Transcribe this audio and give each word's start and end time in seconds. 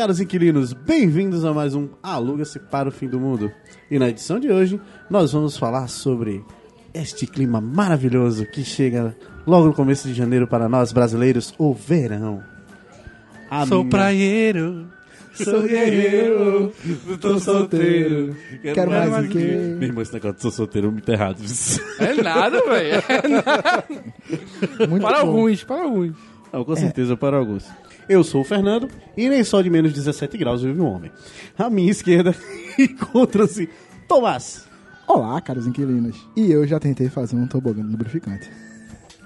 caros 0.00 0.18
inquilinos, 0.18 0.72
bem-vindos 0.72 1.44
a 1.44 1.52
mais 1.52 1.74
um 1.74 1.86
Aluga-se 2.02 2.58
para 2.58 2.88
o 2.88 2.90
Fim 2.92 3.06
do 3.06 3.20
Mundo. 3.20 3.52
E 3.90 3.98
na 3.98 4.08
edição 4.08 4.40
de 4.40 4.50
hoje, 4.50 4.80
nós 5.10 5.30
vamos 5.32 5.58
falar 5.58 5.88
sobre 5.88 6.42
este 6.94 7.26
clima 7.26 7.60
maravilhoso 7.60 8.46
que 8.46 8.64
chega 8.64 9.14
logo 9.46 9.66
no 9.66 9.74
começo 9.74 10.08
de 10.08 10.14
janeiro 10.14 10.46
para 10.46 10.70
nós 10.70 10.90
brasileiros, 10.90 11.52
o 11.58 11.74
verão. 11.74 12.42
A 13.50 13.66
Sou 13.66 13.80
minha- 13.80 13.90
praieiro. 13.90 14.86
Sou 15.34 15.62
guerreiro, 15.64 16.72
tô 17.20 17.38
solteiro. 17.38 18.34
Quero 18.74 18.90
mais 18.90 19.26
do 19.26 19.28
que- 19.28 19.38
Meu 19.38 19.82
irmão, 19.82 20.00
esse 20.02 20.14
negócio 20.14 20.36
de 20.36 20.42
sou 20.42 20.50
solteiro 20.50 20.88
é 20.88 20.90
muito 20.92 21.08
errado. 21.10 21.42
É 21.98 22.14
nada, 22.22 22.62
velho. 22.64 23.02
É 23.06 23.28
nada. 23.28 23.84
Muito 24.88 25.02
Para 25.02 25.20
bom. 25.24 25.28
alguns, 25.28 25.62
para 25.62 25.82
alguns. 25.82 26.16
Não, 26.52 26.64
com 26.64 26.74
certeza 26.74 27.16
para 27.18 27.36
alguns. 27.36 27.64
Eu 28.10 28.24
sou 28.24 28.40
o 28.40 28.44
Fernando 28.44 28.88
e 29.16 29.28
nem 29.28 29.44
só 29.44 29.62
de 29.62 29.70
menos 29.70 29.92
de 29.92 30.00
17 30.00 30.36
graus 30.36 30.62
vive 30.62 30.80
um 30.80 30.84
homem. 30.84 31.12
À 31.56 31.70
minha 31.70 31.92
esquerda 31.92 32.34
encontra-se 32.76 33.70
Tomás. 34.08 34.66
Olá, 35.06 35.40
caros 35.40 35.64
inquilinos. 35.64 36.16
E 36.34 36.50
eu 36.50 36.66
já 36.66 36.80
tentei 36.80 37.08
fazer 37.08 37.36
um 37.36 37.46
tobogã 37.46 37.84
lubrificante. 37.84 38.50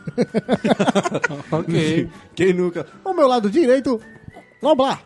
Ok. 1.50 2.10
Quem 2.34 2.52
nunca? 2.52 2.86
Ao 3.02 3.14
meu 3.14 3.26
lado 3.26 3.48
direito, 3.48 3.98
Noblar. 4.60 5.02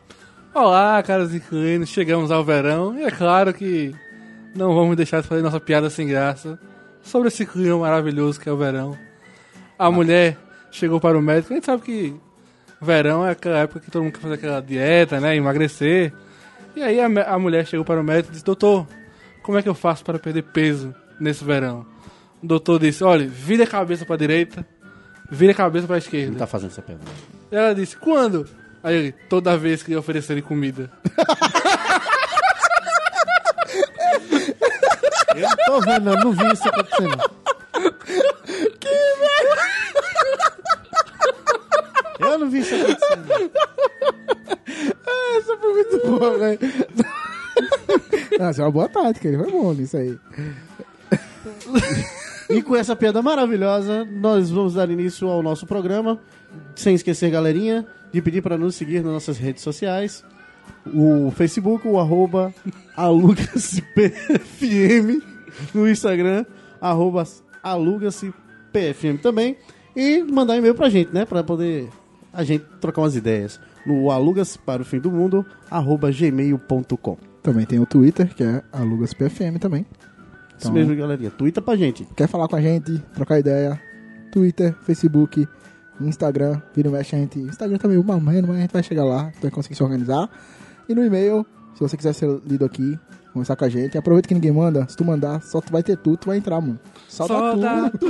Olá, 0.53 1.01
caros 1.05 1.33
inquilinos. 1.33 1.89
Chegamos 1.89 2.33
ao 2.33 2.45
verão 2.45 2.99
e 2.99 3.05
é 3.05 3.11
claro 3.13 3.55
que 3.55 3.95
não 4.57 4.75
vamos 4.75 4.97
deixar 4.97 5.23
de 5.23 5.29
fazer 5.29 5.41
nossa 5.41 5.61
piada 5.61 5.89
sem 5.89 6.09
graça 6.09 6.59
sobre 7.01 7.29
esse 7.29 7.47
clima 7.47 7.79
maravilhoso 7.79 8.41
que 8.41 8.49
é 8.49 8.53
o 8.53 8.57
verão. 8.57 8.99
A 9.79 9.89
mulher 9.89 10.37
chegou 10.69 10.99
para 10.99 11.17
o 11.17 11.23
médico. 11.23 11.53
A 11.53 11.57
gente 11.57 11.67
sabe 11.67 11.83
que 11.85 12.28
verão 12.81 13.27
é 13.27 13.33
aquela 13.33 13.59
época 13.59 13.81
que 13.81 13.91
todo 13.91 14.03
mundo 14.03 14.15
quer 14.15 14.21
fazer 14.21 14.35
aquela 14.35 14.61
dieta, 14.61 15.21
né? 15.21 15.37
Emagrecer. 15.37 16.13
E 16.77 16.83
aí 16.83 17.01
a, 17.01 17.07
a 17.07 17.39
mulher 17.39 17.67
chegou 17.67 17.85
para 17.85 18.01
o 18.01 18.05
médico 18.05 18.31
e 18.31 18.33
disse: 18.33 18.45
Doutor, 18.45 18.87
como 19.43 19.59
é 19.59 19.63
que 19.63 19.69
eu 19.69 19.75
faço 19.75 20.05
para 20.05 20.19
perder 20.19 20.43
peso 20.43 20.95
nesse 21.19 21.45
verão? 21.45 21.87
O 22.43 22.47
doutor 22.47 22.79
disse: 22.79 23.03
Olha, 23.03 23.27
vira 23.27 23.65
a 23.65 23.67
cabeça 23.67 24.05
para 24.05 24.15
a 24.15 24.19
direita, 24.19 24.67
vira 25.31 25.53
a 25.53 25.55
cabeça 25.55 25.87
para 25.87 25.97
a 25.97 25.99
esquerda. 25.99 26.33
Não 26.33 26.39
tá 26.39 26.47
fazendo 26.47 26.71
essa 26.71 26.83
pergunta. 26.83 27.11
E 27.51 27.57
ela 27.57 27.75
disse, 27.75 27.97
quando? 27.97 28.47
Aí 28.83 28.95
ele, 28.95 29.13
toda 29.29 29.57
vez 29.57 29.83
que 29.83 29.97
oferecerem 29.97 30.43
comida. 30.43 30.91
Eu 35.35 35.49
tô 35.67 35.81
vendo, 35.81 36.11
eu 36.11 36.17
não 36.17 36.33
vi 36.33 36.53
isso 36.53 36.69
acontecendo. 36.69 37.19
Eu 42.19 42.39
não 42.39 42.51
vi 42.51 42.61
isso 42.61 42.75
acontecendo. 42.75 43.51
Essa 45.39 45.57
foi 45.57 45.73
muito 45.73 46.07
boa, 46.07 46.39
velho. 46.39 46.59
Ah, 48.41 48.53
isso 48.53 48.61
é 48.61 48.65
uma 48.65 48.71
boa 48.71 48.89
tática, 48.89 49.27
ele 49.27 49.37
foi 49.37 49.51
bom 49.51 49.75
nisso 49.75 49.97
aí. 49.97 50.17
E 52.51 52.63
com 52.63 52.75
essa 52.75 52.97
piada 52.97 53.21
maravilhosa, 53.21 54.07
nós 54.07 54.51
vamos 54.51 54.73
dar 54.73 54.89
início 54.89 55.29
ao 55.29 55.43
nosso 55.43 55.67
programa. 55.67 56.19
Sem 56.75 56.95
esquecer, 56.95 57.31
galerinha, 57.31 57.87
de 58.11 58.23
pedir 58.23 58.41
para 58.41 58.57
nos 58.57 58.75
seguir 58.75 59.03
nas 59.03 59.13
nossas 59.13 59.37
redes 59.37 59.63
sociais. 59.63 60.25
O 60.87 61.31
Facebook, 61.31 61.87
o 61.87 61.99
arroba 61.99 62.55
alugasepfm. 62.97 65.21
No 65.75 65.87
Instagram, 65.87 66.47
arroba 66.81 67.25
alugasepfm 67.63 69.19
também. 69.21 69.59
E 69.95 70.23
mandar 70.23 70.57
e-mail 70.57 70.75
pra 70.75 70.89
gente, 70.89 71.13
né? 71.13 71.27
Pra 71.27 71.45
poder 71.45 71.91
a 72.33 72.45
gente 72.45 72.65
trocar 72.81 73.03
umas 73.03 73.17
ideias. 73.17 73.61
No 73.87 74.11
alugas 74.11 74.57
para 74.57 74.83
o 74.83 74.85
fim 74.85 74.99
do 75.01 75.11
mundo, 75.11 75.45
arroba 75.71 76.11
gmail.com. 76.11 77.17
Também 77.43 77.65
tem 77.65 77.79
o 77.79 77.87
Twitter, 77.87 78.35
que 78.35 78.43
é 78.45 78.63
alugaspfm 78.73 79.59
também. 79.59 79.87
Isso 80.59 80.69
Então- 80.69 80.73
mesmo, 80.73 80.95
galerinha. 80.97 81.31
Twitter 81.31 81.63
pra 81.63 81.77
gente. 81.77 82.05
Quer 82.17 82.27
falar 82.29 82.49
com 82.49 82.57
a 82.57 82.61
gente, 82.61 82.99
trocar 83.15 83.39
ideia? 83.39 83.81
Twitter, 84.33 84.75
Facebook, 84.83 85.47
Instagram, 86.01 86.61
vira 86.75 86.89
e 86.89 86.93
mexe 86.93 87.17
a 87.17 87.19
gente. 87.19 87.39
Instagram 87.39 87.79
também 87.79 87.97
uma 87.97 88.19
mãe, 88.21 88.43
mas 88.43 88.57
a 88.57 88.61
gente 88.61 88.73
vai 88.73 88.83
chegar 88.83 89.05
lá, 89.05 89.33
vai 89.41 89.51
conseguir 89.51 89.75
se 89.77 89.83
organizar. 89.83 90.29
E 90.89 90.95
no 90.95 91.05
e-mail, 91.05 91.47
se 91.75 91.81
você 91.81 91.97
quiser 91.97 92.13
ser 92.13 92.29
lido 92.47 92.65
aqui, 92.65 92.99
conversar 93.33 93.57
com 93.57 93.65
a 93.65 93.69
gente, 93.69 93.97
aproveita 93.97 94.29
que 94.29 94.35
ninguém 94.35 94.53
manda. 94.53 94.87
Se 94.89 94.97
tu 94.97 95.05
mandar, 95.05 95.41
só 95.43 95.61
tu 95.61 95.73
vai 95.73 95.83
ter 95.83 95.97
tu, 95.97 96.17
tu 96.17 96.27
vai 96.27 96.37
entrar, 96.39 96.61
mano. 96.61 96.79
Só, 97.09 97.27
Só 97.27 97.55
dá 97.57 97.83
dá 97.83 97.91
tu. 97.99 98.07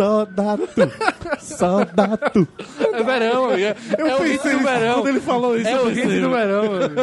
Só 0.00 0.24
dá 0.24 0.56
tu. 0.56 1.38
Só 1.40 1.84
dá 1.84 2.16
tu. 2.16 2.48
É 2.80 3.02
verão, 3.02 3.50
amiga. 3.50 3.76
É 3.98 4.14
o 4.14 4.22
hit 4.22 4.42
do 4.42 4.58
verão. 4.60 4.94
Quando 4.94 5.08
ele 5.08 5.20
falou 5.20 5.58
isso, 5.58 5.68
É 5.68 5.74
eu 5.74 5.84
o 5.84 5.88
hit 5.88 6.00
pensei, 6.02 6.20
do 6.22 6.30
verão, 6.30 6.62
amigo. 6.64 7.00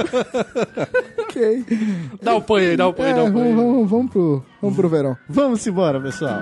Ok. 1.19 1.65
Dá 2.23 2.33
o 2.35 2.41
põe 2.41 2.65
aí, 2.65 2.75
dá 2.77 2.87
o 2.87 2.93
põe, 2.93 3.09
É, 3.09 3.13
dá 3.13 3.23
o 3.23 3.31
põe. 3.31 3.53
vamos, 3.53 3.55
vamos, 3.55 3.89
vamos, 3.91 4.11
pro, 4.11 4.43
vamos 4.61 4.75
pro 4.75 4.89
verão. 4.89 5.15
Vamos 5.29 5.67
embora, 5.67 6.01
pessoal. 6.01 6.41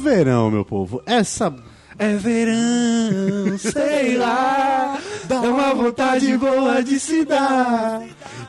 Verão, 0.00 0.50
meu 0.50 0.64
povo, 0.64 1.02
essa 1.06 1.52
É 1.98 2.14
verão, 2.16 3.58
sei 3.58 4.16
lá. 4.16 4.98
Dá 5.28 5.40
uma 5.42 5.74
vontade 5.74 6.36
boa 6.38 6.82
de 6.82 6.98
se 6.98 7.24
dar. 7.24 8.02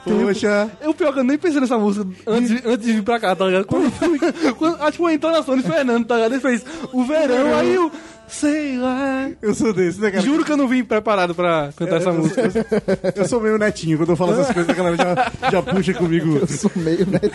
Poxa, 0.05 0.69
Eu 0.81 0.93
pior 0.93 1.13
que 1.13 1.19
eu 1.19 1.23
nem 1.23 1.37
pensei 1.37 1.59
nessa 1.61 1.77
música 1.77 2.07
antes, 2.25 2.49
de- 2.49 2.67
antes 2.67 2.85
de 2.87 2.93
vir 2.93 3.03
pra 3.03 3.19
cá, 3.19 3.35
tá 3.35 3.45
ligado? 3.45 3.65
Quando, 3.65 3.91
quando, 4.57 4.81
acho 4.81 4.91
que 4.93 4.97
foi 4.97 5.11
a 5.11 5.15
entonação 5.15 5.55
de 5.57 5.63
Fernando, 5.63 6.05
tá 6.05 6.15
ligado? 6.15 6.31
Ele 6.33 6.41
fez 6.41 6.65
o 6.91 7.03
verão, 7.03 7.53
aí 7.55 7.75
eu, 7.75 7.91
sei 8.27 8.77
lá. 8.77 9.29
eu 9.41 9.53
sou 9.53 9.71
desse, 9.73 9.99
né, 10.01 10.09
cara? 10.09 10.23
Juro 10.23 10.43
que 10.43 10.51
eu 10.51 10.57
não 10.57 10.67
vim 10.67 10.83
preparado 10.83 11.35
pra 11.35 11.69
cantar 11.75 11.97
essa 11.97 12.11
música. 12.11 12.41
Eu 13.15 13.27
sou 13.27 13.39
meio 13.41 13.57
netinho, 13.59 13.97
quando 13.97 14.09
eu 14.11 14.15
falo 14.15 14.31
essas 14.33 14.51
coisas, 14.53 14.69
a 14.69 14.73
galera 14.73 14.95
já, 14.95 15.49
já 15.51 15.61
puxa 15.61 15.93
comigo. 15.93 16.37
Eu 16.37 16.47
sou 16.47 16.71
meio 16.75 17.05
netinho. 17.05 17.31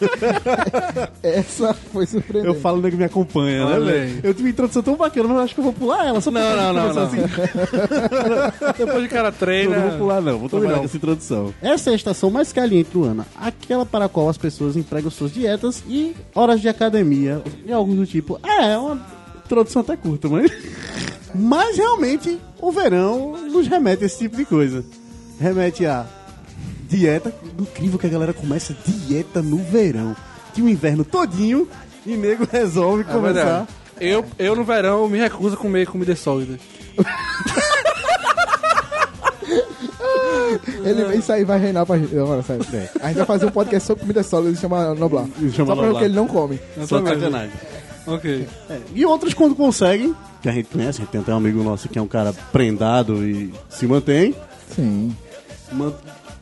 Essa 1.22 1.74
foi 1.74 2.06
surpreendente. 2.06 2.54
Eu 2.54 2.60
falo, 2.60 2.80
nego 2.80 2.96
me 2.96 3.04
acompanha, 3.04 3.64
né, 3.66 3.74
Olha 3.74 3.84
velho? 3.84 4.02
aí. 4.02 4.20
Eu 4.22 4.34
tive 4.34 4.48
uma 4.48 4.50
introdução 4.50 4.82
tão 4.82 4.96
bacana, 4.96 5.28
mas 5.28 5.36
eu 5.36 5.42
acho 5.44 5.54
que 5.54 5.60
eu 5.60 5.64
vou 5.64 5.72
pular 5.72 6.06
ela. 6.06 6.20
Só 6.20 6.30
Não, 6.30 6.40
não, 6.56 6.72
não, 6.72 6.94
não. 6.94 7.02
assim. 7.02 7.16
Depois 8.78 9.02
de 9.02 9.08
cara 9.08 9.28
Eu 9.28 9.32
treina. 9.32 9.76
não 9.78 9.88
vou 9.90 9.98
pular, 9.98 10.20
não. 10.20 10.38
Vou 10.38 10.48
trabalhar 10.48 10.72
não. 10.72 10.78
com 10.80 10.84
essa 10.86 10.96
introdução. 10.96 11.54
Essa 11.62 11.90
é 11.90 11.92
a 11.92 11.96
estação 11.96 12.30
mais 12.30 12.52
caliente 12.52 12.90
do 12.90 13.04
ano. 13.04 13.24
Aquela 13.36 13.84
para 13.86 14.06
a 14.06 14.08
qual 14.08 14.28
as 14.28 14.38
pessoas 14.38 14.76
empregam 14.76 15.10
suas 15.10 15.32
dietas 15.32 15.82
e 15.88 16.14
horas 16.34 16.60
de 16.60 16.68
academia 16.68 17.42
e 17.66 17.72
algo 17.72 17.94
do 17.94 18.06
tipo. 18.06 18.38
É, 18.44 18.72
é 18.72 18.78
uma 18.78 19.00
introdução 19.44 19.82
até 19.82 19.96
curta, 19.96 20.28
mas... 20.28 20.50
Mas 21.36 21.76
realmente 21.76 22.38
o 22.60 22.70
verão 22.70 23.32
nos 23.50 23.66
remete 23.66 24.04
a 24.04 24.06
esse 24.06 24.18
tipo 24.18 24.36
de 24.36 24.44
coisa. 24.44 24.84
Remete 25.40 25.84
a 25.84 26.06
dieta. 26.88 27.32
Incrível 27.58 27.98
que 27.98 28.06
a 28.06 28.10
galera 28.10 28.32
começa 28.32 28.74
dieta 28.86 29.40
no 29.42 29.58
verão. 29.58 30.14
Que 30.54 30.62
o 30.62 30.68
inverno 30.68 31.04
todinho 31.04 31.68
e 32.06 32.16
nego 32.16 32.46
resolve 32.50 33.02
É 33.02 33.04
começar. 33.12 33.32
verdade. 33.32 33.68
Eu, 34.00 34.24
eu, 34.38 34.56
no 34.56 34.64
verão, 34.64 35.08
me 35.08 35.18
recuso 35.18 35.54
a 35.54 35.58
comer 35.58 35.86
comidas 35.86 36.18
sólidas. 36.18 36.58
Ele, 40.84 41.16
isso 41.16 41.32
aí 41.32 41.44
vai 41.44 41.58
reinar 41.58 41.84
pra 41.86 41.98
gente. 41.98 42.16
Agora, 42.16 42.42
sério. 42.42 42.64
A 43.00 43.08
gente 43.08 43.16
vai 43.16 43.26
fazer 43.26 43.46
um 43.46 43.50
podcast 43.50 43.86
sobre 43.86 44.02
comida 44.02 44.22
sólida 44.22 44.52
e 44.52 44.56
chama 44.56 44.94
Noblar. 44.94 45.26
Chama 45.52 45.52
Só 45.52 45.64
pra 45.64 45.74
ver 45.74 45.80
o 45.80 45.84
Noblar. 45.86 45.98
que 46.00 46.04
ele 46.04 46.14
não 46.14 46.26
come. 46.26 46.60
Só 46.86 46.98
também. 46.98 47.14
sacanagem. 47.14 47.52
Ok. 48.06 48.46
É, 48.68 48.78
e 48.94 49.04
outros 49.06 49.32
quando 49.34 49.54
conseguem, 49.54 50.14
que 50.42 50.48
a 50.48 50.52
gente 50.52 50.68
conhece, 50.68 51.00
a 51.00 51.04
gente 51.04 51.10
tem 51.10 51.20
até 51.20 51.32
um 51.32 51.38
amigo 51.38 51.62
nosso 51.62 51.88
que 51.88 51.98
é 51.98 52.02
um 52.02 52.06
cara 52.06 52.32
prendado 52.52 53.26
e 53.26 53.52
se 53.70 53.86
mantém, 53.86 54.34
Sim. 54.76 55.16
man- 55.72 55.94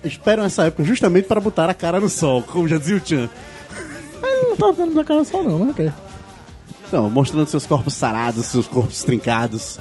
esperam 0.05 0.45
essa 0.45 0.65
época 0.65 0.85
justamente 0.85 1.27
para 1.27 1.41
botar 1.41 1.69
a 1.71 1.75
cara 1.75 2.01
no 2.01 2.09
sol, 2.09 2.43
como 2.43 2.69
já 2.69 2.79
dizia 2.79 2.97
o 2.97 3.01
Chan. 3.07 3.29
Ele 4.23 4.49
não 4.49 4.57
tá 4.57 4.71
dando 4.73 4.95
na 4.95 5.05
cara 5.05 5.25
só, 5.25 5.43
não, 5.43 5.65
né? 5.65 5.71
ok? 5.71 5.93
Então, 6.89 7.09
mostrando 7.09 7.47
seus 7.47 7.65
corpos 7.67 7.95
sarados, 7.95 8.47
seus 8.47 8.67
corpos 8.67 9.03
trincados. 9.03 9.79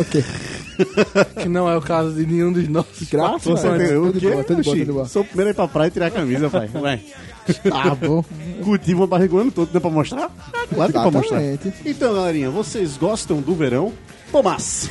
ok. 0.00 0.24
Que 1.40 1.48
não 1.48 1.68
é 1.68 1.76
o 1.76 1.80
caso 1.80 2.12
de 2.14 2.26
nenhum 2.26 2.52
dos 2.52 2.66
nossos. 2.68 3.08
Graças 3.08 3.64
a 3.64 3.76
Deus. 3.76 3.88
tem 3.88 3.96
o 3.96 4.06
Tudo 4.06 4.20
de 4.20 4.26
quê? 4.26 4.32
boa, 4.32 4.44
tudo 4.44 4.62
de 4.62 4.64
boa, 4.64 4.74
Oxi, 4.74 4.80
tudo 4.80 4.84
de 4.86 4.92
boa. 4.92 5.08
Sou 5.08 5.22
o 5.22 5.24
primeiro 5.24 5.50
a 5.50 5.52
ir 5.52 5.54
pra 5.54 5.68
praia 5.68 5.88
e 5.88 5.90
tirar 5.92 6.06
a 6.06 6.10
camisa, 6.10 6.50
pai. 6.50 6.66
Vai. 6.68 7.00
Tá 7.62 7.94
bom. 7.94 8.24
Cultiva 8.64 9.00
uma 9.00 9.06
barriga 9.06 9.34
o 9.34 9.38
ano 9.38 9.50
todo, 9.50 9.70
deu 9.70 9.80
pra 9.80 9.90
mostrar? 9.90 10.30
É, 10.52 10.74
claro 10.74 10.92
que 10.92 10.98
dá 10.98 11.02
pra 11.02 11.10
mostrar. 11.10 11.42
Então, 11.84 12.14
galerinha, 12.14 12.50
vocês 12.50 12.96
gostam 12.96 13.40
do 13.40 13.54
verão? 13.54 13.92
Tomás. 14.30 14.88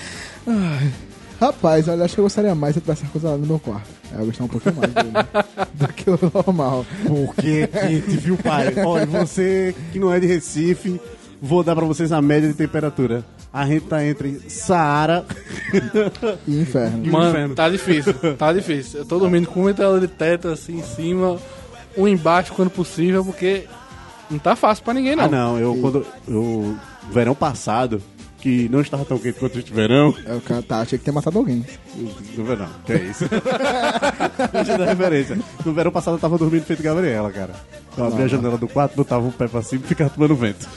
Rapaz, 1.41 1.87
olha, 1.87 2.05
acho 2.05 2.13
que 2.13 2.19
eu 2.19 2.25
gostaria 2.25 2.53
mais 2.53 2.75
se 2.75 2.79
eu 2.79 2.83
tivesse 2.83 3.03
coisa 3.07 3.31
lá 3.31 3.37
no 3.37 3.47
meu 3.47 3.57
quarto. 3.57 3.87
É, 4.15 4.21
eu 4.21 4.25
gostava 4.27 4.45
um 4.45 4.47
pouquinho 4.47 4.75
mais 4.75 4.93
dele 4.93 5.09
do 5.73 5.87
que 5.87 6.09
o 6.11 6.19
normal. 6.31 6.85
Porque 7.07 7.65
quente, 7.67 8.17
viu, 8.17 8.37
pai? 8.37 8.71
Olha, 8.85 9.07
você 9.07 9.73
que 9.91 9.97
não 9.97 10.13
é 10.13 10.19
de 10.19 10.27
Recife, 10.27 11.01
vou 11.41 11.63
dar 11.63 11.75
pra 11.75 11.83
vocês 11.85 12.11
a 12.11 12.21
média 12.21 12.47
de 12.47 12.53
temperatura. 12.53 13.25
A 13.51 13.65
gente 13.65 13.87
tá 13.87 14.05
entre 14.05 14.39
Saara 14.47 15.25
E 16.47 16.61
inferno. 16.61 17.11
Mano, 17.11 17.29
inferno. 17.31 17.55
tá 17.55 17.69
difícil, 17.69 18.13
tá 18.37 18.53
difícil. 18.53 18.99
Eu 18.99 19.05
tô 19.05 19.17
dormindo 19.17 19.47
com 19.47 19.61
muita 19.61 19.81
tela 19.81 19.99
de 19.99 20.07
teto 20.07 20.47
assim 20.47 20.77
em 20.77 20.83
cima, 20.83 21.37
um 21.97 22.07
embaixo 22.07 22.53
quando 22.53 22.69
possível, 22.69 23.25
porque 23.25 23.65
não 24.29 24.37
tá 24.37 24.55
fácil 24.55 24.83
pra 24.83 24.93
ninguém 24.93 25.15
não. 25.15 25.23
Ah, 25.25 25.27
não, 25.29 25.57
eu 25.57 25.75
quando. 25.81 26.05
Eu, 26.27 26.77
verão 27.11 27.33
passado, 27.35 28.01
que 28.41 28.67
não 28.69 28.81
estava 28.81 29.05
tão 29.05 29.17
quente 29.17 29.39
quanto 29.39 29.59
este 29.59 29.71
verão. 29.71 30.13
É, 30.25 30.33
o 30.33 30.41
cara 30.41 30.61
tá, 30.61 30.79
achei 30.81 30.97
que 30.97 31.03
tinha 31.03 31.13
matado 31.13 31.37
alguém. 31.37 31.65
No 32.35 32.43
verão, 32.43 32.67
que 32.85 32.93
é 32.93 33.03
isso? 33.03 33.25
Deixa 34.51 34.71
eu 34.71 34.77
dar 34.77 34.85
referência. 34.85 35.39
No 35.63 35.73
verão 35.73 35.91
passado 35.91 36.15
eu 36.15 36.19
tava 36.19 36.37
dormindo 36.37 36.63
feito 36.63 36.81
Gabriela, 36.81 37.31
cara. 37.31 37.53
Eu 37.97 38.05
abri 38.05 38.23
a 38.23 38.27
janela 38.27 38.57
do 38.57 38.67
quarto, 38.67 38.95
botava 38.95 39.27
o 39.27 39.31
pé 39.31 39.47
pra 39.47 39.61
cima 39.61 39.83
e 39.85 39.87
ficava 39.87 40.09
tomando 40.09 40.35
vento. 40.35 40.67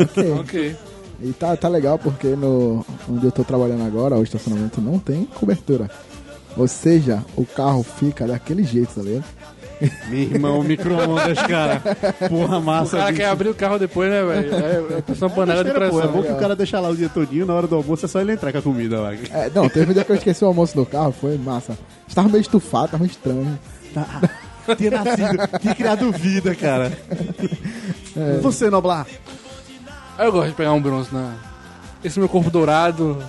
Ok. 0.00 0.32
Ok. 0.32 0.76
E 1.20 1.32
tá, 1.32 1.56
tá 1.56 1.68
legal 1.68 1.98
porque 1.98 2.28
no, 2.28 2.84
onde 3.08 3.24
eu 3.24 3.32
tô 3.32 3.42
trabalhando 3.42 3.84
agora, 3.84 4.16
o 4.16 4.22
estacionamento 4.22 4.80
não 4.80 4.98
tem 4.98 5.24
cobertura. 5.24 5.90
Ou 6.56 6.68
seja, 6.68 7.24
o 7.36 7.44
carro 7.44 7.82
fica 7.82 8.26
daquele 8.26 8.64
jeito, 8.64 8.94
tá 8.94 9.02
ligado? 9.02 9.24
Meu 10.08 10.20
irmão, 10.20 10.62
micro-ondas, 10.62 11.38
cara. 11.42 11.82
Porra, 12.28 12.58
O 12.58 12.62
massa. 12.62 12.96
cara 12.96 13.10
bicho. 13.10 13.20
quer 13.20 13.28
abrir 13.28 13.48
o 13.50 13.54
carro 13.54 13.78
depois, 13.78 14.08
né, 14.10 14.22
velho? 14.24 14.54
É, 14.54 14.98
é 14.98 15.02
pressão 15.02 15.28
panela 15.28 15.62
de 15.62 15.70
pô, 15.70 15.76
pressão. 15.78 16.02
é 16.02 16.08
bom 16.08 16.22
que 16.22 16.32
o 16.32 16.36
cara 16.36 16.56
deixa 16.56 16.80
lá 16.80 16.88
o 16.88 16.96
dia 16.96 17.08
todinho, 17.08 17.44
na 17.44 17.54
hora 17.54 17.66
do 17.66 17.74
almoço 17.76 18.06
é 18.06 18.08
só 18.08 18.20
ele 18.20 18.32
entrar 18.32 18.52
com 18.52 18.58
a 18.58 18.62
comida 18.62 18.98
lá. 19.00 19.12
É, 19.14 19.50
não, 19.54 19.68
teve 19.68 19.90
um 19.90 19.94
dia 19.94 20.02
que 20.04 20.10
eu 20.12 20.16
esqueci 20.16 20.42
o 20.44 20.48
almoço 20.48 20.76
no 20.78 20.86
carro, 20.86 21.12
foi 21.12 21.36
massa. 21.36 21.76
Estava 22.08 22.28
meio 22.28 22.40
estufado, 22.40 22.88
tava 22.88 23.04
estranho. 23.06 23.58
Tinha 24.76 24.90
nascido, 24.90 25.58
tinha 25.60 25.74
criado 25.74 26.10
vida, 26.12 26.54
cara. 26.54 26.90
Você, 28.42 28.68
Noblar. 28.70 29.06
Eu 30.18 30.32
gosto 30.32 30.48
de 30.48 30.54
pegar 30.54 30.72
um 30.72 30.80
bronze, 30.80 31.14
né? 31.14 31.34
Esse 32.02 32.18
meu 32.18 32.28
corpo 32.28 32.50
dourado. 32.50 33.22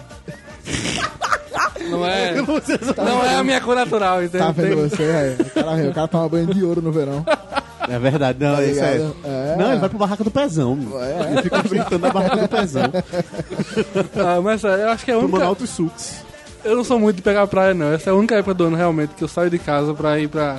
Não 1.90 2.06
é. 2.06 2.34
Não 2.36 3.26
é 3.26 3.36
a 3.36 3.44
minha 3.44 3.62
cor 3.62 3.76
natural, 3.76 4.24
entendeu? 4.24 4.48
Tá 4.48 4.52
vendo 4.54 4.90
você, 4.90 5.04
aí? 5.04 5.34
O 5.46 5.50
cara, 5.64 5.90
o 5.90 5.94
cara 5.94 6.08
toma 6.08 6.30
banho 6.30 6.48
de 6.54 6.64
ouro 6.64 6.82
no 6.82 6.92
verão. 6.92 7.26
É 7.90 7.98
verdade, 7.98 8.38
não, 8.44 8.56
Tá 8.58 8.64
isso 8.66 8.84
é. 8.84 8.96
É. 9.24 9.56
Não, 9.58 9.70
ele 9.72 9.80
vai 9.80 9.88
pro 9.90 9.98
barraca 9.98 10.24
do 10.24 10.30
pezão. 10.32 10.76
meu. 10.76 11.02
É. 11.02 11.32
Ele 11.32 11.42
fica 11.44 11.58
enfrentando 11.60 12.06
a 12.06 12.10
barraca 12.12 12.38
do 12.38 12.48
pezão. 12.50 12.84
Ah, 14.16 14.42
mas 14.42 14.64
é, 14.64 14.84
eu 14.84 14.90
acho 14.90 15.06
que 15.06 15.12
é 15.12 15.16
a 15.16 15.20
Tomando 15.20 15.46
única. 15.48 15.66
sucos. 15.68 16.16
Eu 16.66 16.76
não 16.76 16.84
sou 16.84 17.00
muito 17.00 17.18
de 17.18 17.22
pegar 17.22 17.48
praia, 17.48 17.74
não. 17.74 17.94
Essa 17.94 18.10
é 18.10 18.14
a 18.14 18.16
única 18.16 18.36
época 18.36 18.54
do 18.54 18.66
ano 18.66 18.76
realmente 18.76 19.14
que 19.16 19.24
eu 19.24 19.28
saio 19.28 19.50
de 19.50 19.58
casa 19.60 19.94
pra 19.94 20.20
ir 20.20 20.28
pra 20.28 20.58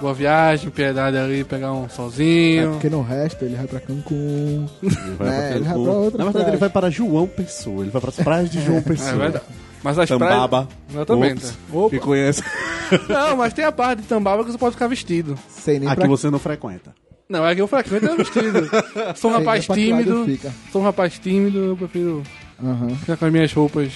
Boa 0.00 0.12
Viagem, 0.12 0.68
Piedade 0.68 1.16
ali, 1.16 1.44
pegar 1.44 1.72
um 1.72 1.86
É 1.86 1.88
solzinho. 1.88 2.72
porque 2.72 2.90
no 2.90 3.02
resto 3.02 3.44
ele 3.44 3.54
vai 3.54 3.66
pra 3.66 3.80
Cancún. 3.80 4.66
Ele 4.82 4.94
vai 5.18 5.28
É, 5.28 5.30
pra 5.48 5.50
ele 5.56 5.64
vai 5.64 5.72
Cancún. 5.72 5.84
pra 5.84 5.92
outras 5.92 6.18
Na 6.18 6.24
verdade, 6.24 6.28
ele 6.38 6.44
praias. 6.44 6.60
vai 6.60 6.68
para 6.70 6.90
João 6.90 7.26
Pessoa. 7.26 7.82
Ele 7.82 7.90
vai 7.90 8.00
para 8.00 8.10
as 8.10 8.16
praias 8.16 8.50
de 8.50 8.60
João 8.62 8.82
Pessoa. 8.82 9.10
É 9.10 9.14
verdade. 9.16 9.44
Mas 9.82 9.98
as 9.98 10.08
Tambaba. 10.08 10.66
praias. 10.66 10.78
Exatamente. 10.90 11.44
Ops. 11.46 11.58
Opa. 11.72 11.94
Me 11.94 12.00
conhece. 12.00 12.42
Não, 13.08 13.36
mas 13.36 13.52
tem 13.52 13.64
a 13.64 13.72
parte 13.72 14.02
de 14.02 14.08
Tambaba 14.08 14.44
que 14.44 14.50
você 14.52 14.58
pode 14.58 14.74
ficar 14.74 14.86
vestido. 14.86 15.38
Sem 15.48 15.80
nem 15.80 15.88
Aqui 15.88 16.00
pra 16.00 16.08
você 16.08 16.30
não 16.30 16.38
frequenta. 16.38 16.94
Não, 17.28 17.46
é 17.46 17.54
que 17.54 17.60
eu 17.62 17.66
frequento 17.66 18.04
é 18.06 18.16
vestido. 18.16 18.68
Sou 19.16 19.30
um 19.30 19.34
Sei, 19.34 19.40
rapaz 19.44 19.66
pra 19.66 19.74
que 19.74 19.90
lado 19.90 20.02
tímido. 20.04 20.24
fica. 20.26 20.52
Sou 20.70 20.82
um 20.82 20.84
rapaz 20.84 21.18
tímido, 21.18 21.58
eu 21.58 21.76
prefiro 21.76 22.22
Aham. 22.62 22.90
ficar 22.96 23.16
com 23.16 23.24
as 23.24 23.32
minhas 23.32 23.52
roupas 23.52 23.92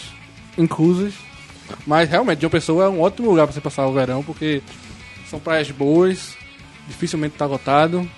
inclusas. 0.57 1.13
Mas 1.87 2.09
realmente, 2.09 2.41
João 2.41 2.51
Pessoa 2.51 2.85
é 2.85 2.89
um 2.89 3.01
ótimo 3.03 3.29
lugar 3.29 3.47
pra 3.47 3.53
você 3.53 3.61
passar 3.61 3.87
o 3.87 3.93
verão, 3.93 4.23
porque 4.23 4.63
são 5.29 5.39
praias 5.39 5.71
boas, 5.71 6.35
dificilmente 6.89 7.37
tá 7.37 7.45
lotado. 7.45 8.09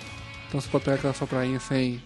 Então 0.47 0.61
você 0.61 0.69
pode 0.69 0.85
pegar 0.85 0.95
aquela 0.97 1.13
sua 1.13 1.27
prainha 1.27 1.59
sem 1.59 2.01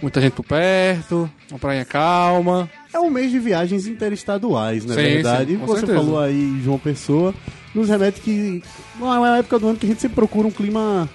muita 0.00 0.20
gente 0.20 0.32
por 0.32 0.44
perto, 0.44 1.30
uma 1.50 1.58
prainha 1.58 1.84
calma. 1.84 2.70
É 2.92 2.98
um 3.00 3.10
mês 3.10 3.30
de 3.30 3.38
viagens 3.38 3.86
interestaduais, 3.86 4.84
na 4.84 4.94
Sim, 4.94 5.00
verdade. 5.00 5.52
sim, 5.52 5.56
Você 5.58 5.80
certeza. 5.80 5.98
falou 5.98 6.20
aí, 6.20 6.60
João 6.62 6.78
Pessoa, 6.78 7.34
nos 7.74 7.88
remete 7.88 8.20
que 8.20 8.62
não 8.98 9.12
é 9.12 9.18
uma 9.18 9.38
época 9.38 9.58
do 9.58 9.68
ano 9.68 9.78
que 9.78 9.86
a 9.86 9.88
gente 9.88 10.00
sempre 10.00 10.14
procura 10.16 10.46
um 10.48 10.50
clima 10.50 11.08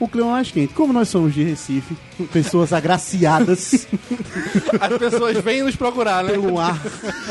um 0.00 0.06
clima 0.06 0.30
mais 0.30 0.50
quente. 0.50 0.72
Como 0.72 0.94
nós 0.94 1.08
somos 1.10 1.34
de 1.34 1.42
Recife, 1.44 1.94
pessoas 2.32 2.72
agraciadas 2.72 3.86
As 4.80 4.98
pessoas 4.98 5.36
vêm 5.38 5.62
nos 5.62 5.76
procurar, 5.76 6.24
né? 6.24 6.32
pelo 6.32 6.58
ar, 6.58 6.80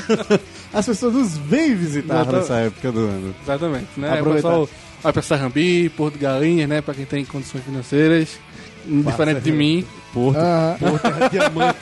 as 0.74 0.86
pessoas 0.86 1.13
nos 1.16 1.36
vêm 1.38 1.75
visitar 1.75 2.22
Exato. 2.22 2.31
nessa 2.36 2.54
época 2.57 2.92
do 2.92 3.00
ano. 3.00 3.36
Exatamente, 3.44 3.88
né? 3.98 4.13
Aproveitar. 4.19 4.50
O 4.50 4.68
pessoal 4.68 4.69
vai 5.02 5.13
pra 5.13 5.22
Sarrambi, 5.24 5.90
Porto 5.90 6.13
de 6.13 6.19
Galinhas, 6.19 6.69
né? 6.69 6.80
Pra 6.81 6.94
quem 6.94 7.06
tem 7.06 7.25
condições 7.25 7.63
financeiras. 7.63 8.38
Diferente 8.86 9.42
de 9.42 9.52
mim. 9.52 9.86
Porto, 10.14 10.38
Aham. 10.38 10.78
Porto 10.80 11.02
Terra 11.04 11.30
Diamante. 11.30 11.80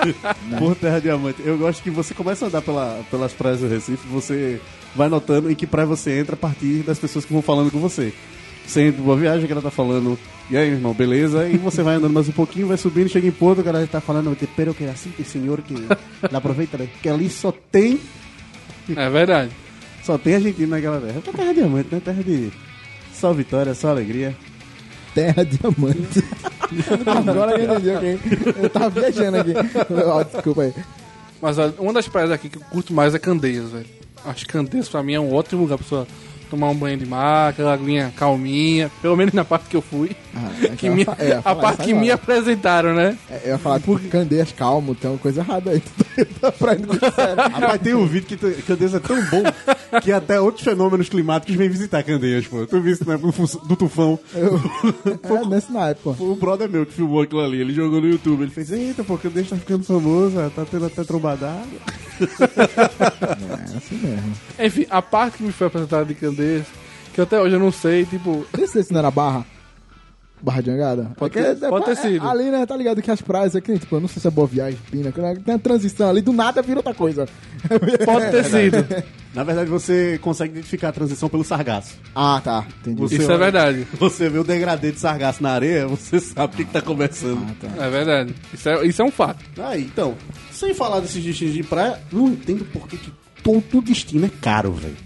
Porto 0.58 0.78
Terra 0.80 1.00
Diamante. 1.00 1.42
Eu 1.44 1.58
gosto 1.58 1.82
que 1.82 1.90
você 1.90 2.14
começa 2.14 2.44
a 2.46 2.48
andar 2.48 2.62
pela, 2.62 3.00
pelas 3.10 3.32
praias 3.32 3.60
do 3.60 3.68
Recife, 3.68 4.06
você 4.08 4.60
vai 4.94 5.08
notando 5.08 5.50
em 5.50 5.54
que 5.54 5.66
praia 5.66 5.86
você 5.86 6.18
entra 6.18 6.34
a 6.34 6.38
partir 6.38 6.82
das 6.86 6.98
pessoas 6.98 7.24
que 7.24 7.32
vão 7.32 7.42
falando 7.42 7.70
com 7.70 7.78
você. 7.78 8.12
Você 8.66 8.88
entra 8.88 9.02
boa 9.02 9.16
viagem, 9.16 9.46
que 9.46 9.52
ela 9.52 9.62
tá 9.62 9.70
falando, 9.70 10.18
e 10.50 10.56
aí, 10.56 10.70
irmão, 10.70 10.92
beleza? 10.92 11.46
E 11.48 11.56
você 11.56 11.82
vai 11.84 11.96
andando 11.96 12.12
mais 12.12 12.28
um 12.28 12.32
pouquinho, 12.32 12.66
vai 12.66 12.76
subindo, 12.76 13.08
chega 13.08 13.28
em 13.28 13.30
Porto, 13.30 13.60
o 13.60 13.64
cara 13.64 13.80
já 13.82 13.86
tá 13.86 14.00
falando, 14.00 14.34
te 14.34 14.44
pero 14.46 14.74
que 14.74 14.84
assim, 14.86 15.12
senhor, 15.24 15.60
que 15.62 15.74
aproveita? 16.32 16.78
Que 17.00 17.08
ali 17.08 17.30
só 17.30 17.52
tem, 17.70 18.00
É 18.96 19.08
verdade. 19.08 19.50
só 20.02 20.18
tem 20.18 20.34
argentino 20.34 20.68
naquela 20.68 21.00
terra. 21.00 21.22
É 21.24 21.30
terra 21.32 21.52
diamante, 21.54 21.88
né? 21.92 22.00
Terra 22.04 22.22
de 22.24 22.50
só 23.14 23.32
vitória, 23.32 23.72
só 23.74 23.90
alegria. 23.90 24.34
Terra 25.16 25.44
Diamante. 25.44 26.22
Agora 27.28 27.58
eu 27.58 27.64
entendi, 27.74 27.90
ok? 27.90 28.20
Eu 28.62 28.68
tava 28.70 28.90
viajando 28.90 29.38
aqui. 29.38 29.54
Ó, 30.04 30.22
desculpa 30.22 30.62
aí. 30.62 30.74
Mas 31.40 31.56
olha, 31.58 31.72
uma 31.78 31.92
das 31.94 32.06
praias 32.06 32.30
aqui 32.30 32.50
que 32.50 32.58
eu 32.58 32.62
curto 32.70 32.92
mais 32.92 33.14
é 33.14 33.18
Candeias, 33.18 33.70
velho. 33.70 33.86
Acho 34.26 34.44
que 34.46 34.52
Candeias 34.52 34.88
pra 34.90 35.02
mim 35.02 35.14
é 35.14 35.20
um 35.20 35.32
ótimo 35.34 35.62
lugar 35.62 35.78
pra 35.78 35.84
pessoa 35.84 36.06
tomar 36.50 36.68
um 36.68 36.74
banho 36.74 36.96
de 36.98 37.06
mar, 37.06 37.48
aquela 37.50 37.72
aguinha 37.72 38.12
calminha. 38.14 38.90
Pelo 39.00 39.16
menos 39.16 39.32
na 39.32 39.44
parte 39.44 39.68
que 39.70 39.76
eu 39.76 39.82
fui. 39.82 40.10
Ah, 40.34 40.50
é 40.64 40.68
Que 40.76 40.90
me, 40.90 41.04
eu 41.18 41.28
ia 41.28 41.40
a 41.44 41.54
parte 41.54 41.82
que 41.84 41.94
me 41.94 42.10
agora. 42.10 42.14
apresentaram, 42.14 42.94
né? 42.94 43.16
É, 43.30 43.40
Eu 43.44 43.48
ia 43.52 43.58
falar, 43.58 43.78
tipo, 43.80 43.98
Candeias 44.10 44.52
calmo, 44.52 44.94
tem 44.94 45.10
uma 45.10 45.18
coisa 45.18 45.40
errada 45.40 45.70
aí. 45.70 45.82
Tá 46.40 46.50
pra 46.52 46.74
indo 46.74 46.86
muito 46.88 47.14
sério. 47.14 47.36
Rapaz, 47.36 47.80
tem 47.82 47.94
um 47.94 48.06
vídeo 48.06 48.26
que 48.26 48.36
tu- 48.36 48.62
Candeias 48.66 48.94
é 48.94 48.98
tão 49.00 49.16
bom 49.26 49.42
que 50.02 50.10
até 50.12 50.40
outros 50.40 50.64
fenômenos 50.64 51.08
climáticos 51.08 51.54
vêm 51.56 51.68
visitar 51.68 52.02
Candeias, 52.02 52.46
pô. 52.46 52.66
Tu 52.66 52.80
viu 52.80 52.92
isso 52.94 53.06
né, 53.08 53.16
do, 53.18 53.30
fu- 53.32 53.66
do 53.66 53.76
tufão? 53.76 54.18
Eu, 54.34 54.58
é, 55.36 55.46
nesse 55.46 55.72
naipe, 55.72 56.00
pô. 56.02 56.14
Foi 56.14 56.28
o 56.28 56.34
brother 56.36 56.68
meu 56.68 56.86
que 56.86 56.92
filmou 56.94 57.20
aquilo 57.22 57.40
ali. 57.42 57.60
Ele 57.60 57.74
jogou 57.74 58.00
no 58.00 58.08
YouTube. 58.08 58.42
Ele 58.42 58.50
fez, 58.50 58.70
eita, 58.72 59.04
pô, 59.04 59.18
Candeias 59.18 59.48
tá 59.50 59.56
ficando 59.56 59.84
famoso, 59.84 60.36
tá 60.54 60.64
tendo 60.70 60.86
até 60.86 61.04
trombadada. 61.04 61.62
É 62.20 63.76
assim 63.76 63.96
mesmo. 63.96 64.32
Enfim, 64.58 64.86
a 64.90 65.02
parte 65.02 65.38
que 65.38 65.42
me 65.42 65.52
foi 65.52 65.66
apresentada 65.66 66.04
de 66.04 66.14
Candeias, 66.14 66.66
que 67.14 67.20
até 67.20 67.40
hoje 67.40 67.54
eu 67.56 67.60
não 67.60 67.72
sei, 67.72 68.04
tipo. 68.04 68.46
Esse, 68.58 68.78
esse 68.78 68.92
não 68.92 68.98
era 69.00 69.10
Barra? 69.10 69.44
Barra 70.46 70.60
de 70.62 70.70
Angada? 70.70 71.10
Pode 71.16 71.36
É 71.40 71.54
que 71.54 71.60
ter- 71.60 71.68
pode 71.68 71.84
ter 71.86 71.90
é- 71.90 71.94
sido. 71.96 72.28
ali, 72.28 72.44
né, 72.52 72.64
tá 72.64 72.76
ligado 72.76 73.02
que 73.02 73.10
as 73.10 73.20
praias 73.20 73.56
aqui, 73.56 73.76
tipo, 73.80 73.96
eu 73.96 74.00
não 74.00 74.06
sei 74.06 74.22
se 74.22 74.28
é 74.28 74.30
Boa 74.30 74.46
Viagem, 74.46 74.78
Pina, 74.92 75.12
né, 75.16 75.36
tem 75.44 75.54
a 75.56 75.58
transição 75.58 76.08
ali, 76.08 76.20
do 76.22 76.32
nada 76.32 76.62
vira 76.62 76.78
outra 76.78 76.94
coisa. 76.94 77.26
Pode 78.06 78.30
ter 78.30 78.44
sido. 78.48 78.86
Na 79.34 79.42
verdade, 79.42 79.68
você 79.68 80.18
consegue 80.22 80.52
identificar 80.52 80.90
a 80.90 80.92
transição 80.92 81.28
pelo 81.28 81.42
sargaço. 81.42 81.96
Ah, 82.14 82.40
tá, 82.42 82.64
entendi. 82.80 83.00
Você 83.00 83.16
Isso 83.16 83.32
é 83.32 83.36
verdade. 83.36 83.86
Você 83.98 84.28
vê 84.28 84.38
o 84.38 84.44
degradê 84.44 84.92
de 84.92 85.00
sargaço 85.00 85.42
na 85.42 85.50
areia, 85.50 85.88
você 85.88 86.20
sabe 86.20 86.54
o 86.54 86.56
que, 86.58 86.64
que 86.64 86.72
tá 86.72 86.80
começando. 86.80 87.44
Ah, 87.50 87.54
tá. 87.76 87.84
É 87.84 87.90
verdade. 87.90 88.32
Isso 88.54 88.68
é, 88.68 88.86
isso 88.86 89.02
é 89.02 89.04
um 89.04 89.10
fato. 89.10 89.44
Aí, 89.60 89.82
então, 89.82 90.14
sem 90.52 90.72
falar 90.72 91.00
desses 91.00 91.22
destinos 91.24 91.54
de 91.54 91.64
praia, 91.64 91.98
não 92.12 92.28
entendo 92.28 92.64
por 92.66 92.86
que, 92.88 92.96
que 92.96 93.12
todo 93.42 93.82
destino 93.82 94.24
é 94.26 94.30
caro, 94.40 94.72
velho. 94.72 94.96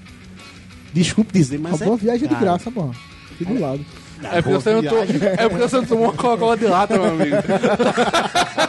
Desculpe 0.93 1.33
dizer, 1.33 1.57
A 1.57 1.61
mas 1.61 1.81
é 1.81 1.85
Boa 1.87 1.97
Viagem 1.97 2.25
é 2.27 2.29
de 2.29 2.35
caro. 2.35 2.45
graça, 2.45 2.71
pô. 2.71 2.91
Aqui 3.33 3.45
do 3.45 3.59
lado. 3.59 3.81
É 4.25 4.43
porque, 4.43 4.59
você 4.59 4.73
não 4.75 4.83
to- 4.83 4.97
é 4.97 5.49
porque 5.49 5.63
você 5.69 5.77
não 5.77 5.85
tomou 5.87 6.05
uma 6.05 6.13
Coca-Cola 6.13 6.57
de 6.57 6.67
lata, 6.67 6.95
meu 6.99 7.11
amigo. 7.11 7.37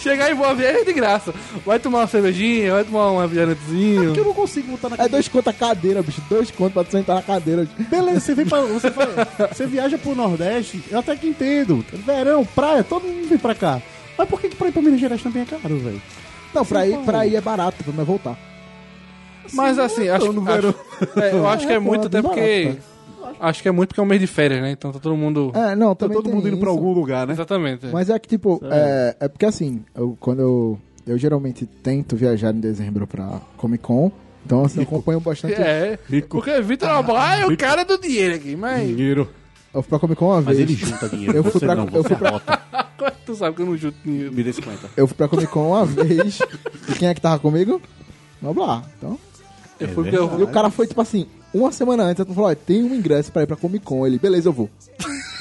Chegar 0.00 0.30
em 0.30 0.34
boa 0.34 0.54
viagem 0.54 0.82
é 0.82 0.84
de 0.84 0.92
graça. 0.92 1.34
Vai 1.66 1.78
tomar 1.78 1.98
uma 1.98 2.06
cervejinha, 2.06 2.72
vai 2.72 2.84
tomar 2.84 3.12
um 3.12 3.20
refrigerantezinho. 3.20 4.04
Porque 4.04 4.20
eu 4.20 4.24
não 4.24 4.34
consigo 4.34 4.70
botar 4.70 4.96
na 4.96 5.04
É 5.04 5.08
dois 5.08 5.28
contos 5.28 5.48
a 5.48 5.52
cadeira, 5.52 6.02
bicho. 6.02 6.22
Dois 6.30 6.50
contos 6.50 6.72
pra 6.74 6.84
tu 6.84 6.92
sentar 6.92 7.16
na 7.16 7.22
cadeira. 7.22 7.66
Beleza, 7.90 8.20
você 8.20 8.34
vem 8.34 8.46
pra. 8.46 8.60
Você, 8.62 8.90
vai- 8.90 9.06
você 9.52 9.66
viaja 9.66 9.98
pro 9.98 10.14
Nordeste, 10.14 10.82
eu 10.90 10.98
até 11.00 11.16
que 11.16 11.26
entendo. 11.28 11.84
Verão, 12.06 12.44
praia, 12.44 12.84
todo 12.84 13.02
mundo 13.04 13.28
vem 13.28 13.38
pra 13.38 13.54
cá. 13.54 13.82
Mas 14.16 14.28
por 14.28 14.40
que, 14.40 14.48
que 14.48 14.56
pra 14.56 14.68
ir 14.68 14.72
pra 14.72 14.82
Minas 14.82 15.00
Gerais 15.00 15.22
também 15.22 15.42
é 15.42 15.46
caro, 15.46 15.78
velho? 15.78 16.02
Não, 16.54 16.64
pra 16.64 16.80
São 16.80 16.88
ir, 16.88 16.98
pra 17.04 17.26
ir 17.26 17.36
é 17.36 17.40
barato, 17.40 17.84
pra 17.84 17.92
não 17.92 18.04
voltar. 18.04 18.36
Mas 19.52 19.78
assim, 19.78 20.08
acho, 20.08 20.26
acho, 20.26 20.74
é, 21.20 21.32
eu 21.32 21.48
acho 21.48 21.66
que 21.66 21.72
é 21.72 21.76
É, 21.76 21.78
muito 21.78 22.04
é 22.04 22.06
até 22.06 22.22
barato, 22.22 22.38
porque. 22.40 22.76
Acho 23.40 23.62
que 23.62 23.68
é 23.68 23.72
muito 23.72 23.88
porque 23.90 24.00
é 24.00 24.02
um 24.02 24.06
mês 24.06 24.20
de 24.20 24.26
férias, 24.26 24.60
né? 24.60 24.70
Então 24.70 24.92
tá 24.92 24.98
todo 24.98 25.16
mundo. 25.16 25.52
É, 25.54 25.74
não, 25.76 25.94
Tá 25.94 26.08
todo 26.08 26.28
mundo 26.30 26.48
indo 26.48 26.58
pra 26.58 26.68
isso. 26.70 26.78
algum 26.78 26.92
lugar, 26.92 27.26
né? 27.26 27.32
Exatamente. 27.32 27.86
Mas 27.92 28.10
é 28.10 28.18
que, 28.18 28.28
tipo, 28.28 28.60
é, 28.64 29.16
é 29.20 29.28
porque 29.28 29.46
assim, 29.46 29.84
eu, 29.94 30.16
quando 30.20 30.40
eu, 30.40 30.78
eu 31.06 31.16
geralmente 31.18 31.66
tento 31.66 32.16
viajar 32.16 32.54
em 32.54 32.60
dezembro 32.60 33.06
pra 33.06 33.40
Comic 33.56 33.82
Con. 33.84 34.10
Então, 34.46 34.64
assim, 34.64 34.78
eu 34.80 34.84
acompanho 34.84 35.20
bastante. 35.20 35.54
É, 35.54 35.98
Rico. 36.08 36.38
porque 36.38 36.60
Vitor 36.62 36.88
Alba 36.88 37.34
é 37.36 37.46
o 37.46 37.56
cara 37.56 37.84
do 37.84 37.98
dinheiro 37.98 38.34
aqui, 38.36 38.56
mas... 38.56 38.88
Dinheiro. 38.88 39.28
Eu 39.74 39.82
fui 39.82 39.90
pra 39.90 39.98
Comic 39.98 40.18
Con 40.18 40.26
uma 40.28 40.40
Mas 40.40 40.56
vez. 40.56 40.70
ele 40.70 40.74
junta 40.78 41.08
dinheiro. 41.10 41.36
Eu 41.36 41.44
fui 41.44 41.60
pra- 41.60 41.74
não, 41.74 41.84
eu 41.84 41.90
você 42.02 42.08
fui 42.08 42.16
pra- 42.16 42.30
bota. 42.30 42.58
tu 43.26 43.34
sabe 43.34 43.54
que 43.54 43.60
eu 43.62 43.66
não 43.66 43.76
junto 43.76 43.96
dinheiro. 44.02 44.32
Me 44.32 44.42
dê 44.42 44.50
50. 44.52 44.88
Eu 44.96 45.06
fui 45.06 45.14
pra 45.16 45.28
Comic 45.28 45.48
Con 45.48 45.68
uma 45.68 45.84
vez. 45.84 46.38
E 46.88 46.92
quem 46.94 47.08
é 47.08 47.14
que 47.14 47.20
tava 47.20 47.38
comigo? 47.38 47.80
Vamos 48.40 48.66
lá. 48.66 48.82
Então, 48.96 49.18
Eu 49.78 49.86
É 49.86 49.90
fui 49.90 50.04
porque 50.04 50.16
eu... 50.16 50.40
e 50.40 50.42
o 50.42 50.48
cara 50.48 50.70
foi, 50.70 50.86
tipo 50.86 51.00
assim, 51.02 51.26
uma 51.52 51.72
semana 51.72 52.04
antes, 52.04 52.24
eu 52.26 52.34
falou, 52.34 52.50
ó, 52.50 52.54
tem 52.54 52.82
um 52.84 52.94
ingresso 52.94 53.32
pra 53.32 53.42
ir 53.42 53.46
pra 53.46 53.56
Comic 53.56 53.84
Con. 53.84 54.06
Ele, 54.06 54.18
beleza, 54.18 54.48
eu 54.48 54.52
vou. 54.52 54.68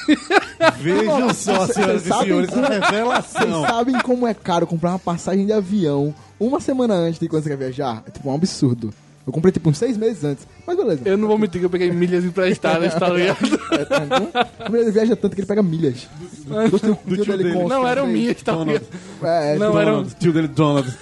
Vejam 0.79 1.33
só, 1.33 1.65
Vocês 1.67 1.73
senhoras 1.75 2.05
e 2.05 2.07
senhores, 2.07 2.49
a 2.53 2.61
Vocês 2.61 2.89
revelação. 2.89 3.61
sabem 3.67 3.99
como 3.99 4.25
é 4.27 4.33
caro 4.33 4.65
comprar 4.65 4.91
uma 4.91 4.99
passagem 4.99 5.45
de 5.45 5.53
avião 5.53 6.13
uma 6.39 6.59
semana 6.59 6.93
antes 6.93 7.19
de 7.19 7.27
quando 7.27 7.43
você 7.43 7.49
quer 7.49 7.57
viajar? 7.57 8.03
É 8.07 8.11
tipo 8.11 8.29
um 8.29 8.33
absurdo. 8.35 8.93
Eu 9.25 9.33
comprei 9.33 9.51
tipo 9.51 9.69
uns 9.69 9.77
seis 9.77 9.97
meses 9.97 10.23
antes. 10.23 10.47
Mas 10.65 10.77
beleza. 10.77 11.01
Eu 11.03 11.17
não 11.17 11.27
vou 11.27 11.37
mentir 11.37 11.59
que 11.59 11.65
eu 11.65 11.69
peguei 11.69 11.91
milhas 11.91 12.23
emprestadas, 12.23 12.93
tá 12.95 13.09
ligado? 13.09 13.37
É, 13.73 13.85
tá, 13.85 14.45
como 14.65 14.77
ele 14.77 14.89
viaja 14.91 15.15
tanto 15.17 15.35
que 15.35 15.41
ele 15.41 15.47
pega 15.47 15.61
milhas. 15.61 16.07
Do, 16.71 16.79
tio, 16.79 16.97
do 17.05 17.15
tio 17.15 17.23
tio 17.25 17.37
dele 17.37 17.51
dele. 17.51 17.65
Não 17.67 17.85
eram 17.85 18.07
minhas, 18.07 18.41
tá 18.41 18.55
ligado? 18.55 18.85
É, 19.21 19.57
Não, 19.57 19.67
tipo, 19.67 19.79
era- 19.79 19.91
Donald, 19.91 20.15
tio 20.15 20.31
dele, 20.33 20.47
Donald. 20.47 20.97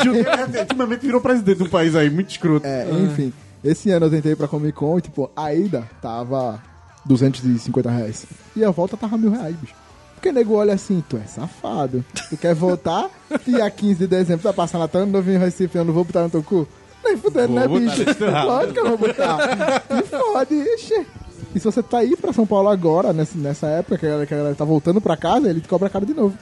Tio 0.00 0.12
dele, 0.12 0.26
é, 0.28 0.60
ultimamente 0.60 1.00
virou 1.06 1.20
presidente 1.20 1.58
de 1.58 1.64
um 1.64 1.68
país 1.68 1.96
aí, 1.96 2.08
muito 2.08 2.30
escroto. 2.30 2.64
É, 2.66 2.86
enfim. 2.88 3.32
Esse 3.62 3.90
ano 3.90 4.06
eu 4.06 4.10
tentei 4.10 4.32
ir 4.32 4.36
pra 4.36 4.48
Comic 4.48 4.72
Con 4.72 4.98
e, 4.98 5.02
tipo, 5.02 5.30
a 5.36 5.54
ida 5.54 5.88
tava 6.00 6.60
250 7.04 7.90
reais. 7.90 8.26
E 8.56 8.64
a 8.64 8.70
volta 8.70 8.96
tava 8.96 9.18
mil 9.18 9.30
reais, 9.30 9.54
bicho. 9.56 9.74
Porque 10.14 10.32
nego 10.32 10.54
olha 10.54 10.74
assim, 10.74 11.02
tu 11.08 11.16
é 11.16 11.26
safado. 11.26 12.04
Tu 12.28 12.36
quer 12.36 12.54
voltar 12.54 13.08
dia 13.46 13.70
15 13.70 13.94
de 13.94 14.06
dezembro, 14.06 14.42
tu 14.42 14.44
vai 14.44 14.52
passar 14.52 14.78
Natal 14.78 15.06
no 15.06 15.12
novinho 15.12 15.36
em 15.36 15.40
Recife, 15.40 15.76
eu 15.76 15.84
não 15.84 15.94
vou 15.94 16.04
botar 16.04 16.22
no 16.22 16.30
teu 16.30 16.42
cu? 16.42 16.68
Nem 17.02 17.16
fudendo, 17.16 17.54
né, 17.54 17.66
bicho? 17.66 18.04
Lógico 18.46 18.74
que 18.74 18.80
eu 18.80 18.88
vou 18.88 18.98
botar. 18.98 19.82
E 19.90 20.02
fode, 20.02 20.54
ixi. 20.54 21.06
E 21.54 21.58
se 21.58 21.64
você 21.64 21.82
tá 21.82 21.98
aí 21.98 22.14
pra 22.16 22.32
São 22.32 22.46
Paulo 22.46 22.68
agora, 22.68 23.12
nessa, 23.12 23.36
nessa 23.36 23.66
época 23.68 23.98
que 23.98 24.06
a, 24.06 24.10
galera, 24.10 24.26
que 24.26 24.34
a 24.34 24.36
galera 24.36 24.54
tá 24.54 24.64
voltando 24.64 25.00
pra 25.00 25.16
casa, 25.16 25.48
ele 25.48 25.60
te 25.60 25.68
cobra 25.68 25.88
caro 25.88 26.06
de 26.06 26.14
novo. 26.14 26.36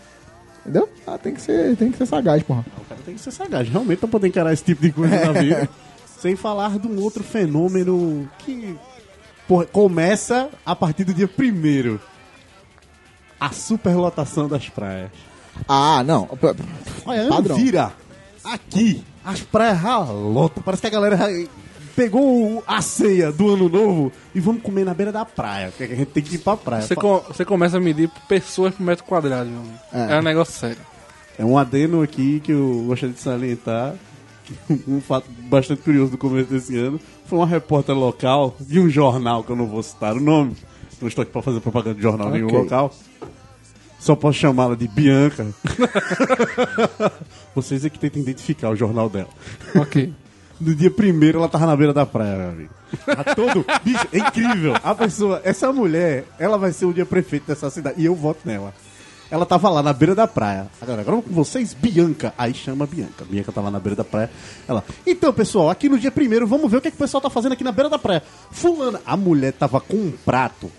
Entendeu? 0.66 0.88
Ah, 1.06 1.16
tem 1.16 1.32
que 1.32 1.40
ser, 1.40 1.76
tem 1.76 1.90
que 1.90 1.96
ser 1.96 2.06
sagaz, 2.06 2.42
porra. 2.42 2.64
O 2.76 2.84
cara 2.84 3.00
tem 3.04 3.14
que 3.14 3.20
ser 3.20 3.30
sagaz, 3.30 3.68
realmente, 3.68 4.00
pra 4.00 4.08
poder 4.08 4.28
encarar 4.28 4.52
esse 4.52 4.64
tipo 4.64 4.82
de 4.82 4.92
coisa 4.92 5.24
na 5.24 5.32
vida. 5.32 5.68
Sem 6.20 6.34
falar 6.36 6.78
de 6.78 6.86
um 6.88 7.00
outro 7.00 7.22
fenômeno 7.22 8.28
que 8.40 8.76
porra, 9.46 9.66
começa 9.66 10.48
a 10.66 10.74
partir 10.74 11.04
do 11.04 11.14
dia 11.14 11.28
primeiro. 11.28 12.00
A 13.40 13.50
superlotação 13.52 14.48
das 14.48 14.68
praias. 14.68 15.10
Ah, 15.68 16.02
não. 16.04 16.28
Olha, 17.06 17.28
Padrão. 17.28 17.56
vira 17.56 17.92
aqui, 18.44 19.04
as 19.24 19.40
praias 19.40 19.80
lotam. 20.08 20.62
Parece 20.62 20.80
que 20.80 20.86
a 20.88 20.90
galera 20.90 21.18
pegou 21.94 22.62
a 22.66 22.80
ceia 22.82 23.30
do 23.32 23.54
ano 23.54 23.68
novo 23.68 24.12
e 24.34 24.40
vamos 24.40 24.62
comer 24.62 24.84
na 24.84 24.94
beira 24.94 25.12
da 25.12 25.24
praia. 25.24 25.68
Porque 25.76 25.92
a 25.92 25.96
gente 25.96 26.08
tem 26.10 26.22
que 26.22 26.34
ir 26.34 26.38
pra 26.38 26.56
praia. 26.56 26.82
Você, 26.82 26.96
com- 26.96 27.18
você 27.28 27.44
começa 27.44 27.76
a 27.76 27.80
medir 27.80 28.10
pessoas 28.28 28.74
por 28.74 28.82
metro 28.82 29.04
quadrado, 29.04 29.48
meu 29.48 29.60
amigo. 29.60 29.78
É. 29.92 30.14
É. 30.14 30.18
um 30.18 30.22
negócio 30.22 30.54
sério. 30.54 30.78
É 31.38 31.44
um 31.44 31.56
adeno 31.56 32.02
aqui 32.02 32.40
que 32.40 32.50
eu 32.52 32.84
gostaria 32.88 33.14
de 33.14 33.20
salientar. 33.20 33.94
Um 34.88 35.00
fato 35.00 35.26
bastante 35.48 35.82
curioso 35.82 36.12
do 36.12 36.18
começo 36.18 36.50
desse 36.50 36.76
ano. 36.76 37.00
Foi 37.26 37.38
uma 37.38 37.46
repórter 37.46 37.94
local 37.94 38.56
de 38.60 38.80
um 38.80 38.88
jornal, 38.88 39.42
que 39.44 39.50
eu 39.50 39.56
não 39.56 39.66
vou 39.66 39.82
citar 39.82 40.14
o 40.16 40.20
nome. 40.20 40.56
Não 41.00 41.08
estou 41.08 41.22
aqui 41.22 41.30
para 41.30 41.42
fazer 41.42 41.60
propaganda 41.60 41.94
de 41.96 42.02
jornal 42.02 42.30
nenhum 42.30 42.46
Ok. 42.48 42.58
local. 42.58 42.94
Só 44.00 44.14
posso 44.14 44.38
chamá-la 44.38 44.74
de 44.76 44.86
Bianca. 44.88 45.46
Vocês 47.54 47.84
é 47.84 47.90
que 47.90 47.98
tentam 47.98 48.22
identificar 48.22 48.70
o 48.70 48.76
jornal 48.76 49.08
dela. 49.08 49.28
Ok. 49.74 50.12
No 50.60 50.74
dia 50.74 50.90
primeiro 50.90 51.38
ela 51.38 51.48
tava 51.48 51.66
na 51.66 51.76
beira 51.76 51.92
da 51.92 52.04
praia, 52.04 52.36
meu 52.36 52.48
amigo. 52.48 52.70
Tá 53.06 53.22
todo. 53.32 53.64
Bicho, 53.84 54.08
é 54.12 54.18
incrível. 54.18 54.74
A 54.82 54.92
pessoa, 54.92 55.40
essa 55.44 55.72
mulher, 55.72 56.24
ela 56.36 56.58
vai 56.58 56.72
ser 56.72 56.84
o 56.86 56.92
dia 56.92 57.06
prefeito 57.06 57.46
dessa 57.46 57.70
cidade. 57.70 58.02
E 58.02 58.06
eu 58.06 58.14
voto 58.16 58.40
nela. 58.44 58.74
Ela 59.30 59.44
tava 59.44 59.68
lá 59.68 59.82
na 59.82 59.92
beira 59.92 60.14
da 60.14 60.26
praia. 60.26 60.68
Agora, 60.80 61.02
agora 61.02 61.22
com 61.22 61.30
vocês, 61.30 61.74
Bianca. 61.74 62.32
Aí 62.38 62.54
chama 62.54 62.86
Bianca. 62.86 63.24
Bianca 63.24 63.52
tava 63.52 63.70
na 63.70 63.78
beira 63.78 63.96
da 63.96 64.04
praia. 64.04 64.30
Ela. 64.66 64.82
Então, 65.06 65.32
pessoal, 65.32 65.68
aqui 65.68 65.88
no 65.88 65.98
dia 65.98 66.10
primeiro, 66.10 66.46
vamos 66.46 66.70
ver 66.70 66.78
o 66.78 66.80
que, 66.80 66.88
é 66.88 66.90
que 66.90 66.96
o 66.96 67.00
pessoal 67.00 67.20
tá 67.20 67.28
fazendo 67.28 67.52
aqui 67.52 67.62
na 67.62 67.72
beira 67.72 67.90
da 67.90 67.98
praia. 67.98 68.22
Fulana. 68.50 69.00
A 69.04 69.16
mulher 69.16 69.52
tava 69.52 69.80
com 69.80 69.96
um 69.96 70.12
prato. 70.24 70.70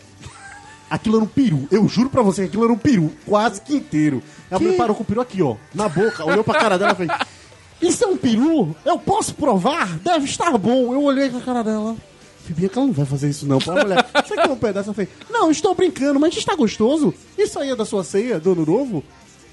Aquilo 0.90 1.18
era 1.18 1.24
um 1.24 1.28
peru. 1.28 1.68
Eu 1.70 1.88
juro 1.88 2.10
pra 2.10 2.24
você 2.24 2.42
que 2.42 2.48
aquilo 2.48 2.64
era 2.64 2.74
um 2.74 2.78
peru. 2.78 3.12
Quase 3.26 3.62
que 3.62 3.76
inteiro. 3.76 4.24
Ela 4.50 4.60
preparou 4.60 4.96
com 4.96 5.04
o 5.04 5.06
peru 5.06 5.22
aqui, 5.22 5.44
ó. 5.44 5.56
Na 5.74 5.88
boca. 5.88 6.26
Olhou 6.26 6.44
pra 6.44 6.60
cara 6.60 6.80
dela 6.80 6.94
e 6.94 6.96
fez. 6.96 7.12
Isso 7.80 8.04
é 8.04 8.08
um 8.08 8.18
peru? 8.18 8.76
Eu 8.84 8.98
posso 8.98 9.36
provar? 9.36 10.00
Deve 10.00 10.26
estar 10.26 10.58
bom. 10.58 10.92
Eu 10.92 11.04
olhei 11.04 11.30
pra 11.30 11.40
cara 11.40 11.64
dela. 11.64 11.96
Bianca, 12.54 12.80
ela 12.80 12.88
não 12.88 12.94
vai 12.94 13.06
fazer 13.06 13.30
isso 13.30 13.46
não. 13.46 13.60
Pô, 13.60 13.72
a 13.72 13.84
mulher, 13.84 14.06
você 14.26 14.36
quer 14.36 14.50
um 14.50 14.56
pedaço? 14.56 14.90
Eu 14.90 14.94
falei, 14.94 15.10
não, 15.30 15.52
estou 15.52 15.74
brincando, 15.76 16.20
mas 16.20 16.36
está 16.36 16.56
gostoso. 16.56 17.14
Isso 17.38 17.60
aí 17.60 17.70
é 17.70 17.76
da 17.76 17.86
sua 17.86 18.04
ceia, 18.04 18.40
do 18.40 18.52
ano 18.52 18.66
novo? 18.66 19.04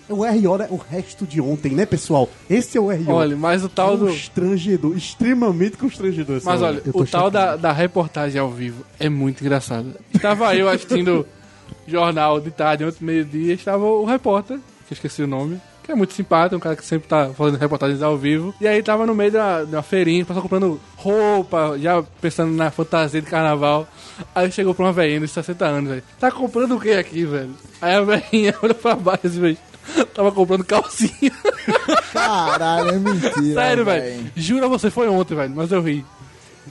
É 0.08 0.12
o 0.12 0.18
RO, 0.18 0.56
né? 0.56 0.68
O 0.70 0.76
resto 0.76 1.26
de 1.26 1.40
ontem, 1.40 1.72
né, 1.72 1.84
pessoal? 1.84 2.28
Esse 2.48 2.78
é 2.78 2.80
o 2.80 2.92
RO. 2.92 3.12
Olha, 3.12 3.36
mas 3.36 3.64
o 3.64 3.68
tal 3.68 3.96
do. 3.96 4.06
Constrangedor, 4.06 4.96
extremamente 4.96 5.76
constrangedor. 5.76 6.40
Mas 6.44 6.62
hora. 6.62 6.80
olha, 6.84 6.92
o 6.94 7.04
tal 7.04 7.28
da, 7.30 7.56
da 7.56 7.72
reportagem 7.72 8.40
ao 8.40 8.50
vivo 8.50 8.84
é 9.00 9.08
muito 9.08 9.40
engraçado. 9.40 9.94
Estava 10.14 10.54
eu 10.54 10.68
assistindo 10.68 11.26
jornal 11.86 12.40
de 12.40 12.50
tarde, 12.50 12.84
ontem 12.84 13.04
meio-dia, 13.04 13.54
estava 13.54 13.84
o 13.84 14.04
repórter, 14.04 14.58
que 14.58 14.92
eu 14.92 14.94
esqueci 14.94 15.22
o 15.22 15.26
nome, 15.26 15.60
que 15.86 15.92
é 15.92 15.94
muito 15.94 16.12
simpático, 16.12 16.56
um 16.56 16.60
cara 16.60 16.74
que 16.74 16.84
sempre 16.84 17.08
tá 17.08 17.30
fazendo 17.32 17.58
reportagens 17.58 18.02
ao 18.02 18.18
vivo. 18.18 18.52
E 18.60 18.66
aí 18.66 18.82
tava 18.82 19.06
no 19.06 19.14
meio 19.14 19.30
de 19.30 19.36
uma, 19.36 19.64
de 19.64 19.76
uma 19.76 19.82
feirinha, 19.82 20.24
o 20.24 20.26
pessoal 20.26 20.42
comprando 20.42 20.80
roupa, 20.96 21.78
já 21.78 22.02
pensando 22.20 22.52
na 22.52 22.70
fantasia 22.70 23.22
de 23.22 23.30
carnaval. 23.30 23.86
Aí 24.34 24.50
chegou 24.50 24.74
pra 24.74 24.86
uma 24.86 24.92
velhinha 24.92 25.20
de 25.20 25.28
60 25.28 25.64
anos, 25.64 25.90
velho. 25.90 26.02
Tá 26.18 26.30
comprando 26.30 26.76
o 26.76 26.80
que 26.80 26.90
aqui, 26.90 27.24
velho? 27.24 27.54
Aí 27.80 27.94
a 27.94 28.02
velhinha 28.02 28.54
olhou 28.60 28.74
pra 28.74 28.96
baixo 28.96 29.28
assim, 29.28 29.40
velho. 29.40 29.58
Tava 30.12 30.32
comprando 30.32 30.64
calcinha. 30.64 31.30
Caralho, 32.12 32.88
é 32.88 32.98
mentira. 32.98 33.54
Sério, 33.54 33.84
velho. 33.84 34.32
Juro 34.34 34.64
a 34.64 34.68
você, 34.68 34.90
foi 34.90 35.08
ontem, 35.08 35.36
velho. 35.36 35.52
Mas 35.54 35.70
eu 35.70 35.80
ri. 35.80 36.04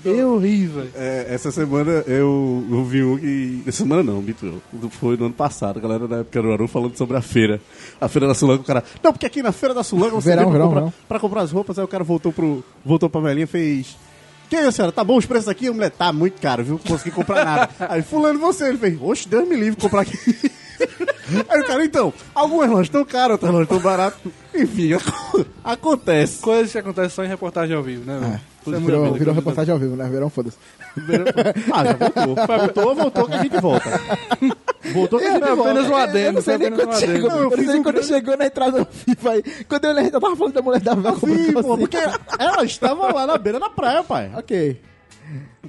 Eu 0.04 0.38
ri, 0.38 0.68
velho. 0.68 0.92
É, 0.96 1.28
essa 1.30 1.52
semana 1.52 2.04
eu, 2.08 2.64
eu 2.70 2.84
vi 2.84 3.04
um 3.04 3.18
que. 3.18 3.64
Essa 3.66 3.80
semana 3.80 4.04
não, 4.04 4.22
Bito. 4.22 4.46
eu. 4.46 4.90
Foi 4.90 5.16
no 5.18 5.26
ano 5.26 5.34
passado, 5.34 5.78
a 5.78 5.82
galera 5.82 6.08
da 6.08 6.18
época 6.18 6.42
do 6.42 6.52
Aru 6.52 6.68
falando 6.68 6.98
sobre 6.98 7.16
a 7.18 7.22
feira. 7.22 7.60
A 8.00 8.08
feira 8.08 8.28
da 8.28 8.34
Sulanga, 8.34 8.62
o 8.62 8.66
cara. 8.66 8.84
Não, 9.02 9.12
porque 9.14 9.26
aqui 9.26 9.42
na 9.42 9.52
feira 9.52 9.74
da 9.74 9.84
Sulanga 9.84 10.16
você 10.16 10.30
Verão, 10.30 10.52
verão, 10.52 10.66
comprar, 10.68 10.80
verão. 10.82 10.94
pra 11.08 11.20
comprar 11.20 11.42
as 11.42 11.52
roupas, 11.52 11.80
aí 11.80 11.86
o 11.86 11.88
cara 11.88 12.04
voltou 12.04 12.32
pro. 12.34 12.64
Voltou 12.86 13.10
pra 13.10 13.22
velhinha 13.22 13.46
e 13.46 13.48
fez. 13.48 13.98
Que 14.50 14.56
aí, 14.58 14.72
senhora? 14.72 14.92
Tá 14.92 15.04
bom 15.04 15.18
os 15.18 15.26
preços 15.26 15.48
aqui? 15.48 15.68
A 15.68 15.74
mulher, 15.74 15.90
tá 15.90 16.14
muito 16.14 16.40
caro, 16.40 16.64
viu? 16.64 16.74
Não 16.74 16.80
consegui 16.92 17.10
comprar 17.10 17.44
nada. 17.44 17.70
Aí, 17.90 18.04
fulano, 18.04 18.38
você. 18.38 18.68
Ele 18.68 18.78
fez, 18.78 18.96
oxe, 19.02 19.28
Deus 19.28 19.48
me 19.48 19.56
livre 19.56 19.82
comprar 19.82 20.02
aqui. 20.02 20.16
Aí 21.50 21.62
o 21.62 21.66
cara, 21.66 21.84
então, 21.84 22.14
algumas 22.36 22.70
lojas 22.70 22.86
estão 22.86 23.04
caras, 23.04 23.32
outras 23.32 23.52
lojas 23.52 23.66
estão 23.66 23.80
baratas. 23.80 24.20
Enfim, 24.54 24.92
acontece. 25.64 26.42
Coisas 26.42 26.72
que 26.72 26.78
acontecem 26.78 27.10
só 27.10 27.24
em 27.24 27.28
reportagem 27.28 27.76
ao 27.76 27.82
vivo, 27.82 28.06
né, 28.06 28.20
velho? 28.20 28.34
É, 28.34 28.40
Muito 28.66 28.86
virou, 28.86 29.14
virou 29.14 29.34
reportagem 29.34 29.74
ao 29.74 29.80
vivo, 29.80 29.96
né? 29.96 30.08
Verão, 30.10 30.30
foda-se. 30.30 30.58
Ah, 31.74 31.86
já 31.86 31.94
voltou. 31.94 32.36
Voltou, 32.58 32.96
voltou 32.96 33.26
que 33.28 33.34
a 33.34 33.44
gente 33.44 33.60
volta. 33.62 33.90
Voltou 34.94 35.20
que 35.20 35.26
a 35.26 35.32
gente 35.32 35.44
É 35.44 35.56
volta. 35.56 35.70
apenas 35.72 35.86
um 35.88 35.90
Eu 35.92 35.96
adendo, 35.98 36.34
não 36.34 36.42
sei 36.42 36.58
nem 36.58 36.72
um 36.74 36.76
quando 36.76 37.00
chegou. 37.00 37.30
Não, 37.30 37.38
eu 37.38 37.44
Eu 37.52 37.58
fiz 37.58 37.70
um 37.76 37.84
quando 37.84 38.04
chegou 38.04 38.38
na 38.38 38.46
entrada 38.46 38.80
do 38.80 38.86
FIFA 38.86 39.30
aí. 39.32 39.44
Quando 39.68 39.86
eu 39.86 39.92
olhei, 39.92 40.06
eu 40.08 40.12
tava 40.22 40.36
falando 40.36 40.54
da 40.54 40.62
mulher 40.62 40.82
da 40.82 40.96
velha 40.96 41.16
Sim, 41.16 41.54
pô, 41.54 41.54
calcinha. 41.54 41.78
porque 41.78 41.98
ela 42.40 42.64
estava 42.64 43.14
lá 43.14 43.28
na 43.28 43.38
beira 43.38 43.60
da 43.60 43.70
praia, 43.70 44.04
pai. 44.04 44.32
Ok. 44.36 44.82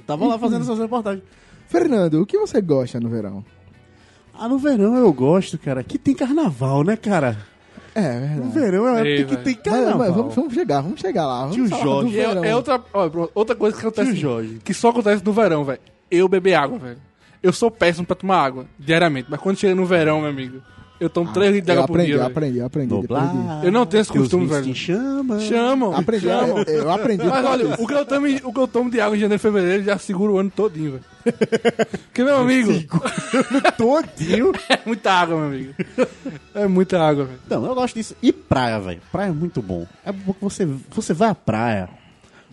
Tava 0.05 0.25
lá 0.27 0.37
fazendo 0.39 0.61
essas 0.61 0.79
reportagens. 0.79 1.23
Fernando, 1.67 2.21
o 2.21 2.25
que 2.25 2.37
você 2.37 2.61
gosta 2.61 2.99
no 2.99 3.09
verão? 3.09 3.43
Ah, 4.39 4.47
no 4.47 4.57
verão 4.57 4.95
eu 4.95 5.11
gosto, 5.11 5.57
cara, 5.57 5.83
que 5.83 5.97
tem 5.97 6.13
carnaval, 6.13 6.83
né, 6.83 6.95
cara? 6.95 7.37
É, 7.97 8.01
é 8.01 8.19
verdade. 8.19 8.39
No 8.39 8.49
verão 8.51 8.87
é 8.87 8.91
uma 8.91 9.07
Ei, 9.07 9.25
que 9.25 9.37
tem 9.37 9.55
Mas, 9.55 9.63
carnaval. 9.63 9.97
mas 9.97 10.15
vamos, 10.15 10.35
vamos 10.35 10.53
chegar, 10.53 10.81
vamos 10.81 11.01
chegar 11.01 11.25
lá. 11.25 11.39
Vamos 11.47 11.55
Tio 11.55 11.67
Jorge. 11.67 12.19
é, 12.19 12.23
é 12.49 12.55
outra, 12.55 12.79
ó, 12.93 13.27
outra 13.33 13.55
coisa 13.55 13.75
que 13.75 13.81
acontece. 13.81 14.11
Tio 14.11 14.19
Jorge. 14.21 14.59
Que 14.63 14.73
só 14.73 14.89
acontece 14.89 15.25
no 15.25 15.33
verão, 15.33 15.65
velho. 15.65 15.79
Eu 16.11 16.27
beber 16.29 16.53
água, 16.53 16.77
velho. 16.77 16.97
Eu 17.41 17.51
sou 17.51 17.71
péssimo 17.71 18.05
pra 18.05 18.15
tomar 18.15 18.43
água, 18.43 18.65
diariamente. 18.77 19.27
Mas 19.29 19.39
quando 19.39 19.57
chega 19.57 19.73
no 19.73 19.85
verão, 19.85 20.21
meu 20.21 20.29
amigo, 20.29 20.61
eu 20.99 21.09
tomo 21.09 21.31
3 21.31 21.53
litros 21.53 21.65
de 21.65 21.71
Eu 21.71 21.75
água 21.83 21.87
por 21.87 21.93
aprendi, 21.93 22.11
dia. 22.11 22.21
eu 22.21 22.25
aprendi, 22.25 22.57
eu 22.57 22.65
aprendi. 22.65 22.93
Noblar. 22.93 23.61
Eu 23.63 23.71
não 23.71 23.85
tenho 23.85 24.01
esse 24.01 24.11
costume, 24.11 24.47
velho. 24.47 24.75
chamam. 24.75 25.39
Chamam. 25.39 25.95
Aprendi, 25.95 26.25
chamam. 26.25 26.57
eu, 26.59 26.73
eu 26.73 26.91
aprendi. 26.91 27.23
Mas 27.25 27.45
olha, 27.45 27.75
o 27.77 27.87
que, 27.87 27.93
eu 27.93 28.05
tomo, 28.05 28.27
o 28.43 28.53
que 28.53 28.59
eu 28.59 28.67
tomo 28.67 28.89
de 28.89 28.99
água 28.99 29.15
em 29.15 29.19
janeiro 29.19 29.39
e 29.39 29.41
fevereiro 29.41 29.83
já 29.83 29.97
segura 29.97 30.31
o 30.31 30.37
ano 30.39 30.49
todinho, 30.49 30.93
velho. 30.93 31.03
Porque, 32.07 32.23
meu 32.23 32.37
amigo, 32.37 32.71
Todinho. 33.77 34.51
é 34.69 34.79
muita 34.85 35.11
água, 35.11 35.35
meu 35.37 35.45
amigo. 35.47 35.73
É 36.55 36.67
muita 36.67 36.99
água, 37.01 37.25
velho. 37.25 37.39
Não, 37.49 37.65
eu 37.65 37.75
gosto 37.75 37.95
disso. 37.95 38.15
E 38.21 38.31
praia, 38.31 38.79
velho. 38.79 39.01
Praia 39.11 39.29
é 39.29 39.33
muito 39.33 39.61
bom. 39.61 39.85
É 40.05 40.11
bom 40.11 40.33
que 40.33 40.41
você, 40.41 40.67
você 40.89 41.13
vai 41.13 41.29
à 41.29 41.35
praia, 41.35 41.89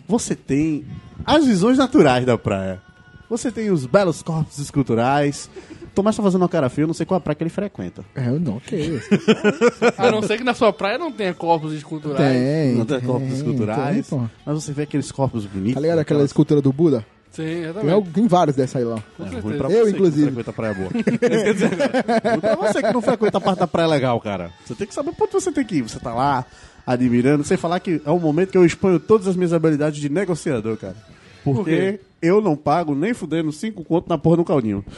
você 0.07 0.35
tem 0.35 0.85
as 1.25 1.45
visões 1.45 1.77
naturais 1.77 2.25
da 2.25 2.37
praia. 2.37 2.81
Você 3.29 3.51
tem 3.51 3.71
os 3.71 3.85
belos 3.87 4.21
corpos 4.21 4.59
esculturais, 4.59 5.49
Tomás 5.95 6.15
tá 6.15 6.21
fazendo 6.21 6.41
uma 6.41 6.49
cara 6.49 6.69
feia, 6.69 6.83
eu 6.83 6.87
não 6.87 6.93
sei 6.93 7.05
qual 7.05 7.17
a 7.17 7.21
praia 7.21 7.35
que 7.35 7.43
ele 7.43 7.49
frequenta. 7.49 8.03
É, 8.13 8.27
eu 8.27 8.39
não, 8.39 8.59
que 8.59 8.75
isso. 8.75 9.09
A 9.97 10.11
não 10.11 10.21
ser 10.21 10.37
que 10.37 10.43
na 10.43 10.53
sua 10.53 10.71
praia 10.73 10.97
não 10.97 11.11
tenha 11.11 11.33
corpos 11.33 11.73
esculturais. 11.73 12.17
Tem. 12.31 12.75
não 12.75 12.85
tem 12.85 12.99
corpos 12.99 13.31
esculturais. 13.33 14.07
tem, 14.07 14.29
mas 14.45 14.63
você 14.63 14.71
vê 14.73 14.83
aqueles 14.83 15.11
corpos 15.11 15.45
bonitos. 15.45 15.73
Tá 15.75 15.79
ligado 15.79 15.99
aquela 15.99 16.23
escultura 16.23 16.61
do 16.61 16.71
Buda? 16.73 17.05
Sim, 17.31 17.43
Tem, 17.43 17.63
exatamente. 17.63 17.91
al- 17.93 18.01
tem 18.13 18.27
vários 18.27 18.55
dessa 18.55 18.77
aí 18.77 18.85
lá. 18.85 19.03
É 19.19 19.39
ruim 19.39 19.57
pra 19.57 19.69
Eu, 19.69 19.85
você 19.85 19.91
inclusive. 19.91 20.31
que 20.31 20.35
não 20.35 20.43
frequenta 20.43 20.51
a 20.51 20.53
praia 20.53 20.73
boa. 20.73 20.89
Isso 20.95 21.19
quer 21.19 21.53
dizer, 21.53 21.69
ruim 21.69 22.39
pra 22.39 22.55
você 22.55 22.81
que 22.83 22.93
não 22.93 23.01
frequenta 23.01 23.37
a 23.37 23.41
parte 23.41 23.59
da 23.59 23.67
praia 23.67 23.87
legal, 23.87 24.21
cara. 24.21 24.51
Você 24.65 24.73
tem 24.75 24.87
que 24.87 24.93
saber 24.93 25.11
por 25.13 25.25
onde 25.25 25.33
você 25.33 25.51
tem 25.51 25.65
que 25.65 25.75
ir. 25.75 25.81
Você 25.81 25.99
tá 25.99 26.13
lá 26.13 26.45
admirando, 26.87 27.43
sem 27.43 27.57
falar 27.57 27.79
que 27.79 28.01
é 28.05 28.11
um 28.11 28.19
momento 28.19 28.51
que 28.51 28.57
eu 28.57 28.65
exponho 28.65 28.99
todas 28.99 29.27
as 29.27 29.35
minhas 29.35 29.51
habilidades 29.53 29.99
de 29.99 30.07
negociador, 30.07 30.77
cara. 30.77 30.95
Por 31.43 31.55
Porque 31.57 31.99
eu 32.25 32.41
não 32.41 32.55
pago 32.55 32.95
nem 32.95 33.13
fudendo 33.13 33.51
cinco 33.51 33.83
conto 33.83 34.07
na 34.09 34.17
porra 34.17 34.37
do 34.37 34.45
caldinho. 34.45 34.83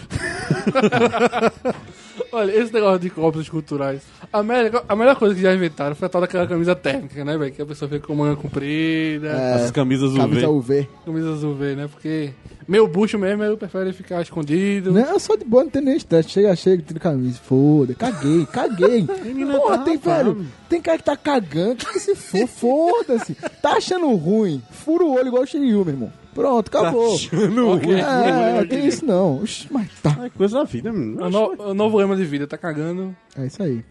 Olha, 2.31 2.51
esse 2.51 2.74
negócio 2.74 3.00
de 3.00 3.10
corpos 3.10 3.41
esculturais. 3.43 4.01
A 4.34 4.41
melhor, 4.43 4.84
a 4.88 4.96
melhor 4.96 5.15
coisa 5.15 5.34
que 5.36 5.41
já 5.41 5.53
inventaram 5.53 5.96
foi 5.96 6.07
a 6.07 6.10
tal 6.10 6.22
daquela 6.22 6.48
camisa 6.48 6.75
térmica, 6.75 7.24
né, 7.24 7.38
velho? 7.38 7.51
Que 7.51 7.62
a 7.62 7.65
pessoa 7.65 7.89
fica 7.89 8.05
com 8.05 8.15
manga 8.15 8.36
comprida, 8.36 9.27
É, 9.29 9.55
Essas 9.55 9.72
camisas 9.72 10.12
UV. 10.12 10.19
Camisa 10.19 10.50
UV. 10.50 10.89
camisa 11.05 11.31
azul 11.31 11.55
V, 11.55 11.75
né? 11.75 11.88
Porque 11.88 12.31
meu 12.67 12.88
bucho 12.88 13.17
mesmo, 13.17 13.43
eu 13.43 13.57
prefiro 13.57 13.93
ficar 13.93 14.22
escondido. 14.22 14.91
Não, 14.91 15.01
eu 15.01 15.19
sou 15.19 15.38
de 15.38 15.46
boa, 15.46 15.63
não 15.63 15.72
tem 15.72 15.81
nem 15.81 15.96
estresse. 15.96 16.29
Chega, 16.29 16.55
chega, 16.55 16.84
tira 16.84 17.00
a 17.00 17.01
camisa. 17.01 17.39
Foda, 17.41 17.93
caguei, 17.96 18.46
caguei. 18.46 19.05
Porra, 19.05 19.77
tá 19.77 19.84
tem, 19.84 19.98
velho, 19.98 20.46
tem 20.67 20.81
cara 20.81 20.98
que 20.98 21.03
tá 21.03 21.15
cagando, 21.15 21.86
que 21.86 22.00
se 22.00 22.15
for, 22.15 22.48
foda-se. 22.48 23.36
Tá 23.62 23.74
achando 23.77 24.13
ruim, 24.15 24.62
fura 24.72 25.05
o 25.05 25.13
olho 25.13 25.27
igual 25.27 25.43
o 25.43 25.48
Shiryu, 25.48 25.86
meu 25.86 25.93
irmão. 25.93 26.12
Pronto, 26.38 26.67
acabou. 26.67 27.15
achando 27.15 27.70
Ok. 27.74 27.91
ruim. 27.91 28.00
É, 28.00 28.63
tem 28.65 28.86
isso 28.88 29.03
não. 29.03 29.41
Oxi, 29.41 29.67
mas 29.72 29.88
tá. 30.03 30.15
É 30.24 30.29
coisa 30.29 30.60
da 30.60 30.63
vida, 30.65 30.94
menino. 30.94 31.25
O, 31.25 31.29
no, 31.29 31.72
o 31.72 31.74
novo 31.74 31.98
lema 31.98 32.15
de 32.15 32.24
vida, 32.24 32.46
tá 32.46 32.56
cagando. 32.58 33.15
É 33.36 33.48
isso 33.48 33.63
aí. 33.63 33.84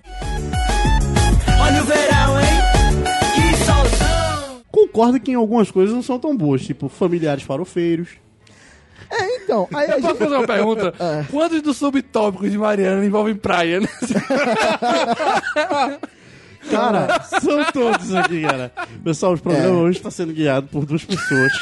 Olha 1.61 1.83
o 1.83 1.85
verão, 1.85 2.41
hein? 2.41 2.47
Que 3.35 3.57
solzão! 3.65 4.63
Concordo 4.71 5.19
que 5.19 5.33
em 5.33 5.35
algumas 5.35 5.73
coisas 5.73 5.93
não 5.93 6.03
são 6.03 6.21
tão 6.21 6.37
boas, 6.37 6.65
tipo 6.65 6.89
familiares 6.89 7.43
farofeiros. 7.43 8.11
É, 9.11 9.37
então, 9.43 9.69
aí 9.75 9.91
a 9.91 9.97
Eu 9.97 10.01
posso 10.03 10.09
gente... 10.15 10.19
fazer 10.19 10.37
uma 10.37 10.47
pergunta? 10.47 10.95
Quantos 11.31 11.63
dos 11.63 11.77
subtópicos 11.77 12.51
de 12.51 12.59
Mariana 12.59 13.05
envolvem 13.05 13.35
praia, 13.35 13.81
né? 13.81 13.89
Cara, 16.71 17.21
são 17.23 17.65
todos 17.73 18.15
aqui, 18.15 18.43
cara. 18.43 18.73
Pessoal, 19.05 19.35
o 19.35 19.39
programa 19.39 19.69
É. 19.69 19.83
hoje 19.83 19.99
está 19.99 20.11
sendo 20.11 20.33
guiado 20.33 20.67
por 20.67 20.85
duas 20.85 21.05
pessoas. 21.05 21.53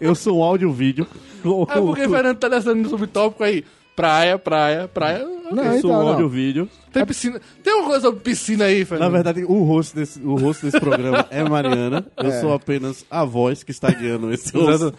Eu 0.00 0.14
sou 0.14 0.38
um 0.38 0.42
áudio 0.42 0.70
e 0.70 0.72
vídeo. 0.72 1.06
É 1.44 1.80
porque 1.80 2.06
o 2.06 2.10
Fernando 2.10 2.36
tá 2.38 2.48
descendo 2.48 2.76
no 2.76 2.88
subtópico 2.88 3.44
aí. 3.44 3.64
Praia, 3.94 4.38
praia, 4.38 4.88
praia. 4.88 5.26
Não, 5.52 5.62
Eu 5.64 5.80
sou 5.80 5.90
então, 5.90 6.04
um 6.04 6.08
áudio 6.08 6.26
e 6.26 6.30
vídeo. 6.30 6.68
Tem 6.92 7.04
piscina. 7.04 7.40
Tem 7.62 7.74
uma 7.74 7.86
coisa 7.86 8.00
sobre 8.02 8.20
piscina 8.20 8.64
aí, 8.64 8.80
Na 8.80 8.86
Fernando? 8.86 9.12
verdade, 9.12 9.44
o 9.44 9.62
host 9.64 9.94
desse, 9.94 10.20
o 10.20 10.36
host 10.36 10.64
desse 10.64 10.80
programa 10.80 11.26
é 11.30 11.46
Mariana. 11.46 12.06
Eu 12.16 12.32
sou 12.40 12.54
apenas 12.54 13.04
a 13.10 13.24
voz 13.24 13.62
que 13.62 13.72
está 13.72 13.90
guiando 13.90 14.32
esse 14.32 14.56
Exato. 14.56 14.94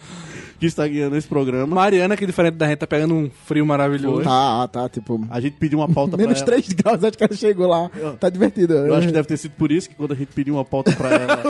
que 0.60 0.66
está 0.66 0.86
guiando 0.86 1.16
esse 1.16 1.26
programa. 1.26 1.74
Mariana, 1.74 2.16
que 2.16 2.24
diferente 2.24 2.54
da 2.54 2.68
gente, 2.68 2.78
tá 2.78 2.86
pegando 2.86 3.14
um 3.14 3.30
frio 3.44 3.66
maravilhoso. 3.66 4.22
Tá, 4.22 4.68
tá, 4.68 4.88
tipo... 4.88 5.20
A 5.30 5.40
gente 5.40 5.56
pediu 5.56 5.80
uma 5.80 5.88
pauta 5.88 6.16
pra 6.16 6.24
Menos 6.24 6.38
ela. 6.38 6.46
3 6.46 6.68
graus, 6.74 7.02
acho 7.02 7.18
que 7.18 7.24
ela 7.24 7.34
chegou 7.34 7.66
lá. 7.66 7.90
Tá 8.20 8.28
divertido. 8.28 8.74
Eu 8.74 8.94
acho 8.94 9.06
que 9.08 9.12
deve 9.12 9.26
ter 9.26 9.36
sido 9.36 9.52
por 9.52 9.72
isso 9.72 9.88
que 9.88 9.94
quando 9.96 10.12
a 10.12 10.16
gente 10.16 10.32
pediu 10.32 10.54
uma 10.54 10.64
pauta 10.64 10.92
pra 10.92 11.08
ela, 11.16 11.42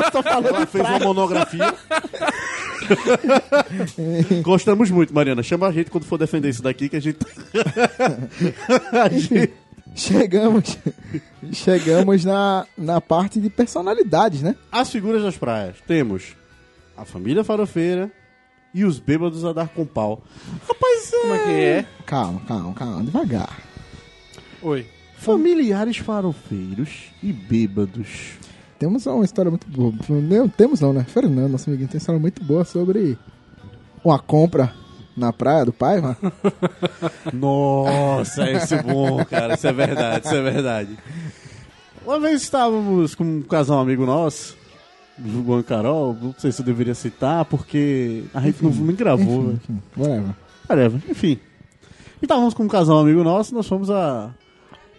ela 0.48 0.66
fez 0.66 0.88
uma 0.88 0.98
monografia. 1.00 1.74
Gostamos 4.42 4.90
muito, 4.90 5.14
Mariana. 5.14 5.42
Chama 5.42 5.66
a 5.66 5.72
gente 5.72 5.90
quando 5.90 6.04
for 6.04 6.18
defender 6.18 6.48
isso 6.48 6.62
daqui 6.62 6.88
que 6.88 6.96
a 6.96 7.00
gente. 7.00 7.18
a 8.92 9.08
gente... 9.08 9.52
Chegamos, 9.94 10.78
chegamos 11.52 12.24
na, 12.24 12.66
na 12.78 13.00
parte 13.00 13.38
de 13.38 13.50
personalidades, 13.50 14.40
né? 14.40 14.56
As 14.70 14.90
figuras 14.90 15.22
das 15.22 15.36
praias. 15.36 15.76
Temos 15.86 16.34
a 16.96 17.04
família 17.04 17.44
farofeira 17.44 18.10
e 18.72 18.84
os 18.84 18.98
bêbados 18.98 19.44
a 19.44 19.52
dar 19.52 19.68
com 19.68 19.84
pau. 19.84 20.22
Rapaz, 20.66 21.10
Como 21.10 21.34
é 21.34 21.38
que 21.44 21.50
é? 21.50 21.86
Calma, 22.06 22.40
calma, 22.46 22.72
calma, 22.74 23.04
devagar. 23.04 23.58
Oi. 24.62 24.86
Familiares 25.18 25.98
farofeiros 25.98 27.10
e 27.22 27.32
bêbados. 27.32 28.38
Temos 28.82 29.06
uma 29.06 29.24
história 29.24 29.48
muito 29.48 29.68
boa. 29.68 29.94
Não, 30.08 30.48
temos 30.48 30.80
não, 30.80 30.92
né? 30.92 31.04
Fernando, 31.04 31.52
nosso 31.52 31.70
amiguinho, 31.70 31.88
tem 31.88 31.98
uma 31.98 32.00
história 32.00 32.20
muito 32.20 32.42
boa 32.42 32.64
sobre 32.64 33.16
uma 34.02 34.18
compra 34.18 34.72
na 35.16 35.32
praia 35.32 35.64
do 35.64 35.72
pai, 35.72 36.00
mano. 36.00 36.16
Nossa, 37.32 38.50
esse 38.50 38.74
é 38.74 38.82
bom, 38.82 39.24
cara. 39.24 39.54
Isso 39.54 39.68
é 39.68 39.72
verdade, 39.72 40.26
isso 40.26 40.34
é 40.34 40.42
verdade. 40.42 40.98
Uma 42.04 42.18
vez 42.18 42.42
estávamos 42.42 43.14
com 43.14 43.22
um 43.22 43.42
casal 43.42 43.78
amigo 43.78 44.04
nosso, 44.04 44.56
Juan 45.16 45.60
e 45.60 45.62
Carol, 45.62 46.16
não 46.20 46.34
sei 46.36 46.50
se 46.50 46.60
eu 46.60 46.66
deveria 46.66 46.96
citar, 46.96 47.44
porque 47.44 48.24
a 48.34 48.40
gente 48.40 48.64
não, 48.64 48.72
não 48.72 48.94
gravou, 48.94 49.42
velho. 49.42 49.60
Enfim, 49.62 49.82
whatever. 49.96 50.34
Whatever, 50.68 51.00
enfim. 51.08 51.38
E 52.20 52.24
estávamos 52.24 52.52
com 52.52 52.64
um 52.64 52.68
casal 52.68 52.98
amigo 52.98 53.22
nosso, 53.22 53.54
nós 53.54 53.68
fomos 53.68 53.92
a 53.92 54.34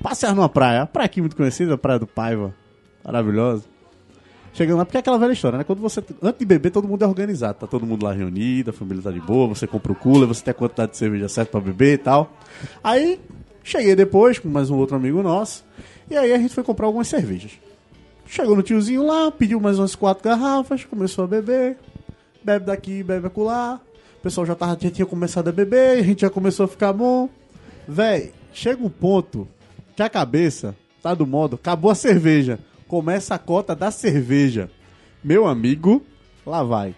passear 0.01 0.33
numa 0.33 0.47
praia, 0.47 0.83
a 0.83 0.85
praia 0.85 1.07
aqui 1.07 1.19
muito 1.19 1.35
conhecida, 1.35 1.73
a 1.73 1.77
Praia 1.77 1.99
do 1.99 2.07
Paiva, 2.07 2.55
maravilhosa. 3.03 3.72
Chegando 4.53 4.77
lá, 4.77 4.85
porque 4.85 4.97
é 4.97 4.99
aquela 4.99 5.17
velha 5.17 5.33
história, 5.33 5.57
né? 5.57 5.63
Quando 5.63 5.79
você, 5.79 6.03
antes 6.21 6.39
de 6.39 6.45
beber, 6.45 6.69
todo 6.69 6.87
mundo 6.87 7.03
é 7.03 7.07
organizado, 7.07 7.57
tá 7.59 7.65
todo 7.65 7.87
mundo 7.87 8.05
lá 8.05 8.13
reunido, 8.13 8.69
a 8.69 8.73
família 8.73 9.01
tá 9.01 9.09
de 9.09 9.19
boa, 9.19 9.47
você 9.47 9.65
compra 9.65 9.91
o 9.91 9.95
cooler, 9.95 10.27
você 10.27 10.43
tem 10.43 10.51
a 10.51 10.53
quantidade 10.53 10.91
de 10.91 10.97
cerveja 10.97 11.27
certa 11.27 11.51
pra 11.51 11.59
beber 11.59 11.93
e 11.95 11.97
tal. 11.97 12.31
Aí, 12.83 13.19
cheguei 13.63 13.95
depois 13.95 14.37
com 14.37 14.47
mais 14.47 14.69
um 14.69 14.77
outro 14.77 14.95
amigo 14.95 15.23
nosso, 15.23 15.65
e 16.09 16.15
aí 16.15 16.31
a 16.31 16.37
gente 16.37 16.53
foi 16.53 16.63
comprar 16.63 16.85
algumas 16.85 17.07
cervejas. 17.07 17.53
Chegou 18.27 18.55
no 18.55 18.61
tiozinho 18.61 19.03
lá, 19.03 19.31
pediu 19.31 19.59
mais 19.59 19.79
umas 19.79 19.95
quatro 19.95 20.23
garrafas, 20.23 20.85
começou 20.85 21.23
a 21.23 21.27
beber, 21.27 21.77
bebe 22.43 22.65
daqui, 22.65 23.01
bebe 23.01 23.25
acolá. 23.25 23.81
O 24.19 24.21
pessoal 24.23 24.45
já, 24.45 24.55
tava, 24.55 24.77
já 24.79 24.91
tinha 24.91 25.05
começado 25.05 25.47
a 25.47 25.51
beber, 25.51 25.99
a 25.99 26.03
gente 26.03 26.21
já 26.21 26.29
começou 26.29 26.65
a 26.65 26.67
ficar 26.67 26.93
bom. 26.93 27.27
Véi, 27.87 28.31
chega 28.53 28.83
um 28.83 28.89
ponto 28.89 29.47
que 29.95 30.03
a 30.03 30.09
cabeça 30.09 30.75
tá 31.01 31.13
do 31.13 31.25
modo, 31.25 31.55
acabou 31.55 31.89
a 31.91 31.95
cerveja. 31.95 32.59
Começa 32.93 33.33
a 33.33 33.39
cota 33.39 33.75
da 33.75 33.89
cerveja. 33.89 34.69
Meu 35.23 35.47
amigo, 35.47 36.05
lá 36.45 36.61
vai. 36.61 36.93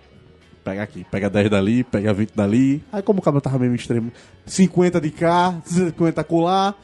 Pega 0.62 0.84
aqui, 0.84 1.05
pega 1.10 1.29
10 1.29 1.49
dali, 1.49 1.86
pega 1.86 2.13
20 2.13 2.31
dali. 2.36 2.84
Aí 2.91 3.01
como 3.01 3.19
o 3.19 3.21
cabelo 3.21 3.39
tava 3.39 3.58
meio 3.60 3.73
extremo, 3.73 4.12
50 4.45 4.99
de 4.99 5.10
cá, 5.10 5.58
50 5.63 6.21
colar. 6.25 6.75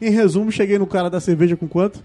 Em 0.00 0.08
resumo, 0.08 0.50
cheguei 0.50 0.78
no 0.78 0.86
cara 0.86 1.10
da 1.10 1.20
cerveja 1.20 1.58
com 1.58 1.68
quanto? 1.68 2.02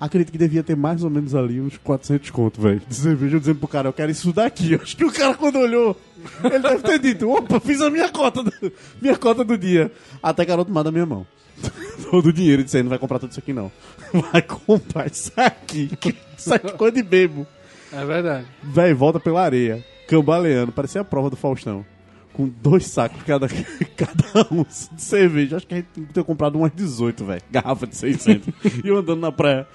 Acredito 0.00 0.32
que 0.32 0.38
devia 0.38 0.62
ter 0.62 0.74
mais 0.74 1.04
ou 1.04 1.10
menos 1.10 1.34
ali 1.34 1.60
uns 1.60 1.76
400 1.76 2.30
conto, 2.30 2.62
velho. 2.62 2.80
De 2.88 2.94
cerveja, 2.94 3.36
eu 3.36 3.40
dizendo 3.40 3.58
pro 3.58 3.68
cara, 3.68 3.88
eu 3.90 3.92
quero 3.92 4.10
isso 4.10 4.32
daqui. 4.32 4.74
Acho 4.76 4.96
que 4.96 5.04
o 5.04 5.12
cara, 5.12 5.34
quando 5.34 5.58
olhou, 5.58 5.94
ele 6.42 6.58
deve 6.58 6.82
ter 6.84 6.98
dito, 7.00 7.28
opa, 7.28 7.60
fiz 7.60 7.82
a 7.82 7.90
minha 7.90 8.08
cota 8.08 8.42
do, 8.42 8.50
minha 8.98 9.18
cota 9.18 9.44
do 9.44 9.58
dia. 9.58 9.92
Até 10.22 10.46
tomar 10.46 10.84
da 10.84 10.90
minha 10.90 11.04
mão. 11.04 11.26
Todo 12.10 12.26
o 12.26 12.32
dinheiro, 12.32 12.64
disse 12.64 12.76
aí, 12.76 12.82
não 12.82 12.90
vai 12.90 12.98
comprar 12.98 13.18
tudo 13.18 13.30
isso 13.30 13.40
aqui, 13.40 13.52
não. 13.52 13.70
Vai 14.32 14.42
comprar 14.42 15.06
isso 15.06 15.32
aqui. 15.36 15.90
Isso 16.36 16.52
aqui 16.52 16.66
é 16.66 16.72
coisa 16.72 16.94
de 16.94 17.02
bebo. 17.02 17.46
É 17.92 18.04
verdade. 18.04 18.46
Véi, 18.62 18.92
volta 18.92 19.18
pela 19.18 19.42
areia, 19.42 19.84
cambaleando, 20.06 20.72
parecia 20.72 21.00
a 21.00 21.04
prova 21.04 21.30
do 21.30 21.36
Faustão. 21.36 21.84
Com 22.32 22.48
dois 22.48 22.86
sacos 22.86 23.22
cada, 23.24 23.46
cada 23.96 24.48
um 24.50 24.62
de 24.62 25.02
cerveja. 25.02 25.56
Acho 25.56 25.66
que 25.66 25.74
a 25.74 25.76
gente 25.78 25.88
tem 25.88 26.04
que 26.04 26.12
ter 26.14 26.24
comprado 26.24 26.56
umas 26.56 26.72
18, 26.74 27.24
velho. 27.24 27.42
Garrafa 27.50 27.86
de 27.86 27.94
600. 27.94 28.48
e 28.82 28.88
eu 28.88 28.96
andando 28.96 29.20
na 29.20 29.30
praia, 29.30 29.66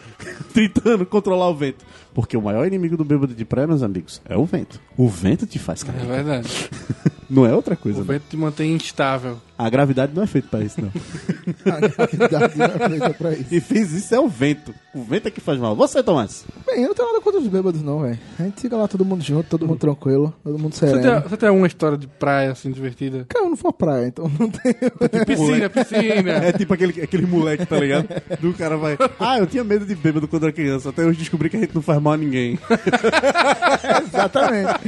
tentando 0.54 1.06
controlar 1.06 1.50
o 1.50 1.56
vento. 1.56 1.86
Porque 2.18 2.36
o 2.36 2.42
maior 2.42 2.66
inimigo 2.66 2.98
do 2.98 3.06
bêbado 3.06 3.36
de 3.36 3.46
praia, 3.46 3.68
meus 3.68 3.84
amigos, 3.84 4.20
é 4.28 4.36
o 4.36 4.44
vento. 4.44 4.82
O 4.98 5.08
vento 5.08 5.46
te 5.46 5.60
faz 5.60 5.84
É 5.84 5.86
cair. 5.92 6.04
verdade. 6.08 6.50
Não 7.30 7.46
é 7.46 7.54
outra 7.54 7.74
O 7.74 7.78
coisa, 7.78 8.00
né? 8.00 8.06
vento 8.08 8.24
te 8.30 8.38
mantém 8.38 8.74
instável. 8.74 9.38
A 9.58 9.70
gravidade 9.70 10.14
não 10.16 10.24
é 10.24 10.28
feita 10.28 10.48
pra 10.50 10.62
isso, 10.62 10.80
não. 10.80 10.90
A 11.66 11.80
gravidade 11.88 12.58
não 12.58 12.66
é 12.66 12.90
feita 12.90 13.10
pra 13.16 13.34
isso. 13.34 13.46
Quem 13.50 13.60
fez 13.60 13.92
isso 13.92 14.16
é 14.16 14.20
o 14.20 14.30
vento. 14.30 14.74
O 14.96 15.04
vento 15.04 15.28
é 15.28 15.32
que 15.32 15.42
faz 15.42 15.60
mal. 15.60 15.76
Você, 15.76 16.02
Tomás. 16.02 16.46
Bem, 16.66 16.84
eu 16.84 16.88
não 16.90 16.94
tenho 16.96 17.08
nada 17.10 17.20
contra 17.22 17.42
os 17.42 17.48
bêbados, 17.48 17.82
não, 17.82 18.00
velho. 18.02 18.18
A 18.40 18.44
gente 18.44 18.62
fica 18.62 18.78
lá 18.78 18.88
todo 18.88 19.04
mundo 19.04 19.22
junto, 19.24 19.50
todo 19.50 19.68
mundo 19.68 19.80
tranquilo, 19.80 20.34
todo 20.44 20.58
mundo 20.60 20.74
Você 20.74 20.88
sereno. 20.88 21.22
tem, 21.22 21.30
você 21.30 21.38
tem 21.38 21.50
alguma 21.50 21.68
história 21.68 21.98
de 21.98 22.08
praia 22.08 22.52
assim 22.52 22.72
divertida? 22.72 23.26
Cara, 23.28 23.46
eu 23.46 23.50
não 23.50 23.58
for 23.58 23.74
praia, 23.74 24.08
então 24.08 24.32
não 24.40 24.50
tenho. 24.50 25.26
Piscina, 25.26 25.70
piscina. 25.70 26.32
É 26.32 26.52
tipo 26.54 26.74
aquele, 26.74 27.02
aquele 27.02 27.26
moleque, 27.26 27.66
tá 27.66 27.78
ligado? 27.80 28.08
Do 28.40 28.54
cara 28.54 28.78
vai. 28.78 28.96
Ah, 29.20 29.40
eu 29.40 29.48
tinha 29.48 29.64
medo 29.66 29.86
de 29.86 29.96
bêbado 29.96 30.28
quando 30.30 30.44
era 30.44 30.54
criança. 30.54 30.90
Até 30.90 31.04
hoje 31.04 31.20
descobri 31.20 31.50
que 31.50 31.58
a 31.58 31.60
gente 31.60 31.76
não 31.76 31.82
faz 31.82 32.00
mal 32.02 32.07
a 32.12 32.18
ninguém. 32.18 32.58
Exatamente. 34.08 34.80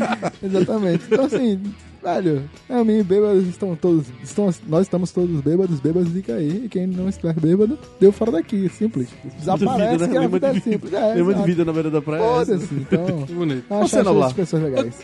Exatamente. 0.43 1.03
Então, 1.11 1.25
assim, 1.25 1.61
velho, 2.03 2.49
é, 2.69 2.83
mim, 2.83 3.03
bêbados 3.03 3.47
estão 3.47 3.75
todos. 3.75 4.05
Estão, 4.23 4.49
nós 4.67 4.81
estamos 4.83 5.11
todos 5.11 5.41
bêbados, 5.41 5.79
bêbados 5.79 6.13
de 6.13 6.21
cair. 6.21 6.65
E 6.65 6.69
quem 6.69 6.87
não 6.87 7.09
estiver 7.09 7.33
bêbado, 7.33 7.77
deu 7.99 8.11
fora 8.11 8.31
daqui. 8.31 8.69
Simples. 8.69 9.09
Desaparece 9.37 10.07
que 10.07 10.17
a 10.17 10.27
vida 10.27 10.47
é 10.47 10.59
simples. 10.59 10.93
É, 10.93 11.13
lembra 11.13 11.33
de 11.35 11.43
vida 11.43 11.65
na 11.65 11.73
beira 11.73 11.89
da 11.89 12.01
praia. 12.01 12.21
Foda-se, 12.23 12.73
então. 12.73 13.23
Que 13.27 13.33
bonito. 13.33 13.65
Acho, 13.73 13.89
Você, 13.89 13.99
acho 13.99 14.35
pessoas 14.35 14.63
legais. 14.63 14.99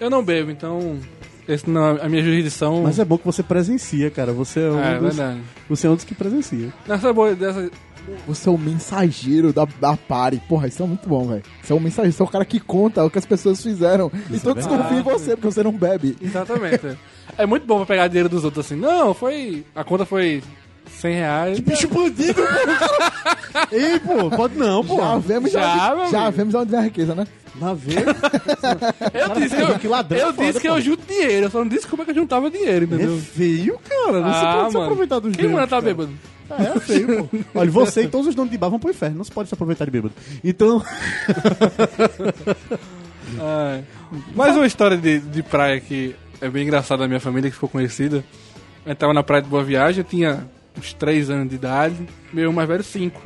Eu 0.00 0.08
não 0.10 0.22
bebo, 0.22 0.50
então 0.50 0.96
Esse 1.48 1.68
não, 1.68 1.96
a 2.00 2.08
minha 2.08 2.22
jurisdição. 2.22 2.82
Mas 2.82 2.98
é 2.98 3.04
bom 3.04 3.18
que 3.18 3.24
você 3.24 3.42
presencia, 3.42 4.10
cara. 4.10 4.32
Você 4.32 4.60
é 4.60 4.70
um, 4.70 4.78
É, 4.80 4.98
dos, 4.98 5.16
verdade. 5.16 5.40
você 5.68 5.86
é 5.86 5.90
um 5.90 5.94
dos 5.96 6.04
que 6.04 6.14
presencia. 6.14 6.72
Nessa 6.86 7.12
boa 7.12 7.34
dessa. 7.34 7.70
Você 8.26 8.48
é 8.48 8.52
o 8.52 8.58
mensageiro 8.58 9.52
da, 9.52 9.66
da 9.80 9.96
party. 9.96 10.40
Porra, 10.48 10.66
isso 10.68 10.82
é 10.82 10.86
muito 10.86 11.08
bom, 11.08 11.26
velho. 11.28 11.42
Você 11.62 11.72
é 11.72 11.76
o 11.76 11.80
mensageiro, 11.80 12.12
você 12.16 12.22
é 12.22 12.24
o 12.24 12.28
cara 12.28 12.44
que 12.44 12.60
conta 12.60 13.04
o 13.04 13.10
que 13.10 13.18
as 13.18 13.26
pessoas 13.26 13.62
fizeram. 13.62 14.10
e 14.30 14.38
todos 14.38 14.64
verdade. 14.66 14.82
confiam 14.82 15.00
em 15.00 15.02
você, 15.02 15.30
porque 15.36 15.50
você 15.52 15.62
não 15.62 15.72
bebe. 15.72 16.16
Exatamente. 16.20 16.98
é 17.36 17.46
muito 17.46 17.66
bom 17.66 17.76
pra 17.78 17.86
pegar 17.86 18.08
dinheiro 18.08 18.28
dos 18.28 18.44
outros 18.44 18.66
assim. 18.66 18.76
Não, 18.76 19.14
foi. 19.14 19.64
A 19.74 19.82
conta 19.84 20.04
foi 20.04 20.42
100 20.90 21.14
reais. 21.14 21.60
Bicho 21.60 21.88
bandido, 21.88 22.34
pô. 22.42 23.74
Ei, 23.74 23.98
pô, 24.00 24.30
pode 24.36 24.56
não, 24.58 24.84
pô. 24.84 24.96
Já 24.96 25.18
vemos, 25.18 25.52
Já, 25.52 25.60
já, 25.76 25.94
meu 25.96 26.06
já 26.10 26.30
vemos 26.30 26.54
onde 26.54 26.70
vem 26.70 26.80
a 26.80 26.82
riqueza, 26.82 27.14
né? 27.14 27.26
Na 27.54 27.74
vez. 27.74 27.96
Eu 27.98 29.34
disse 29.34 29.56
que 29.56 29.62
eu, 29.62 29.78
que 29.80 29.88
ladrão 29.88 30.18
eu, 30.20 30.32
foda, 30.34 30.46
disse 30.46 30.60
que 30.60 30.68
eu 30.68 30.80
junto 30.80 31.04
dinheiro, 31.06 31.46
eu 31.46 31.50
só 31.50 31.58
não 31.58 31.66
disse 31.68 31.86
como 31.88 32.02
é 32.02 32.04
que 32.04 32.10
eu 32.12 32.14
juntava 32.14 32.48
dinheiro, 32.50 32.84
É 32.84 32.94
entendeu? 32.94 33.16
feio, 33.18 33.78
cara. 33.88 34.20
Não 34.20 34.32
se 34.32 34.38
Ah, 34.44 34.54
pode 34.60 34.70
se 34.72 34.76
aproveitar 34.78 35.18
dos 35.18 35.34
Quem 35.36 35.48
manda 35.48 35.66
tá 35.66 35.80
bêbado? 35.80 36.10
É, 36.50 36.76
é 36.76 36.80
feio, 36.80 37.24
pô. 37.24 37.38
Olha, 37.54 37.70
você 37.70 38.02
e 38.02 38.08
todos 38.08 38.26
os 38.26 38.34
donos 38.34 38.50
de 38.50 38.58
bar 38.58 38.68
vão 38.68 38.78
pro 38.78 38.90
inferno. 38.90 39.18
Não 39.18 39.24
se 39.24 39.30
pode 39.32 39.48
se 39.48 39.54
aproveitar 39.54 39.84
de 39.84 39.90
bêbado. 39.90 40.14
Então. 40.42 40.82
Mais 44.34 44.56
uma 44.56 44.66
história 44.66 44.96
de, 44.96 45.18
de 45.18 45.42
praia 45.42 45.78
que 45.80 46.16
é 46.40 46.48
bem 46.48 46.62
engraçada 46.64 47.02
da 47.02 47.08
minha 47.08 47.20
família, 47.20 47.50
que 47.50 47.54
ficou 47.54 47.68
conhecida. 47.68 48.24
Eu 48.86 48.96
tava 48.96 49.12
na 49.12 49.22
praia 49.22 49.42
de 49.42 49.48
Boa 49.48 49.62
Viagem, 49.62 50.00
eu 50.00 50.04
tinha 50.04 50.48
uns 50.76 50.94
3 50.94 51.30
anos 51.30 51.48
de 51.50 51.56
idade, 51.56 52.08
meu 52.32 52.52
mais 52.52 52.68
velho 52.68 52.82
5. 52.82 53.20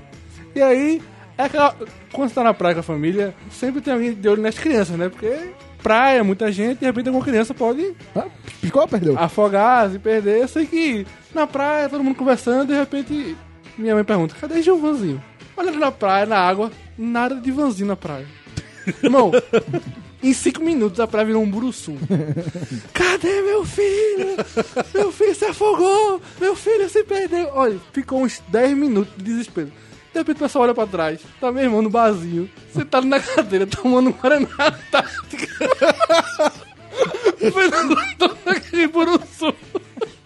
E 0.54 0.60
aí, 0.62 1.00
é 1.38 1.44
aquela, 1.44 1.76
quando 2.12 2.28
você 2.28 2.34
tá 2.34 2.42
na 2.42 2.54
praia 2.54 2.74
com 2.74 2.80
a 2.80 2.84
família, 2.84 3.34
sempre 3.50 3.80
tem 3.80 3.92
alguém 3.92 4.14
de 4.14 4.28
olho 4.28 4.42
nas 4.42 4.58
crianças, 4.58 4.96
né? 4.96 5.08
Porque 5.08 5.52
praia, 5.82 6.22
muita 6.24 6.50
gente, 6.52 6.78
de 6.80 6.86
repente 6.86 7.08
alguma 7.08 7.24
criança 7.24 7.52
pode 7.52 7.94
Ah, 8.14 8.26
Picou 8.60 8.82
ou 8.82 8.88
perdeu? 8.88 9.18
afogar, 9.18 9.90
se 9.90 9.98
perder. 9.98 10.42
Eu 10.42 10.48
sei 10.48 10.66
que 10.66 11.06
na 11.34 11.46
praia, 11.46 11.88
todo 11.88 12.04
mundo 12.04 12.14
conversando, 12.16 12.68
de 12.68 12.74
repente 12.78 13.36
minha 13.76 13.94
mãe 13.94 14.04
pergunta: 14.04 14.34
cadê 14.40 14.62
Gilvanzinho? 14.62 15.22
Olhando 15.56 15.78
na 15.78 15.90
praia, 15.92 16.24
na 16.26 16.38
água, 16.38 16.70
nada 16.96 17.34
de 17.36 17.50
Vanzinho 17.50 17.88
na 17.88 17.96
praia. 17.96 18.26
Irmão, 19.02 19.30
em 20.22 20.32
cinco 20.32 20.62
minutos 20.62 20.98
a 20.98 21.06
praia 21.06 21.26
virou 21.26 21.42
um 21.42 21.50
buruçu. 21.50 21.94
Cadê 22.94 23.42
meu 23.42 23.64
filho? 23.64 24.36
Meu 24.94 25.12
filho 25.12 25.34
se 25.34 25.44
afogou! 25.44 26.20
Meu 26.40 26.56
filho 26.56 26.88
se 26.88 27.04
perdeu! 27.04 27.50
Olha, 27.52 27.78
ficou 27.92 28.22
uns 28.22 28.40
10 28.48 28.76
minutos 28.76 29.12
de 29.16 29.24
desespero. 29.24 29.70
De 30.12 30.18
repente 30.18 30.36
o 30.36 30.40
pessoal 30.40 30.64
olha 30.64 30.74
pra 30.74 30.86
trás, 30.86 31.20
tá 31.40 31.50
meu 31.50 31.64
irmão 31.64 31.80
no 31.80 31.88
barzinho, 31.88 32.50
sentado 32.72 33.06
na 33.06 33.18
cadeira, 33.18 33.66
tomando 33.66 34.10
um 34.10 34.12
Guaraná 34.12 34.46
buruçu. 38.92 39.54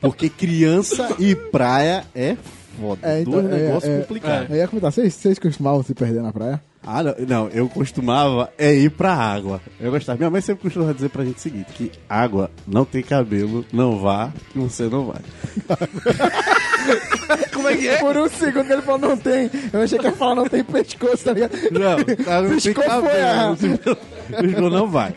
porque 0.00 0.28
criança 0.28 1.14
e 1.18 1.34
praia 1.34 2.04
é 2.14 2.36
foda. 2.80 3.00
É, 3.02 3.20
então, 3.20 3.32
Dois 3.32 3.46
é, 3.46 3.48
negócios 3.48 3.92
é, 3.92 4.00
complicados. 4.00 4.50
Eu 4.50 4.56
ia 4.56 4.68
comentar, 4.68 4.92
vocês, 4.92 5.14
vocês 5.14 5.38
costumavam 5.38 5.82
se 5.82 5.94
perder 5.94 6.22
na 6.22 6.32
praia? 6.32 6.62
Ah, 6.82 7.02
não, 7.02 7.14
não, 7.26 7.48
eu 7.48 7.68
costumava 7.68 8.52
é 8.56 8.72
ir 8.72 8.90
pra 8.90 9.12
água. 9.12 9.60
Eu 9.80 9.90
gostava. 9.90 10.18
Minha 10.18 10.30
mãe 10.30 10.40
sempre 10.40 10.62
costumava 10.62 10.94
dizer 10.94 11.08
pra 11.08 11.24
gente 11.24 11.38
o 11.38 11.40
seguinte: 11.40 11.72
que 11.72 11.90
água 12.08 12.50
não 12.66 12.84
tem 12.84 13.02
cabelo, 13.02 13.64
não 13.72 13.98
vá, 13.98 14.32
que 14.52 14.58
você 14.58 14.84
não 14.84 15.06
vai. 15.06 15.20
Como 17.52 17.68
é 17.68 17.76
que 17.76 17.88
é? 17.88 17.98
Por 17.98 18.16
um 18.16 18.28
segundo 18.28 18.66
que 18.66 18.72
ele 18.72 18.82
falou 18.82 19.00
não 19.00 19.16
tem. 19.16 19.50
Eu 19.72 19.80
achei 19.80 19.98
que 19.98 20.06
ele 20.06 20.12
ia 20.12 20.18
falar 20.18 20.34
não 20.34 20.48
tem 20.48 20.64
pescoço, 20.64 21.24
tá 21.24 21.32
ligado? 21.32 21.52
Não, 21.70 21.92
água 22.32 22.48
não 22.48 22.60
tem 22.60 22.72
ah. 22.72 22.84
cabelo. 22.84 23.98
Piscou, 24.40 24.70
não 24.70 24.88
vai. 24.88 25.14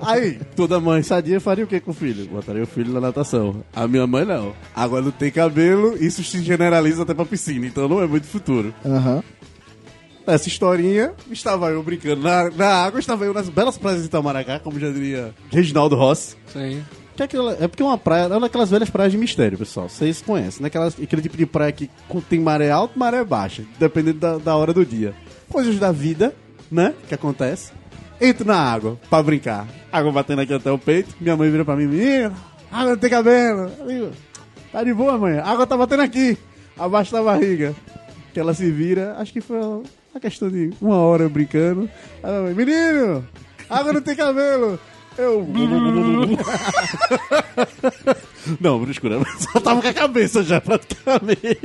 Aí, 0.00 0.40
toda 0.56 0.80
mãe 0.80 1.02
sadia 1.02 1.40
faria 1.40 1.64
o 1.64 1.68
que 1.68 1.80
com 1.80 1.90
o 1.90 1.94
filho? 1.94 2.26
Botaria 2.26 2.62
o 2.62 2.66
filho 2.66 2.92
na 2.92 3.00
natação. 3.00 3.62
A 3.74 3.86
minha 3.86 4.06
mãe 4.06 4.24
não. 4.24 4.54
Água 4.74 5.00
não 5.00 5.10
tem 5.10 5.30
cabelo, 5.30 5.96
isso 6.02 6.22
se 6.24 6.42
generaliza 6.42 7.02
até 7.02 7.14
pra 7.14 7.24
piscina, 7.24 7.66
então 7.66 7.88
não 7.88 8.02
é 8.02 8.06
muito 8.06 8.26
futuro. 8.26 8.74
Aham. 8.84 9.22
Nessa 10.26 10.48
historinha, 10.48 11.12
estava 11.30 11.70
eu 11.70 11.82
brincando 11.82 12.22
na, 12.22 12.48
na 12.50 12.66
água, 12.66 12.98
estava 12.98 13.26
eu 13.26 13.34
nas 13.34 13.50
belas 13.50 13.76
praias 13.76 14.00
de 14.00 14.06
Itamaracá, 14.06 14.58
como 14.58 14.80
já 14.80 14.90
diria 14.90 15.34
Reginaldo 15.50 15.96
Rossi. 15.96 16.34
Sim. 16.50 16.82
Que 17.16 17.22
é, 17.22 17.24
aquela- 17.26 17.52
é 17.60 17.68
porque 17.68 17.82
uma 17.82 17.96
praia, 17.96 18.24
é 18.24 18.28
uma 18.28 18.40
daquelas 18.40 18.70
velhas 18.70 18.90
praias 18.90 19.12
de 19.12 19.18
mistério, 19.18 19.56
pessoal. 19.56 19.88
Vocês 19.88 20.20
conhecem, 20.20 20.62
né? 20.62 20.66
Aquelas, 20.66 20.94
aquele 21.00 21.22
tipo 21.22 21.36
de 21.36 21.46
praia 21.46 21.70
que 21.70 21.88
tem 22.28 22.40
maré 22.40 22.70
alta 22.70 22.94
e 22.96 22.98
maré 22.98 23.22
baixa, 23.22 23.62
dependendo 23.78 24.18
da, 24.18 24.38
da 24.38 24.56
hora 24.56 24.72
do 24.72 24.84
dia. 24.84 25.14
Coisas 25.48 25.78
da 25.78 25.92
vida, 25.92 26.34
né? 26.70 26.92
Que 27.08 27.14
acontece. 27.14 27.70
Entro 28.20 28.44
na 28.46 28.56
água 28.56 28.98
pra 29.08 29.22
brincar. 29.22 29.66
Água 29.92 30.10
batendo 30.10 30.40
aqui 30.40 30.52
até 30.54 30.70
o 30.72 30.78
peito. 30.78 31.14
Minha 31.20 31.36
mãe 31.36 31.50
vira 31.50 31.64
pra 31.64 31.76
mim, 31.76 31.86
menino, 31.86 32.34
água 32.70 32.90
não 32.90 32.96
tem 32.98 33.10
cabelo. 33.10 33.70
Digo, 33.86 34.10
tá 34.72 34.82
de 34.82 34.92
boa, 34.92 35.16
mãe. 35.16 35.38
Água 35.38 35.66
tá 35.68 35.76
batendo 35.76 36.02
aqui, 36.02 36.36
abaixo 36.76 37.12
da 37.12 37.22
barriga. 37.22 37.74
Que 38.32 38.40
ela 38.40 38.52
se 38.54 38.68
vira, 38.72 39.14
acho 39.18 39.32
que 39.32 39.40
foi 39.40 39.58
uma 39.60 40.20
questão 40.20 40.48
de 40.50 40.72
uma 40.80 40.96
hora 40.96 41.28
brincando. 41.28 41.88
Menino, 42.56 43.24
água 43.70 43.92
não 43.92 44.00
tem 44.00 44.16
cabelo. 44.16 44.80
Eu. 45.16 45.46
Não, 48.60 48.78
bruscura, 48.78 49.20
só 49.38 49.60
tava 49.60 49.80
com 49.80 49.88
a 49.88 49.92
cabeça 49.94 50.42
já, 50.42 50.60
praticamente. 50.60 51.58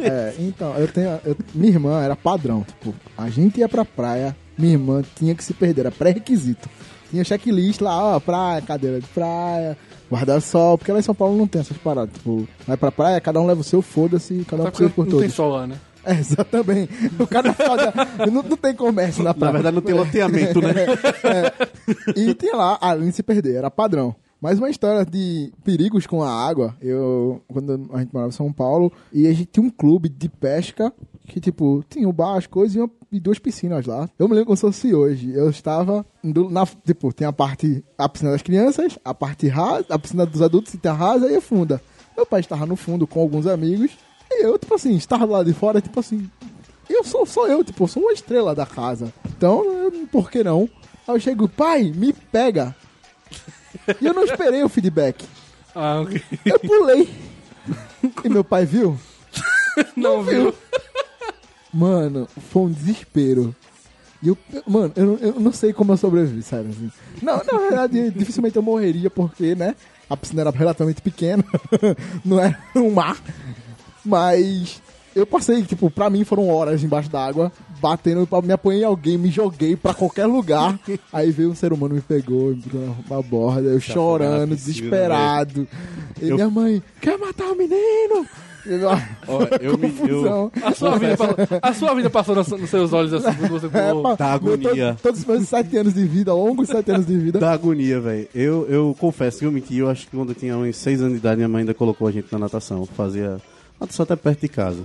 É, 0.00 0.34
então, 0.38 0.74
eu 0.76 0.86
tenho. 0.88 1.18
eu- 1.24 1.36
minha 1.54 1.72
irmã 1.72 2.02
era 2.02 2.14
padrão. 2.14 2.62
Tipo, 2.62 2.94
a 3.16 3.30
gente 3.30 3.58
ia 3.60 3.68
pra 3.68 3.84
praia, 3.84 4.36
minha 4.58 4.72
irmã 4.74 5.02
tinha 5.16 5.34
que 5.34 5.42
se 5.42 5.54
perder, 5.54 5.82
era 5.82 5.90
pré-requisito. 5.90 6.68
Tinha 7.10 7.24
checklist 7.24 7.80
lá, 7.80 8.16
ó, 8.16 8.20
praia, 8.20 8.60
cadeira 8.60 9.00
de 9.00 9.06
praia, 9.08 9.78
guarda-sol, 10.10 10.76
porque 10.76 10.92
lá 10.92 10.98
em 10.98 11.02
São 11.02 11.14
Paulo 11.14 11.36
não 11.38 11.46
tem 11.46 11.60
essas 11.60 11.76
paradas. 11.78 12.12
Tipo, 12.14 12.46
vai 12.66 12.76
pra 12.76 12.92
praia, 12.92 13.20
cada 13.20 13.40
um 13.40 13.46
leva 13.46 13.60
o 13.60 13.64
seu, 13.64 13.80
foda-se, 13.80 14.44
cada 14.48 14.62
um 14.62 14.66
Só 14.66 14.72
por 14.72 14.90
por 14.90 15.04
não 15.04 15.10
tem 15.12 15.20
todos. 15.20 15.34
sol 15.34 15.50
lá, 15.52 15.66
né? 15.66 15.76
É, 16.06 16.12
exatamente. 16.18 16.90
O 17.18 17.26
cara 17.26 17.52
fala, 17.52 17.92
não, 18.30 18.42
não 18.42 18.56
tem 18.56 18.74
comércio 18.74 19.22
na 19.22 19.30
Na 19.30 19.34
praia. 19.34 19.52
verdade, 19.54 19.74
não 19.74 19.82
tem 19.82 19.94
loteamento, 19.94 20.60
né? 20.62 20.72
E 22.16 22.34
tem 22.34 22.52
lá, 22.54 22.78
além 22.80 23.10
de 23.10 23.16
se 23.16 23.22
perder, 23.22 23.56
era 23.56 23.70
padrão. 23.70 24.14
Mais 24.40 24.58
uma 24.58 24.68
história 24.68 25.04
de 25.04 25.52
perigos 25.64 26.06
com 26.06 26.22
a 26.22 26.30
água. 26.30 26.74
Eu, 26.80 27.40
quando 27.48 27.88
a 27.92 27.98
gente 28.00 28.12
morava 28.12 28.28
em 28.28 28.32
São 28.36 28.52
Paulo, 28.52 28.92
e 29.12 29.26
a 29.26 29.30
gente 29.32 29.46
tinha 29.46 29.64
um 29.64 29.70
clube 29.70 30.08
de 30.08 30.28
pesca 30.28 30.92
que, 31.26 31.40
tipo, 31.40 31.82
tinha 31.88 32.08
um 32.08 32.12
bar, 32.12 32.36
as 32.36 32.46
coisas 32.46 32.76
e, 32.76 32.80
uma- 32.80 32.90
e 33.10 33.18
duas 33.18 33.38
piscinas 33.38 33.86
lá. 33.86 34.08
Eu 34.18 34.28
me 34.28 34.34
lembro 34.34 34.46
como 34.46 34.56
se 34.56 34.60
fosse 34.62 34.94
hoje. 34.94 35.32
Eu 35.32 35.48
estava, 35.48 36.04
na, 36.22 36.66
tipo, 36.84 37.12
tem 37.12 37.26
a 37.26 37.32
parte, 37.32 37.82
a 37.96 38.08
piscina 38.08 38.30
das 38.32 38.42
crianças, 38.42 38.98
a 39.04 39.14
parte 39.14 39.48
rasa, 39.48 39.86
a 39.88 39.98
piscina 39.98 40.26
dos 40.26 40.42
adultos, 40.42 40.74
e 40.74 40.78
tem 40.78 40.90
a 40.90 40.94
rasa 40.94 41.30
e 41.30 41.36
a 41.36 41.40
funda. 41.40 41.80
Meu 42.16 42.26
pai 42.26 42.40
estava 42.40 42.66
no 42.66 42.76
fundo 42.76 43.06
com 43.06 43.20
alguns 43.20 43.46
amigos, 43.46 43.90
eu, 44.42 44.58
tipo 44.58 44.74
assim, 44.74 44.94
estava 44.96 45.24
lá 45.24 45.42
de 45.42 45.52
fora, 45.52 45.80
tipo 45.80 45.98
assim, 46.00 46.30
eu 46.88 47.02
sou, 47.04 47.24
sou 47.26 47.46
eu, 47.48 47.62
tipo, 47.64 47.84
eu 47.84 47.88
sou 47.88 48.02
uma 48.02 48.12
estrela 48.12 48.54
da 48.54 48.64
casa. 48.66 49.12
Então, 49.28 49.64
eu- 49.64 50.06
por 50.10 50.30
que 50.30 50.42
não? 50.44 50.68
Aí 51.06 51.14
eu 51.14 51.20
chego, 51.20 51.48
pai, 51.48 51.92
me 51.94 52.12
pega. 52.12 52.74
E 54.00 54.06
eu 54.06 54.14
não 54.14 54.24
esperei 54.24 54.62
o 54.62 54.68
feedback. 54.68 55.24
Ah, 55.78 56.00
ok. 56.00 56.22
Eu 56.46 56.58
pulei. 56.58 57.06
E 58.24 58.28
meu 58.30 58.42
pai 58.42 58.64
viu? 58.64 58.98
Não 59.94 60.22
viu? 60.22 60.54
Mano, 61.72 62.26
foi 62.50 62.62
um 62.62 62.70
desespero. 62.72 63.54
E 64.22 64.28
eu, 64.28 64.38
mano, 64.66 64.90
eu, 64.96 65.04
não- 65.06 65.16
eu 65.18 65.32
não 65.40 65.52
sei 65.52 65.72
como 65.74 65.92
eu 65.92 65.96
sobrevivi, 65.98 66.42
sério. 66.42 66.70
Assim. 66.70 66.90
Não, 67.20 67.36
na 67.44 67.58
verdade, 67.58 68.10
dificilmente 68.10 68.56
eu 68.56 68.62
morreria, 68.62 69.10
porque, 69.10 69.54
né? 69.54 69.74
A 70.08 70.16
piscina 70.16 70.40
era 70.42 70.50
relativamente 70.50 71.02
pequena, 71.02 71.44
não 72.24 72.40
era 72.40 72.58
um 72.76 72.90
mar. 72.90 73.18
Mas 74.06 74.80
eu 75.14 75.26
passei, 75.26 75.62
tipo, 75.62 75.90
pra 75.90 76.08
mim 76.08 76.24
foram 76.24 76.48
horas 76.48 76.82
embaixo 76.84 77.10
d'água, 77.10 77.50
batendo, 77.80 78.26
me 78.44 78.52
apanhei 78.52 78.82
em 78.82 78.84
alguém, 78.86 79.18
me 79.18 79.30
joguei 79.30 79.74
pra 79.76 79.92
qualquer 79.94 80.26
lugar. 80.26 80.78
Aí 81.12 81.30
veio 81.30 81.50
um 81.50 81.54
ser 81.54 81.72
humano, 81.72 81.94
me 81.94 82.00
pegou, 82.00 82.50
me 82.50 82.56
botou 82.56 82.94
na, 83.16 83.22
borda, 83.22 83.68
eu 83.68 83.80
chorando, 83.80 84.50
na 84.50 84.54
piscina, 84.56 84.74
desesperado. 84.74 85.68
E 86.20 86.32
minha 86.32 86.48
mãe, 86.50 86.82
quer 87.00 87.18
matar 87.18 87.50
o 87.50 87.56
menino? 87.56 88.26
Eu, 88.68 88.88
Ó, 89.28 89.42
eu 89.60 89.78
me- 89.78 89.94
eu-. 90.08 90.50
A 90.64 90.72
sua 90.74 90.98
vida, 90.98 91.16
passou- 91.16 91.36
a 91.62 91.72
sua 91.72 91.94
vida 91.94 92.10
passou 92.10 92.34
nos, 92.34 92.48
nos 92.48 92.68
seus 92.68 92.92
olhos 92.92 93.12
assim 93.14 93.32
quando 93.38 93.50
você 93.52 93.66
É, 93.72 93.88
pulou. 93.90 94.02
pá, 94.02 94.16
Tá 94.16 94.32
agonia. 94.32 94.94
to- 94.94 95.02
todos 95.04 95.20
os 95.20 95.24
meus 95.26 95.48
sete 95.48 95.76
anos 95.76 95.94
de 95.94 96.04
vida, 96.04 96.34
longos 96.34 96.68
sete 96.68 96.90
anos 96.90 97.06
de 97.06 97.16
vida. 97.16 97.38
Da 97.38 97.52
agonia, 97.52 98.00
velho. 98.00 98.26
Eu, 98.34 98.66
eu 98.68 98.96
confesso 98.98 99.38
que 99.38 99.46
eu 99.46 99.52
menti. 99.52 99.76
Eu 99.76 99.88
acho 99.88 100.06
que 100.08 100.16
quando 100.16 100.30
eu 100.30 100.34
tinha 100.34 100.56
uns 100.58 100.76
6 100.78 101.00
anos 101.00 101.12
de 101.12 101.18
idade, 101.18 101.36
minha 101.36 101.48
mãe 101.48 101.60
ainda 101.60 101.74
colocou 101.74 102.08
a 102.08 102.10
gente 102.10 102.26
na 102.32 102.40
natação. 102.40 102.84
Fazia 102.86 103.36
natação 103.80 104.04
até 104.04 104.16
perto 104.16 104.40
de 104.40 104.48
casa. 104.48 104.82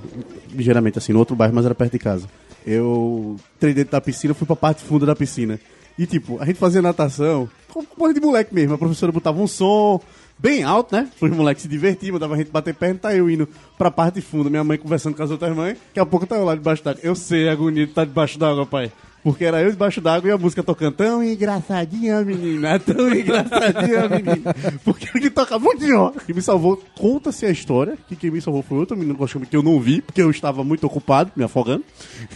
Ligeiramente 0.51 0.97
assim, 0.97 1.13
no 1.13 1.19
outro 1.19 1.35
bairro, 1.35 1.53
mas 1.53 1.65
era 1.65 1.75
perto 1.75 1.93
de 1.93 1.99
casa. 1.99 2.27
Eu 2.65 3.37
entrei 3.57 3.73
dentro 3.73 3.91
da 3.91 4.01
piscina, 4.01 4.33
fui 4.33 4.45
pra 4.45 4.55
parte 4.55 4.83
funda 4.83 5.05
da 5.05 5.15
piscina. 5.15 5.59
E 5.97 6.05
tipo, 6.05 6.41
a 6.41 6.45
gente 6.45 6.57
fazia 6.57 6.81
natação 6.81 7.49
com 7.67 7.83
coisa 7.85 8.13
de 8.13 8.19
moleque 8.19 8.53
mesmo. 8.53 8.73
A 8.73 8.77
professora 8.77 9.11
botava 9.11 9.41
um 9.41 9.47
som 9.47 9.99
bem 10.37 10.63
alto, 10.63 10.95
né? 10.95 11.09
Os 11.19 11.29
moleques 11.29 11.63
se 11.63 11.67
divertiam, 11.67 12.13
mandava 12.13 12.33
a 12.33 12.37
gente 12.37 12.49
bater 12.49 12.73
perna, 12.73 12.99
tá 12.99 13.15
eu 13.15 13.29
indo 13.29 13.47
pra 13.77 13.91
parte 13.91 14.21
funda, 14.21 14.49
minha 14.49 14.63
mãe 14.63 14.77
conversando 14.77 15.15
com 15.15 15.23
as 15.23 15.31
outras 15.31 15.55
mães. 15.55 15.77
Daqui 15.87 15.99
a 15.99 16.05
pouco 16.05 16.25
tá 16.25 16.35
eu 16.35 16.45
lá 16.45 16.55
debaixo 16.55 16.83
d'água. 16.83 17.01
Eu 17.03 17.15
sei 17.15 17.47
a 17.47 17.51
agonia 17.51 17.83
estar 17.83 18.05
debaixo 18.05 18.39
d'água, 18.39 18.65
pai. 18.65 18.91
Porque 19.23 19.45
era 19.45 19.61
eu 19.61 19.69
debaixo 19.69 20.01
d'água 20.01 20.29
e 20.29 20.33
a 20.33 20.37
música 20.37 20.63
tocando 20.63 20.95
tão 20.95 21.23
engraçadinha, 21.23 22.21
menina, 22.21 22.79
tão 22.79 23.13
engraçadinha, 23.13 24.09
menina. 24.09 24.55
Porque 24.83 25.09
ele 25.15 25.29
toca 25.29 25.59
muito 25.59 25.85
ó. 25.95 26.11
Que 26.11 26.33
me 26.33 26.41
salvou, 26.41 26.81
conta-se 26.97 27.45
a 27.45 27.51
história, 27.51 27.97
que 28.07 28.15
quem 28.15 28.31
me 28.31 28.41
salvou 28.41 28.63
foi 28.63 28.79
outra 28.79 28.97
menina 28.97 29.17
que 29.49 29.55
eu 29.55 29.63
não 29.63 29.79
vi, 29.79 30.01
porque 30.01 30.21
eu 30.21 30.31
estava 30.31 30.63
muito 30.63 30.85
ocupado, 30.87 31.31
me 31.35 31.43
afogando. 31.43 31.83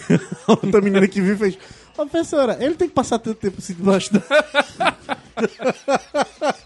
outra 0.47 0.79
menina 0.81 1.07
que 1.07 1.21
viu 1.21 1.33
e 1.33 1.37
fez, 1.37 1.57
professora, 1.95 2.57
ele 2.59 2.75
tem 2.75 2.87
que 2.87 2.93
passar 2.93 3.17
tanto 3.19 3.37
tempo 3.37 3.55
assim 3.57 3.73
debaixo 3.73 4.11
d'água. 4.13 4.45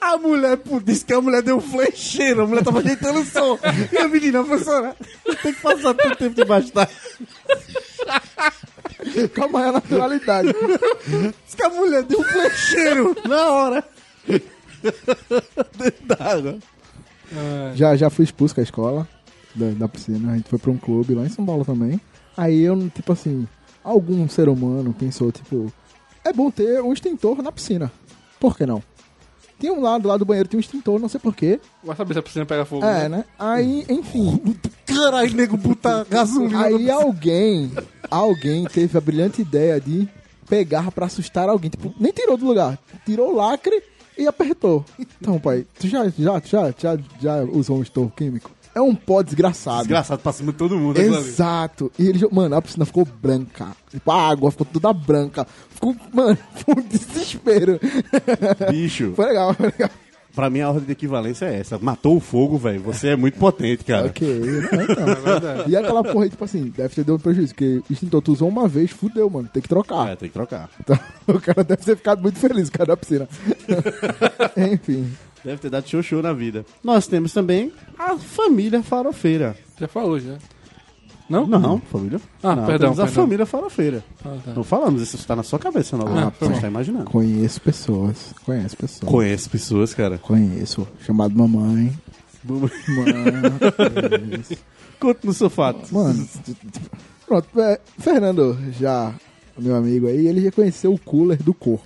A 0.00 0.16
mulher, 0.16 0.56
pô, 0.56 0.80
disse 0.80 1.04
que 1.04 1.12
a 1.12 1.20
mulher 1.20 1.40
deu 1.42 1.58
um 1.58 1.60
flecheiro, 1.60 2.42
a 2.42 2.46
mulher 2.46 2.64
tava 2.64 2.80
ajeitando 2.80 3.20
o 3.20 3.24
som. 3.24 3.58
E 3.92 3.96
a 3.96 4.08
menina, 4.08 4.42
professora, 4.42 4.96
tem 5.42 5.54
que 5.54 5.60
passar 5.60 5.94
tanto 5.94 6.16
tempo 6.16 6.34
debaixo 6.34 6.74
d'água. 6.74 6.92
Com 9.34 9.44
a 9.44 9.48
maior 9.48 9.72
naturalidade. 9.72 10.48
Diz 11.44 11.54
que 11.54 11.62
a 11.62 11.68
mulher 11.70 12.02
deu 12.02 12.20
um 12.20 12.24
flecheiro 12.24 13.16
na 13.28 13.50
hora. 13.50 13.84
Dentro 14.26 16.06
d'água. 16.06 16.58
Já, 17.74 17.96
já 17.96 18.10
fui 18.10 18.24
expulso 18.24 18.54
com 18.54 18.60
a 18.60 18.64
escola 18.64 19.08
da, 19.54 19.70
da 19.70 19.88
piscina. 19.88 20.32
A 20.32 20.36
gente 20.36 20.48
foi 20.48 20.58
pra 20.58 20.70
um 20.70 20.76
clube 20.76 21.14
lá 21.14 21.24
em 21.24 21.28
São 21.28 21.44
Paulo 21.44 21.64
também. 21.64 22.00
Aí 22.36 22.60
eu, 22.60 22.88
tipo 22.90 23.12
assim, 23.12 23.46
algum 23.82 24.28
ser 24.28 24.48
humano 24.48 24.92
pensou, 24.92 25.30
tipo, 25.30 25.72
é 26.24 26.32
bom 26.32 26.50
ter 26.50 26.82
um 26.82 26.92
extintor 26.92 27.42
na 27.42 27.52
piscina. 27.52 27.90
Por 28.40 28.56
que 28.56 28.66
não? 28.66 28.82
Tinha 29.58 29.72
um 29.72 29.80
lado, 29.80 30.02
do 30.02 30.08
lado 30.08 30.18
do 30.20 30.24
banheiro 30.24 30.48
tinha 30.48 30.58
um 30.58 30.60
extintor, 30.60 30.98
não 30.98 31.08
sei 31.08 31.20
porquê. 31.20 31.60
Vai 31.82 31.96
saber 31.96 32.14
se 32.14 32.18
a 32.18 32.22
piscina 32.22 32.46
pega 32.46 32.64
fogo. 32.64 32.84
É, 32.84 33.08
né? 33.08 33.18
né? 33.18 33.24
Aí, 33.38 33.86
enfim. 33.88 34.56
Caralho, 34.84 35.34
nego, 35.34 35.56
puta 35.58 36.06
gasolina. 36.08 36.66
Aí 36.66 36.90
alguém, 36.90 37.72
alguém 38.10 38.64
teve 38.64 38.96
a 38.96 39.00
brilhante 39.00 39.42
ideia 39.42 39.80
de 39.80 40.08
pegar 40.48 40.90
pra 40.90 41.06
assustar 41.06 41.48
alguém. 41.48 41.70
Tipo, 41.70 41.94
nem 41.98 42.12
tirou 42.12 42.36
do 42.36 42.46
lugar. 42.46 42.78
Tirou 43.04 43.32
o 43.32 43.36
lacre 43.36 43.82
e 44.16 44.26
apertou. 44.26 44.84
Então, 44.98 45.38
pai, 45.38 45.66
tu 45.78 45.88
já, 45.88 46.08
já, 46.08 46.40
já, 46.40 46.74
já, 46.76 46.98
já 47.20 47.42
usou 47.44 47.78
um 47.78 47.82
extintor 47.82 48.10
químico? 48.12 48.50
É 48.74 48.80
um 48.80 48.94
pó 48.94 49.22
desgraçado. 49.22 49.78
Desgraçado 49.82 50.20
pra 50.20 50.32
cima 50.32 50.50
de 50.52 50.58
todo 50.58 50.76
mundo. 50.76 50.98
ali. 50.98 51.08
Exato. 51.08 51.92
E 51.98 52.06
ele, 52.08 52.26
mano, 52.32 52.56
a 52.56 52.62
piscina 52.62 52.84
ficou 52.84 53.04
branca. 53.04 53.68
Tipo, 53.90 54.10
a 54.10 54.28
água 54.30 54.50
ficou 54.50 54.66
toda 54.66 54.92
branca. 54.92 55.46
Ficou, 55.70 55.94
mano, 56.12 56.36
foi 56.56 56.74
um 56.74 56.86
desespero. 56.88 57.78
Bicho, 58.70 59.12
Foi 59.14 59.26
legal, 59.26 59.54
foi 59.54 59.66
legal. 59.66 59.90
pra 60.34 60.50
mim 60.50 60.60
a 60.60 60.68
ordem 60.70 60.86
de 60.86 60.92
equivalência 60.92 61.46
é 61.46 61.60
essa. 61.60 61.78
Matou 61.78 62.16
o 62.16 62.20
fogo, 62.20 62.58
velho. 62.58 62.80
Você 62.82 63.08
é 63.10 63.16
muito 63.16 63.38
potente, 63.38 63.84
cara. 63.84 64.06
Ok, 64.06 64.26
né, 64.28 64.68
então. 64.90 65.68
E 65.68 65.76
aquela 65.76 66.02
porra 66.02 66.24
aí, 66.24 66.30
tipo 66.30 66.44
assim, 66.44 66.72
deve 66.76 66.94
ter 66.96 67.04
dado 67.04 67.14
um 67.16 67.20
prejuízo, 67.20 67.54
porque 67.54 67.80
extintor 67.88 68.22
tu 68.22 68.32
usou 68.32 68.48
uma 68.48 68.66
vez, 68.66 68.90
fudeu, 68.90 69.30
mano, 69.30 69.48
tem 69.52 69.62
que 69.62 69.68
trocar. 69.68 70.10
É, 70.10 70.16
tem 70.16 70.28
que 70.28 70.34
trocar. 70.34 70.68
Então, 70.80 70.98
o 71.28 71.40
cara 71.40 71.62
deve 71.62 71.84
ter 71.84 71.96
ficado 71.96 72.20
muito 72.20 72.40
feliz 72.40 72.68
com 72.68 72.82
a 72.82 72.86
da 72.86 72.96
piscina. 72.96 73.28
Enfim. 74.56 75.12
Deve 75.44 75.58
ter 75.58 75.70
dado 75.70 75.88
show-show 75.88 76.22
na 76.22 76.32
vida. 76.32 76.64
Nós 76.82 77.06
temos 77.06 77.32
também 77.32 77.70
a 77.98 78.16
família 78.16 78.82
farofeira. 78.82 79.56
Já 79.78 79.86
falou, 79.86 80.18
já. 80.18 80.38
Não? 81.28 81.46
Não, 81.46 81.80
família. 81.80 82.20
Ah, 82.42 82.54
não, 82.54 82.66
perdão, 82.66 82.88
temos 82.90 83.00
a 83.00 83.04
perdão. 83.04 83.24
família 83.24 83.46
farofeira. 83.46 84.04
Ah, 84.24 84.36
tá. 84.44 84.52
Não 84.54 84.62
falamos, 84.62 85.00
isso 85.02 85.16
está 85.16 85.34
na 85.34 85.42
sua 85.42 85.58
cabeça, 85.58 85.96
não. 85.96 86.06
Ah, 86.06 86.30
você 86.30 86.38
foi 86.38 86.48
mal. 86.48 86.56
está 86.56 86.68
imaginando. 86.68 87.04
Conheço 87.10 87.60
pessoas, 87.60 88.34
conheço 88.44 88.76
pessoas. 88.76 89.10
Conhece 89.10 89.48
pessoas, 89.48 89.94
cara. 89.94 90.18
Conheço, 90.18 90.86
chamado 91.00 91.34
mamãe. 91.36 91.92
Mano, 92.44 92.70
conheço. 92.70 94.56
Conta 95.00 95.20
no 95.26 95.32
seu 95.32 95.48
fato. 95.50 95.92
Mano, 95.94 96.28
pronto, 97.26 97.60
é, 97.60 97.80
Fernando, 97.98 98.58
já, 98.78 99.14
meu 99.58 99.74
amigo 99.76 100.06
aí, 100.06 100.26
ele 100.26 100.42
já 100.42 100.52
conheceu 100.52 100.92
o 100.92 100.98
cooler 100.98 101.42
do 101.42 101.54
corpo. 101.54 101.84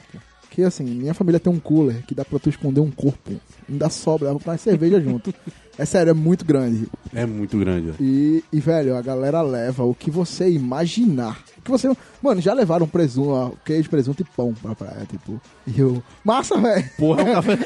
Que 0.58 0.64
assim, 0.64 0.82
minha 0.84 1.14
família 1.14 1.38
tem 1.38 1.52
um 1.52 1.60
cooler 1.60 2.02
que 2.04 2.16
dá 2.16 2.24
pra 2.24 2.36
tu 2.36 2.48
esconder 2.48 2.80
um 2.80 2.90
corpo. 2.90 3.30
Ainda 3.70 3.88
sobra, 3.88 4.32
dá 4.34 4.40
pra 4.40 4.58
cerveja 4.58 5.00
junto. 5.00 5.32
É 5.78 5.84
sério, 5.84 6.10
é 6.10 6.12
muito 6.12 6.44
grande. 6.44 6.88
É 7.14 7.24
muito 7.24 7.56
grande. 7.56 7.94
E, 8.00 8.42
e, 8.52 8.58
velho, 8.58 8.96
a 8.96 9.00
galera 9.00 9.40
leva 9.40 9.84
o 9.84 9.94
que 9.94 10.10
você 10.10 10.50
imaginar. 10.50 11.38
O 11.58 11.62
que 11.62 11.70
você. 11.70 11.88
Mano, 12.20 12.40
já 12.40 12.52
levaram 12.52 12.88
presunto, 12.88 13.30
ó, 13.30 13.52
queijo, 13.64 13.88
presunto 13.88 14.22
e 14.22 14.24
pão 14.36 14.52
pra 14.60 14.74
praia, 14.74 15.06
tipo. 15.08 15.40
E 15.64 15.78
eu. 15.78 16.02
Massa, 16.24 16.58
velho! 16.60 16.84
Porra, 16.98 17.22
é 17.22 17.30
um 17.30 17.34
café 17.34 17.56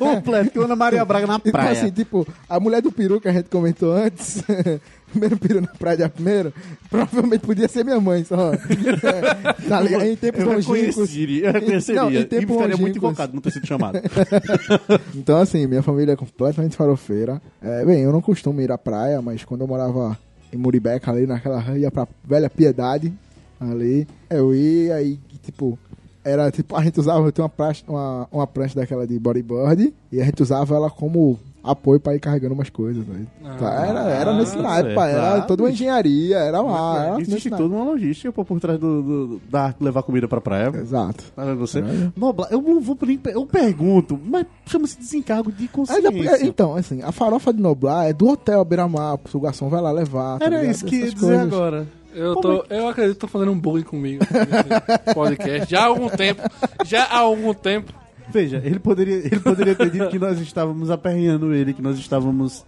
completo 0.00 0.50
que 0.50 0.58
o 0.58 0.64
Ana 0.64 0.74
Maria 0.74 1.04
Braga 1.04 1.28
na 1.28 1.36
Então, 1.36 1.52
praia. 1.52 1.70
assim, 1.70 1.92
tipo, 1.92 2.26
a 2.48 2.58
mulher 2.58 2.82
do 2.82 2.90
peru 2.90 3.20
que 3.20 3.28
a 3.28 3.32
gente 3.32 3.48
comentou 3.48 3.92
antes, 3.92 4.42
primeiro 5.12 5.36
peru 5.38 5.60
na 5.60 5.68
praia 5.68 5.96
de 5.96 6.08
primeiro, 6.08 6.52
provavelmente 6.90 7.40
podia 7.40 7.68
ser 7.68 7.84
minha 7.84 8.00
mãe, 8.00 8.24
só. 8.24 8.52
É, 9.02 9.68
tá 9.68 9.80
ligado? 9.80 10.04
Em 10.04 10.16
tempos 10.16 10.40
eu 10.40 10.52
longínquos. 10.52 11.16
eu 11.16 11.52
reconheceria. 11.52 12.02
Não, 12.02 12.10
em 12.10 12.16
e 12.16 12.24
tempo 12.24 12.52
ficaria 12.52 12.76
muito 12.76 12.80
longínquos. 12.80 12.96
invocado 12.96 13.34
não 13.34 13.40
ter 13.40 13.50
sido 13.50 13.66
chamado. 13.66 13.98
Então, 15.14 15.38
assim, 15.38 15.66
minha 15.66 15.82
família 15.82 16.12
é 16.12 16.16
completamente 16.16 16.76
farofeira. 16.76 17.40
É, 17.60 17.84
bem, 17.84 18.00
eu 18.00 18.12
não 18.12 18.20
costumo 18.20 18.60
ir 18.60 18.70
à 18.72 18.78
praia, 18.78 19.20
mas 19.20 19.44
quando 19.44 19.62
eu 19.62 19.66
morava 19.66 20.18
em 20.52 20.56
Muribeca, 20.56 21.10
ali 21.10 21.26
naquela 21.26 21.76
ia 21.76 21.90
pra 21.90 22.06
Velha 22.24 22.50
Piedade, 22.50 23.12
ali, 23.60 24.06
eu 24.28 24.54
ia 24.54 25.00
e, 25.02 25.18
tipo, 25.42 25.78
era 26.24 26.50
tipo, 26.50 26.76
a 26.76 26.82
gente 26.82 26.98
usava, 27.00 27.26
eu 27.26 27.32
tenho 27.32 27.44
uma 27.44 27.48
prancha, 27.48 27.84
uma, 27.88 28.28
uma 28.30 28.46
prancha 28.46 28.74
daquela 28.74 29.06
de 29.06 29.18
bodyboard, 29.18 29.92
e 30.10 30.20
a 30.20 30.24
gente 30.24 30.42
usava 30.42 30.74
ela 30.74 30.90
como 30.90 31.38
apoio 31.64 32.00
pra 32.00 32.12
ir 32.16 32.18
carregando 32.18 32.54
umas 32.54 32.68
coisas, 32.68 33.06
né? 33.06 33.24
Ah, 33.44 33.86
era, 33.86 34.00
era 34.10 34.32
nesse 34.36 34.50
certo. 34.50 34.64
naipe, 34.64 34.94
pá, 34.96 35.06
era 35.06 35.34
Ah, 35.36 35.40
toda 35.42 35.62
uma 35.62 35.70
engenharia, 35.70 36.38
era 36.38 36.60
lá, 36.60 37.04
era 37.04 37.20
Existe 37.20 37.50
toda 37.50 37.72
uma 37.76 37.84
logística 37.84 38.32
pô, 38.32 38.44
por 38.44 38.58
trás 38.58 38.80
do, 38.80 39.00
do- 39.02 39.40
da 39.48 39.66
arte 39.66 39.78
de 39.78 39.84
levar 39.84 40.02
comida 40.02 40.26
pra 40.26 40.40
praia. 40.40 40.72
Exato. 40.74 41.22
Tá 41.36 41.44
vendo 41.44 41.58
você? 41.60 41.80
Caralho. 41.80 42.12
Noblar, 42.16 42.48
eu 42.50 42.60
não 42.60 42.80
vou. 42.80 42.98
Eu 43.32 43.46
pergunto, 43.46 44.18
mas 44.24 44.44
chama-se 44.66 44.98
desencargo 44.98 45.52
de 45.52 45.68
consciência. 45.68 46.10
depois- 46.10 46.42
então, 46.42 46.74
assim, 46.74 47.00
a 47.00 47.12
farofa 47.12 47.52
de 47.52 47.60
Noblar 47.62 48.08
é 48.08 48.12
do 48.12 48.28
hotel 48.28 48.64
beira-mar, 48.64 49.16
o 49.32 49.40
garçom 49.40 49.68
vai 49.68 49.80
lá 49.80 49.92
levar. 49.92 50.40
tá 50.40 50.46
Era 50.46 50.56
ligado? 50.62 50.74
isso 50.74 50.84
que 50.84 50.96
ia 50.96 51.04
dizer 51.12 51.16
coisas. 51.26 51.40
agora. 51.52 51.86
Eu, 52.14 52.36
tô, 52.36 52.64
eu 52.68 52.88
acredito 52.88 53.14
que 53.14 53.20
tô 53.20 53.28
fazendo 53.28 53.52
um 53.52 53.58
bullying 53.58 53.84
comigo 53.84 54.24
nesse 54.24 55.14
podcast. 55.14 55.70
Já 55.70 55.82
há 55.82 55.86
algum 55.86 56.08
tempo. 56.08 56.42
Já 56.84 57.04
há 57.04 57.18
algum 57.18 57.54
tempo. 57.54 57.92
Veja, 58.28 58.62
ele 58.64 58.78
poderia, 58.78 59.16
ele 59.16 59.40
poderia 59.40 59.74
ter 59.74 59.90
dito 59.90 60.08
que 60.08 60.18
nós 60.18 60.40
estávamos 60.40 60.90
aperreando 60.90 61.54
ele, 61.54 61.74
que 61.74 61.82
nós 61.82 61.98
estávamos 61.98 62.64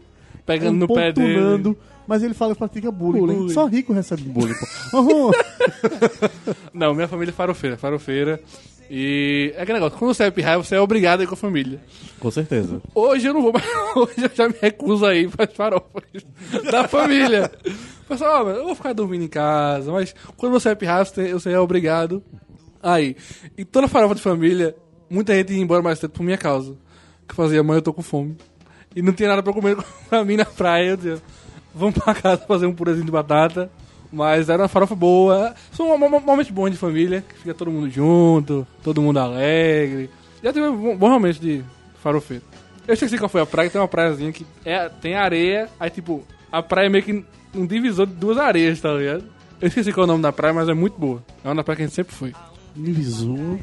Pegando 0.47 0.79
no 0.79 0.89
pé 0.89 1.13
dele. 1.13 1.77
Mas 2.07 2.23
ele 2.23 2.35
fala 2.35 2.53
que 2.53 2.59
pratica 2.59 2.91
bullying. 2.91 3.21
Bullying. 3.21 3.49
Só 3.49 3.67
rico 3.67 3.93
recebe 3.93 4.23
bullying, 4.25 4.55
pô. 4.55 4.99
Uhum. 4.99 5.31
Não, 6.73 6.95
minha 6.95 7.09
família 7.09 7.31
é 7.31 7.35
farofeira, 7.35 7.79
farofeira. 7.79 8.41
E 8.91 9.55
é 9.57 9.63
aquele 9.63 9.79
negócio, 9.79 9.99
quando 9.99 10.13
você 10.15 10.25
é 10.25 10.31
pirraia, 10.31 10.59
você 10.59 10.75
é 10.75 10.81
obrigado 10.81 11.21
a 11.21 11.25
ir 11.25 11.27
com 11.27 11.33
a 11.33 11.39
família. 11.39 11.81
Com 12.21 12.31
certeza. 12.31 12.83
Hoje 12.95 13.27
eu 13.27 13.33
não 13.33 13.41
vou 13.41 13.53
mais. 13.55 13.65
Hoje 13.97 14.15
eu 14.19 14.31
já 14.35 14.47
me 14.47 14.55
recuso 14.61 15.07
a 15.07 15.15
ir 15.15 15.31
para 15.31 15.47
as 15.47 15.55
farofas 15.55 16.05
da 16.71 16.87
família. 16.87 17.51
Pessoal, 18.09 18.47
eu 18.49 18.65
vou 18.65 18.75
ficar 18.75 18.93
dormindo 18.93 19.25
em 19.25 19.29
casa, 19.29 19.91
mas 19.91 20.15
quando 20.37 20.53
você 20.53 20.71
é 20.71 20.75
pirraia, 20.75 21.05
você, 21.05 21.51
é 21.53 21.59
obrigado 21.59 22.23
a 22.83 23.01
ir. 23.01 23.17
E 23.57 23.65
toda 23.65 23.89
farofa 23.89 24.15
de 24.15 24.21
família, 24.21 24.77
muita 25.09 25.35
gente 25.35 25.53
ia 25.55 25.63
embora 25.63 25.83
mais 25.83 25.99
cedo 25.99 26.11
por 26.11 26.23
minha 26.23 26.37
causa. 26.37 26.77
Que 27.27 27.35
fazia, 27.35 27.63
mãe, 27.63 27.77
eu 27.77 27.83
tô 27.83 27.93
com 27.95 28.03
fome. 28.03 28.37
E 28.95 29.01
não 29.01 29.13
tinha 29.13 29.29
nada 29.31 29.43
pra 29.43 29.53
comer 29.53 29.77
pra 30.11 30.25
mim 30.25 30.37
na 30.37 30.45
praia. 30.45 30.91
Eu 30.91 30.97
dizia, 30.97 31.23
vamos 31.75 31.95
pra 31.95 32.15
casa 32.15 32.43
fazer 32.47 32.67
um 32.67 32.75
purezinho 32.75 33.07
de 33.07 33.11
batata. 33.13 33.71
Mas 34.13 34.49
era 34.51 34.63
uma 34.63 34.69
farofa 34.69 34.95
boa. 34.95 35.55
São 35.73 35.91
um 35.93 35.99
mo- 35.99 36.21
momentos 36.21 36.51
bons 36.53 36.71
de 36.71 36.77
família, 36.77 37.25
que 37.27 37.35
fica 37.39 37.55
todo 37.55 37.71
mundo 37.71 37.89
junto, 37.91 38.67
todo 38.83 39.01
mundo 39.03 39.19
alegre. 39.19 40.11
Já 40.43 40.53
tive 40.53 40.67
um 40.69 40.77
bom, 40.77 40.97
bom 40.97 41.09
momento 41.11 41.41
de 41.41 41.65
farofeiro. 42.03 42.45
Eu 42.87 42.93
esqueci 42.93 43.17
qual 43.17 43.31
foi 43.31 43.41
a 43.41 43.47
praia, 43.47 43.71
tem 43.71 43.81
uma 43.81 43.89
praiazinha 43.89 44.31
que 44.31 44.47
é, 44.65 44.91
tem 44.91 45.15
areia, 45.15 45.71
aí 45.81 45.89
tipo, 45.89 46.23
a 46.53 46.63
praia 46.63 46.91
meio 46.91 47.03
que 47.03 47.25
um 47.55 47.67
divisor 47.67 48.07
de 48.07 48.15
duas 48.15 48.39
areias, 48.39 48.81
tá 48.81 48.93
ligado? 48.93 49.25
Eu 49.61 49.69
esqueci 49.69 49.93
qual 49.93 50.05
é 50.05 50.09
o 50.09 50.13
nome 50.13 50.23
da 50.23 50.33
praia, 50.33 50.53
mas 50.53 50.69
é 50.69 50.75
muito 50.75 50.99
boa. 50.99 51.23
É 51.43 51.51
uma 51.51 51.65
praia 51.65 51.77
que 51.77 51.83
a 51.83 51.87
gente 51.87 51.95
sempre 51.95 52.15
foi. 52.15 52.33
Divisor. 52.77 53.59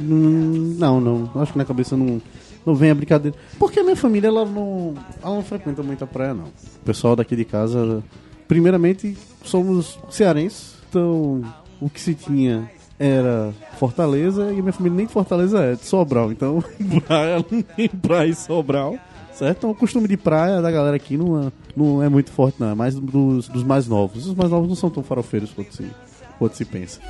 Hum, 0.00 0.76
não, 0.78 1.00
não. 1.00 1.30
Acho 1.40 1.52
que 1.52 1.58
na 1.58 1.64
cabeça 1.64 1.96
não, 1.96 2.20
não 2.64 2.74
vem 2.74 2.90
a 2.90 2.94
brincadeira. 2.94 3.36
Porque 3.58 3.80
a 3.80 3.82
minha 3.82 3.96
família, 3.96 4.28
ela 4.28 4.44
não, 4.44 4.94
ela 5.22 5.34
não 5.34 5.42
frequenta 5.42 5.82
muito 5.82 6.04
a 6.04 6.06
praia, 6.06 6.34
não. 6.34 6.46
O 6.46 6.84
pessoal 6.84 7.16
daqui 7.16 7.36
de 7.36 7.44
casa, 7.44 8.02
primeiramente, 8.48 9.16
somos 9.42 9.98
cearenses. 10.10 10.74
Então, 10.88 11.42
o 11.80 11.90
que 11.90 12.00
se 12.00 12.14
tinha 12.14 12.70
era 12.98 13.52
Fortaleza 13.78 14.52
e 14.52 14.62
minha 14.62 14.72
família 14.72 14.96
nem 14.96 15.06
de 15.06 15.12
Fortaleza 15.12 15.60
é, 15.60 15.74
de 15.74 15.84
Sobral. 15.84 16.30
Então, 16.30 16.62
praia, 17.06 17.44
praia 18.00 18.30
em 18.30 18.34
Sobral. 18.34 18.98
Certo? 19.34 19.58
Então, 19.58 19.70
o 19.70 19.74
costume 19.74 20.06
de 20.06 20.16
praia 20.16 20.62
da 20.62 20.70
galera 20.70 20.96
aqui 20.96 21.16
não 21.16 21.42
é, 21.42 21.52
não 21.76 22.02
é 22.02 22.08
muito 22.08 22.30
forte, 22.30 22.56
não. 22.60 22.70
É 22.70 22.74
mais 22.74 22.94
dos, 22.94 23.48
dos 23.48 23.64
mais 23.64 23.88
novos. 23.88 24.26
Os 24.26 24.34
mais 24.34 24.50
novos 24.50 24.68
não 24.68 24.76
são 24.76 24.88
tão 24.88 25.02
farofeiros 25.02 25.50
quanto 25.52 25.74
se, 25.74 25.90
quanto 26.38 26.56
se 26.56 26.64
pensa. 26.64 27.00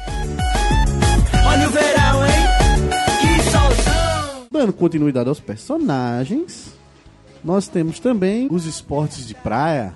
Olha 1.47 1.69
o 1.69 1.71
verão, 1.71 2.27
hein? 2.27 2.33
Que 3.21 3.51
solzão! 3.51 4.47
Dando 4.51 4.73
continuidade 4.73 5.29
aos 5.29 5.39
personagens, 5.39 6.75
nós 7.45 7.69
temos 7.69 8.01
também 8.01 8.49
os 8.51 8.65
esportes 8.65 9.27
de 9.29 9.35
praia. 9.35 9.95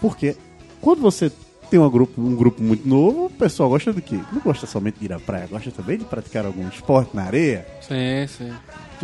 Porque 0.00 0.36
quando 0.80 1.00
você 1.00 1.30
tem 1.70 1.78
uma 1.78 1.88
grupo, 1.88 2.20
um 2.20 2.34
grupo 2.34 2.60
muito 2.60 2.86
novo, 2.88 3.26
o 3.26 3.30
pessoal 3.30 3.68
gosta 3.68 3.92
do 3.92 4.02
quê? 4.02 4.18
Não 4.32 4.40
gosta 4.40 4.66
somente 4.66 4.98
de 4.98 5.04
ir 5.04 5.12
à 5.12 5.20
praia, 5.20 5.46
gosta 5.46 5.70
também 5.70 5.96
de 5.96 6.04
praticar 6.04 6.44
algum 6.44 6.66
esporte 6.68 7.14
na 7.14 7.22
areia. 7.22 7.66
Sim, 7.80 8.26
sim. 8.26 8.52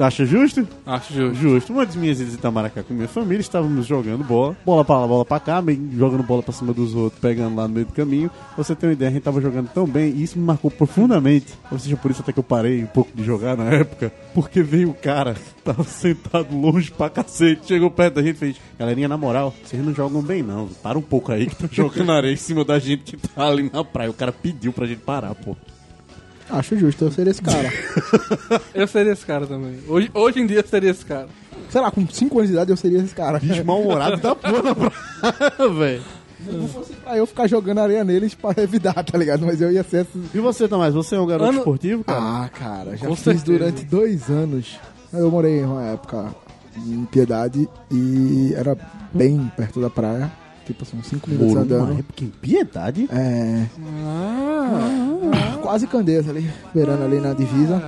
Acha 0.01 0.25
justo? 0.25 0.67
Acho 0.87 1.13
justo. 1.13 1.35
Justo. 1.35 1.73
Uma 1.73 1.85
das 1.85 1.97
minhas 1.97 2.21
idas 2.21 2.35
em 2.35 2.37
Itamaracá 2.37 2.83
com 2.83 2.95
minha 2.95 3.09
família, 3.09 3.41
estávamos 3.41 3.87
jogando 3.87 4.23
bola, 4.25 4.57
bola 4.65 4.85
pra 4.85 4.99
lá, 5.01 5.07
bola 5.07 5.25
pra 5.25 5.41
cá, 5.41 5.63
jogando 5.93 6.23
bola 6.23 6.43
pra 6.43 6.53
cima 6.53 6.73
dos 6.73 6.95
outros, 6.95 7.21
pegando 7.21 7.57
lá 7.57 7.67
no 7.67 7.75
meio 7.75 7.87
do 7.87 7.93
caminho. 7.93 8.31
Pra 8.55 8.63
Você 8.63 8.75
tem 8.75 8.89
uma 8.89 8.93
ideia, 8.93 9.11
a 9.11 9.13
gente 9.13 9.23
tava 9.23 9.41
jogando 9.41 9.69
tão 9.69 9.87
bem 9.87 10.11
e 10.11 10.23
isso 10.23 10.39
me 10.39 10.45
marcou 10.45 10.71
profundamente. 10.71 11.53
Ou 11.71 11.79
seja, 11.79 11.97
por 11.97 12.11
isso 12.11 12.23
até 12.23 12.33
que 12.33 12.39
eu 12.39 12.45
parei 12.45 12.83
um 12.85 12.87
pouco 12.87 13.11
de 13.15 13.25
jogar 13.25 13.57
na 13.57 13.65
época, 13.71 14.13
porque 14.35 14.63
veio 14.63 14.91
o 14.91 14.95
cara, 14.95 15.37
tava 15.65 15.83
sentado 15.85 16.57
longe 16.57 16.91
pra 16.91 17.11
cacete, 17.11 17.67
chegou 17.67 17.91
perto 17.91 18.15
da 18.15 18.23
gente 18.23 18.37
e 18.37 18.39
fez: 18.39 18.57
Galerinha, 18.79 19.09
na 19.09 19.17
moral, 19.17 19.53
vocês 19.65 19.85
não 19.85 19.95
jogam 19.95 20.23
bem 20.23 20.43
não, 20.43 20.69
para 20.83 20.99
um 20.99 21.03
pouco 21.03 21.33
aí 21.33 21.47
que 21.47 21.57
tá 21.57 21.69
jogando 21.73 22.13
areia 22.13 22.33
em 22.33 22.37
cima 22.37 22.65
da 22.65 22.79
gente 22.79 23.17
que 23.17 23.29
tá 23.29 23.47
ali 23.49 23.69
na 23.73 23.83
praia. 23.85 24.11
O 24.11 24.15
cara 24.15 24.33
pediu 24.33 24.73
pra 24.73 24.87
gente 24.87 25.01
parar, 25.01 25.35
pô. 25.35 25.57
Acho 26.51 26.77
justo, 26.79 27.05
eu 27.05 27.11
seria 27.13 27.31
esse 27.31 27.43
cara. 27.43 27.71
Eu 28.75 28.87
seria 28.87 29.13
esse 29.13 29.25
cara 29.27 29.47
também. 29.47 29.79
Hoje, 29.87 30.11
hoje 30.15 30.41
em 30.41 30.47
dia 30.47 30.61
eu 30.61 30.67
seria 30.67 30.91
esse 30.91 31.05
cara. 31.05 31.29
Sei 31.69 31.81
lá, 31.81 31.91
com 31.91 32.09
5 32.09 32.39
anos 32.39 32.49
de 32.49 32.55
idade 32.55 32.71
eu 32.71 32.77
seria 32.77 32.99
esse 33.01 33.15
cara. 33.15 33.39
Bicho 33.39 33.65
mal-humorado 33.65 34.17
da 34.17 34.35
porra 34.35 34.63
na 34.63 34.75
praia, 34.75 34.93
velho. 35.79 36.03
Se 36.45 36.53
não 36.53 36.69
fosse 36.69 36.93
pra 36.95 37.17
eu 37.19 37.27
ficar 37.27 37.47
jogando 37.49 37.79
areia 37.79 38.03
neles 38.05 38.35
pra 38.35 38.55
evitar, 38.63 38.95
tá 39.05 39.19
ligado? 39.19 39.45
Mas 39.45 39.61
eu 39.61 39.71
ia 39.73 39.83
ser 39.83 39.99
assim. 39.99 40.25
E 40.33 40.39
você, 40.39 40.67
Tomás, 40.69 40.95
você 40.95 41.17
é 41.17 41.21
um 41.21 41.27
garoto 41.27 41.51
Ano- 41.51 41.59
esportivo, 41.59 42.05
cara? 42.05 42.19
Ah, 42.21 42.49
cara, 42.49 42.97
já 42.97 43.07
Com 43.07 43.15
fiz 43.17 43.25
certeza. 43.25 43.45
durante 43.45 43.85
dois 43.85 44.31
anos. 44.31 44.79
Eu 45.13 45.31
morei 45.31 45.59
em 45.61 45.65
uma 45.65 45.83
época 45.85 46.35
em 46.77 47.05
Piedade 47.07 47.69
e 47.91 48.55
era 48.55 48.77
bem 49.13 49.51
perto 49.57 49.81
da 49.81 49.91
praia. 49.91 50.31
Tipo 50.69 50.83
assim, 50.85 50.99
uns 50.99 51.07
5 51.07 51.31
minutos 51.31 51.57
andando. 51.57 51.93
em 52.21 52.27
piedade? 52.27 53.09
É. 53.11 53.65
Ah, 54.05 55.57
Quase 55.63 55.87
Candeias 55.87 56.29
ali, 56.29 56.49
beirando 56.75 57.05
ali 57.05 57.19
na 57.21 57.33
divisa. 57.33 57.83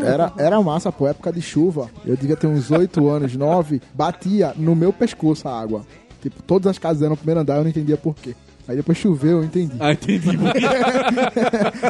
Era, 0.00 0.32
era 0.38 0.62
massa, 0.62 0.92
pô, 0.92 1.08
época 1.08 1.32
de 1.32 1.42
chuva. 1.42 1.90
Eu 2.06 2.16
devia 2.16 2.36
ter 2.36 2.46
uns 2.46 2.70
8 2.70 3.08
anos, 3.08 3.34
9. 3.34 3.82
Batia 3.92 4.54
no 4.56 4.76
meu 4.76 4.92
pescoço 4.92 5.48
a 5.48 5.60
água. 5.60 5.82
Tipo, 6.22 6.40
todas 6.44 6.68
as 6.70 6.78
casas 6.78 7.02
eram 7.02 7.10
no 7.10 7.16
primeiro 7.16 7.40
andar, 7.40 7.56
eu 7.56 7.62
não 7.64 7.70
entendia 7.70 7.96
por 7.96 8.14
quê. 8.14 8.36
Aí 8.68 8.76
depois 8.76 8.98
choveu, 8.98 9.38
eu 9.38 9.44
entendi. 9.44 9.74
Ah, 9.80 9.92
entendi. 9.92 10.28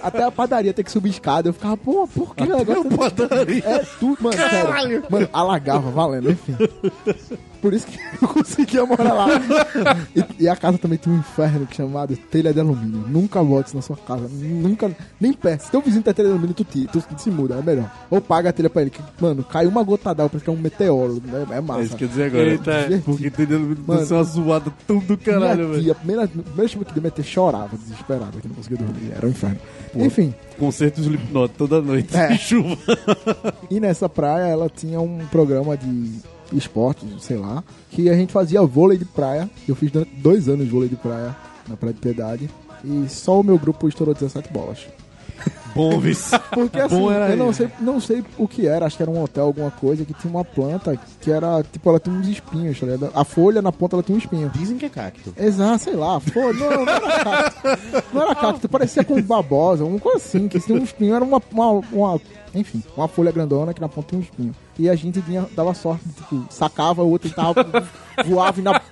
Até 0.02 0.22
a 0.22 0.30
padaria 0.30 0.72
ter 0.72 0.84
que 0.84 0.92
subir 0.92 1.10
escada. 1.10 1.48
Eu 1.48 1.52
ficava, 1.52 1.76
pô, 1.76 2.06
por 2.06 2.34
que 2.36 2.44
o 2.44 2.56
negócio 2.56 2.84
padaria. 2.96 3.62
É 3.66 3.78
tudo, 3.98 4.22
mano, 4.22 4.36
sério. 4.36 5.02
Mano, 5.10 5.28
alagava, 5.32 5.90
valendo, 5.90 6.30
enfim. 6.30 6.54
Por 7.60 7.72
isso 7.74 7.86
que 7.86 7.98
eu 8.22 8.28
conseguia 8.28 8.84
morar 8.86 9.12
lá. 9.12 9.28
E, 10.14 10.44
e 10.44 10.48
a 10.48 10.56
casa 10.56 10.78
também 10.78 10.98
tinha 10.98 11.14
um 11.14 11.18
inferno 11.18 11.66
chamado 11.70 12.16
telha 12.16 12.52
de 12.52 12.60
alumínio. 12.60 13.04
Nunca 13.08 13.42
bote 13.42 13.74
na 13.74 13.82
sua 13.82 13.96
casa. 13.96 14.28
Nunca, 14.28 14.90
nem 15.20 15.32
perto. 15.32 15.62
Se 15.62 15.70
teu 15.70 15.80
vizinho 15.80 16.02
tem 16.02 16.14
telha 16.14 16.28
de 16.28 16.32
alumínio, 16.32 16.54
tu, 16.54 16.64
tira, 16.64 16.90
tu 16.90 17.02
se 17.18 17.30
muda, 17.30 17.56
é 17.56 17.62
melhor. 17.62 17.90
Ou 18.10 18.20
paga 18.20 18.50
a 18.50 18.52
telha 18.52 18.70
pra 18.70 18.82
ele. 18.82 18.90
Que, 18.90 19.02
mano, 19.20 19.42
cai 19.44 19.66
uma 19.66 19.82
gota 19.82 20.14
d'água, 20.14 20.30
parece 20.30 20.44
que 20.44 20.50
é 20.50 20.52
um 20.52 20.56
meteoro. 20.56 21.22
É, 21.52 21.56
é 21.56 21.60
massa. 21.60 21.80
É 21.80 21.84
isso 21.84 21.96
que 21.96 22.04
eu 22.04 22.08
dizer 22.08 22.24
agora. 22.24 22.48
Eita, 22.48 22.70
é. 22.70 22.98
Porque 22.98 23.30
tem 23.30 23.46
dentro 23.46 23.76
Mano. 23.86 24.06
uma 24.06 24.24
zoada 24.24 24.72
tão 24.86 24.98
do 24.98 25.16
caralho, 25.16 25.72
velho. 25.72 25.92
a 25.92 25.94
primeira, 25.94 26.28
chuva 26.68 26.84
que 26.84 26.98
deu, 26.98 27.10
tia 27.10 27.24
chorava, 27.24 27.76
desesperada, 27.76 28.40
que 28.40 28.48
não 28.48 28.54
conseguia 28.54 28.78
dormir. 28.78 29.12
Era 29.14 29.26
um 29.26 29.30
inferno. 29.30 29.58
Enfim, 29.94 30.34
Concerto 30.58 31.00
de 31.00 31.06
Slipknot 31.06 31.54
toda 31.56 31.80
noite. 31.80 32.16
É. 32.16 32.28
de 32.28 32.38
chuva. 32.38 32.76
E 33.70 33.78
nessa 33.78 34.08
praia 34.08 34.48
ela 34.48 34.68
tinha 34.68 35.00
um 35.00 35.18
programa 35.30 35.76
de 35.76 36.20
esporte, 36.52 37.06
sei 37.20 37.36
lá, 37.36 37.62
que 37.90 38.08
a 38.08 38.14
gente 38.14 38.32
fazia 38.32 38.62
vôlei 38.62 38.96
de 38.98 39.04
praia. 39.04 39.48
Eu 39.66 39.74
fiz 39.74 39.90
durante 39.90 40.14
dois 40.16 40.48
anos 40.48 40.68
vôlei 40.68 40.88
de 40.88 40.96
praia 40.96 41.34
na 41.68 41.76
Praia 41.76 41.94
de 41.94 42.00
Piedade. 42.00 42.50
E 42.84 43.06
só 43.08 43.40
o 43.40 43.42
meu 43.42 43.58
grupo 43.58 43.88
estourou 43.88 44.14
17 44.14 44.52
bolas. 44.52 44.86
Bom, 45.74 45.98
vice. 46.00 46.36
Porque 46.50 46.80
assim, 46.80 46.98
Bom 46.98 47.10
era 47.12 47.30
eu 47.30 47.36
não 47.36 47.52
sei, 47.52 47.68
não 47.80 48.00
sei 48.00 48.24
o 48.36 48.48
que 48.48 48.66
era, 48.66 48.86
acho 48.86 48.96
que 48.96 49.02
era 49.02 49.10
um 49.10 49.22
hotel, 49.22 49.44
alguma 49.44 49.70
coisa, 49.70 50.04
que 50.04 50.12
tinha 50.14 50.30
uma 50.32 50.44
planta 50.44 50.98
que 51.20 51.30
era, 51.30 51.62
tipo, 51.62 51.88
ela 51.88 52.00
tinha 52.00 52.16
uns 52.16 52.26
espinhos, 52.26 52.78
tá 52.80 52.86
ligado? 52.86 53.10
A 53.14 53.24
folha 53.24 53.62
na 53.62 53.70
ponta 53.70 53.94
ela 53.94 54.02
tinha 54.02 54.16
um 54.16 54.18
espinho. 54.18 54.50
Dizem 54.50 54.76
que 54.78 54.86
é 54.86 54.88
cacto. 54.88 55.32
Exato, 55.36 55.84
sei 55.84 55.94
lá, 55.94 56.18
folha, 56.18 56.54
não, 56.54 56.84
não 56.84 56.92
era 56.92 57.24
cacto. 57.24 58.04
Não 58.12 58.22
era 58.22 58.34
cacto, 58.34 58.68
parecia 58.68 59.04
com 59.04 59.20
babosa, 59.22 59.84
uma 59.84 60.00
coisa 60.00 60.18
assim, 60.18 60.48
que 60.48 60.58
tinha 60.58 60.78
um 60.80 60.82
espinho, 60.82 61.14
era 61.14 61.24
uma, 61.24 61.40
uma, 61.52 61.70
uma- 61.92 62.20
enfim, 62.54 62.82
uma 62.96 63.06
folha 63.06 63.30
grandona 63.30 63.72
que 63.74 63.80
na 63.80 63.88
ponta 63.88 64.08
tinha 64.08 64.18
um 64.20 64.22
espinho. 64.24 64.54
E 64.78 64.88
a 64.88 64.94
gente 64.94 65.20
tinha, 65.22 65.44
dava 65.56 65.74
sorte, 65.74 66.04
tipo, 66.16 66.46
sacava, 66.50 67.02
o 67.02 67.10
outro 67.10 67.28
tentava, 67.28 67.64
voava 68.26 68.60
e 68.60 68.62
na... 68.62 68.80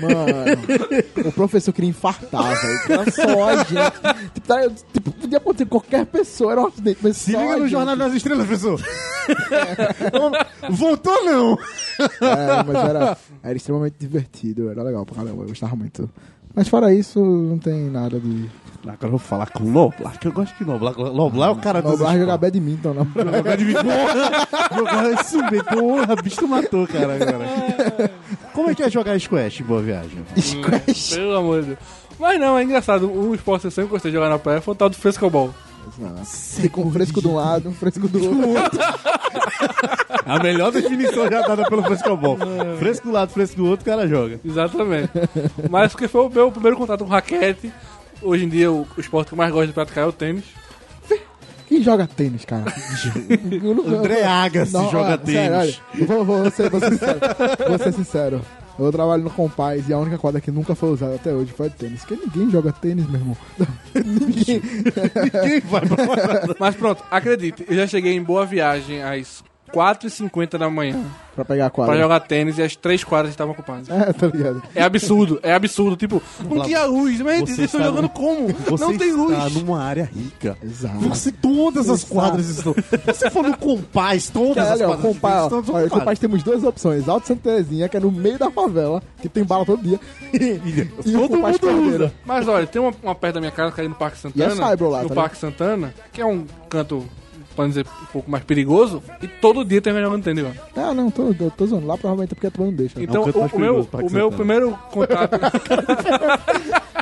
Mano, 0.00 1.28
o 1.28 1.32
professor 1.32 1.72
queria 1.72 1.90
infartar, 1.90 2.42
velho, 2.60 2.80
era 2.88 3.10
só 3.10 3.48
a 3.50 3.56
gente. 3.58 4.30
Tipo, 4.34 4.46
tá- 4.46 4.70
tipo, 4.92 5.12
podia 5.12 5.38
acontecer 5.38 5.64
com 5.66 5.78
qualquer 5.78 6.06
pessoa, 6.06 6.52
era 6.52 6.62
um 6.62 6.66
acidente, 6.66 6.98
mas 7.02 7.16
Se 7.18 7.30
liga 7.32 7.56
no. 7.58 7.68
Jornal 7.68 7.94
das 7.96 8.14
Estrelas, 8.14 8.46
professor. 8.46 8.80
Voltou 10.70 11.24
não. 11.24 11.58
É, 12.20 12.62
mas 12.64 12.76
era, 12.88 13.16
era 13.42 13.56
extremamente 13.56 13.94
divertido, 13.98 14.70
era 14.70 14.82
legal 14.82 15.04
pra 15.04 15.16
caramba, 15.16 15.42
eu 15.42 15.48
gostava 15.48 15.76
muito. 15.76 16.08
Mas 16.54 16.68
fora 16.68 16.92
isso, 16.92 17.20
não 17.24 17.58
tem 17.58 17.90
nada 17.90 18.18
de. 18.18 18.50
Agora 18.82 18.98
eu 19.02 19.10
vou 19.10 19.18
falar 19.18 19.50
com 19.50 19.62
o 19.62 19.70
Noblar, 19.70 20.18
que 20.18 20.26
eu 20.26 20.32
gosto 20.32 20.56
de 20.56 20.64
Noblar. 20.64 20.94
Noblar 20.96 21.50
é 21.50 21.52
o 21.52 21.56
cara 21.56 21.82
dos 21.82 21.92
Noblar 21.92 22.18
jogar 22.18 22.34
esportes. 22.34 22.60
badminton, 22.60 22.94
não. 22.94 23.36
Jogar 23.36 23.56
de 23.56 23.72
porra. 23.74 24.46
Jogar 24.76 25.20
isso 25.20 25.38
mesmo. 25.50 25.64
Porra, 25.64 26.16
bicho, 26.16 26.48
matou, 26.48 26.86
cara, 26.86 27.14
agora. 27.14 28.10
Como 28.54 28.70
é 28.70 28.74
que 28.74 28.82
é 28.82 28.88
jogar 28.90 29.18
squash 29.20 29.60
em 29.60 29.64
Boa 29.64 29.82
Viagem? 29.82 30.24
Squash. 30.38 31.14
pelo 31.14 31.36
amor 31.36 31.60
de 31.60 31.66
Deus. 31.68 31.78
Mas 32.18 32.40
não, 32.40 32.58
é 32.58 32.62
engraçado. 32.64 33.10
Um 33.10 33.34
esporte 33.34 33.62
que 33.62 33.66
eu 33.66 33.70
sempre 33.70 33.90
gostei 33.90 34.10
de 34.10 34.16
jogar 34.16 34.30
na 34.30 34.38
praia 34.38 34.60
foi 34.62 34.72
o 34.72 34.76
tal 34.76 34.88
do 34.88 34.96
frescobol. 34.96 35.50
Fica 36.24 36.80
um 36.80 36.90
fresco 36.90 37.20
de 37.20 37.28
um 37.28 37.34
lado, 37.34 37.68
um 37.68 37.74
fresco 37.74 38.06
do 38.08 38.18
outro. 38.48 38.78
A 40.26 40.38
melhor 40.42 40.70
definição 40.70 41.28
já 41.28 41.40
dada 41.42 41.64
pelo 41.68 41.82
frescobol. 41.82 42.38
Fresco 42.78 43.08
do 43.08 43.12
lado, 43.12 43.30
fresco 43.32 43.56
do 43.56 43.66
outro, 43.66 43.82
o 43.82 43.90
cara 43.90 44.06
joga. 44.06 44.38
Exatamente. 44.44 45.10
Mas 45.70 45.92
porque 45.92 46.06
foi 46.08 46.26
o 46.26 46.30
meu 46.30 46.52
primeiro 46.52 46.76
contato 46.76 47.04
com 47.04 47.10
raquete. 47.10 47.72
Hoje 48.22 48.44
em 48.44 48.48
dia 48.48 48.70
o, 48.70 48.86
o 48.96 49.00
esporte 49.00 49.28
que 49.28 49.34
eu 49.34 49.38
mais 49.38 49.52
gosto 49.52 49.68
de 49.68 49.72
praticar 49.72 50.04
é 50.04 50.06
o 50.06 50.12
tênis. 50.12 50.44
Quem 51.68 51.82
joga 51.84 52.04
tênis, 52.06 52.44
cara? 52.44 52.64
André 53.86 54.24
Agassi 54.24 54.72
Não, 54.72 54.90
joga 54.90 55.10
olha, 55.22 55.32
sério, 55.32 55.56
olha, 55.56 55.72
tênis. 55.92 56.08
vou, 56.08 56.24
vou, 56.24 56.50
ser, 56.50 56.68
vou 56.68 56.80
ser 56.80 56.90
sincero. 56.90 57.20
Vou 57.68 57.78
ser 57.78 57.92
sincero. 57.92 58.42
Eu 58.76 58.90
trabalho 58.90 59.22
no 59.22 59.30
Compaz 59.30 59.88
e 59.88 59.92
a 59.92 59.98
única 59.98 60.18
quadra 60.18 60.40
que 60.40 60.50
nunca 60.50 60.74
foi 60.74 60.88
usada 60.90 61.14
até 61.14 61.32
hoje 61.32 61.52
foi 61.52 61.70
tênis. 61.70 62.04
Porque 62.04 62.24
ninguém 62.26 62.50
joga 62.50 62.72
tênis, 62.72 63.06
meu 63.08 63.20
irmão. 63.20 63.36
ninguém. 63.94 64.60
Quem 64.60 65.60
vai 65.60 65.86
pra 65.86 65.96
fora? 66.04 66.56
Mas 66.58 66.74
pronto, 66.74 67.04
acredite, 67.10 67.64
eu 67.68 67.76
já 67.76 67.86
cheguei 67.86 68.14
em 68.14 68.22
boa 68.22 68.44
viagem 68.44 69.02
às 69.02 69.44
4h50 69.72 70.58
da 70.58 70.68
manhã 70.70 71.04
pra 71.34 71.44
pegar 71.44 71.66
a 71.66 71.70
pra 71.70 71.84
quadra. 71.84 71.98
jogar 71.98 72.20
tênis 72.20 72.58
e 72.58 72.62
as 72.62 72.76
três 72.76 73.02
quadras 73.04 73.30
estavam 73.30 73.52
ocupadas. 73.52 73.88
É, 73.88 74.12
tá 74.12 74.26
ligado? 74.26 74.62
É 74.74 74.82
absurdo, 74.82 75.40
é 75.42 75.52
absurdo. 75.52 75.96
Tipo, 75.96 76.22
não 76.48 76.62
tinha 76.62 76.84
luz, 76.84 77.20
mas 77.20 77.40
eles 77.42 77.58
estão 77.58 77.82
jogando 77.82 78.08
como? 78.08 78.48
Você 78.48 78.84
não 78.84 78.98
tem 78.98 79.12
luz. 79.12 79.36
está 79.36 79.60
numa 79.60 79.82
área 79.82 80.04
rica. 80.04 80.56
Exato. 80.62 80.98
Você, 81.00 81.32
todas 81.32 81.88
as 81.88 82.00
Exato. 82.00 82.12
quadras 82.14 82.48
estão. 82.48 82.74
Você 83.06 83.30
for 83.30 83.44
no 83.44 83.56
Compaz, 83.56 84.28
todas 84.28 84.66
as 84.66 84.80
Olha, 84.80 84.88
ó, 84.88 84.96
quadras 84.96 85.04
ó, 85.04 85.10
estão 85.10 85.58
olha, 85.58 85.60
ocupadas. 85.60 85.90
Compaz 85.90 86.18
temos 86.18 86.42
duas 86.42 86.64
opções. 86.64 87.08
Alto 87.08 87.26
Santa 87.26 87.42
Terezinha, 87.50 87.88
que 87.88 87.96
é 87.96 88.00
no 88.00 88.10
meio 88.10 88.38
da 88.38 88.50
favela, 88.50 89.02
que 89.20 89.28
tem 89.28 89.44
bala 89.44 89.64
todo 89.64 89.82
dia. 89.82 89.98
e 90.32 91.16
o 91.16 91.28
Todo 91.28 91.38
mundo 91.38 91.88
usa. 91.88 92.12
Mas 92.24 92.48
olha, 92.48 92.66
tem 92.66 92.80
uma, 92.80 92.92
uma 93.02 93.14
perto 93.14 93.34
da 93.34 93.40
minha 93.40 93.52
casa, 93.52 93.72
que 93.72 93.80
é 93.80 93.88
no 93.88 93.94
Parque 93.94 94.18
Santana. 94.18 94.54
E 94.54 94.56
é 94.56 94.86
lá, 94.86 95.02
No 95.02 95.08
tá 95.08 95.14
Parque 95.14 95.36
Santana, 95.36 95.94
que 96.12 96.20
é 96.20 96.26
um 96.26 96.44
canto, 96.68 97.04
podemos 97.54 97.76
dizer, 97.76 97.86
um 98.02 98.06
pouco 98.06 98.30
mais 98.30 98.44
perigoso. 98.44 99.02
E 99.22 99.28
todo 99.28 99.64
dia 99.64 99.80
tem 99.80 99.92
jogando 99.92 100.22
tênis 100.22 100.44
lá. 100.44 100.52
Ah, 100.76 100.94
não, 100.94 101.10
tô, 101.10 101.34
tô, 101.34 101.50
tô 101.50 101.66
zoando. 101.66 101.86
Lá 101.86 101.96
provavelmente 101.96 102.32
é 102.32 102.34
porque 102.34 102.46
a 102.46 102.50
turma 102.50 102.70
não 102.70 102.76
deixa. 102.76 103.02
Então, 103.02 103.22
mais 103.24 103.34
o, 103.52 103.56
o 103.56 103.60
meu, 103.60 103.74
o 103.74 103.76
meu 103.76 103.84
Santana. 103.84 104.30
primeiro 104.30 104.78
contato. 104.90 105.40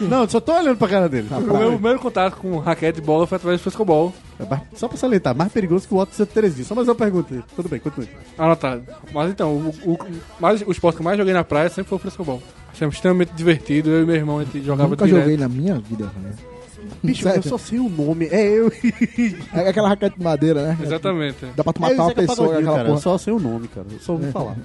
Não, 0.00 0.22
eu 0.22 0.28
só 0.28 0.40
tô 0.40 0.52
olhando 0.52 0.76
pra 0.76 0.88
cara 0.88 1.08
dele. 1.08 1.28
Tá 1.28 1.38
o 1.38 1.42
meu 1.42 1.72
primeiro 1.72 2.00
contato 2.00 2.36
com 2.38 2.58
raquete 2.58 2.98
e 2.98 3.02
bola 3.02 3.26
foi 3.26 3.36
através 3.36 3.60
do 3.60 3.62
frescobol. 3.62 4.12
É 4.40 4.60
Só 4.74 4.88
pra 4.88 4.96
salientar, 4.96 5.36
mais 5.36 5.52
perigoso 5.52 5.86
que 5.86 5.94
o 5.94 5.98
Otto 5.98 6.14
Santa 6.14 6.32
Terezinha. 6.34 6.64
Só 6.64 6.74
mais 6.74 6.88
uma 6.88 6.94
pergunta. 6.94 7.32
aí. 7.34 7.42
Tudo 7.54 7.68
bem, 7.68 7.78
continue. 7.78 8.08
Anotado. 8.36 8.82
Mas 9.12 9.30
então, 9.30 9.52
o, 9.52 9.92
o, 9.92 9.98
mais, 10.40 10.62
o 10.62 10.72
esporte 10.72 10.96
que 10.96 11.02
eu 11.02 11.04
mais 11.04 11.16
joguei 11.16 11.32
na 11.32 11.44
praia 11.44 11.68
sempre 11.68 11.88
foi 11.90 11.96
o 11.96 12.00
frescobol. 12.00 12.42
Achei 12.72 12.88
extremamente 12.88 13.32
divertido. 13.34 13.90
Eu 13.90 14.02
e 14.02 14.06
meu 14.06 14.16
irmão 14.16 14.38
a 14.38 14.44
gente 14.44 14.62
jogava 14.64 14.90
Nunca 14.90 15.04
direto. 15.06 15.22
joguei 15.22 15.36
na 15.36 15.48
minha 15.48 15.78
vida, 15.78 16.06
velho. 16.06 16.57
Bicho, 17.02 17.22
Sério? 17.22 17.38
eu 17.38 17.42
só 17.42 17.58
sei 17.58 17.78
o 17.78 17.88
nome. 17.88 18.26
É 18.30 18.46
eu. 18.46 18.70
É 19.54 19.68
aquela 19.68 19.88
raquete 19.88 20.16
de 20.18 20.22
madeira, 20.24 20.68
né? 20.68 20.78
Exatamente. 20.82 21.46
Dá 21.56 21.62
pra 21.64 21.72
tu 21.72 21.78
É 21.78 21.88
matar 21.90 22.02
o 22.02 22.06
uma 22.06 22.14
pessoa 22.14 22.36
com 22.36 22.42
Pagodinho, 22.44 22.58
aquela 22.60 22.76
cara. 22.76 22.88
Eu 22.88 22.92
porra. 22.92 23.02
só 23.02 23.18
sei 23.18 23.32
o 23.32 23.38
nome, 23.40 23.68
cara. 23.68 23.86
Eu 23.90 23.98
só 24.00 24.12
ouvi 24.12 24.30
falar. 24.32 24.56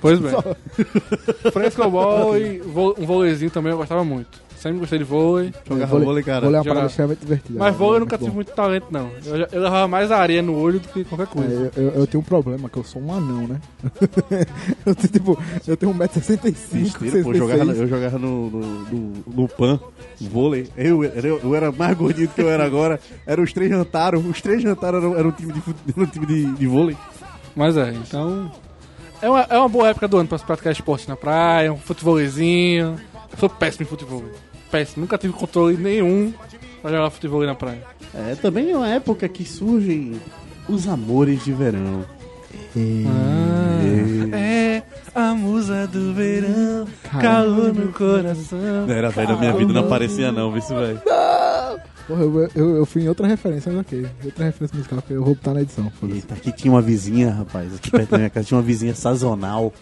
Pois 0.00 0.18
bem. 0.18 0.32
Frescobol 1.52 2.36
e 2.38 2.60
um 2.62 3.06
vôleizinho 3.06 3.50
também 3.50 3.72
eu 3.72 3.78
gostava 3.78 4.02
muito. 4.04 4.40
Sempre 4.60 4.78
gostei 4.80 4.98
de 4.98 5.04
vôlei. 5.04 5.54
Jogava 5.66 5.98
vôlei, 5.98 6.22
cara. 6.22 6.40
Vôlei 6.42 6.56
é 6.56 6.58
uma 6.58 6.64
parada 6.68 6.86
extremamente 6.88 7.20
divertida. 7.20 7.58
Mas 7.58 7.74
É 7.74 7.78
vôlei 7.78 7.96
eu 7.96 8.00
nunca 8.00 8.18
tive 8.18 8.30
muito 8.30 8.52
talento, 8.52 8.86
não. 8.90 9.10
Eu, 9.24 9.36
eu 9.52 9.62
levava 9.62 9.88
mais 9.88 10.12
areia 10.12 10.42
no 10.42 10.54
olho 10.54 10.78
do 10.80 10.86
que 10.88 11.02
qualquer 11.04 11.28
coisa. 11.28 11.72
É, 11.74 11.80
eu, 11.80 11.82
eu- 11.84 11.90
eu 12.00 12.06
tenho 12.06 12.20
um 12.20 12.24
problema, 12.24 12.68
que 12.68 12.76
eu 12.76 12.84
sou 12.84 13.00
um 13.00 13.10
anão, 13.10 13.46
né? 13.48 13.58
eu 14.84 14.94
tenho, 14.94 15.08
tipo, 15.12 15.38
eu 15.66 15.76
tenho 15.78 15.94
1,65m, 15.94 16.52
Besteira, 16.82 17.22
pô, 17.22 17.32
eu 17.32 17.38
jogava, 17.38 17.72
eu 17.72 17.86
jogava 17.88 18.18
no, 18.18 18.50
no, 18.50 18.60
no, 18.60 19.12
no 19.26 19.48
PAN, 19.48 19.80
vôlei. 20.20 20.68
Eu, 20.76 21.02
eu, 21.04 21.40
eu 21.42 21.54
era 21.54 21.72
mais 21.72 21.96
gordinho 21.96 22.28
do 22.28 22.34
que 22.34 22.42
eu 22.42 22.50
era 22.50 22.62
agora. 22.64 23.00
Eram 23.26 23.42
os 23.42 23.52
três 23.54 23.70
jantaram. 23.70 24.18
Os 24.20 24.42
três 24.42 24.60
jantaram 24.62 24.98
eram, 24.98 25.16
eram 25.18 25.28
um 25.30 25.32
time, 25.32 25.54
de, 25.54 25.62
um 25.96 26.04
time 26.06 26.26
de, 26.26 26.44
de 26.52 26.66
vôlei. 26.66 26.96
Mas 27.56 27.78
é, 27.78 27.92
então. 27.94 28.52
É 29.22 29.28
uma, 29.30 29.40
é 29.40 29.58
uma 29.58 29.68
boa 29.70 29.88
época 29.88 30.06
do 30.06 30.18
ano 30.18 30.28
pra 30.28 30.36
se 30.36 30.44
praticar 30.44 30.70
esporte 30.72 31.08
na 31.08 31.16
praia, 31.16 31.72
um 31.72 31.78
futebolizinho. 31.78 32.96
Eu 33.32 33.38
sou 33.38 33.48
péssimo 33.48 33.84
em 33.84 33.88
futebol. 33.88 34.22
Péssimo. 34.70 35.02
Nunca 35.02 35.18
tive 35.18 35.32
controle 35.32 35.76
nenhum 35.76 36.32
pra 36.80 36.90
jogar 36.90 37.10
futebol 37.10 37.44
na 37.44 37.54
praia. 37.54 37.82
É, 38.14 38.34
também 38.34 38.70
é 38.70 38.76
uma 38.76 38.88
época 38.88 39.28
que 39.28 39.44
surgem 39.44 40.20
os 40.68 40.88
amores 40.88 41.44
de 41.44 41.52
verão. 41.52 42.04
É 44.32 44.82
a 45.14 45.34
musa 45.34 45.86
do 45.86 46.14
verão, 46.14 46.86
calor 47.20 47.74
no 47.74 47.92
coração. 47.92 48.86
Não 48.86 48.94
era 48.94 49.10
velho 49.10 49.28
da 49.28 49.36
minha 49.36 49.52
vida, 49.52 49.72
não 49.72 49.82
aparecia 49.82 50.30
não, 50.30 50.50
viu 50.50 50.58
isso, 50.58 50.74
velho. 50.74 51.00
Porra, 52.06 52.22
eu, 52.22 52.48
eu, 52.54 52.76
eu 52.76 52.86
fui 52.86 53.02
em 53.02 53.08
outra 53.08 53.26
referência, 53.26 53.70
mas 53.70 53.82
ok. 53.82 54.06
Outra 54.24 54.44
referência 54.46 54.76
musical, 54.76 55.02
que 55.02 55.12
eu 55.12 55.24
vou 55.24 55.34
botar 55.34 55.54
na 55.54 55.62
edição. 55.62 55.90
Eita, 56.08 56.34
aqui 56.34 56.50
tinha 56.52 56.72
uma 56.72 56.82
vizinha, 56.82 57.30
rapaz, 57.30 57.74
aqui 57.74 57.90
perto 57.90 58.10
da 58.10 58.18
minha 58.18 58.30
casa 58.30 58.46
tinha 58.46 58.58
uma 58.58 58.64
vizinha 58.64 58.94
sazonal. 58.94 59.72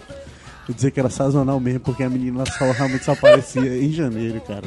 Vou 0.69 0.75
dizer 0.75 0.91
que 0.91 1.01
era 1.01 1.09
sazonal 1.09 1.59
mesmo, 1.59 1.81
porque 1.81 2.03
a 2.03 2.11
menina 2.11 2.45
só 2.47 2.71
realmente 2.71 3.05
só 3.05 3.13
aparecia 3.13 3.83
em 3.83 3.91
janeiro, 3.91 4.39
cara. 4.43 4.65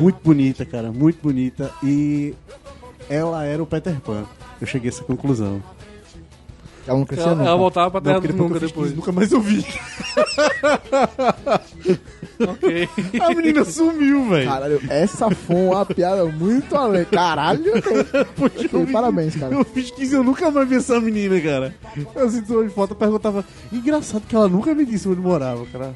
Muito 0.00 0.18
bonita, 0.24 0.64
cara, 0.64 0.90
muito 0.90 1.20
bonita. 1.22 1.70
E 1.82 2.34
ela 3.10 3.44
era 3.44 3.62
o 3.62 3.66
Peter 3.66 4.00
Pan. 4.00 4.24
Eu 4.58 4.66
cheguei 4.66 4.88
a 4.88 4.92
essa 4.92 5.04
conclusão. 5.04 5.62
Ela 6.86 6.98
não 6.98 7.04
crescia 7.04 7.26
Ela, 7.26 7.34
nunca. 7.34 7.48
ela 7.48 7.56
voltava 7.58 7.90
pra 7.90 8.00
terra 8.00 8.18
do 8.18 8.58
depois 8.58 8.94
nunca 8.94 9.12
que 9.12 9.34
eu 9.34 9.42
fiz 9.42 9.62
depois. 12.38 12.58
15, 12.60 12.70
nunca 12.70 12.74
mais 12.74 12.78
ouvi. 12.78 12.88
Ok. 12.88 12.88
A 13.20 13.34
menina 13.34 13.64
sumiu, 13.64 14.28
velho. 14.28 14.48
Caralho, 14.48 14.82
essa 14.88 15.30
foi 15.30 15.56
uma 15.56 15.86
piada 15.86 16.24
muito 16.24 16.74
além. 16.76 17.04
Caralho. 17.04 17.72
Ok, 18.40 18.86
parabéns, 18.92 19.36
cara. 19.36 19.54
Eu 19.54 19.64
fiz 19.64 19.90
15 19.90 20.14
eu 20.14 20.24
nunca 20.24 20.50
mais 20.50 20.68
vi 20.68 20.76
essa 20.76 21.00
menina, 21.00 21.40
cara. 21.40 21.74
Eu 22.14 22.30
sinto 22.30 22.60
uma 22.60 22.70
foto, 22.70 22.94
perguntava. 22.94 23.44
Engraçado 23.72 24.22
que 24.26 24.34
ela 24.34 24.48
nunca 24.48 24.74
me 24.74 24.84
disse 24.84 25.08
onde 25.08 25.20
morava, 25.20 25.66
cara. 25.66 25.94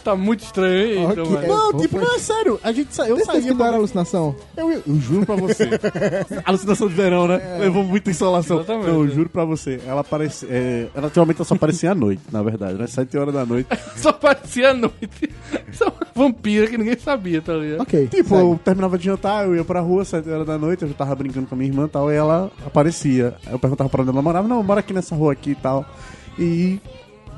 Isso 0.00 0.04
tá 0.04 0.16
muito 0.16 0.42
estranho, 0.42 0.98
hein? 0.98 1.06
Ok. 1.06 1.22
Então, 1.22 1.46
Não, 1.46 1.78
tipo, 1.78 1.98
não 1.98 2.16
é 2.16 2.18
sério. 2.18 2.58
A 2.62 2.72
gente 2.72 2.94
sa... 2.94 3.06
eu 3.06 3.22
saía 3.22 3.42
que 3.42 3.52
não 3.52 3.66
era 3.66 3.76
alucinação? 3.76 4.34
Eu, 4.56 4.70
eu 4.72 4.82
juro 4.98 5.26
pra 5.26 5.36
você. 5.36 5.68
Alucinação 6.42 6.88
de 6.88 6.94
verão, 6.94 7.28
né? 7.28 7.58
Levou 7.60 7.84
muita 7.84 8.08
insolação. 8.08 8.58
Exatamente. 8.60 8.88
Eu 8.88 9.06
juro 9.08 9.28
pra 9.28 9.44
você. 9.44 9.78
Ela 9.86 10.00
aparecia. 10.00 10.48
É... 10.50 10.88
Ela 10.94 11.08
atualmente 11.08 11.36
ela 11.36 11.44
só 11.44 11.54
aparecia 11.54 11.92
à 11.92 11.94
noite, 11.94 12.22
na 12.32 12.42
verdade, 12.42 12.78
né? 12.78 12.86
7 12.86 13.18
horas 13.18 13.34
da 13.34 13.44
noite. 13.44 13.68
Só 13.96 14.08
aparecia 14.08 14.70
à 14.70 14.74
noite. 14.74 15.30
Só 15.72 15.88
uma 15.88 16.06
vampira 16.14 16.66
que 16.66 16.78
ninguém 16.78 16.98
sabia, 16.98 17.42
tá 17.42 17.52
ligado? 17.52 17.82
Ok. 17.82 18.08
Tipo, 18.08 18.30
segue. 18.30 18.40
eu 18.40 18.60
terminava 18.64 18.96
de 18.96 19.04
jantar, 19.04 19.46
eu 19.46 19.54
ia 19.54 19.64
pra 19.64 19.80
rua, 19.80 20.04
7 20.04 20.28
horas 20.30 20.46
da 20.46 20.56
noite, 20.56 20.82
eu 20.82 20.88
já 20.88 20.94
tava 20.94 21.14
brincando 21.14 21.46
com 21.46 21.54
a 21.54 21.58
minha 21.58 21.70
irmã 21.70 21.84
e 21.84 21.88
tal, 21.88 22.10
e 22.10 22.14
ela 22.14 22.50
aparecia. 22.64 23.34
Aí 23.46 23.52
eu 23.52 23.58
perguntava 23.58 23.90
pra 23.90 24.00
onde 24.00 24.10
ela 24.10 24.22
morava, 24.22 24.48
não, 24.48 24.62
mora 24.62 24.80
aqui 24.80 24.94
nessa 24.94 25.14
rua 25.14 25.32
aqui 25.32 25.50
e 25.50 25.54
tal. 25.54 25.84
E 26.38 26.80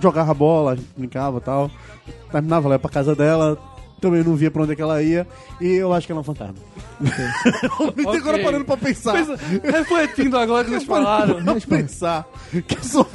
jogava 0.02 0.34
bola, 0.34 0.76
brincava 0.96 1.38
e 1.38 1.40
tal. 1.40 1.70
Terminava, 2.30 2.66
ela 2.66 2.74
ia 2.74 2.78
pra 2.78 2.90
casa 2.90 3.14
dela, 3.14 3.58
também 4.00 4.22
não 4.24 4.34
via 4.34 4.50
pra 4.50 4.62
onde 4.62 4.72
é 4.72 4.76
que 4.76 4.82
ela 4.82 5.02
ia, 5.02 5.26
e 5.60 5.68
eu 5.74 5.92
acho 5.92 6.06
que 6.06 6.12
ela 6.12 6.20
é 6.20 6.22
um 6.22 6.24
fantasma. 6.24 6.54
Me 7.96 8.04
Ok. 8.06 8.16
agora 8.20 8.38
parando 8.42 8.64
pra 8.64 8.76
pensar. 8.76 9.12
Pensa- 9.12 9.36
refletindo 9.62 10.36
agora 10.38 10.64
que 10.64 10.70
vocês 10.70 10.84
falaram. 10.84 11.42
Pra 11.44 11.54
pensar 11.78 12.26
que 12.66 12.76
eu 12.78 12.82
sou 12.82 13.06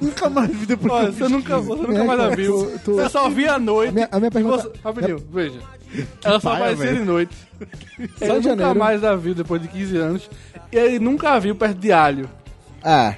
nunca 0.00 0.28
mais 0.30 0.50
vi 0.50 0.66
depois 0.66 0.92
Olha, 0.92 1.12
você 1.12 1.28
nunca, 1.28 1.58
você 1.58 1.82
nunca 1.82 2.04
mais 2.04 2.20
a 2.20 2.28
viu. 2.30 2.78
Tu- 2.84 2.94
Você 2.94 3.08
só 3.08 3.28
via 3.28 3.54
à 3.54 3.58
noite. 3.58 3.90
A 3.90 3.92
minha, 3.92 4.08
a 4.12 4.18
minha 4.18 4.30
pergunta... 4.30 4.62
Você, 4.62 4.70
rapidinho, 4.84 5.18
veja. 5.32 5.58
Ela 6.24 6.40
só 6.40 6.54
aparecia 6.54 6.94
de 6.94 7.00
noite. 7.04 7.36
Só 8.18 8.24
Ele 8.24 8.32
nunca 8.34 8.42
janeiro. 8.42 8.78
mais 8.78 9.04
a 9.04 9.14
viu 9.16 9.34
depois 9.34 9.60
de 9.60 9.68
15 9.68 9.96
anos. 9.96 10.30
E 10.72 10.76
ele 10.76 10.98
nunca 10.98 11.38
viu 11.38 11.54
perto 11.54 11.78
de 11.78 11.92
alho. 11.92 12.28
Ah, 12.82 13.14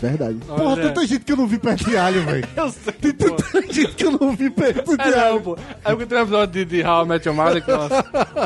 verdade. 0.00 0.34
Porra, 0.46 0.64
Olha, 0.64 0.82
tanta 0.82 1.06
gente 1.06 1.24
que 1.24 1.32
eu 1.32 1.36
não 1.36 1.46
vi 1.46 1.58
perto 1.58 1.84
de 1.84 1.96
alho, 1.96 2.22
velho. 2.22 2.48
Eu 2.56 2.70
sei, 2.70 3.12
pô. 3.12 3.30
Tanta 3.36 3.72
gente 3.72 3.94
que 3.94 4.04
eu 4.04 4.10
não 4.12 4.32
vi 4.36 4.50
perto 4.50 4.96
de 4.96 5.02
É 5.02 5.10
não, 5.10 5.18
alho. 5.26 5.40
pô. 5.40 5.58
É 5.84 5.90
porque 5.90 6.06
tem 6.06 6.18
um 6.18 6.22
episódio 6.22 6.52
de, 6.52 6.64
de 6.64 6.86
How 6.86 7.04
I 7.04 7.08
Met 7.08 7.28
Your 7.28 7.36
Mother, 7.36 7.64
que 7.64 7.70
é 7.70 7.74
uma, 7.74 7.88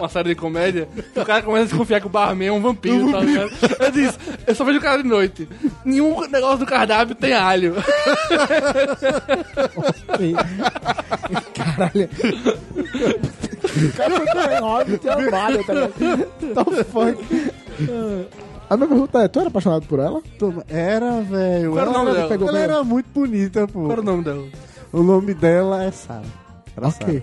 uma 0.01 0.09
série 0.09 0.29
de 0.31 0.35
comédia, 0.35 0.89
que 1.15 1.21
o 1.21 1.25
cara 1.25 1.43
começa 1.43 1.65
a 1.65 1.67
desconfiar 1.69 2.01
que 2.01 2.07
o 2.07 2.11
barman 2.11 2.49
é 2.49 2.53
um 2.53 2.61
vampiro, 2.61 3.11
tá 3.13 3.21
ligado? 3.21 3.51
Eu 3.81 3.91
disse, 3.91 4.19
eu 4.47 4.55
só 4.55 4.65
vejo 4.65 4.79
o 4.79 4.83
cara 4.83 5.03
de 5.03 5.09
noite. 5.09 5.49
Nenhum 5.85 6.21
negócio 6.29 6.59
do 6.59 6.67
cardápio 6.67 7.15
tem 7.15 7.33
alho. 7.33 7.75
Caralho. 11.55 12.09
O 13.77 13.93
cara 13.97 14.21
foi 14.21 14.55
em 14.55 14.61
Hobbit 14.61 15.07
e 15.07 15.09
Amalha, 15.11 15.65
tá 15.65 15.73
ligado? 15.75 15.95
Tá 16.55 16.65
fuck. 16.85 18.39
A 18.71 18.77
minha 18.77 18.89
pergunta 18.89 19.23
é, 19.23 19.29
tu 19.29 19.39
era 19.41 19.49
apaixonado 19.49 19.87
por 19.87 19.99
ela? 19.99 20.21
Era, 20.69 21.21
velho. 21.23 21.73
Qual 21.73 21.79
era 21.81 21.91
o 21.91 21.93
Ela, 21.95 21.99
nome 21.99 22.07
dela? 22.07 22.19
ela 22.21 22.29
Pegou 22.29 22.57
era 22.57 22.85
muito 22.85 23.07
bonita, 23.15 23.67
pô. 23.67 23.81
Qual 23.81 23.93
era 23.93 24.01
o 24.01 24.05
nome 24.05 24.25
dela? 24.25 24.45
O 24.93 25.03
nome 25.03 25.35
dela 25.35 25.85
é 25.85 25.91
Sara. 25.91 26.23
Era 26.77 26.89
Ok. 26.89 27.23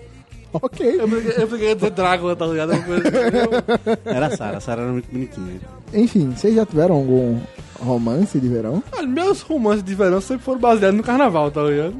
Ok. 0.52 1.00
Eu 1.00 1.08
pensei 1.08 1.70
eu 1.70 1.74
dizer 1.74 1.90
Drácula, 1.90 2.34
tá 2.34 2.46
ligado? 2.46 2.72
Sara. 2.72 3.98
Era 4.04 4.36
Sara. 4.36 4.56
A 4.56 4.60
Sara 4.60 4.82
era 4.82 4.92
muito 4.92 5.10
bonitinha. 5.12 5.60
Enfim, 5.92 6.30
vocês 6.34 6.54
já 6.54 6.64
tiveram 6.66 6.94
algum 6.96 7.38
romance 7.78 8.40
de 8.40 8.48
verão? 8.48 8.82
Olha, 8.96 9.06
meus 9.06 9.42
romances 9.42 9.82
de 9.84 9.94
verão 9.94 10.20
sempre 10.20 10.44
foram 10.44 10.58
baseados 10.60 10.96
no 10.96 11.02
carnaval, 11.02 11.50
tá 11.50 11.62
ligado? 11.62 11.94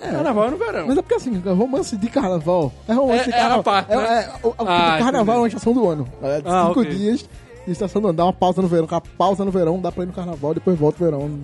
Carnaval 0.00 0.48
é 0.48 0.50
no 0.50 0.56
verão. 0.56 0.86
Mas 0.88 0.98
é 0.98 1.02
porque 1.02 1.14
assim, 1.14 1.38
romance 1.38 1.96
de 1.96 2.08
carnaval 2.08 2.72
é 2.88 2.92
romance 2.92 3.20
É- 3.20 3.24
de 3.24 3.30
é 3.30 3.34
a 3.34 3.38
carnaval. 3.38 3.62
parte, 3.64 3.92
é, 3.92 3.96
né? 3.96 4.04
é- 4.24 4.46
o, 4.46 4.48
o- 4.48 4.50
o 4.50 4.54
Ah, 4.68 4.96
carnaval 4.98 5.20
entendi. 5.22 5.30
é 5.30 5.34
uma 5.40 5.48
estação 5.48 5.72
do 5.72 5.88
ano. 5.88 6.08
É 6.22 6.42
Ah, 6.44 6.66
cinco 6.66 6.80
ok. 6.80 6.90
dias 6.90 7.28
de 7.68 7.72
estação 7.72 8.00
do 8.00 8.08
ano. 8.08 8.16
Dá 8.16 8.24
uma 8.24 8.32
pausa 8.32 8.60
no 8.62 8.68
verão, 8.68 8.86
com 8.86 8.94
a 8.94 9.00
pausa 9.00 9.44
no 9.44 9.50
verão, 9.50 9.80
dá 9.80 9.92
pra 9.92 10.02
ir 10.04 10.06
no 10.06 10.12
carnaval, 10.12 10.54
depois 10.54 10.78
volta 10.78 11.02
o 11.02 11.04
verão 11.04 11.38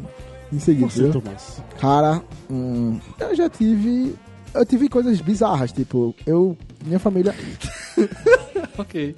em 0.52 0.58
seguida. 0.58 0.88
Você? 0.88 1.10
Tomás. 1.10 1.62
Cara, 1.78 2.22
hum, 2.50 2.98
eu 3.20 3.34
já 3.34 3.48
tive. 3.48 4.14
Eu 4.52 4.64
tive 4.64 4.88
coisas 4.88 5.20
bizarras, 5.20 5.72
tipo, 5.72 6.14
eu. 6.26 6.56
Minha 6.84 6.98
família. 6.98 7.34
Ok. 8.78 9.14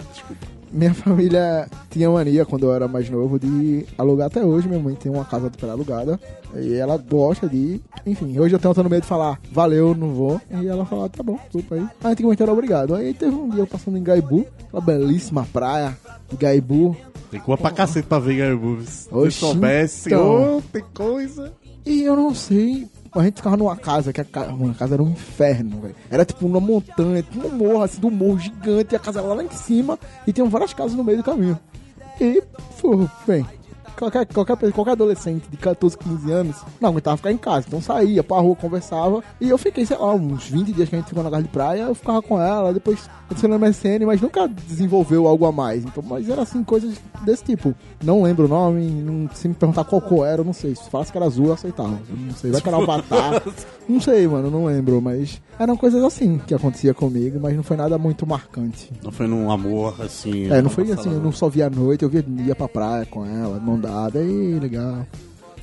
Minha 0.76 0.92
família 0.92 1.66
tinha 1.88 2.10
mania, 2.10 2.44
quando 2.44 2.66
eu 2.66 2.74
era 2.74 2.86
mais 2.86 3.08
novo, 3.08 3.38
de 3.38 3.86
alugar 3.96 4.26
até 4.26 4.44
hoje. 4.44 4.68
Minha 4.68 4.80
mãe 4.80 4.94
tem 4.94 5.10
uma 5.10 5.24
casa 5.24 5.50
pra 5.50 5.72
alugada. 5.72 6.20
E 6.54 6.74
ela 6.74 6.98
gosta 6.98 7.48
de. 7.48 7.80
Enfim, 8.04 8.38
hoje 8.38 8.54
eu 8.54 8.58
tenho 8.58 8.74
no 8.74 8.90
medo 8.90 9.02
de 9.02 9.08
falar, 9.08 9.40
valeu, 9.50 9.94
não 9.94 10.12
vou. 10.12 10.40
E 10.50 10.66
ela 10.66 10.84
fala, 10.84 11.08
tá 11.08 11.22
bom, 11.22 11.38
desculpa 11.44 11.76
aí. 11.76 11.80
Aí 12.04 12.12
antigamente 12.12 12.42
era 12.42 12.52
obrigado. 12.52 12.94
Aí 12.94 13.14
teve 13.14 13.34
um 13.34 13.48
dia 13.48 13.62
eu 13.62 13.66
passando 13.66 13.96
em 13.96 14.02
Gaibu, 14.02 14.46
aquela 14.66 14.82
belíssima 14.82 15.48
praia 15.50 15.96
de 16.28 16.36
Gaibu. 16.36 16.94
Tem 17.30 17.40
coisa 17.40 17.60
pra 17.60 17.70
cacete 17.70 18.06
pra 18.06 18.18
ver, 18.18 18.36
Garbu. 18.36 18.82
Se 18.82 19.30
soubesse, 19.30 20.08
então. 20.08 20.58
ô, 20.58 20.62
tem 20.62 20.84
coisa. 20.94 21.52
E 21.84 22.02
eu 22.02 22.16
não 22.16 22.34
sei. 22.34 22.86
A 23.18 23.24
gente 23.24 23.36
ficava 23.36 23.56
numa 23.56 23.76
casa, 23.76 24.12
que 24.12 24.20
a 24.20 24.24
casa, 24.24 24.52
mano, 24.52 24.72
a 24.72 24.74
casa 24.74 24.94
era 24.94 25.02
um 25.02 25.10
inferno, 25.10 25.80
velho. 25.80 25.96
Era 26.10 26.24
tipo 26.24 26.46
numa 26.46 26.60
montanha, 26.60 27.22
tipo 27.22 27.46
um 27.46 27.50
morro, 27.50 27.82
assim, 27.82 27.98
um 28.04 28.10
morro 28.10 28.38
gigante, 28.38 28.94
e 28.94 28.96
a 28.96 28.98
casa 28.98 29.20
era 29.20 29.32
lá 29.32 29.42
em 29.42 29.50
cima, 29.50 29.98
e 30.26 30.32
tinham 30.32 30.50
várias 30.50 30.74
casas 30.74 30.94
no 30.94 31.02
meio 31.02 31.18
do 31.18 31.24
caminho. 31.24 31.58
E, 32.20 32.42
pô, 32.80 33.08
bem, 33.26 33.46
qualquer, 33.96 34.26
qualquer, 34.26 34.72
qualquer 34.72 34.92
adolescente 34.92 35.48
de 35.50 35.56
14, 35.56 35.96
15 35.98 36.32
anos 36.32 36.56
não 36.80 36.90
aguentava 36.90 37.16
ficar 37.16 37.32
em 37.32 37.38
casa. 37.38 37.66
Então 37.66 37.80
saía 37.80 38.22
pra 38.22 38.38
rua, 38.38 38.54
conversava. 38.56 39.22
E 39.40 39.48
eu 39.48 39.58
fiquei, 39.58 39.84
sei 39.84 39.96
lá, 39.96 40.14
uns 40.14 40.48
20 40.48 40.72
dias 40.72 40.88
que 40.88 40.94
a 40.94 40.98
gente 40.98 41.08
ficou 41.08 41.22
na 41.22 41.30
casa 41.30 41.42
de 41.42 41.48
praia, 41.48 41.82
eu 41.82 41.94
ficava 41.94 42.22
com 42.22 42.40
ela, 42.40 42.72
depois 42.72 43.08
adicionei 43.28 43.58
no 43.58 43.66
MSN, 43.66 44.06
mas 44.06 44.20
nunca 44.20 44.46
desenvolveu 44.48 45.26
algo 45.26 45.46
a 45.46 45.52
mais. 45.52 45.84
Então, 45.84 46.02
mas 46.06 46.28
era 46.28 46.42
assim, 46.42 46.62
coisas 46.62 46.96
desse 47.24 47.44
tipo. 47.44 47.74
Não 48.02 48.22
lembro 48.22 48.44
o 48.44 48.48
nome, 48.48 48.86
não, 48.88 49.28
se 49.34 49.48
me 49.48 49.54
perguntar 49.54 49.84
qual 49.84 50.00
cor 50.00 50.26
era, 50.26 50.40
eu 50.40 50.44
não 50.44 50.52
sei. 50.52 50.74
Se 50.74 50.88
falasse 50.90 51.10
que 51.10 51.18
era 51.18 51.26
azul, 51.26 51.46
eu 51.46 51.52
aceitava. 51.54 51.98
Eu 52.08 52.16
não 52.16 52.34
sei, 52.34 52.50
vai 52.50 52.60
que 52.60 52.68
era 52.68 52.76
avatar. 52.76 53.42
não 53.88 54.00
sei, 54.00 54.26
mano, 54.26 54.50
não 54.50 54.66
lembro, 54.66 55.00
mas 55.00 55.40
eram 55.58 55.76
coisas 55.76 56.02
assim 56.04 56.38
que 56.38 56.54
acontecia 56.54 56.94
comigo, 56.94 57.38
mas 57.40 57.56
não 57.56 57.62
foi 57.62 57.76
nada 57.76 57.98
muito 57.98 58.26
marcante. 58.26 58.92
Não 59.02 59.10
foi 59.10 59.26
num 59.26 59.50
amor, 59.50 60.00
assim... 60.00 60.50
É, 60.50 60.60
não 60.60 60.70
foi 60.70 60.90
assim, 60.92 61.12
eu 61.12 61.20
não 61.20 61.32
só 61.32 61.48
via 61.48 61.66
à 61.66 61.70
noite, 61.70 62.02
eu 62.02 62.08
via, 62.08 62.24
ia 62.44 62.54
pra 62.54 62.68
praia 62.68 63.06
com 63.06 63.24
ela, 63.24 63.58
mão 63.58 63.78
dada, 63.86 64.20
e 64.20 64.58
legal. 64.58 65.06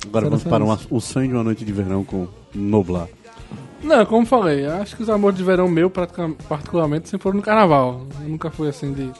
Agora 0.06 0.26
vamos 0.28 0.44
para 0.44 0.64
uma- 0.64 0.78
o 0.90 1.00
sonho 1.00 1.28
de 1.28 1.34
uma 1.34 1.44
noite 1.44 1.64
de 1.64 1.72
verão 1.72 2.04
com 2.04 2.26
Noblar. 2.54 3.08
Não, 3.82 4.04
como 4.06 4.24
falei, 4.24 4.64
acho 4.66 4.96
que 4.96 5.02
os 5.02 5.10
amores 5.10 5.36
de 5.36 5.44
verão 5.44 5.68
meu, 5.68 5.90
particularmente, 5.90 7.08
sempre 7.08 7.22
foram 7.22 7.36
no 7.36 7.42
carnaval. 7.42 8.06
Eu 8.22 8.28
nunca 8.30 8.50
fui 8.50 8.68
assim 8.68 8.92
de. 8.92 9.10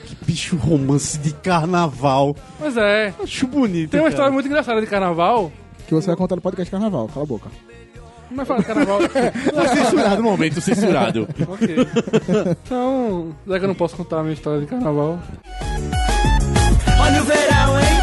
Que 0.00 0.16
bicho 0.24 0.56
romance 0.56 1.18
de 1.18 1.32
carnaval. 1.34 2.34
Mas 2.58 2.76
é. 2.76 3.12
Acho 3.22 3.46
bonito, 3.46 3.90
Tem 3.90 4.00
uma 4.00 4.04
cara. 4.04 4.14
história 4.14 4.32
muito 4.32 4.46
engraçada 4.46 4.80
de 4.80 4.86
carnaval. 4.86 5.52
Que 5.86 5.94
você 5.94 6.06
vai 6.08 6.16
contar 6.16 6.36
no 6.36 6.42
podcast 6.42 6.70
carnaval, 6.70 7.06
cala 7.08 7.24
a 7.24 7.28
boca. 7.28 7.48
Mas 8.30 8.48
fala 8.48 8.60
de 8.60 8.66
carnaval. 8.66 8.98
censurado, 9.76 10.22
momento 10.22 10.60
censurado. 10.60 11.28
ok. 11.46 11.76
Então, 12.64 13.28
já 13.46 13.58
que 13.58 13.64
eu 13.64 13.68
não 13.68 13.74
posso 13.74 13.94
contar 13.96 14.20
a 14.20 14.22
minha 14.22 14.32
história 14.34 14.60
de 14.60 14.66
carnaval, 14.66 15.18
Olha 17.00 17.20
o 17.22 17.24
verão, 17.24 17.78
hein? 17.80 17.93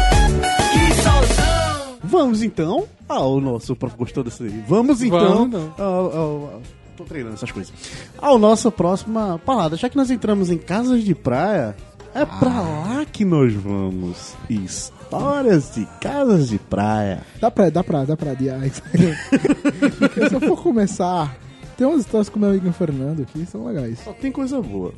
Vamos 2.12 2.42
então 2.42 2.84
ao 3.08 3.40
nosso. 3.40 3.74
Gostou 3.96 4.22
desse? 4.22 4.46
Vamos 4.68 5.02
então. 5.02 5.18
Vamos, 5.18 5.46
então. 5.48 5.74
ao- 5.78 5.86
ao- 5.86 6.12
ao- 6.54 6.62
tô 6.96 7.04
treinando 7.04 7.34
essas 7.34 7.50
coisas. 7.50 7.72
Ao 8.18 8.38
nossa 8.38 8.70
próxima 8.70 9.40
parada. 9.44 9.76
Já 9.76 9.88
que 9.88 9.96
nós 9.96 10.10
entramos 10.10 10.50
em 10.50 10.58
casas 10.58 11.02
de 11.02 11.14
praia, 11.14 11.74
é 12.14 12.24
pra 12.26 12.60
lá 12.60 13.04
que 13.10 13.24
nós 13.24 13.52
vamos. 13.54 14.34
Histórias 14.50 15.74
de 15.74 15.86
casas 16.00 16.48
de 16.48 16.58
praia. 16.58 17.22
Dá 17.40 17.50
pra, 17.50 17.70
dá 17.70 17.82
pra, 17.82 18.04
dá 18.04 18.16
pra 18.16 18.32
adiar 18.32 18.64
isso 18.66 18.82
aí. 18.94 19.90
Porque 19.98 20.28
se 20.28 20.34
eu 20.34 20.40
for 20.40 20.62
começar, 20.62 21.34
tem 21.76 21.86
umas 21.86 22.00
histórias 22.00 22.28
com 22.28 22.38
meu 22.38 22.50
amigo 22.50 22.70
Fernando 22.72 23.24
que 23.26 23.44
são 23.46 23.64
legais. 23.66 23.98
Só 24.04 24.12
tem 24.12 24.30
coisa 24.30 24.60
boa. 24.60 24.92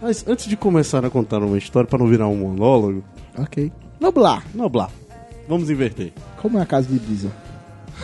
Mas 0.00 0.24
antes 0.28 0.46
de 0.46 0.56
começar 0.56 1.04
a 1.04 1.10
contar 1.10 1.38
uma 1.42 1.58
história, 1.58 1.88
pra 1.88 1.98
não 1.98 2.06
virar 2.06 2.28
um 2.28 2.36
monólogo, 2.36 3.02
Ok. 3.36 3.72
Noblar, 4.00 4.44
noblar. 4.54 4.90
Vamos 5.48 5.70
inverter. 5.70 6.12
como 6.36 6.58
é 6.58 6.62
a 6.62 6.66
casa 6.66 6.88
de 6.88 6.98
Brisa? 6.98 7.32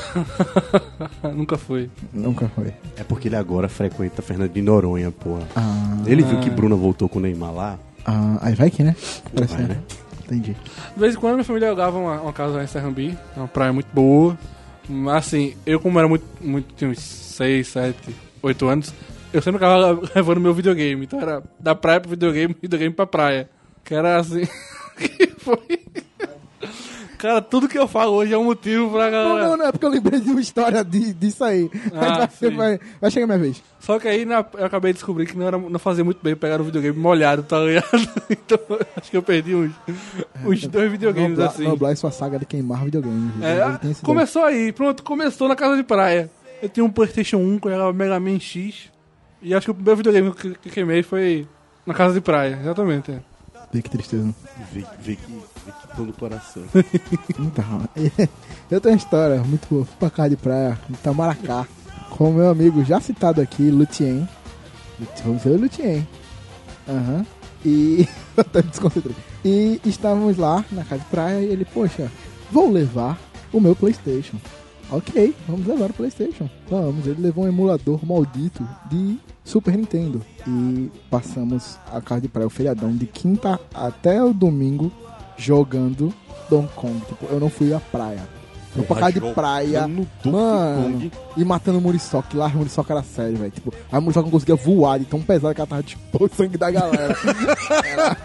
nunca 1.34 1.56
foi. 1.56 1.90
Nunca 2.12 2.48
foi. 2.48 2.72
É 2.96 3.04
porque 3.04 3.28
ele 3.28 3.36
agora 3.36 3.68
frequenta 3.68 4.22
Fernando 4.22 4.50
de 4.52 4.62
Noronha, 4.62 5.10
porra. 5.12 5.46
Ah, 5.54 5.98
Ele 6.06 6.22
viu 6.22 6.40
que 6.40 6.50
Bruna 6.50 6.74
voltou 6.74 7.08
com 7.08 7.18
o 7.18 7.22
Neymar 7.22 7.52
lá. 7.54 7.78
ah, 8.04 8.38
aí 8.40 8.54
vai 8.54 8.70
que, 8.70 8.82
né? 8.82 8.96
Parece 9.34 9.54
Vai, 9.54 9.66
né? 9.66 9.80
Entendi. 10.24 10.56
De 10.94 11.00
vez 11.00 11.14
em 11.14 11.18
quando 11.18 11.34
minha 11.34 11.44
família 11.44 11.68
alugava 11.68 11.98
uma, 11.98 12.20
uma 12.22 12.32
casa 12.32 12.54
lá 12.56 12.64
em 12.64 12.66
Serrambi, 12.66 13.16
é 13.36 13.38
uma 13.38 13.46
praia 13.46 13.72
muito 13.72 13.88
boa. 13.92 14.36
Mas 14.88 15.26
assim, 15.26 15.54
eu 15.66 15.78
como 15.78 15.98
era 15.98 16.08
muito, 16.08 16.24
muito 16.40 16.74
tinha 16.74 16.90
uns 16.90 16.98
6, 17.00 17.68
7, 17.68 18.16
8 18.42 18.66
anos, 18.68 18.94
eu 19.32 19.42
sempre 19.42 19.56
acabava 19.58 20.00
levando 20.14 20.40
meu 20.40 20.54
videogame. 20.54 21.04
Então 21.04 21.20
era 21.20 21.42
da 21.60 21.74
praia 21.74 22.00
pro 22.00 22.10
videogame, 22.10 22.56
videogame 22.60 22.94
pra 22.94 23.06
praia. 23.06 23.48
Que 23.84 23.94
era 23.94 24.18
assim. 24.18 24.42
que 24.96 25.26
foi. 25.38 25.58
Cara, 27.24 27.40
tudo 27.40 27.66
que 27.66 27.78
eu 27.78 27.88
falo 27.88 28.12
hoje 28.16 28.34
é 28.34 28.36
um 28.36 28.44
motivo 28.44 28.90
pra 28.90 29.04
Não, 29.06 29.10
galera. 29.10 29.48
não, 29.48 29.56
não, 29.56 29.66
é 29.66 29.72
porque 29.72 29.86
eu 29.86 29.88
lembrei 29.88 30.20
de 30.20 30.28
uma 30.30 30.42
história 30.42 30.84
de, 30.84 31.14
disso 31.14 31.42
aí. 31.42 31.70
Ah, 31.94 32.18
vai, 32.18 32.28
sim. 32.28 32.50
vai, 32.54 32.80
vai 33.00 33.10
chegar 33.10 33.24
a 33.24 33.26
minha 33.28 33.38
vez. 33.38 33.62
Só 33.80 33.98
que 33.98 34.06
aí 34.06 34.26
na- 34.26 34.44
eu 34.58 34.66
acabei 34.66 34.92
de 34.92 34.98
descobrir 34.98 35.24
que 35.24 35.34
não, 35.34 35.46
era, 35.46 35.56
não 35.56 35.78
fazia 35.78 36.04
muito 36.04 36.18
bem 36.22 36.36
pegar 36.36 36.60
o 36.60 36.64
videogame 36.64 36.98
molhado, 36.98 37.42
tá 37.42 37.58
ligado? 37.60 37.86
Então 38.28 38.58
acho 38.94 39.10
que 39.10 39.16
eu 39.16 39.22
perdi 39.22 39.54
uns, 39.54 39.72
uns 40.44 40.66
dois 40.66 40.90
videogames 40.90 41.30
Noblar, 41.30 41.48
assim. 41.48 41.64
Noblar 41.64 41.92
e 41.92 41.96
sua 41.96 42.10
saga 42.10 42.38
de 42.38 42.44
queimar 42.44 42.84
videogames. 42.84 43.42
É, 43.42 43.68
Ele 43.68 43.78
tem 43.78 43.90
esse 43.92 44.02
começou 44.02 44.44
aí, 44.44 44.70
pronto, 44.70 45.02
começou 45.02 45.48
na 45.48 45.56
casa 45.56 45.78
de 45.78 45.82
praia. 45.82 46.30
Eu 46.62 46.68
tinha 46.68 46.84
um 46.84 46.90
Playstation 46.90 47.38
1 47.38 47.58
que 47.58 47.70
jogava 47.70 47.90
Mega 47.94 48.20
Man 48.20 48.38
X. 48.38 48.90
E 49.40 49.54
acho 49.54 49.64
que 49.64 49.70
o 49.70 49.74
primeiro 49.74 49.96
videogame 49.96 50.30
que, 50.32 50.54
que 50.56 50.68
queimei 50.68 51.02
foi 51.02 51.46
na 51.86 51.94
casa 51.94 52.12
de 52.12 52.20
praia, 52.20 52.58
exatamente. 52.60 53.12
é. 53.12 53.20
Vê 53.72 53.80
que 53.80 53.88
tristeza. 53.90 54.34
Vê, 54.72 54.84
vê 55.00 55.16
que, 55.16 55.22
vê 55.32 55.53
que 55.72 56.02
no 56.02 56.12
coração. 56.12 56.62
Então, 57.38 57.88
eu 58.70 58.80
tenho 58.80 58.94
uma 58.94 58.98
história 58.98 59.42
muito 59.42 59.66
boa. 59.68 59.84
Fui 59.84 59.96
pra 59.98 60.10
casa 60.10 60.30
de 60.30 60.36
praia, 60.36 60.78
em 60.88 60.94
Itamaracá, 60.94 61.66
com 62.10 62.30
o 62.30 62.32
meu 62.32 62.48
amigo 62.48 62.84
já 62.84 63.00
citado 63.00 63.40
aqui, 63.40 63.70
Lutien. 63.70 64.28
Vamos 65.24 65.42
ver 65.42 65.50
o 65.50 65.60
Lutien. 65.60 66.06
Aham. 66.88 67.26
E. 67.64 68.08
eu 68.36 68.40
até 68.40 68.62
me. 68.62 69.16
E 69.44 69.80
estávamos 69.84 70.36
lá 70.36 70.64
na 70.70 70.84
casa 70.84 71.02
de 71.02 71.08
praia 71.08 71.40
e 71.40 71.46
ele, 71.46 71.64
poxa, 71.64 72.10
vou 72.50 72.70
levar 72.70 73.18
o 73.52 73.60
meu 73.60 73.74
PlayStation. 73.74 74.36
Ok, 74.90 75.34
vamos 75.48 75.66
levar 75.66 75.90
o 75.90 75.94
PlayStation. 75.94 76.48
Vamos, 76.68 77.06
ele 77.06 77.20
levou 77.20 77.44
um 77.44 77.48
emulador 77.48 78.04
maldito 78.04 78.66
de 78.90 79.18
Super 79.42 79.76
Nintendo. 79.76 80.22
E 80.46 80.90
passamos 81.10 81.78
a 81.90 82.00
casa 82.00 82.22
de 82.22 82.28
praia, 82.28 82.46
o 82.46 82.50
feriadão, 82.50 82.94
de 82.94 83.06
quinta 83.06 83.58
até 83.74 84.22
o 84.22 84.32
domingo, 84.32 84.92
jogando 85.36 86.12
Donkey 86.48 86.72
Kong. 86.74 87.00
Tipo, 87.08 87.26
eu 87.30 87.40
não 87.40 87.48
fui 87.50 87.72
à 87.72 87.80
praia. 87.80 88.22
Eu 88.76 88.82
pra 88.82 88.96
casa 88.96 89.12
de 89.12 89.20
praia. 89.20 89.86
Mano, 90.24 91.10
e 91.36 91.44
matando 91.44 91.78
o 91.78 91.80
Muriçoca, 91.80 92.36
lá 92.36 92.46
o 92.46 92.56
Muriçoca 92.58 92.92
era 92.92 93.02
sério, 93.04 93.36
velho. 93.36 93.50
Tipo, 93.52 93.72
a 93.90 94.00
Muriçoca 94.00 94.24
não 94.24 94.32
conseguia 94.32 94.56
voar 94.56 94.98
de 94.98 95.04
tão 95.04 95.20
pesado 95.22 95.54
que 95.54 95.60
ela 95.60 95.68
tava 95.68 95.82
tipo 95.84 96.24
o 96.24 96.28
sangue 96.28 96.58
da 96.58 96.70
galera. 96.72 97.16
Era, 97.84 98.16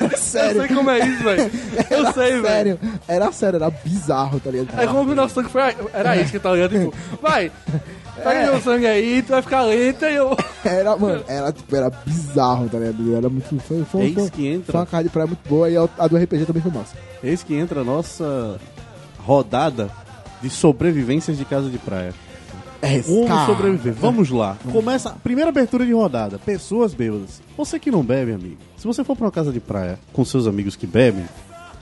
era 0.00 0.16
sério. 0.16 0.62
Eu 0.62 0.66
sei 0.66 0.76
como 0.76 0.90
é 0.90 1.06
isso, 1.06 1.22
velho. 1.22 1.50
Eu 1.90 1.98
Era 1.98 2.12
sei, 2.12 2.30
velho. 2.32 2.42
sério. 2.42 2.78
Era 3.06 3.30
sério, 3.32 3.56
era 3.56 3.70
bizarro, 3.70 4.40
tá 4.40 4.50
ligado? 4.50 4.80
É 4.80 4.86
como 4.86 5.12
o 5.12 5.14
nosso 5.14 5.44
foi. 5.44 5.62
Era 5.92 6.16
isso 6.16 6.32
que 6.32 6.38
tá 6.40 6.52
ligado? 6.54 6.70
Tipo, 6.70 6.94
vai, 7.22 7.52
pega 8.18 8.50
meu 8.52 8.60
sangue 8.60 8.86
aí, 8.86 9.22
tu 9.22 9.28
vai 9.30 9.42
ficar 9.42 9.62
lenta 9.62 10.10
e 10.10 10.16
eu. 10.16 10.36
Era, 10.64 10.96
mano, 10.96 11.22
era 11.28 11.52
tipo, 11.52 11.74
era 11.74 11.88
bizarro, 12.04 12.68
tá 12.68 12.78
ligado? 12.78 13.16
Era 13.16 13.28
muito. 13.28 13.58
Foi, 13.60 13.84
foi, 13.84 14.02
Eis 14.06 14.14
foi, 14.14 14.30
que 14.30 14.36
foi 14.42 14.46
entra, 14.46 14.78
uma 14.78 14.86
casa 14.86 15.04
de 15.04 15.08
praia 15.08 15.26
muito 15.28 15.48
boa 15.48 15.70
e 15.70 15.76
a 15.76 15.88
a 15.98 16.06
do 16.08 16.16
RPG 16.16 16.44
também 16.46 16.60
foi 16.62 16.72
massa. 16.72 16.96
eis 17.22 17.42
que 17.44 17.54
entra 17.54 17.80
a 17.80 17.84
nossa 17.84 18.58
rodada 19.18 19.88
de 20.42 20.50
sobrevivências 20.50 21.38
de 21.38 21.44
casa 21.44 21.70
de 21.70 21.78
praia. 21.78 22.12
É, 22.82 23.00
Como 23.02 23.26
cara. 23.26 23.46
sobreviver? 23.46 23.92
Vamos 23.94 24.30
lá. 24.30 24.56
Começa 24.70 25.10
a 25.10 25.12
primeira 25.12 25.50
abertura 25.50 25.84
de 25.86 25.92
rodada. 25.92 26.38
Pessoas 26.38 26.94
bêbadas. 26.94 27.40
Você 27.56 27.78
que 27.78 27.90
não 27.90 28.04
bebe, 28.04 28.32
amigo. 28.32 28.56
Se 28.76 28.86
você 28.86 29.02
for 29.02 29.16
pra 29.16 29.26
uma 29.26 29.32
casa 29.32 29.52
de 29.52 29.58
praia 29.60 29.98
com 30.12 30.24
seus 30.24 30.46
amigos 30.46 30.76
que 30.76 30.86
bebem, 30.86 31.24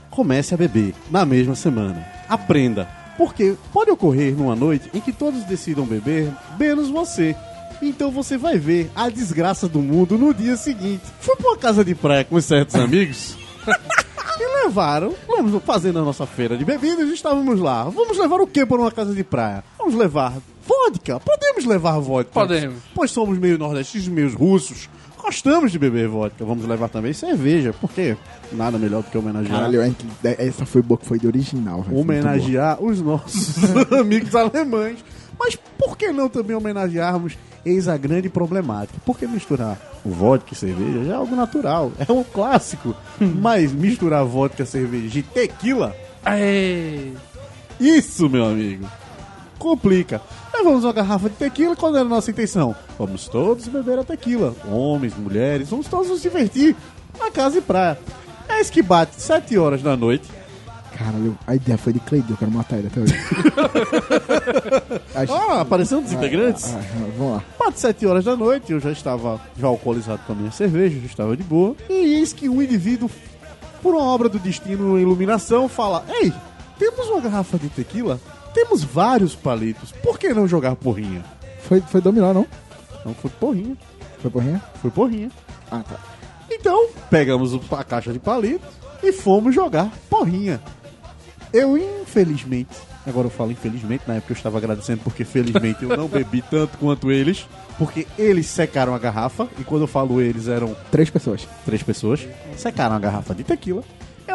comece 0.09 0.53
a 0.53 0.57
beber 0.57 0.93
na 1.11 1.23
mesma 1.25 1.53
semana. 1.55 2.03
Aprenda. 2.27 2.87
Porque 3.17 3.55
pode 3.73 3.89
ocorrer 3.89 4.35
numa 4.35 4.55
noite 4.55 4.89
em 4.93 5.01
que 5.01 5.11
todos 5.11 5.43
decidam 5.43 5.85
beber, 5.85 6.31
menos 6.59 6.89
você. 6.89 7.35
Então 7.81 8.11
você 8.11 8.37
vai 8.37 8.57
ver 8.57 8.89
a 8.95 9.09
desgraça 9.09 9.67
do 9.67 9.79
mundo 9.79 10.17
no 10.17 10.33
dia 10.33 10.55
seguinte. 10.55 11.03
Fui 11.19 11.35
pra 11.35 11.49
uma 11.49 11.57
casa 11.57 11.83
de 11.83 11.95
praia 11.95 12.23
com 12.23 12.39
certos 12.39 12.75
amigos. 12.79 13.35
E 14.39 14.63
levaram, 14.63 15.15
vamos 15.27 15.61
fazendo 15.63 15.99
a 15.99 16.03
nossa 16.03 16.25
feira 16.25 16.55
de 16.55 16.63
bebidas, 16.63 17.09
estávamos 17.09 17.59
lá. 17.59 17.85
Vamos 17.85 18.17
levar 18.17 18.39
o 18.39 18.47
que 18.47 18.65
para 18.65 18.77
uma 18.77 18.91
casa 18.91 19.13
de 19.13 19.23
praia? 19.23 19.63
Vamos 19.79 19.95
levar 19.95 20.33
vodka? 20.65 21.19
Podemos 21.19 21.65
levar 21.65 21.99
vodka? 21.99 22.33
Podemos. 22.33 22.77
Pois 22.93 23.09
somos 23.09 23.37
meio 23.39 23.57
nordestinos, 23.57 24.07
meio 24.07 24.35
russos. 24.35 24.89
Gostamos 25.27 25.73
de 25.73 25.77
beber 25.77 26.07
vodka. 26.07 26.45
Vamos 26.45 26.65
levar 26.65 26.87
também 26.87 27.11
cerveja, 27.11 27.73
porque 27.81 28.15
nada 28.53 28.77
melhor 28.77 29.03
do 29.03 29.09
que 29.11 29.17
homenagear. 29.17 29.57
Caralho, 29.57 29.81
é 29.81 29.89
que- 29.91 30.41
essa 30.41 30.65
foi 30.65 30.81
boa 30.81 30.97
que 30.97 31.05
foi 31.05 31.19
de 31.19 31.27
original, 31.27 31.81
boa. 31.83 32.01
homenagear 32.01 32.81
os 32.81 33.01
nossos 33.01 33.57
amigos 33.91 34.33
alemães. 34.33 35.03
Mas 35.37 35.57
por 35.77 35.97
que 35.97 36.13
não 36.13 36.29
também 36.29 36.55
homenagearmos 36.55 37.37
eis 37.65 37.89
a 37.89 37.97
grande 37.97 38.29
problemática? 38.29 38.97
Porque 39.05 39.27
misturar 39.27 39.77
vodka 40.05 40.53
e 40.53 40.55
cerveja 40.55 41.03
já 41.03 41.11
é 41.11 41.15
algo 41.17 41.35
natural, 41.35 41.91
é 41.99 42.09
um 42.11 42.23
clássico. 42.23 42.95
Mas 43.19 43.73
misturar 43.73 44.23
vodka, 44.23 44.65
cerveja 44.65 45.19
e 45.19 45.23
tequila, 45.23 45.93
Aê. 46.23 47.11
isso, 47.77 48.29
meu 48.29 48.45
amigo, 48.45 48.87
complica. 49.59 50.21
Levamos 50.53 50.83
uma 50.83 50.93
garrafa 50.93 51.29
de 51.29 51.35
tequila, 51.35 51.75
qual 51.75 51.95
era 51.95 52.05
a 52.05 52.09
nossa 52.09 52.31
intenção? 52.31 52.75
Vamos 52.97 53.27
todos 53.27 53.67
beber 53.67 53.99
a 53.99 54.03
tequila. 54.03 54.53
Homens, 54.69 55.15
mulheres, 55.17 55.69
vamos 55.69 55.87
todos 55.87 56.09
nos 56.09 56.21
divertir 56.21 56.75
na 57.19 57.29
casa 57.31 57.57
e 57.59 57.61
praia. 57.61 57.97
Eis 58.49 58.69
que 58.69 58.81
bate 58.81 59.21
7 59.21 59.57
horas 59.57 59.81
da 59.81 59.95
noite. 59.95 60.27
Caralho, 60.97 61.37
a 61.45 61.53
ideia 61.53 61.77
foi 61.77 61.93
de 61.93 61.99
Cleiton, 61.99 62.33
eu 62.33 62.37
quero 62.37 62.49
matar 62.51 62.77
ele 62.79 62.87
até 62.87 62.99
hoje. 63.01 63.13
Acho- 65.13 65.33
Ah, 65.33 65.61
apareceram 65.61 66.01
os 66.03 66.11
integrantes? 66.11 66.73
Ah, 66.73 66.79
ah, 66.81 67.09
vamos 67.17 67.33
lá. 67.35 67.43
Bate 67.59 67.79
7 67.79 68.05
horas 68.07 68.25
da 68.25 68.35
noite, 68.35 68.71
eu 68.71 68.79
já 68.79 68.91
estava 68.91 69.39
já 69.59 69.67
alcoolizado 69.67 70.21
com 70.25 70.33
a 70.33 70.35
minha 70.35 70.51
cerveja, 70.51 70.99
já 70.99 71.05
estava 71.05 71.37
de 71.37 71.43
boa. 71.43 71.75
E 71.87 71.93
eis 71.93 72.33
que 72.33 72.49
um 72.49 72.61
indivíduo, 72.61 73.11
por 73.83 73.93
uma 73.93 74.03
obra 74.05 74.27
do 74.27 74.39
destino 74.39 74.97
iluminação, 74.99 75.69
fala: 75.69 76.03
Ei, 76.21 76.33
temos 76.79 77.07
uma 77.09 77.21
garrafa 77.21 77.59
de 77.59 77.69
tequila? 77.69 78.19
Temos 78.57 78.83
vários 78.83 79.35
palitos, 79.35 79.91
por 79.91 80.17
que 80.17 80.33
não 80.33 80.47
jogar 80.47 80.75
porrinha? 80.75 81.23
Foi, 81.61 81.79
foi 81.79 82.01
dominar, 82.01 82.33
não? 82.33 82.47
Então 82.99 83.13
foi 83.13 83.29
porrinha, 83.29 83.77
Foi 84.19 84.31
porrinha? 84.31 84.59
foi 84.81 84.89
porrinha. 84.89 85.29
Ah, 85.69 85.83
tá. 85.87 85.95
Então, 86.49 86.87
pegamos 87.07 87.53
a 87.71 87.83
caixa 87.83 88.11
de 88.11 88.17
palitos 88.17 88.67
e 89.03 89.11
fomos 89.11 89.53
jogar 89.53 89.91
porrinha. 90.09 90.59
Eu, 91.53 91.77
infelizmente, 91.77 92.75
agora 93.05 93.27
eu 93.27 93.31
falo 93.31 93.51
infelizmente, 93.51 94.05
na 94.07 94.15
época 94.15 94.33
eu 94.33 94.35
estava 94.35 94.57
agradecendo 94.57 95.01
porque 95.03 95.23
felizmente 95.23 95.83
eu 95.83 95.95
não 95.95 96.07
bebi 96.09 96.41
tanto 96.41 96.79
quanto 96.79 97.11
eles, 97.11 97.47
porque 97.77 98.07
eles 98.17 98.47
secaram 98.47 98.95
a 98.95 98.97
garrafa, 98.99 99.47
e 99.59 99.63
quando 99.63 99.83
eu 99.83 99.87
falo 99.87 100.19
eles 100.19 100.47
eram 100.47 100.75
Três 100.91 101.11
pessoas. 101.11 101.47
três 101.63 101.83
pessoas, 101.83 102.27
secaram 102.57 102.95
a 102.95 102.99
garrafa 102.99 103.35
de 103.35 103.43
tequila. 103.43 103.83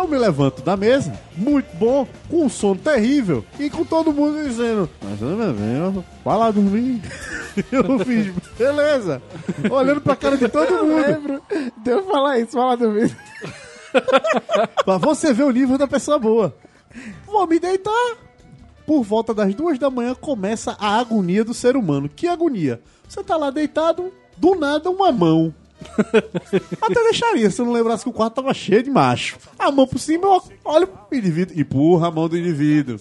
Eu 0.03 0.09
me 0.09 0.18
levanto 0.18 0.62
da 0.62 0.76
mesa, 0.76 1.16
muito 1.36 1.76
bom, 1.76 2.09
com 2.28 2.44
um 2.44 2.48
sono 2.48 2.80
terrível, 2.80 3.44
e 3.57 3.70
com 3.70 3.84
todo 3.84 4.12
mundo 4.12 4.42
dizendo, 4.42 4.90
mas 5.00 5.20
não 5.20 5.36
bebeu, 5.36 6.05
vai 6.24 6.38
lá 6.38 6.50
dormir. 6.50 7.00
Eu 7.70 8.00
fiz, 8.00 8.34
beleza, 8.59 9.22
olhando 9.70 10.00
pra 10.00 10.16
cara 10.16 10.36
de 10.36 10.48
todo 10.48 10.84
mundo. 10.84 11.07
Lembro. 11.07 11.42
Deu 11.84 11.98
eu 11.98 12.07
falar 12.07 12.40
isso, 12.40 12.50
fala 12.50 12.76
do 12.76 12.90
vídeo. 12.90 13.16
Pra 14.84 14.98
você 14.98 15.32
ver 15.32 15.44
o 15.44 15.53
nível 15.53 15.78
da 15.78 15.86
pessoa 15.86 16.18
boa. 16.18 16.53
Vou 17.24 17.46
me 17.46 17.61
deitar. 17.61 18.16
Por 18.84 19.05
volta 19.05 19.32
das 19.32 19.55
duas 19.55 19.78
da 19.78 19.88
manhã 19.88 20.16
começa 20.16 20.76
a 20.80 20.98
agonia 20.98 21.44
do 21.44 21.55
ser 21.55 21.76
humano. 21.76 22.09
Que 22.09 22.26
agonia? 22.26 22.80
Você 23.09 23.22
tá 23.22 23.36
lá 23.36 23.50
deitado, 23.50 24.12
do 24.36 24.57
nada 24.57 24.90
uma 24.90 25.12
mão. 25.12 25.55
Até 26.80 27.03
deixaria 27.05 27.51
se 27.51 27.61
eu 27.61 27.66
não 27.66 27.72
lembrasse 27.72 28.05
que 28.05 28.11
o 28.11 28.12
quarto 28.12 28.35
tava 28.35 28.53
cheio 28.55 28.83
de 28.83 28.91
macho. 28.91 29.37
A 29.59 29.70
mão 29.70 29.87
por 29.87 29.99
cima, 29.99 30.24
eu 30.26 30.43
olho 30.64 30.89
o 31.11 31.14
indivíduo, 31.14 31.59
empurra 31.59 32.09
a 32.09 32.11
mão 32.11 32.28
do 32.28 32.37
indivíduo. 32.39 32.99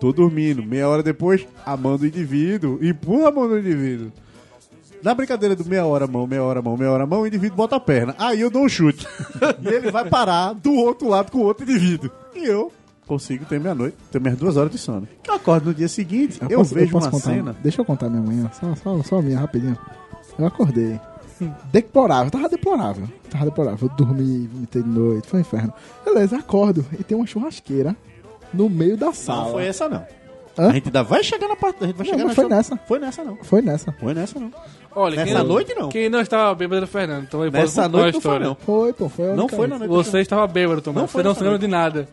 Tô 0.00 0.12
dormindo. 0.12 0.62
Meia 0.64 0.88
hora 0.88 1.02
depois, 1.02 1.46
a 1.64 1.76
mão 1.76 1.96
do 1.96 2.06
indivíduo, 2.06 2.78
empurra 2.82 3.28
a 3.28 3.32
mão 3.32 3.48
do 3.48 3.58
indivíduo. 3.58 4.12
Na 5.02 5.14
brincadeira 5.14 5.56
do 5.56 5.64
meia 5.64 5.84
hora 5.84 6.06
mão, 6.06 6.26
meia 6.26 6.42
hora 6.44 6.62
mão, 6.62 6.76
meia 6.76 6.90
hora 6.90 7.06
mão, 7.06 7.22
o 7.22 7.26
indivíduo 7.26 7.56
bota 7.56 7.76
a 7.76 7.80
perna. 7.80 8.14
Aí 8.18 8.40
eu 8.40 8.50
dou 8.50 8.64
um 8.64 8.68
chute. 8.68 9.06
e 9.62 9.68
ele 9.68 9.90
vai 9.90 10.08
parar 10.08 10.52
do 10.54 10.72
outro 10.74 11.08
lado 11.08 11.30
com 11.30 11.38
o 11.38 11.42
outro 11.44 11.64
indivíduo. 11.68 12.10
E 12.36 12.44
eu 12.44 12.72
consigo 13.06 13.44
ter 13.44 13.58
minha 13.60 13.74
noite, 13.74 13.96
ter 14.12 14.20
minhas 14.20 14.38
duas 14.38 14.56
horas 14.56 14.70
de 14.70 14.78
sono. 14.78 15.08
Que 15.22 15.28
eu 15.30 15.34
acordo 15.34 15.66
no 15.66 15.74
dia 15.74 15.88
seguinte, 15.88 16.38
eu, 16.48 16.58
posso- 16.60 16.74
vejo 16.74 16.92
posso 16.92 17.06
uma 17.06 17.10
contar, 17.10 17.30
cena. 17.30 17.56
Deixa 17.62 17.80
eu 17.80 17.84
contar 17.84 18.08
minha 18.08 18.22
manhã, 18.22 18.50
só, 18.58 18.74
só, 18.76 19.02
só 19.02 19.18
a 19.18 19.22
minha, 19.22 19.38
rapidinho. 19.40 19.76
Eu 20.38 20.46
acordei. 20.46 20.98
Deplorável, 21.72 22.30
tava 22.30 22.48
deplorável. 22.48 23.08
Tava 23.30 23.44
deplorável. 23.46 23.88
Eu 23.90 23.96
dormi, 23.96 24.46
vomitei 24.46 24.82
de 24.82 24.88
noite, 24.88 25.28
foi 25.28 25.38
um 25.38 25.42
inferno. 25.42 25.72
Beleza, 26.04 26.36
acordo 26.36 26.84
e 26.98 27.02
tem 27.04 27.16
uma 27.16 27.26
churrasqueira 27.26 27.96
no 28.52 28.68
meio 28.68 28.96
da 28.96 29.12
sala. 29.12 29.44
Não 29.44 29.50
foi 29.52 29.66
essa, 29.66 29.88
não. 29.88 30.04
Hã? 30.58 30.68
A 30.68 30.72
gente 30.72 30.86
ainda 30.88 31.02
vai 31.02 31.24
chegar 31.24 31.48
na 31.48 31.56
parte. 31.56 31.82
A 31.82 31.86
gente 31.86 31.96
vai 31.96 32.06
Não, 32.06 32.12
chegar 32.12 32.18
não 32.24 32.28
na 32.28 32.34
foi 32.34 32.44
chur- 32.44 32.50
nessa. 32.50 32.76
Foi 32.86 32.98
nessa, 32.98 33.24
não. 33.24 33.36
Foi 33.42 33.62
nessa. 33.62 33.92
Foi 33.92 34.14
nessa, 34.14 34.38
não. 34.38 34.50
Olha, 34.94 35.16
Nessa 35.16 35.24
quem 35.26 35.34
não, 35.34 35.44
noite, 35.46 35.74
não. 35.74 35.88
Quem 35.88 36.08
não 36.10 36.20
estava 36.20 36.54
bêbado 36.54 36.76
era 36.76 36.84
o 36.84 36.88
Fernando. 36.88 37.22
Então 37.24 37.42
ele 37.42 37.50
Nessa 37.50 37.88
noite 37.88 38.14
não 38.16 38.20
foi, 38.20 38.38
não. 38.38 38.54
Foi, 38.54 38.92
pô, 38.92 39.08
foi 39.08 39.30
a 39.30 39.34
Não 39.34 39.48
foi 39.48 39.66
na 39.66 39.78
noite. 39.78 39.90
Você 39.90 40.20
estava 40.20 40.46
bêbado, 40.46 40.82
Thomas. 40.82 41.00
Não 41.00 41.06
Você 41.08 41.12
foi 41.12 41.22
não 41.22 41.30
nessa 41.30 41.38
se 41.38 41.44
lembra 41.44 41.58
de 41.58 41.66
nada. 41.66 42.06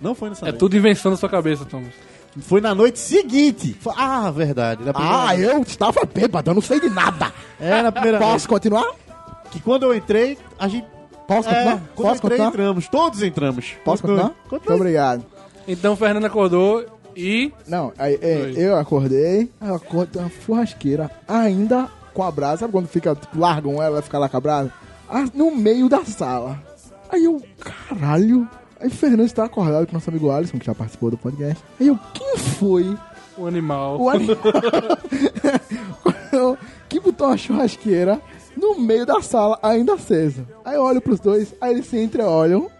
Não 0.00 0.12
foi 0.14 0.28
nessa 0.30 0.44
É 0.44 0.48
noite. 0.48 0.58
tudo 0.58 0.76
invenção 0.76 1.12
da 1.12 1.16
sua 1.16 1.28
cabeça, 1.28 1.64
Thomas. 1.64 1.92
Foi 2.40 2.60
na 2.60 2.74
noite 2.74 2.98
seguinte. 2.98 3.76
Foi- 3.80 3.94
Ah, 3.96 4.30
verdade. 4.30 4.84
Na 4.84 4.92
primeira 4.92 5.18
Ah, 5.18 5.34
vez. 5.34 5.48
eu 5.48 5.62
estava 5.62 6.00
bêbado, 6.04 6.50
eu 6.50 6.54
não 6.54 6.60
sei 6.62 6.80
de 6.80 6.90
nada. 6.90 7.32
É, 7.60 7.82
na 7.82 7.90
primeira 7.92 8.18
vez. 8.18 8.30
Posso 8.32 8.48
continuar? 8.48 8.92
Que 9.50 9.60
quando 9.60 9.84
eu 9.84 9.94
entrei, 9.94 10.36
a 10.58 10.68
gente. 10.68 10.86
Posso 11.26 11.48
É, 11.48 11.52
continuar? 11.54 11.72
quando 11.76 11.86
Posso 11.94 12.06
eu 12.08 12.14
entrei, 12.14 12.30
continuar? 12.38 12.48
entramos. 12.48 12.88
Todos 12.88 13.22
entramos. 13.22 13.72
Posso 13.84 14.02
continuar? 14.02 14.32
Muito 14.50 14.72
obrigado. 14.72 15.24
Então 15.66 15.94
o 15.94 15.96
Fernando 15.96 16.24
acordou 16.26 16.84
e. 17.16 17.52
Não, 17.66 17.92
aí, 17.98 18.18
é, 18.20 18.36
Oi. 18.44 18.54
eu 18.56 18.76
acordei, 18.76 19.50
aí 19.60 19.68
eu 19.68 19.74
acordo 19.74 20.18
uma 20.20 20.30
churrasqueira, 20.44 21.10
ainda 21.26 21.88
com 22.14 22.22
a 22.22 22.30
brasa, 22.30 22.58
sabe 22.58 22.72
quando 22.72 22.86
fica, 22.88 23.14
tipo, 23.14 23.38
largam 23.38 23.82
ela, 23.82 24.00
fica 24.02 24.18
lá 24.18 24.28
com 24.28 24.36
a 24.36 24.40
brasa? 24.40 24.72
Ah, 25.08 25.24
no 25.34 25.50
meio 25.54 25.88
da 25.88 26.04
sala. 26.04 26.62
Aí 27.10 27.24
eu, 27.24 27.42
caralho. 27.58 28.48
Aí 28.80 28.90
Fernando 28.90 29.24
está 29.26 29.44
acordado 29.44 29.86
com 29.86 29.92
nosso 29.94 30.10
amigo 30.10 30.30
Alisson, 30.30 30.58
que 30.58 30.66
já 30.66 30.74
participou 30.74 31.10
do 31.10 31.16
podcast. 31.18 31.62
Aí 31.80 31.86
eu, 31.88 31.98
quem 32.12 32.36
foi 32.36 32.96
O 33.38 33.46
animal. 33.46 34.00
o 34.00 34.10
animal 34.10 34.36
que 36.88 37.00
botou 37.00 37.28
uma 37.28 37.36
churrasqueira 37.36 38.20
no 38.56 38.78
meio 38.78 39.04
da 39.04 39.20
sala, 39.20 39.58
ainda 39.62 39.94
acesa? 39.94 40.46
Aí 40.64 40.76
eu 40.76 40.82
olho 40.82 41.00
pros 41.00 41.20
dois, 41.20 41.54
aí 41.60 41.74
eles 41.74 41.86
se 41.86 41.98
entreolham. 41.98 42.70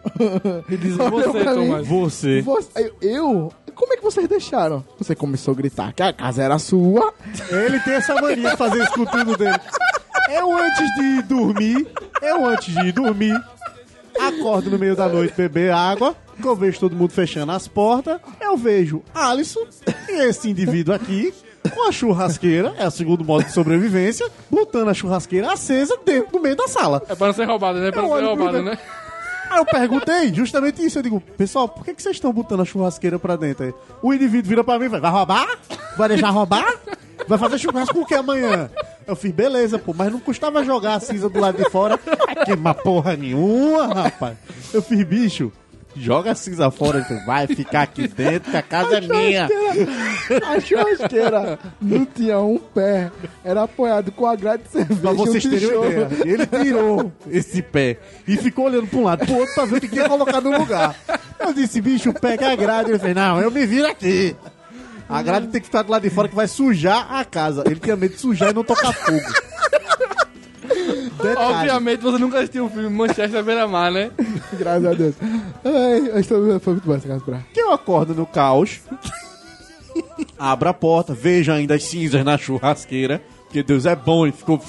E 0.71 0.77
diz 0.77 0.99
Olham 0.99 1.11
você, 1.11 1.41
pra 1.43 1.55
mim. 1.55 1.83
Você. 1.83 2.43
Você- 2.43 2.69
aí 2.75 2.91
eu? 3.03 3.53
Como 3.75 3.93
é 3.93 3.97
que 3.97 4.03
vocês 4.03 4.27
deixaram? 4.27 4.83
Você 4.99 5.15
começou 5.15 5.53
a 5.53 5.57
gritar 5.57 5.93
que 5.93 6.03
a 6.03 6.13
casa 6.13 6.43
era 6.43 6.59
sua. 6.59 7.13
Ele 7.51 7.79
tem 7.81 7.95
essa 7.95 8.15
mania 8.15 8.51
de 8.51 8.57
fazer 8.57 8.83
isso 8.83 8.93
com 8.95 9.05
tudo 9.05 9.37
dele. 9.37 9.59
Eu 10.31 10.53
antes 10.59 10.95
de 10.97 11.23
dormir, 11.23 11.87
eu 12.23 12.47
antes 12.47 12.75
de 12.75 12.91
dormir, 12.93 13.39
acordo 14.21 14.71
no 14.71 14.79
meio 14.79 14.97
da 14.97 15.09
noite 15.09 15.35
beber 15.37 15.73
água, 15.73 16.15
que 16.41 16.47
eu 16.47 16.55
vejo 16.57 16.81
todo 16.81 16.95
mundo 16.97 17.13
fechando 17.13 17.53
as 17.53 17.67
portas, 17.67 18.21
eu 18.41 18.57
vejo 18.57 19.03
Alisson 19.15 19.67
e 20.09 20.13
esse 20.25 20.51
indivíduo 20.51 20.95
aqui 20.95 21.33
com 21.71 21.89
a 21.89 21.93
churrasqueira, 21.93 22.75
é 22.79 22.87
o 22.87 22.91
segundo 22.91 23.25
modo 23.25 23.45
de 23.45 23.53
sobrevivência, 23.53 24.29
botando 24.51 24.89
a 24.89 24.95
churrasqueira 24.95 25.53
acesa 25.53 25.99
dentro 26.05 26.33
do 26.33 26.41
meio 26.41 26.57
da 26.57 26.69
sala. 26.69 27.03
É 27.09 27.15
não 27.19 27.33
ser 27.33 27.45
roubado, 27.45 27.79
né? 27.79 27.87
É 27.87 27.89
Eu 27.89 27.93
ser 27.93 28.25
roubado, 28.25 28.63
né? 28.63 28.79
Aí 29.51 29.59
eu 29.59 29.65
perguntei 29.65 30.35
justamente 30.35 30.85
isso. 30.85 30.99
Eu 30.99 31.03
digo, 31.03 31.21
pessoal, 31.21 31.69
por 31.69 31.85
que, 31.85 31.95
que 31.95 32.03
vocês 32.03 32.17
estão 32.17 32.33
botando 32.33 32.63
a 32.63 32.65
churrasqueira 32.65 33.19
pra 33.19 33.37
dentro 33.37 33.65
aí? 33.65 33.75
O 34.03 34.13
indivíduo 34.13 34.49
vira 34.49 34.65
pra 34.65 34.79
mim 34.79 34.87
e 34.87 34.89
vai, 34.89 35.01
vai 35.01 35.11
roubar? 35.11 35.47
Vai 35.97 36.09
deixar 36.09 36.31
roubar? 36.31 36.75
Vai 37.29 37.39
fazer 37.39 37.59
churrasco 37.59 37.95
com 37.95 38.01
o 38.03 38.07
que 38.07 38.15
amanhã? 38.15 38.71
Eu 39.07 39.17
fiz, 39.17 39.33
beleza, 39.33 39.79
pô, 39.79 39.95
mas 39.95 40.13
não 40.13 40.21
custava 40.21 40.65
jogar 40.65 40.95
a 40.95 41.01
cinza 41.01 41.29
do 41.29 41.41
lado 41.41 41.57
de 41.57 41.71
fora. 41.71 41.99
Queimar 42.45 42.75
porra 42.75 43.17
nenhuma, 43.17 43.87
rapaz. 43.87 44.37
Eu 44.73 44.83
fiz, 44.83 45.03
bicho, 45.05 45.53
joga 45.97 46.33
a 46.33 46.35
cinza 46.35 46.71
fora. 46.71 46.99
Ele 46.99 47.07
falou, 47.07 47.25
vai 47.25 47.47
ficar 47.47 47.83
aqui 47.83 48.07
dentro 48.07 48.51
que 48.51 48.57
a 48.57 48.63
casa 48.63 48.99
é 48.99 49.01
minha. 49.01 49.49
A 50.47 50.61
churrasqueira 50.61 51.59
não 51.81 52.05
tinha 52.05 52.39
um 52.41 52.59
pé. 52.59 53.11
Era 53.45 53.63
apoiado 53.63 54.13
com 54.13 54.27
a 54.27 54.37
grade 54.37 54.65
de 54.65 54.71
cerveja. 54.71 55.01
Pra 55.01 55.13
vocês 55.13 55.45
um 55.45 55.51
terem 55.51 55.77
uma 55.77 55.87
ideia. 55.87 56.09
Ele 56.25 56.47
tirou 56.47 57.13
esse 57.31 57.63
pé 57.63 57.99
e 58.27 58.37
ficou 58.37 58.67
olhando 58.67 58.87
pra 58.87 58.99
um 58.99 59.05
lado 59.05 59.25
pro 59.25 59.37
outro 59.37 59.55
pra 59.55 59.65
ver 59.65 59.77
o 59.77 59.81
que 59.81 59.89
que 59.89 59.97
ia 59.97 60.09
colocar 60.09 60.41
no 60.41 60.57
lugar. 60.57 60.95
Eu 61.39 61.53
disse, 61.53 61.81
bicho, 61.81 62.13
pega 62.13 62.53
a 62.53 62.57
grade. 62.57 62.91
Ele 62.91 62.99
fez, 62.99 63.15
não, 63.15 63.41
eu 63.41 63.51
me 63.51 63.67
viro 63.67 63.87
aqui. 63.87 64.37
A 65.09 65.23
grade 65.23 65.49
tem 65.49 65.61
que 65.61 65.67
ficar 65.67 65.83
do 65.83 65.93
lado 65.93 66.03
de 66.03 66.11
fora 66.11 66.29
que 66.29 66.35
vai 66.35 66.49
sujar 66.49 67.13
a 67.15 67.25
casa. 67.25 67.63
Ele 67.67 67.79
tinha 67.79 67.97
medo 67.97 68.15
de 68.15 68.21
sujar 68.21 68.51
e 68.51 68.55
não 68.55 68.65
tocar 68.65 68.93
fogo. 68.93 69.21
Detalhe. 71.23 71.37
Obviamente 71.39 72.01
você 72.01 72.19
nunca 72.19 72.39
assistiu 72.39 72.67
o 72.67 72.71
filme 72.71 72.89
Manchester 72.91 73.43
Beira-Mar, 73.43 73.91
né? 73.91 74.11
Graças 74.53 74.85
a 74.85 74.95
Deus. 74.95 75.15
Ai, 75.65 76.11
a 76.13 76.21
história 76.21 76.61
foi 76.61 76.75
muito 76.75 76.85
boa 76.85 76.97
essa 76.97 77.09
casa 77.09 77.25
pra. 77.25 77.41
que 77.53 77.61
eu 77.61 77.73
acordo 77.73 78.15
no 78.15 78.27
caos, 78.27 78.81
abro 80.39 80.69
a 80.69 80.75
porta, 80.75 81.15
vejo 81.15 81.53
ainda 81.53 81.75
as 81.75 81.85
cinzas 81.85 82.25
na 82.25 82.37
churrasqueira, 82.37 83.23
porque 83.45 83.63
Deus 83.63 83.87
é 83.87 83.97
bom 83.97 84.27
e 84.27 84.33
ficou. 84.33 84.61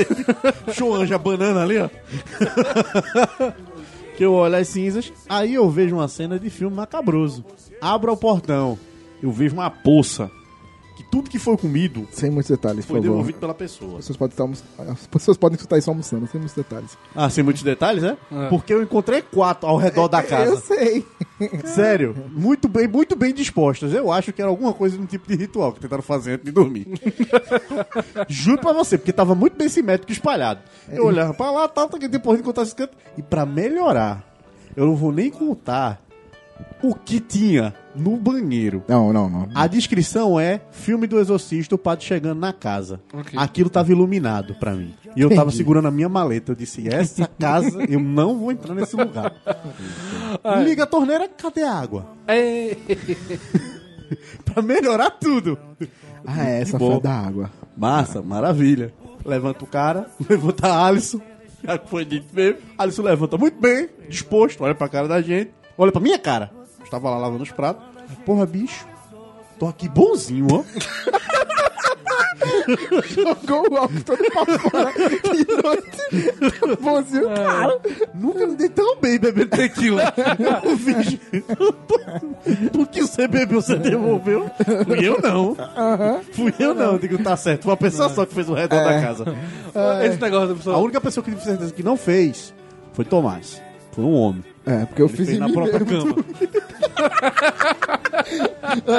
Chuanja 0.74 1.18
banana 1.18 1.62
ali, 1.62 1.78
ó. 1.78 1.88
que 4.16 4.24
eu 4.24 4.34
olho 4.34 4.56
as 4.56 4.68
cinzas, 4.68 5.12
aí 5.28 5.54
eu 5.54 5.70
vejo 5.70 5.96
uma 5.96 6.08
cena 6.08 6.38
de 6.38 6.50
filme 6.50 6.76
macabroso. 6.76 7.44
Abro 7.80 8.12
o 8.12 8.16
portão, 8.16 8.78
eu 9.22 9.30
vejo 9.32 9.54
uma 9.54 9.70
poça, 9.70 10.30
que 10.96 11.04
tudo 11.04 11.30
que 11.30 11.38
foi 11.38 11.56
comido 11.56 12.08
Sem 12.10 12.28
muitos 12.28 12.50
detalhes, 12.50 12.84
foi 12.84 13.00
devolvido 13.00 13.38
pela 13.38 13.54
pessoa. 13.54 13.98
As 14.00 14.08
pessoas 14.08 14.16
podem 14.16 14.32
estar, 14.32 14.42
almo- 14.42 14.56
as 14.92 15.06
pessoas 15.06 15.36
podem 15.36 15.56
estar 15.56 15.78
isso 15.78 15.88
almoçando, 15.90 16.26
sem 16.26 16.40
muitos 16.40 16.56
detalhes. 16.56 16.98
Ah, 17.14 17.30
sem 17.30 17.44
muitos 17.44 17.62
detalhes, 17.62 18.02
né? 18.02 18.16
É. 18.32 18.48
Porque 18.48 18.74
eu 18.74 18.82
encontrei 18.82 19.22
quatro 19.22 19.68
ao 19.68 19.76
redor 19.76 20.08
da 20.08 20.18
Eu 20.24 20.26
casa. 20.28 20.56
sei. 20.56 21.06
Sério, 21.64 22.16
muito 22.32 22.66
bem, 22.66 22.88
muito 22.88 23.14
bem 23.14 23.32
dispostas. 23.32 23.92
Eu 23.94 24.10
acho 24.10 24.32
que 24.32 24.42
era 24.42 24.50
alguma 24.50 24.72
coisa 24.72 24.98
no 24.98 25.06
tipo 25.06 25.28
de 25.28 25.36
ritual 25.36 25.72
que 25.72 25.78
tentaram 25.78 26.02
fazer 26.02 26.32
antes 26.32 26.46
de 26.46 26.50
dormir. 26.50 26.88
Juro 28.28 28.60
pra 28.60 28.72
você, 28.72 28.98
porque 28.98 29.12
tava 29.12 29.34
muito 29.36 29.56
bem 29.56 29.68
simétrico 29.68 30.10
e 30.10 30.14
espalhado. 30.14 30.60
Eu 30.90 31.04
olhava 31.06 31.32
pra 31.34 31.50
lá, 31.52 31.68
tal, 31.68 31.88
que 31.88 32.08
depois 32.08 32.38
de 32.38 32.44
contar 32.44 32.62
esse 32.62 32.74
canto. 32.74 32.96
E 33.16 33.22
pra 33.22 33.46
melhorar, 33.46 34.24
eu 34.76 34.86
não 34.86 34.96
vou 34.96 35.12
nem 35.12 35.30
contar 35.30 36.00
o 36.82 36.94
que 36.94 37.20
tinha 37.20 37.74
no 37.94 38.16
banheiro. 38.16 38.82
Não, 38.88 39.12
não, 39.12 39.28
não. 39.28 39.48
A 39.54 39.66
descrição 39.66 40.38
é 40.38 40.60
filme 40.70 41.06
do 41.06 41.18
exorcista, 41.18 41.74
o 41.74 41.78
padre 41.78 42.04
chegando 42.04 42.38
na 42.38 42.52
casa. 42.52 43.00
Ok. 43.12 43.38
Aquilo 43.38 43.68
tava 43.68 43.90
iluminado 43.90 44.54
pra 44.54 44.72
mim. 44.74 44.94
E 45.16 45.20
eu 45.20 45.34
tava 45.34 45.50
segurando 45.50 45.88
a 45.88 45.90
minha 45.90 46.08
maleta. 46.08 46.52
Eu 46.52 46.56
disse, 46.56 46.88
essa 46.88 47.26
casa, 47.26 47.84
eu 47.88 47.98
não 47.98 48.38
vou 48.38 48.52
entrar 48.52 48.74
nesse 48.74 48.94
lugar. 48.96 49.34
Liga 50.64 50.84
a 50.84 50.86
torneira, 50.86 51.28
cadê 51.28 51.62
a 51.62 51.72
água? 51.72 52.06
É. 52.26 52.76
Pra 54.44 54.62
melhorar 54.62 55.10
tudo. 55.10 55.58
Ah, 56.26 56.48
é, 56.48 56.60
essa 56.62 56.78
foi 56.78 57.00
da 57.00 57.12
água. 57.12 57.50
Massa, 57.76 58.22
maravilha. 58.22 58.92
Levanta 59.24 59.64
o 59.64 59.66
cara, 59.66 60.06
levanta 60.28 60.66
a 60.68 60.86
Alisson. 60.86 61.20
Já 61.62 61.76
que 61.76 61.88
foi 61.90 62.04
dito 62.04 62.26
mesmo. 62.32 62.60
Alisson 62.78 63.02
levanta 63.02 63.36
muito 63.36 63.60
bem, 63.60 63.88
disposto, 64.08 64.62
olha 64.62 64.74
pra 64.74 64.88
cara 64.88 65.08
da 65.08 65.20
gente. 65.20 65.50
Olha 65.78 65.92
pra 65.92 66.00
minha 66.00 66.18
cara. 66.18 66.50
Estava 66.84 67.08
lá 67.08 67.16
lavando 67.18 67.42
os 67.44 67.50
pratos. 67.52 67.84
Porra, 68.26 68.44
bicho. 68.44 68.84
Tô 69.58 69.66
aqui 69.66 69.88
bonzinho, 69.88 70.46
ó. 70.50 70.64
Jogou 73.08 73.72
o 73.72 73.76
álcool 73.76 74.02
todo 74.04 74.18
pra 74.30 74.58
fora. 74.58 74.92
Que 74.92 75.46
noite. 75.62 76.80
Bonzinho, 76.80 77.28
cara. 77.28 77.80
Nunca 78.14 78.46
me 78.46 78.54
dei 78.56 78.68
tão 78.68 78.96
bem 79.00 79.18
bebendo 79.18 79.48
tequila. 79.50 80.12
Ô, 80.64 80.76
bicho. 80.76 81.18
O 82.78 82.86
que 82.86 83.02
você 83.02 83.26
bebeu, 83.26 83.60
você 83.60 83.76
devolveu? 83.76 84.50
Fui 84.86 85.06
eu 85.08 85.18
não. 85.20 85.56
Fui 86.32 86.54
eu 86.58 86.74
não. 86.74 86.92
Eu 86.92 86.98
Digo, 86.98 87.22
tá 87.22 87.36
certo. 87.36 87.62
Foi 87.64 87.72
uma 87.72 87.76
pessoa 87.76 88.08
só 88.08 88.24
que 88.24 88.34
fez 88.34 88.48
o 88.48 88.54
redor 88.54 88.76
da 88.84 89.00
casa. 89.00 89.24
Esse 90.04 90.20
negócio 90.20 90.48
da 90.48 90.52
A 90.54 90.56
pessoa. 90.56 90.78
única 90.78 91.00
pessoa 91.00 91.24
que 91.24 91.30
eu 91.30 91.34
tive 91.34 91.44
certeza 91.46 91.72
que 91.72 91.82
não 91.82 91.96
fez 91.96 92.54
foi 92.92 93.04
Tomás. 93.04 93.60
Foi 93.92 94.04
um 94.04 94.12
homem. 94.14 94.44
É, 94.68 94.84
porque 94.86 95.00
eu 95.02 95.06
Ele 95.06 95.16
fiz 95.16 95.26
fez 95.26 95.38
em 95.38 95.40
na 95.40 95.48
mim 95.48 95.54
própria 95.54 95.80
mesmo. 95.84 96.14
cama. 96.14 96.24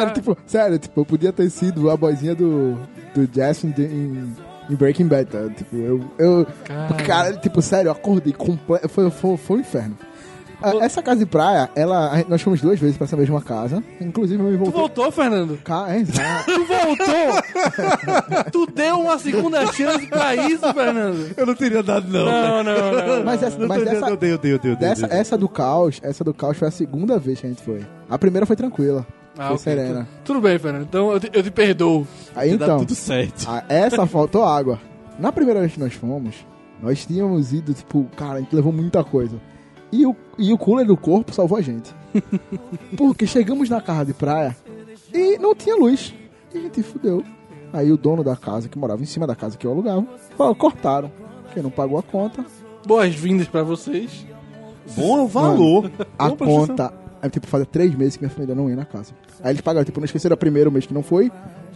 Tipo, 0.13 0.37
sério, 0.47 0.79
tipo, 0.79 0.99
eu 1.01 1.05
podia 1.05 1.31
ter 1.31 1.49
sido 1.49 1.89
a 1.89 1.97
boizinha 1.97 2.33
do, 2.35 2.77
do 3.13 3.27
Jason 3.27 3.69
de- 3.69 3.83
em, 3.85 4.33
em 4.69 4.75
Breaking 4.75 5.07
Bad, 5.07 5.29
tá? 5.29 5.47
Tipo, 5.49 5.75
eu. 5.75 6.05
eu 6.17 6.47
Cara. 6.65 6.93
cara, 7.03 7.33
tipo, 7.37 7.61
sério, 7.61 7.89
eu 7.89 7.91
acordei 7.91 8.33
completo. 8.33 8.89
Foi, 8.89 9.09
foi, 9.11 9.37
foi 9.37 9.57
um 9.57 9.59
inferno. 9.59 9.97
A- 10.61 10.75
essa 10.83 11.01
casa 11.01 11.19
de 11.19 11.25
praia, 11.25 11.69
ela, 11.75 12.19
a 12.19 12.23
nós 12.29 12.41
fomos 12.41 12.61
duas 12.61 12.79
vezes 12.79 12.97
pra 12.97 13.05
essa 13.05 13.15
mesma 13.17 13.41
casa. 13.41 13.83
Inclusive, 13.99 14.41
eu 14.41 14.49
me 14.49 14.57
Tu 14.57 14.59
voltei. 14.59 14.79
voltou, 14.79 15.11
Fernando? 15.11 15.57
Ca- 15.63 15.87
é, 15.93 15.99
exato. 15.99 16.45
Tu 16.45 16.65
voltou! 16.65 18.51
tu 18.51 18.65
deu 18.71 18.99
uma 18.99 19.17
segunda 19.19 19.65
chance 19.73 20.05
pra 20.07 20.35
isso, 20.35 20.73
Fernando? 20.73 21.31
Eu 21.37 21.45
não 21.45 21.55
teria 21.55 21.83
dado, 21.83 22.07
não. 22.07 22.25
Não, 22.25 22.63
não, 22.63 22.73
não. 23.17 23.23
Mas 23.25 23.43
essa, 23.43 23.57
mas 23.67 23.77
eu 23.79 23.85
dei, 23.85 23.95
essa, 23.97 24.09
eu 24.09 24.17
dei, 24.17 24.31
eu 24.33 24.37
dei, 24.37 24.53
eu 24.53 24.59
dei, 24.59 24.71
eu 24.71 24.75
dei. 24.75 24.89
dessa, 24.89 25.05
essa 25.07 25.37
do 25.37 25.47
caos, 25.49 25.99
essa 26.03 26.23
do 26.23 26.33
caos 26.33 26.57
foi 26.57 26.67
a 26.67 26.71
segunda 26.71 27.17
vez 27.19 27.39
que 27.39 27.45
a 27.47 27.49
gente 27.49 27.61
foi. 27.63 27.81
A 28.09 28.17
primeira 28.17 28.45
foi 28.45 28.55
tranquila. 28.55 29.05
Ah, 29.37 29.47
foi 29.47 29.55
ok. 29.55 29.57
serena. 29.59 30.07
Tu- 30.23 30.33
Tudo 30.33 30.41
bem, 30.41 30.59
Fernando. 30.59 30.83
Então 30.83 31.11
eu 31.11 31.19
te, 31.19 31.29
eu 31.31 31.41
te 31.43 31.51
perdoo. 31.51 32.05
Aí 32.35 32.57
Dá 32.57 32.65
então, 32.65 32.79
tudo 32.79 32.95
certo. 32.95 33.47
a- 33.49 33.63
essa 33.69 34.05
faltou 34.05 34.43
água. 34.43 34.79
Na 35.17 35.31
primeira 35.31 35.59
vez 35.61 35.73
que 35.73 35.79
nós 35.79 35.93
fomos, 35.93 36.35
nós 36.81 37.05
tínhamos 37.05 37.53
ido, 37.53 37.73
tipo, 37.73 38.05
cara, 38.17 38.33
a 38.35 38.39
gente 38.39 38.55
levou 38.55 38.71
muita 38.73 39.03
coisa. 39.03 39.37
E 39.91 40.05
o, 40.05 40.15
e 40.37 40.53
o 40.53 40.57
cooler 40.57 40.85
do 40.85 40.95
corpo 40.95 41.33
salvou 41.33 41.57
a 41.57 41.61
gente. 41.61 41.93
Porque 42.95 43.25
chegamos 43.25 43.69
na 43.69 43.81
casa 43.81 44.05
de 44.05 44.13
praia 44.13 44.55
e 45.13 45.37
não 45.37 45.55
tinha 45.55 45.75
luz. 45.75 46.13
E 46.53 46.57
a 46.57 46.61
gente 46.61 46.83
fudeu. 46.83 47.23
Aí 47.73 47.91
o 47.91 47.97
dono 47.97 48.23
da 48.23 48.35
casa, 48.35 48.67
que 48.67 48.77
morava 48.77 49.01
em 49.01 49.05
cima 49.05 49.27
da 49.27 49.35
casa 49.35 49.57
que 49.57 49.65
eu 49.65 49.71
alugava, 49.71 50.05
falou, 50.37 50.55
cortaram. 50.55 51.11
Quem 51.53 51.63
não 51.63 51.71
pagou 51.71 51.97
a 51.97 52.03
conta, 52.03 52.45
Boas-vindas 52.85 53.47
pra 53.47 53.61
vocês. 53.61 54.25
Bom 54.95 55.25
é 55.25 55.27
valor. 55.27 55.91
a 56.17 56.29
Bom, 56.29 56.35
presta 56.35 56.45
conta. 56.45 56.93
Aí, 57.21 57.29
tipo, 57.29 57.45
fazia 57.47 57.65
três 57.65 57.93
meses 57.93 58.15
que 58.15 58.23
minha 58.23 58.33
família 58.33 58.55
não 58.55 58.69
ia 58.69 58.75
na 58.75 58.85
casa. 58.85 59.13
Aí 59.43 59.51
eles 59.51 59.61
pagaram, 59.61 59.83
tipo, 59.85 59.99
não 59.99 60.05
esqueceram 60.05 60.33
o 60.33 60.37
primeiro 60.37 60.71
mês 60.71 60.85
que 60.85 60.93
não 60.93 61.03
foi, 61.03 61.31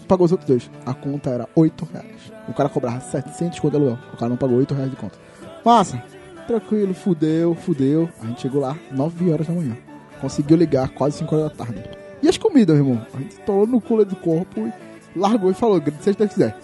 pagou 0.07 0.25
os 0.25 0.31
outros 0.31 0.47
dois. 0.47 0.71
A 0.85 0.93
conta 0.93 1.29
era 1.29 1.47
8 1.55 1.87
reais. 1.91 2.31
O 2.47 2.53
cara 2.53 2.69
cobrava 2.69 3.01
700 3.01 3.59
conto 3.59 3.71
de 3.71 3.77
aluguel. 3.77 3.99
O 4.13 4.17
cara 4.17 4.29
não 4.29 4.37
pagou 4.37 4.57
8 4.57 4.73
reais 4.73 4.89
de 4.89 4.95
conta. 4.95 5.19
Massa, 5.63 6.01
tranquilo, 6.45 6.93
fudeu, 6.93 7.55
fudeu. 7.55 8.09
A 8.21 8.25
gente 8.25 8.41
chegou 8.41 8.61
lá 8.61 8.77
9 8.91 9.31
horas 9.31 9.47
da 9.47 9.53
manhã. 9.53 9.77
Conseguiu 10.21 10.57
ligar 10.57 10.89
quase 10.89 11.17
5 11.17 11.35
horas 11.35 11.49
da 11.49 11.65
tarde. 11.65 11.83
E 12.21 12.29
as 12.29 12.37
comidas, 12.37 12.77
irmão? 12.77 13.05
A 13.13 13.17
gente 13.17 13.35
torou 13.41 13.67
no 13.67 13.81
cooler 13.81 14.05
do 14.05 14.15
corpo 14.15 14.61
e 14.61 15.19
largou 15.19 15.51
e 15.51 15.53
falou, 15.53 15.77
o 15.77 15.81
que 15.81 15.91
quiser. 15.91 16.57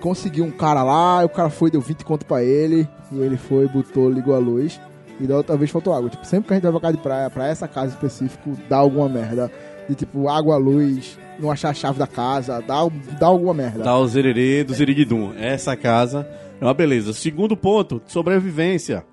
Conseguiu 0.00 0.44
um 0.44 0.50
cara 0.50 0.82
lá, 0.82 1.24
o 1.24 1.28
cara 1.28 1.50
foi, 1.50 1.70
deu 1.70 1.80
20 1.80 2.04
conto 2.04 2.24
pra 2.24 2.42
ele. 2.42 2.88
E 3.10 3.18
ele 3.18 3.36
foi, 3.36 3.66
botou, 3.68 4.08
ligou 4.08 4.34
a 4.34 4.38
luz. 4.38 4.80
E 5.20 5.26
da 5.26 5.36
outra 5.36 5.56
vez 5.56 5.70
faltou 5.70 5.92
água. 5.92 6.08
Tipo, 6.08 6.24
sempre 6.24 6.48
que 6.48 6.54
a 6.54 6.56
gente 6.56 6.62
vai 6.62 6.72
pra 6.72 6.80
casa 6.80 6.96
de 6.96 7.02
praia, 7.02 7.30
pra 7.30 7.48
essa 7.48 7.68
casa 7.68 7.94
específico, 7.94 8.56
dá 8.68 8.76
alguma 8.76 9.08
merda. 9.08 9.50
De 9.88 9.94
tipo, 9.94 10.28
água, 10.28 10.56
luz, 10.56 11.18
não 11.38 11.50
achar 11.50 11.70
a 11.70 11.74
chave 11.74 11.98
da 11.98 12.06
casa, 12.06 12.60
dá, 12.60 12.76
dá 13.18 13.26
alguma 13.26 13.52
merda. 13.52 13.82
Dá 13.82 13.96
o 13.96 14.06
zererê 14.06 14.62
do 14.62 14.72
ziriguidum. 14.72 15.32
Essa 15.36 15.76
casa 15.76 16.28
é 16.60 16.64
uma 16.64 16.74
beleza. 16.74 17.12
Segundo 17.12 17.56
ponto, 17.56 18.00
sobrevivência. 18.06 19.04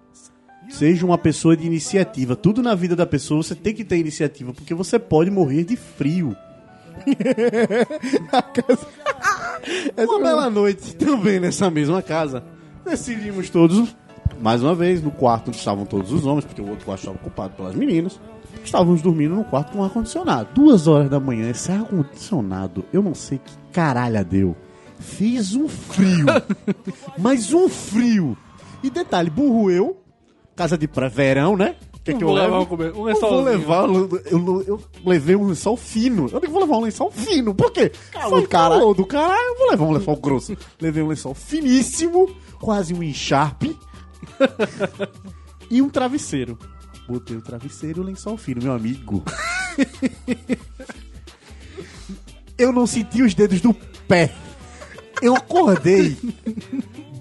Seja 0.69 1.05
uma 1.05 1.17
pessoa 1.17 1.57
de 1.57 1.65
iniciativa. 1.65 2.35
Tudo 2.35 2.61
na 2.61 2.75
vida 2.75 2.95
da 2.95 3.05
pessoa 3.05 3.43
você 3.43 3.55
tem 3.55 3.73
que 3.73 3.83
ter 3.83 3.97
iniciativa, 3.97 4.53
porque 4.53 4.73
você 4.73 4.99
pode 4.99 5.31
morrer 5.31 5.63
de 5.63 5.75
frio. 5.75 6.35
uma 9.97 10.19
bela 10.19 10.49
noite, 10.49 10.95
também 10.95 11.39
nessa 11.39 11.69
mesma 11.69 12.01
casa, 12.01 12.43
decidimos 12.85 13.49
todos, 13.49 13.95
mais 14.39 14.63
uma 14.63 14.75
vez, 14.75 15.01
no 15.01 15.11
quarto 15.11 15.49
onde 15.49 15.57
estavam 15.57 15.85
todos 15.85 16.11
os 16.11 16.25
homens, 16.25 16.45
porque 16.45 16.61
o 16.61 16.69
outro 16.69 16.85
quarto 16.85 16.99
estava 16.99 17.17
ocupado 17.17 17.55
pelas 17.55 17.75
meninas. 17.75 18.19
Estávamos 18.63 19.01
dormindo 19.01 19.35
no 19.35 19.43
quarto 19.43 19.71
com 19.71 19.83
ar-condicionado. 19.83 20.49
Duas 20.53 20.87
horas 20.87 21.09
da 21.09 21.19
manhã, 21.19 21.49
esse 21.49 21.71
ar-condicionado, 21.71 22.85
eu 22.91 23.01
não 23.01 23.13
sei 23.13 23.37
que 23.37 23.51
caralho 23.71 24.23
deu. 24.25 24.55
Fez 24.99 25.55
um 25.55 25.67
frio. 25.67 26.25
mas 27.17 27.53
um 27.53 27.69
frio. 27.69 28.37
E 28.83 28.89
detalhe, 28.89 29.29
burro 29.29 29.71
eu, 29.71 29.97
casa 30.59 30.77
de 30.77 30.89
praia, 30.89 31.09
verão, 31.09 31.55
né? 31.55 31.75
O 31.95 31.99
que, 32.03 32.11
é 32.11 32.13
que 32.13 32.21
eu 32.23 32.27
vou 32.27 32.35
levar 32.35 32.59
um 32.59 32.63
um 32.63 32.81
eu 32.83 32.93
vou 32.93 33.05
lençolzinho. 33.05 33.43
levar, 33.43 33.87
eu, 33.87 34.63
eu- 34.67 34.81
levei 35.05 35.35
um 35.37 35.47
lençol 35.47 35.77
fino. 35.77 36.27
Eu 36.29 36.41
não 36.41 36.49
vou 36.51 36.59
levar 36.61 36.77
um 36.77 36.81
lençol 36.81 37.09
fino, 37.11 37.55
por 37.55 37.71
quê? 37.71 37.89
Calor 38.11 38.29
Foi 38.29 38.41
do 38.41 38.47
caralho. 38.49 38.79
calor 38.81 38.93
do 38.93 39.05
caralho, 39.05 39.47
eu 39.47 39.57
vou 39.57 39.69
levar 39.71 39.85
um 39.85 39.91
lençol 39.93 40.17
grosso. 40.17 40.57
Levei 40.81 41.01
um 41.01 41.07
lençol 41.07 41.33
finíssimo, 41.33 42.29
quase 42.59 42.93
um 42.93 43.01
encharpe. 43.01 43.77
e 45.71 45.81
um 45.81 45.87
travesseiro. 45.89 46.57
Botei 47.07 47.37
o 47.37 47.41
travesseiro 47.41 48.01
e 48.01 48.03
o 48.03 48.05
lençol 48.05 48.35
fino, 48.35 48.61
meu 48.61 48.73
amigo. 48.73 49.23
eu 52.57 52.73
não 52.73 52.85
senti 52.85 53.21
os 53.23 53.33
dedos 53.33 53.61
do 53.61 53.73
pé. 54.07 54.33
Eu 55.21 55.35
acordei, 55.35 56.17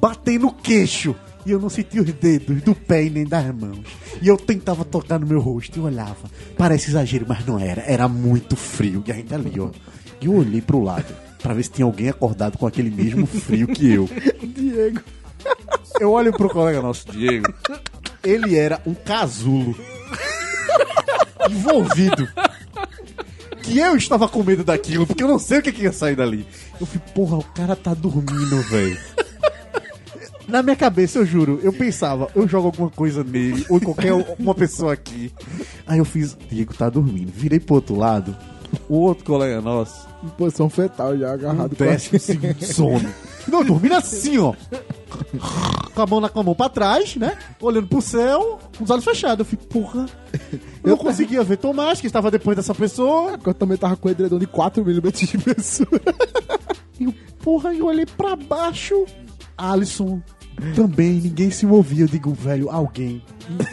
batei 0.01 0.39
no 0.41 0.53
queixo. 0.53 1.14
E 1.49 1.51
eu 1.51 1.59
não 1.59 1.70
senti 1.70 1.99
os 1.99 2.12
dedos 2.12 2.61
do 2.61 2.74
pé 2.74 3.05
e 3.05 3.09
nem 3.09 3.24
das 3.24 3.46
mãos. 3.55 3.78
E 4.20 4.28
eu 4.28 4.36
tentava 4.36 4.84
tocar 4.84 5.18
no 5.18 5.26
meu 5.26 5.40
rosto 5.40 5.78
e 5.78 5.80
olhava. 5.80 6.30
Parece 6.59 6.90
exagero, 6.90 7.24
mas 7.26 7.42
não 7.46 7.59
era. 7.59 7.80
Era 7.86 8.07
muito 8.07 8.55
frio. 8.55 9.03
E 9.07 9.11
a 9.11 9.14
gente 9.14 9.34
ali, 9.34 9.59
ó. 9.59 9.70
E 10.20 10.26
eu 10.26 10.34
olhei 10.34 10.61
pro 10.61 10.82
lado 10.82 11.07
pra 11.42 11.55
ver 11.55 11.62
se 11.62 11.70
tinha 11.70 11.86
alguém 11.86 12.11
acordado 12.11 12.59
com 12.59 12.66
aquele 12.66 12.90
mesmo 12.90 13.26
frio 13.26 13.66
que 13.66 13.90
eu. 13.90 14.07
Diego. 14.46 15.01
Eu 15.99 16.12
olho 16.12 16.34
pro 16.34 16.51
colega 16.51 16.82
nosso, 16.82 17.11
Diego. 17.11 17.51
Ele 18.22 18.55
era 18.55 18.82
um 18.84 18.92
casulo. 18.92 19.74
Envolvido. 21.49 22.28
Que 23.62 23.78
eu 23.78 23.96
estava 23.96 24.28
com 24.28 24.42
medo 24.42 24.64
daquilo, 24.64 25.07
porque 25.07 25.22
eu 25.22 25.28
não 25.28 25.38
sei 25.38 25.61
o 25.61 25.62
que, 25.62 25.72
que 25.72 25.84
ia 25.84 25.92
sair 25.92 26.14
dali. 26.14 26.46
Eu 26.78 26.84
fui, 26.84 27.01
porra, 27.14 27.38
o 27.38 27.42
cara 27.42 27.74
tá 27.74 27.94
dormindo, 27.94 28.61
velho. 28.64 28.99
Na 30.49 30.62
minha 30.62 30.74
cabeça, 30.76 31.18
eu 31.18 31.26
juro, 31.26 31.61
eu 31.62 31.72
pensava, 31.72 32.28
eu 32.34 32.49
jogo 32.49 32.66
alguma 32.68 32.88
coisa 32.90 33.22
nele, 33.22 33.66
ou 33.68 33.76
em 33.76 33.80
qualquer 33.80 34.12
uma 34.38 34.55
pessoa 34.55 34.94
aqui. 34.94 35.30
Aí 35.86 35.99
eu 35.99 36.05
fiz, 36.07 36.36
Diego 36.51 36.72
tá 36.74 36.88
dormindo. 36.88 37.30
Virei 37.30 37.61
pro 37.61 37.74
outro 37.76 37.94
lado, 37.96 38.34
o 38.88 38.94
outro 39.01 39.24
colega 39.26 39.61
nosso, 39.61 40.09
Em 40.24 40.28
posição 40.30 40.70
fetal 40.70 41.16
já, 41.18 41.32
agarrado 41.34 41.76
com 41.76 41.84
a- 41.84 41.86
décimo 41.88 42.18
segundo 42.18 42.64
sono. 42.64 43.14
Não, 43.46 43.62
dormindo 43.62 43.94
assim, 43.94 44.38
ó. 44.38 44.55
Com 45.94 46.03
a 46.03 46.07
mão, 46.07 46.20
na, 46.20 46.28
com 46.28 46.40
a 46.40 46.42
mão 46.42 46.55
pra 46.55 46.68
trás, 46.68 47.14
né? 47.16 47.36
Olhando 47.61 47.86
pro 47.86 48.01
céu, 48.03 48.59
com 48.76 48.84
os 48.84 48.90
olhos 48.90 49.05
fechados. 49.05 49.38
Eu 49.40 49.44
fiquei, 49.44 49.66
porra. 49.66 50.07
Eu 50.82 50.90
não 50.90 50.96
conseguia 50.96 51.42
ver 51.44 51.57
Tomás, 51.59 52.01
que 52.01 52.07
estava 52.07 52.30
depois 52.30 52.57
dessa 52.57 52.74
pessoa. 52.74 53.38
Eu 53.44 53.55
também 53.55 53.76
tava 53.78 53.96
com 53.96 54.09
o 54.09 54.11
edredom 54.11 54.38
de 54.38 54.46
4mm 54.46 55.12
de 55.12 55.24
espessura. 55.36 56.01
E 57.01 57.05
eu, 57.05 57.14
porra, 57.42 57.74
eu 57.74 57.86
olhei 57.86 58.07
pra 58.07 58.34
baixo. 58.36 59.05
Alisson 59.57 60.20
também, 60.75 61.15
ninguém 61.15 61.51
se 61.51 61.67
movia. 61.67 62.05
Eu 62.05 62.09
digo, 62.09 62.33
velho, 62.33 62.71
alguém. 62.71 63.23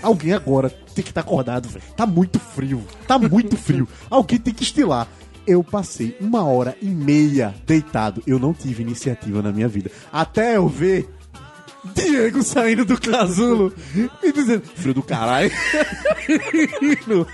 Alguém 0.02 0.34
agora 0.34 0.70
tem 0.70 1.04
que 1.04 1.12
estar 1.12 1.22
acordado, 1.22 1.68
velho. 1.68 1.84
Tá 1.96 2.06
muito 2.06 2.40
frio. 2.40 2.84
Tá 3.08 3.18
muito 3.20 3.58
frio. 3.58 3.88
Alguém 4.10 4.40
tem 4.40 4.54
que 4.54 4.64
estilar. 4.64 5.08
Eu 5.46 5.64
passei 5.64 6.18
uma 6.20 6.44
hora 6.44 6.76
e 6.82 6.88
meia 6.88 7.54
deitado. 7.66 8.24
Eu 8.26 8.40
não 8.40 8.54
tive 8.54 8.82
iniciativa 8.82 9.42
na 9.42 9.52
minha 9.52 9.68
vida. 9.68 9.92
Até 10.12 10.58
eu 10.58 10.68
ver 10.68 11.08
Diego 11.94 12.42
saindo 12.42 12.84
do 12.86 13.00
casulo 13.00 13.72
e 14.24 14.32
dizendo: 14.32 14.64
Frio 14.76 14.94
do 14.94 15.04
caralho. 15.04 15.52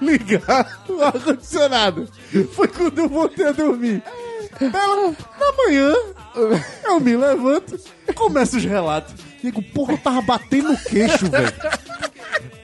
Ligar 0.00 0.84
o 0.88 1.02
ar-condicionado. 1.02 2.08
Foi 2.52 2.68
quando 2.68 2.98
eu 3.00 3.08
voltei 3.08 3.46
a 3.46 3.52
dormir. 3.52 4.02
Ela, 4.60 5.14
na 5.38 5.52
manhã, 5.64 5.94
eu 6.84 7.00
me 7.00 7.16
levanto, 7.16 7.78
começo 8.14 8.56
os 8.56 8.64
relatos. 8.64 9.14
Digo, 9.42 9.62
porra, 9.62 9.92
eu 9.92 9.98
tava 9.98 10.22
batendo 10.22 10.70
no 10.70 10.78
queixo, 10.78 11.30
velho. 11.30 11.52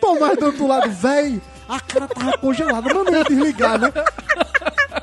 Tomás 0.00 0.38
do 0.38 0.46
outro 0.46 0.66
lado, 0.66 0.90
velho, 0.90 1.40
a 1.68 1.80
cara 1.80 2.08
tava 2.08 2.38
congelada, 2.38 2.92
mas 2.92 3.04
não 3.04 3.12
ia 3.12 3.24
desligar, 3.24 3.78
né? 3.78 3.92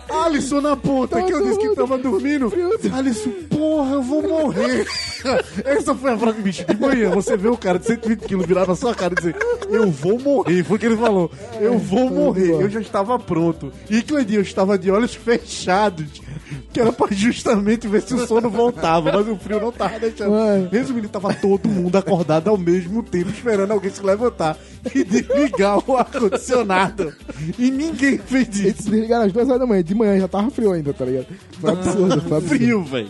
Alisson 0.10 0.62
na 0.62 0.76
ponta, 0.76 1.22
que 1.24 1.32
eu 1.32 1.44
disse 1.44 1.60
que 1.60 1.76
tava 1.76 1.98
dormindo. 1.98 2.52
Alisson, 2.94 3.32
porra, 3.50 3.94
eu 3.94 4.02
vou 4.02 4.22
morrer. 4.22 4.86
Essa 5.64 5.96
foi 5.96 6.12
a 6.12 6.18
frase, 6.18 6.42
bicho, 6.42 6.66
de 6.66 6.76
manhã. 6.78 7.10
Você 7.12 7.38
vê 7.38 7.48
o 7.48 7.58
cara 7.58 7.80
de 7.80 7.86
120 7.86 8.20
quilos 8.26 8.46
virar 8.46 8.68
na 8.68 8.76
sua 8.76 8.94
cara 8.94 9.14
e 9.14 9.16
dizer, 9.16 9.36
eu 9.70 9.90
vou 9.90 10.20
morrer. 10.20 10.64
Foi 10.64 10.78
o 10.78 10.80
que 10.80 10.86
ele 10.88 10.98
falou. 10.98 11.32
Eu 11.60 11.78
vou 11.78 12.10
morrer. 12.10 12.52
Eu 12.52 12.70
já 12.70 12.82
estava 12.82 13.18
pronto. 13.18 13.72
E 13.90 14.02
Cleitinho, 14.02 14.40
eu 14.40 14.44
estava 14.44 14.78
de 14.78 14.92
olhos 14.92 15.14
fechados. 15.16 16.22
Que 16.74 16.80
era 16.80 16.92
pra 16.92 17.08
justamente 17.12 17.88
ver 17.88 18.02
se 18.02 18.14
o 18.14 18.28
sono 18.28 18.50
voltava, 18.50 19.12
mas 19.12 19.28
o 19.28 19.36
frio 19.36 19.60
não 19.60 19.72
tava 19.72 20.00
deixando. 20.00 20.34
Ué. 20.34 20.68
Resumindo, 20.72 21.10
tava 21.10 21.34
todo 21.34 21.68
mundo 21.68 21.96
acordado 21.96 22.50
ao 22.50 22.58
mesmo 22.58 23.02
tempo, 23.04 23.30
esperando 23.30 23.72
alguém 23.72 23.92
se 23.92 24.04
levantar 24.04 24.58
e 24.94 25.04
desligar 25.04 25.80
o 25.90 25.96
ar-condicionado. 25.98 27.14
E 27.58 27.70
ninguém 27.72 28.18
fez 28.18 28.48
Eles 28.48 28.74
isso. 28.74 28.84
se 28.84 28.90
desligaram 28.92 29.26
às 29.26 29.32
duas 29.34 29.48
horas 29.48 29.60
da 29.60 29.66
manhã. 29.68 29.84
De 29.84 29.96
manhã 29.96 30.20
já 30.20 30.28
tava 30.28 30.50
frio 30.52 30.72
ainda, 30.72 30.94
tá 30.94 31.06
ligado? 31.06 31.28
Foi 31.60 31.72
absurdo, 31.72 32.22
foi 32.22 32.38
absurdo. 32.38 32.48
Frio, 32.48 32.84
velho. 32.84 33.10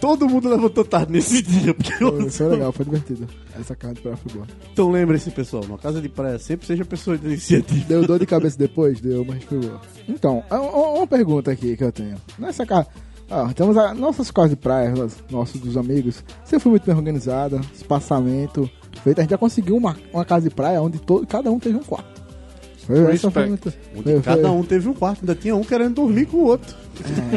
Todo 0.00 0.28
mundo 0.28 0.48
levantou 0.48 0.84
tarde 0.84 1.12
nesse 1.12 1.42
dia. 1.42 1.74
Porque 1.74 1.92
Foi, 1.92 2.22
eu... 2.22 2.30
foi 2.30 2.48
legal, 2.48 2.72
foi 2.72 2.84
divertido. 2.84 3.28
Essa 3.58 3.74
casa 3.74 3.94
de 3.94 4.00
praia 4.00 4.16
foi 4.16 4.32
boa. 4.32 4.46
Então 4.72 4.90
lembre-se, 4.90 5.30
pessoal, 5.30 5.64
numa 5.64 5.78
casa 5.78 6.00
de 6.00 6.08
praia 6.08 6.38
sempre 6.38 6.66
seja 6.66 6.84
pessoa 6.84 7.18
de 7.18 7.26
iniciativa. 7.26 7.84
Deu 7.86 8.06
dor 8.06 8.18
de 8.18 8.26
cabeça 8.26 8.56
depois? 8.56 9.00
Deu, 9.00 9.24
mas 9.24 9.42
foi 9.44 9.58
boa. 9.58 9.80
Então, 10.08 10.44
é 10.50 10.54
uma, 10.54 10.88
uma 10.98 11.06
pergunta 11.06 11.50
aqui 11.50 11.76
que 11.76 11.84
eu 11.84 11.92
tenho. 11.92 12.16
Nessa 12.38 12.64
casa. 12.64 12.88
Ah, 13.30 13.52
temos 13.54 13.76
a 13.76 13.92
nossas 13.92 14.30
casas 14.30 14.50
de 14.50 14.56
praia, 14.56 14.94
nossos 15.30 15.60
dos 15.60 15.76
amigos. 15.76 16.24
Você 16.42 16.58
foi 16.58 16.70
muito 16.70 16.86
bem 16.86 16.96
organizada, 16.96 17.60
espaçamento, 17.74 18.70
perfeito. 18.90 19.18
A 19.18 19.22
gente 19.22 19.30
já 19.30 19.38
conseguiu 19.38 19.76
uma, 19.76 19.96
uma 20.12 20.24
casa 20.24 20.48
de 20.48 20.54
praia 20.54 20.80
onde 20.80 20.98
todo, 20.98 21.26
cada 21.26 21.50
um 21.50 21.58
teve 21.58 21.76
um 21.76 21.82
quarto. 21.82 22.17
Foi, 22.88 23.14
essa 23.14 23.30
foi 23.30 23.42
Respect. 23.44 23.48
muito, 23.48 23.72
Onde 23.94 24.02
foi- 24.14 24.22
cada 24.22 24.48
foi- 24.48 24.50
um 24.50 24.62
teve 24.64 24.88
um 24.88 24.94
quarto, 24.94 25.20
ainda 25.20 25.34
tinha 25.34 25.54
um 25.54 25.62
querendo 25.62 25.94
dormir 25.94 26.26
com 26.26 26.38
o 26.38 26.44
outro. 26.46 26.74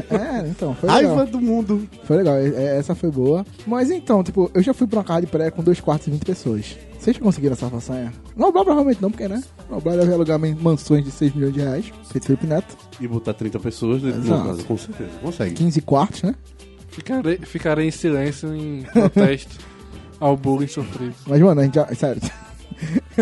É, 0.09 0.15
é, 0.15 0.47
então, 0.47 0.73
foi 0.73 0.89
legal. 0.89 1.15
Raiva 1.15 1.31
do 1.31 1.39
mundo. 1.39 1.87
Foi 2.05 2.17
legal, 2.17 2.35
é- 2.37 2.47
é- 2.47 2.77
essa 2.79 2.95
foi 2.95 3.11
boa. 3.11 3.45
Mas 3.67 3.91
então, 3.91 4.23
tipo, 4.23 4.49
eu 4.53 4.63
já 4.63 4.73
fui 4.73 4.87
pra 4.87 4.99
uma 4.99 5.03
casa 5.05 5.21
de 5.21 5.27
praia 5.27 5.51
com 5.51 5.61
dois 5.61 5.79
quartos 5.79 6.07
e 6.07 6.11
20 6.11 6.23
pessoas. 6.25 6.75
Vocês 6.97 7.15
já 7.17 7.21
conseguiram 7.21 7.53
essa 7.53 7.69
façanha? 7.69 8.11
Noblar 8.35 8.63
provavelmente 8.63 9.01
não, 9.01 9.11
porque, 9.11 9.27
né? 9.27 9.43
Noblar 9.69 9.97
deve 9.97 10.13
alugar 10.13 10.39
mansões 10.39 11.03
de 11.03 11.11
6 11.11 11.33
milhões 11.35 11.53
de 11.53 11.59
reais, 11.59 11.85
feito 12.11 12.25
Felipe 12.27 12.47
Neto. 12.47 12.77
E 12.99 13.07
botar 13.07 13.33
30 13.33 13.59
pessoas 13.59 14.01
dentro 14.01 14.21
de 14.21 14.27
uma 14.29 14.45
casa, 14.45 14.63
com 14.63 14.77
certeza. 14.77 15.09
Consegue. 15.21 15.53
15 15.55 15.81
quartos, 15.81 16.23
né? 16.23 16.33
Ficarei, 16.89 17.37
ficarei 17.37 17.87
em 17.87 17.91
silêncio 17.91 18.53
em 18.55 18.83
protesto 18.83 19.57
ao 20.19 20.37
bullying 20.37 20.67
sofrido. 20.67 21.13
Mas, 21.27 21.41
mano, 21.41 21.61
a 21.61 21.63
gente 21.63 21.75
já. 21.75 21.87
Sério. 21.95 22.21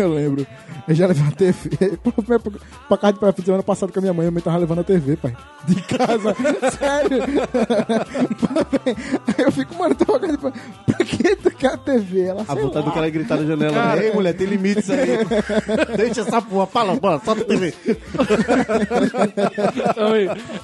Eu 0.00 0.14
lembro. 0.14 0.46
Eu 0.88 0.94
já 0.94 1.06
levei 1.06 1.22
uma 1.22 1.32
TV. 1.32 1.98
Pra, 2.26 2.38
pra, 2.38 2.52
pra 2.88 2.98
casa 2.98 3.12
de 3.12 3.40
de 3.40 3.44
semana 3.44 3.62
passado 3.62 3.92
com 3.92 3.98
a 3.98 4.02
minha 4.02 4.14
mãe, 4.14 4.26
a 4.26 4.30
mãe 4.30 4.42
tava 4.42 4.56
levando 4.56 4.80
a 4.80 4.84
TV, 4.84 5.16
pai. 5.16 5.36
De 5.66 5.74
casa. 5.82 6.34
Sério. 6.78 7.22
Aí 9.38 9.44
eu 9.44 9.52
fico, 9.52 9.74
mano, 9.76 9.94
tava 9.94 10.18
casa 10.18 10.32
de 10.32 10.38
praia. 10.38 10.54
Pra 10.86 11.04
que 11.04 11.36
tu 11.36 11.50
quer 11.50 11.74
a 11.74 11.76
TV? 11.76 12.22
Ela 12.22 12.44
A 12.48 12.54
vontade 12.54 12.86
do 12.86 12.92
cara 12.92 13.10
gritar 13.10 13.36
na 13.36 13.44
janela. 13.44 13.72
Cara, 13.72 14.04
Ei, 14.04 14.12
mulher, 14.12 14.34
tem 14.34 14.46
limites 14.46 14.88
aí. 14.90 15.18
Deixa 15.96 16.22
essa 16.22 16.40
porra. 16.40 16.66
Fala, 16.66 16.96
bora, 16.96 17.20
solta 17.24 17.42
a 17.42 17.44
TV. 17.44 17.74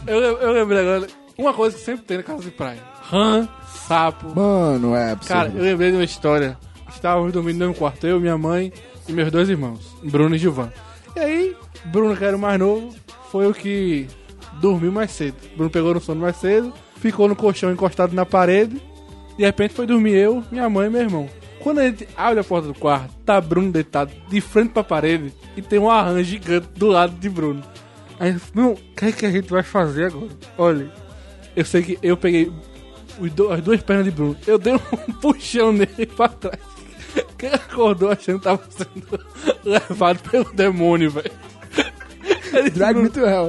Eu, 0.06 0.14
eu, 0.14 0.38
eu 0.38 0.52
lembrei 0.52 0.80
agora, 0.80 1.06
uma 1.38 1.52
coisa 1.52 1.76
que 1.76 1.82
sempre 1.82 2.04
tem 2.04 2.16
na 2.16 2.22
casa 2.22 2.42
de 2.42 2.50
praia: 2.50 2.80
rã, 3.02 3.46
sapo. 3.86 4.34
Mano, 4.34 4.96
é 4.96 5.12
absurdo. 5.12 5.28
Cara, 5.28 5.52
eu 5.54 5.62
lembrei 5.62 5.90
de 5.90 5.96
uma 5.98 6.04
história. 6.04 6.56
Estávamos 6.88 7.32
dormindo 7.32 7.58
no 7.58 7.66
mesmo 7.66 7.74
quarto, 7.74 8.06
eu, 8.06 8.18
minha 8.18 8.38
mãe 8.38 8.72
e 9.08 9.12
meus 9.12 9.30
dois 9.30 9.48
irmãos, 9.48 9.96
Bruno 10.02 10.34
e 10.34 10.38
Gilvan. 10.38 10.72
E 11.14 11.20
aí, 11.20 11.56
Bruno, 11.86 12.16
que 12.16 12.24
era 12.24 12.36
o 12.36 12.40
mais 12.40 12.58
novo, 12.58 12.94
foi 13.30 13.46
o 13.46 13.54
que 13.54 14.06
dormiu 14.60 14.92
mais 14.92 15.10
cedo. 15.10 15.36
Bruno 15.54 15.70
pegou 15.70 15.94
no 15.94 16.00
sono 16.00 16.20
mais 16.20 16.36
cedo, 16.36 16.72
ficou 16.96 17.28
no 17.28 17.36
colchão 17.36 17.72
encostado 17.72 18.14
na 18.14 18.26
parede. 18.26 18.80
De 19.36 19.44
repente 19.44 19.74
foi 19.74 19.86
dormir 19.86 20.14
eu, 20.14 20.42
minha 20.50 20.68
mãe 20.68 20.86
e 20.86 20.90
meu 20.90 21.00
irmão. 21.02 21.28
Quando 21.60 21.80
a 21.80 21.84
gente 21.84 22.08
abre 22.16 22.40
a 22.40 22.44
porta 22.44 22.68
do 22.68 22.74
quarto, 22.74 23.14
tá 23.24 23.40
Bruno 23.40 23.72
deitado 23.72 24.12
de 24.28 24.40
frente 24.40 24.70
pra 24.70 24.84
parede 24.84 25.32
e 25.56 25.62
tem 25.62 25.78
um 25.78 25.90
arranjo 25.90 26.24
gigante 26.24 26.68
do 26.76 26.86
lado 26.86 27.18
de 27.18 27.28
Bruno. 27.28 27.62
Aí, 28.18 28.36
não, 28.54 28.72
o 28.72 28.76
que 28.76 29.06
é 29.06 29.12
que 29.12 29.26
a 29.26 29.30
gente 29.30 29.50
vai 29.50 29.62
fazer 29.62 30.06
agora? 30.06 30.28
Olha, 30.56 30.92
eu 31.54 31.64
sei 31.64 31.82
que 31.82 31.98
eu 32.02 32.16
peguei 32.16 32.52
as 33.50 33.62
duas 33.62 33.82
pernas 33.82 34.04
de 34.04 34.10
Bruno. 34.10 34.36
Eu 34.46 34.58
dei 34.58 34.74
um 34.74 35.12
puxão 35.20 35.72
nele 35.72 36.06
pra 36.06 36.28
trás. 36.28 36.75
Quem 37.38 37.50
acordou 37.50 38.10
achando 38.10 38.38
que 38.38 38.44
tava 38.44 38.62
sendo 38.70 39.26
levado 39.64 40.18
pelo 40.30 40.52
demônio, 40.52 41.10
velho. 41.10 41.30
Ele 42.52 42.70
Drag 42.70 42.96
me 42.96 43.10
to 43.10 43.20
hell. 43.20 43.48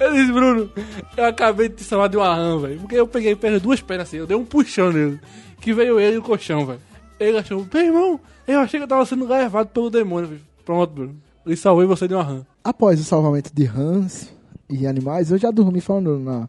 ele 0.00 0.14
disse, 0.14 0.32
Bruno, 0.32 0.70
eu 1.16 1.24
acabei 1.24 1.68
de 1.68 1.76
te 1.76 1.84
chamar 1.84 2.08
de 2.08 2.16
uma 2.16 2.34
rã, 2.34 2.58
velho. 2.58 2.80
Porque 2.80 2.94
eu 2.94 3.06
peguei 3.06 3.34
pernas, 3.34 3.60
duas 3.60 3.80
pernas 3.80 4.08
assim, 4.08 4.18
eu 4.18 4.26
dei 4.26 4.36
um 4.36 4.44
puxão 4.44 4.92
nele. 4.92 5.20
Que 5.60 5.72
veio 5.74 5.98
ele 5.98 6.16
e 6.16 6.18
o 6.18 6.22
colchão, 6.22 6.64
velho. 6.64 6.80
Ele 7.18 7.36
achou, 7.36 7.66
meu 7.72 7.82
irmão, 7.82 8.20
eu 8.46 8.60
achei 8.60 8.78
que 8.78 8.84
eu 8.84 8.88
tava 8.88 9.04
sendo 9.04 9.26
levado 9.26 9.68
pelo 9.68 9.90
demônio, 9.90 10.28
velho. 10.28 10.40
Pronto, 10.64 10.92
Bruno. 10.92 11.16
E 11.46 11.56
salvei 11.56 11.86
você 11.86 12.06
de 12.06 12.14
uma 12.14 12.22
rã. 12.22 12.46
Após 12.62 13.00
o 13.00 13.04
salvamento 13.04 13.50
de 13.52 13.64
rãs 13.64 14.32
e 14.70 14.86
animais, 14.86 15.30
eu 15.30 15.38
já 15.38 15.50
dormi 15.50 15.80
falando 15.80 16.18
na, 16.18 16.48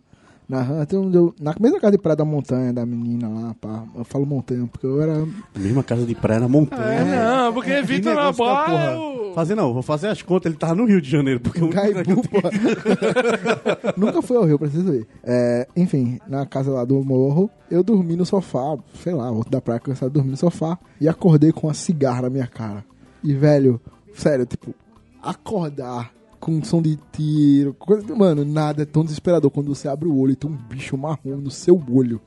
na 0.49 0.61
um, 0.93 1.11
eu- 1.13 1.35
na 1.39 1.53
mesma 1.59 1.79
casa 1.79 1.91
de 1.91 1.97
praia 1.99 2.15
da 2.15 2.25
montanha, 2.25 2.73
da 2.73 2.83
menina 2.85 3.29
lá, 3.29 3.55
pá. 3.61 3.83
Eu 3.95 4.03
falo 4.03 4.25
montanha, 4.25 4.65
porque 4.67 4.85
eu 4.87 4.99
era. 5.01 5.23
Mesma 5.55 5.83
casa 5.83 6.05
de 6.05 6.15
praia 6.15 6.39
na 6.39 6.47
montanha. 6.49 6.81
É, 7.01 7.03
não, 7.45 7.53
porque 7.53 7.69
Que 7.75 7.81
Vitor 7.83 8.15
na 8.15 8.31
negócio 8.31 8.43
da 8.45 8.51
bola. 8.55 8.65
porra. 8.65 8.91
eu- 8.93 9.19
Fazer 9.35 9.53
não, 9.53 9.71
vou 9.73 9.83
fazer 9.83 10.07
as 10.07 10.23
contas. 10.23 10.49
Ele 10.49 10.57
tava 10.59 10.73
no 10.73 10.85
Rio 10.85 10.99
de 10.99 11.07
Janeiro. 11.09 11.39
Porque 11.39 11.63
o 11.63 11.69
Gaibu, 11.69 12.27
pô. 12.27 12.39
Nunca 13.95 14.21
fui 14.23 14.35
ao 14.35 14.43
Rio, 14.45 14.57
preciso 14.57 14.91
ir. 14.93 15.07
É, 15.23 15.67
enfim, 15.77 16.19
na 16.27 16.45
casa 16.47 16.71
lá 16.71 16.83
do 16.83 17.01
morro, 17.03 17.49
eu 17.69 17.83
dormi 17.83 18.15
no 18.15 18.25
sofá, 18.25 18.75
sei 19.03 19.13
lá, 19.13 19.29
outro 19.31 19.51
da 19.51 19.61
praia, 19.61 19.79
a 20.01 20.07
dormir 20.07 20.31
no 20.31 20.37
sofá 20.37 20.77
e 20.99 21.07
acordei 21.07 21.51
com 21.51 21.67
uma 21.67 21.73
cigarra 21.75 22.23
na 22.23 22.29
minha 22.29 22.47
cara. 22.47 22.83
E, 23.23 23.33
velho, 23.33 23.79
sério, 24.15 24.45
tipo, 24.47 24.73
acordar 25.21 26.11
com 26.39 26.51
um 26.53 26.63
som 26.63 26.81
de 26.81 26.97
tiro, 27.11 27.73
coisa, 27.73 28.15
mano, 28.15 28.45
nada 28.45 28.83
é 28.83 28.85
tão 28.85 29.03
desesperador 29.03 29.51
quando 29.51 29.73
você 29.73 29.87
abre 29.87 30.07
o 30.07 30.17
olho 30.17 30.31
e 30.31 30.35
tem 30.35 30.49
um 30.49 30.55
bicho 30.55 30.97
marrom 30.97 31.37
no 31.37 31.51
seu 31.51 31.81
olho. 31.91 32.21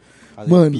Mano, 0.48 0.78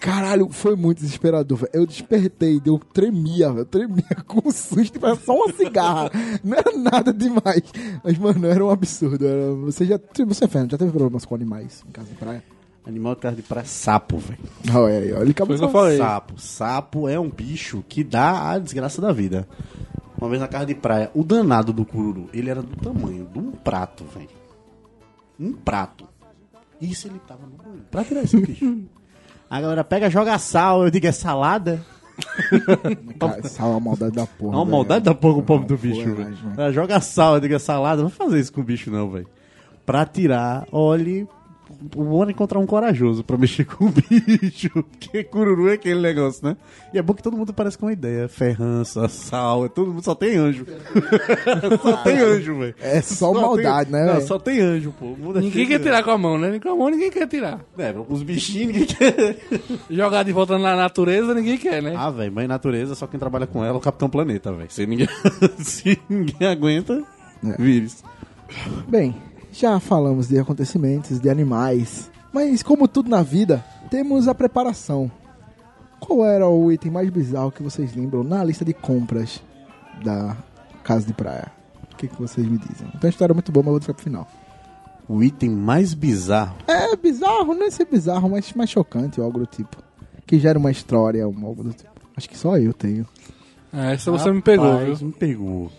caralho, 0.00 0.48
foi 0.50 0.74
muito 0.74 0.98
desesperador, 1.00 1.58
velho. 1.58 1.70
Eu 1.72 1.86
despertei, 1.86 2.60
eu 2.64 2.78
tremia, 2.78 3.48
velho. 3.48 3.60
Eu 3.60 3.64
tremia 3.66 4.16
com 4.26 4.50
susto, 4.50 4.98
era 5.04 5.14
só 5.14 5.34
uma 5.34 5.52
cigarra. 5.52 6.10
Não 6.42 6.56
era 6.56 6.76
nada 6.76 7.12
demais. 7.12 7.62
Mas, 8.02 8.18
mano, 8.18 8.46
era 8.46 8.64
um 8.64 8.70
absurdo. 8.70 9.26
Era... 9.26 9.52
Você 9.54 9.84
já. 9.84 10.00
Você, 10.26 10.48
Fernando, 10.48 10.70
já 10.70 10.78
teve 10.78 10.90
problemas 10.90 11.24
com 11.24 11.34
animais 11.34 11.84
em 11.86 11.92
casa 11.92 12.08
de 12.08 12.14
praia? 12.14 12.42
Animal 12.86 13.14
de 13.14 13.20
casa 13.20 13.36
de 13.36 13.42
praia 13.42 13.64
é 13.64 13.66
sapo, 13.66 14.16
velho. 14.16 14.38
Olha 14.74 14.98
aí, 14.98 15.12
olha. 15.12 15.22
Ele 15.22 15.30
acabou 15.32 15.54
de 15.54 15.68
falei. 15.70 15.98
Sapo. 15.98 16.40
Sapo 16.40 17.08
é 17.08 17.20
um 17.20 17.28
bicho 17.28 17.84
que 17.86 18.02
dá 18.02 18.52
a 18.52 18.58
desgraça 18.58 19.02
da 19.02 19.12
vida. 19.12 19.46
Uma 20.20 20.28
vez 20.28 20.40
na 20.40 20.48
casa 20.48 20.66
de 20.66 20.74
praia, 20.74 21.10
o 21.14 21.22
danado 21.22 21.72
do 21.72 21.84
cururu, 21.84 22.28
ele 22.34 22.50
era 22.50 22.60
do 22.60 22.74
tamanho 22.76 23.26
de 23.32 23.38
um 23.38 23.52
prato, 23.52 24.04
velho. 24.04 24.28
Um 25.38 25.52
prato. 25.52 26.06
Isso 26.80 27.06
ele 27.06 27.20
tava 27.20 27.42
no 27.46 27.56
banho. 27.56 27.84
Pra 27.90 28.04
tirar 28.04 28.22
esse 28.22 28.40
bicho. 28.40 28.82
A 29.50 29.60
galera 29.60 29.82
pega, 29.82 30.10
joga 30.10 30.38
sal, 30.38 30.84
eu 30.84 30.90
digo, 30.90 31.06
é 31.06 31.12
salada? 31.12 31.80
Cara, 33.18 33.38
essa 33.38 33.62
é 33.62 33.66
uma 33.66 33.80
maldade 33.80 34.12
da 34.12 34.26
porra. 34.26 34.52
É 34.52 34.56
uma 34.56 34.64
velho. 34.64 34.76
maldade 34.76 35.04
da 35.04 35.14
porra 35.14 35.38
o 35.38 35.42
pobre 35.42 35.68
do 35.68 35.74
Não, 35.74 35.80
bicho, 35.80 36.14
velho. 36.14 36.72
Joga 36.72 37.00
sal, 37.00 37.36
eu 37.36 37.40
digo, 37.40 37.54
é 37.54 37.58
salada. 37.58 38.02
Não 38.02 38.08
vai 38.10 38.18
fazer 38.18 38.40
isso 38.40 38.52
com 38.52 38.60
o 38.60 38.64
bicho, 38.64 38.90
não, 38.90 39.08
velho. 39.10 39.26
Pra 39.86 40.04
tirar, 40.04 40.66
olhe. 40.70 41.26
O 41.94 42.02
bom 42.04 42.24
é 42.24 42.30
encontrar 42.30 42.58
um 42.58 42.66
corajoso 42.66 43.22
pra 43.22 43.36
mexer 43.38 43.64
com 43.64 43.84
o 43.86 43.88
bicho. 43.92 44.68
Porque 44.98 45.22
cururu 45.22 45.68
é 45.68 45.74
aquele 45.74 46.00
negócio, 46.00 46.44
né? 46.44 46.56
E 46.92 46.98
é 46.98 47.02
bom 47.02 47.14
que 47.14 47.22
todo 47.22 47.36
mundo 47.36 47.52
parece 47.52 47.78
com 47.78 47.86
uma 47.86 47.92
ideia. 47.92 48.28
Ferrança, 48.28 49.06
sal, 49.08 49.64
é 49.64 49.68
todo 49.68 49.92
mundo 49.92 50.02
só 50.02 50.14
tem 50.14 50.36
anjo. 50.36 50.66
só 51.80 51.96
tem 51.98 52.18
anjo, 52.18 52.58
velho. 52.58 52.74
É 52.80 53.00
só 53.00 53.32
maldade, 53.32 53.90
tem, 53.92 54.00
né, 54.00 54.12
Não, 54.14 54.20
só 54.20 54.38
tem 54.40 54.60
anjo, 54.60 54.92
pô. 54.98 55.06
É 55.06 55.40
Ninguém 55.40 55.50
cheio 55.52 55.68
quer 55.68 55.78
tirar 55.80 56.02
com 56.02 56.10
a 56.10 56.18
mão, 56.18 56.36
né? 56.36 56.58
Com 56.58 56.68
a 56.68 56.74
mão 56.76 56.88
ninguém 56.90 57.10
quer 57.10 57.28
tirar. 57.28 57.60
É, 57.78 57.94
os 58.08 58.22
bichinhos 58.24 58.72
ninguém 58.72 58.86
quer. 58.86 59.38
Jogar 59.88 60.24
de 60.24 60.32
volta 60.32 60.58
na 60.58 60.74
natureza 60.74 61.32
ninguém 61.32 61.58
quer, 61.58 61.80
né? 61.80 61.94
Ah, 61.96 62.10
velho, 62.10 62.32
mãe 62.32 62.48
natureza, 62.48 62.96
só 62.96 63.06
quem 63.06 63.20
trabalha 63.20 63.46
com 63.46 63.64
ela 63.64 63.74
é 63.76 63.78
o 63.78 63.80
Capitão 63.80 64.08
Planeta, 64.10 64.52
velho. 64.52 64.70
Se 64.70 64.84
ninguém, 64.84 65.08
se 65.58 65.96
ninguém 66.08 66.48
aguenta, 66.48 67.02
É. 67.44 67.62
vírus. 67.62 68.02
Bem, 68.88 69.14
já 69.58 69.80
falamos 69.80 70.28
de 70.28 70.38
acontecimentos, 70.38 71.18
de 71.18 71.28
animais. 71.28 72.10
Mas, 72.32 72.62
como 72.62 72.86
tudo 72.86 73.10
na 73.10 73.22
vida, 73.22 73.64
temos 73.90 74.28
a 74.28 74.34
preparação. 74.34 75.10
Qual 75.98 76.24
era 76.24 76.46
o 76.48 76.70
item 76.70 76.92
mais 76.92 77.10
bizarro 77.10 77.50
que 77.50 77.62
vocês 77.62 77.94
lembram 77.94 78.22
na 78.22 78.44
lista 78.44 78.64
de 78.64 78.72
compras 78.72 79.42
da 80.04 80.36
casa 80.84 81.04
de 81.06 81.12
praia? 81.12 81.50
O 81.92 81.96
que, 81.96 82.06
que 82.06 82.20
vocês 82.20 82.46
me 82.46 82.56
dizem? 82.58 82.86
Então, 82.94 83.08
a 83.08 83.08
história 83.08 83.32
é 83.32 83.34
muito 83.34 83.50
boa, 83.50 83.64
mas 83.64 83.70
vou 83.72 83.80
deixar 83.80 83.94
pro 83.94 84.04
final. 84.04 84.28
O 85.08 85.22
item 85.24 85.50
mais 85.50 85.92
bizarro. 85.92 86.56
É 86.68 86.94
bizarro, 86.94 87.52
não 87.52 87.66
é 87.66 87.70
ser 87.70 87.86
bizarro, 87.86 88.30
mas 88.30 88.52
mais 88.52 88.70
chocante 88.70 89.20
ou 89.20 89.26
algo 89.26 89.40
do 89.40 89.46
tipo. 89.46 89.76
Que 90.24 90.38
gera 90.38 90.58
uma 90.58 90.70
história, 90.70 91.26
um 91.26 91.46
algo 91.46 91.64
do 91.64 91.72
tipo. 91.72 91.90
Acho 92.16 92.28
que 92.28 92.38
só 92.38 92.56
eu 92.56 92.72
tenho. 92.72 93.04
É, 93.72 93.94
essa 93.94 94.10
você 94.10 94.30
me 94.30 94.40
pegou, 94.40 94.70
Rapaz, 94.70 95.00
viu? 95.00 95.08
Me 95.08 95.14
pegou. 95.14 95.72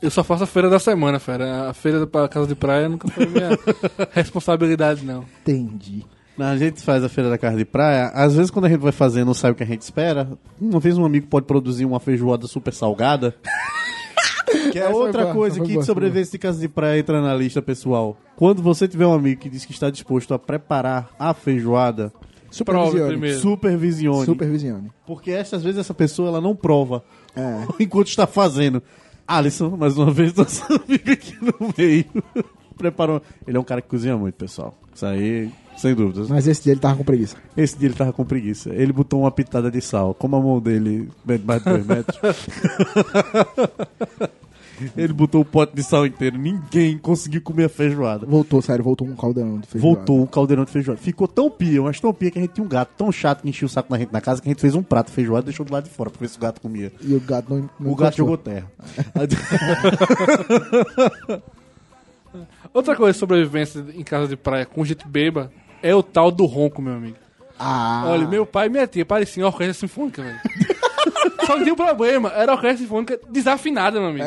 Eu 0.00 0.10
só 0.10 0.22
faço 0.22 0.44
a 0.44 0.46
feira 0.46 0.70
da 0.70 0.78
semana, 0.78 1.18
fera. 1.18 1.70
A 1.70 1.74
feira 1.74 2.06
pra 2.06 2.28
casa 2.28 2.46
de 2.46 2.54
praia 2.54 2.88
nunca 2.88 3.08
foi 3.08 3.26
minha 3.26 3.50
responsabilidade, 4.12 5.04
não. 5.04 5.24
Entendi. 5.42 6.04
A 6.38 6.56
gente 6.56 6.80
faz 6.82 7.02
a 7.02 7.08
feira 7.08 7.28
da 7.28 7.36
casa 7.36 7.56
de 7.56 7.64
praia. 7.64 8.06
Às 8.14 8.36
vezes, 8.36 8.50
quando 8.50 8.66
a 8.66 8.68
gente 8.68 8.80
vai 8.80 8.92
fazer 8.92 9.24
não 9.24 9.34
sabe 9.34 9.52
o 9.52 9.54
que 9.56 9.64
a 9.64 9.66
gente 9.66 9.82
espera. 9.82 10.28
Uma 10.60 10.78
vez 10.78 10.96
um 10.96 11.04
amigo 11.04 11.26
pode 11.26 11.46
produzir 11.46 11.84
uma 11.84 11.98
feijoada 11.98 12.46
super 12.46 12.72
salgada. 12.72 13.34
que 14.72 14.78
é 14.78 14.82
Essa 14.82 14.94
outra 14.96 15.22
boa, 15.24 15.34
coisa 15.34 15.60
que 15.60 15.82
sobrevivência 15.82 16.32
de 16.32 16.38
casa 16.38 16.60
de 16.60 16.68
praia 16.68 17.00
entra 17.00 17.20
na 17.20 17.34
lista, 17.34 17.60
pessoal. 17.60 18.16
Quando 18.36 18.62
você 18.62 18.86
tiver 18.86 19.06
um 19.06 19.12
amigo 19.12 19.40
que 19.40 19.50
diz 19.50 19.64
que 19.64 19.72
está 19.72 19.90
disposto 19.90 20.32
a 20.32 20.38
preparar 20.38 21.10
a 21.18 21.34
feijoada, 21.34 22.12
Supervisione. 22.50 23.34
supervisione. 23.34 24.24
Supervisione. 24.24 24.90
Porque 25.06 25.30
estas 25.32 25.62
vezes 25.62 25.80
essa 25.80 25.92
pessoa 25.92 26.28
ela 26.28 26.40
não 26.40 26.56
prova 26.56 27.02
É. 27.36 27.66
enquanto 27.82 28.08
está 28.08 28.26
fazendo. 28.26 28.82
Alisson, 29.28 29.76
mais 29.76 29.98
uma 29.98 30.10
vez, 30.10 30.32
nosso 30.34 30.64
amigo 30.72 31.12
aqui 31.12 31.36
no 31.42 31.74
meio. 31.76 32.06
Preparou. 32.78 33.20
Ele 33.46 33.56
é 33.56 33.60
um 33.60 33.64
cara 33.64 33.82
que 33.82 33.88
cozinha 33.88 34.16
muito, 34.16 34.36
pessoal. 34.36 34.74
Isso 34.94 35.04
aí, 35.04 35.50
sem 35.76 35.94
dúvidas. 35.94 36.30
Mas 36.30 36.48
esse 36.48 36.62
dia 36.62 36.72
ele 36.72 36.80
tava 36.80 36.96
com 36.96 37.04
preguiça. 37.04 37.36
Esse 37.54 37.78
dia 37.78 37.88
ele 37.88 37.94
tava 37.94 38.12
com 38.12 38.24
preguiça. 38.24 38.70
Ele 38.70 38.92
botou 38.92 39.20
uma 39.20 39.30
pitada 39.30 39.70
de 39.70 39.82
sal. 39.82 40.14
Como 40.14 40.36
a 40.36 40.40
mão 40.40 40.60
dele 40.60 41.10
mede 41.24 41.44
mais 41.44 41.62
de 41.62 41.70
2 41.70 41.86
metros. 41.86 42.18
Ele 44.96 45.12
botou 45.12 45.40
o 45.40 45.44
pote 45.44 45.74
de 45.74 45.82
sal 45.82 46.06
inteiro. 46.06 46.38
Ninguém 46.38 46.96
conseguiu 46.98 47.40
comer 47.42 47.64
a 47.64 47.68
feijoada. 47.68 48.26
Voltou, 48.26 48.60
sério, 48.62 48.84
voltou 48.84 49.06
um 49.06 49.16
caldeirão 49.16 49.58
de 49.58 49.66
feijoada. 49.66 49.96
Voltou 49.96 50.22
o 50.22 50.26
caldeirão 50.26 50.64
de 50.64 50.70
feijoada. 50.70 51.00
Ficou 51.00 51.28
tão 51.28 51.50
pia, 51.50 51.82
mas 51.82 52.00
tão 52.00 52.12
pia 52.12 52.30
que 52.30 52.38
a 52.38 52.42
gente 52.42 52.54
tinha 52.54 52.64
um 52.64 52.68
gato 52.68 52.90
tão 52.96 53.10
chato 53.12 53.42
que 53.42 53.48
enchia 53.48 53.66
o 53.66 53.68
saco 53.68 53.90
da 53.90 53.98
gente 53.98 54.12
na 54.12 54.20
casa 54.20 54.40
que 54.40 54.48
a 54.48 54.52
gente 54.52 54.60
fez 54.60 54.74
um 54.74 54.82
prato 54.82 55.08
de 55.08 55.12
feijoada 55.12 55.44
e 55.44 55.46
deixou 55.46 55.64
do 55.64 55.72
lado 55.72 55.84
de 55.84 55.90
fora 55.90 56.10
pra 56.10 56.20
ver 56.20 56.28
se 56.28 56.36
o 56.36 56.40
gato 56.40 56.60
comia. 56.60 56.92
E 57.00 57.14
o 57.14 57.20
gato 57.20 57.50
não, 57.50 57.70
não 57.78 57.92
o 57.92 57.96
gato 57.96 58.20
encostou. 58.20 58.26
jogou 58.26 58.38
terra. 58.38 58.66
Outra 62.72 62.94
coisa 62.94 63.12
de 63.12 63.18
sobrevivência 63.18 63.84
em 63.94 64.04
casa 64.04 64.28
de 64.28 64.36
praia 64.36 64.66
com 64.66 64.84
gente 64.84 65.06
beba 65.06 65.50
é 65.82 65.94
o 65.94 66.02
tal 66.02 66.30
do 66.30 66.44
ronco, 66.44 66.82
meu 66.82 66.94
amigo. 66.94 67.16
Ah, 67.58 68.04
Olha, 68.06 68.26
meu 68.26 68.46
pai 68.46 68.66
e 68.66 68.70
minha 68.70 68.86
tia 68.86 69.04
pareciam 69.04 69.48
orquestra 69.48 69.88
sinfônica, 69.88 70.22
velho. 70.22 70.38
Só 71.46 71.54
que 71.56 71.62
tinha 71.62 71.72
um 71.72 71.76
problema, 71.76 72.30
era 72.34 72.52
a 72.52 72.54
orquestra 72.54 72.78
sinfônica 72.78 73.18
desafinada, 73.28 73.98
meu 74.00 74.10
amigo. 74.10 74.24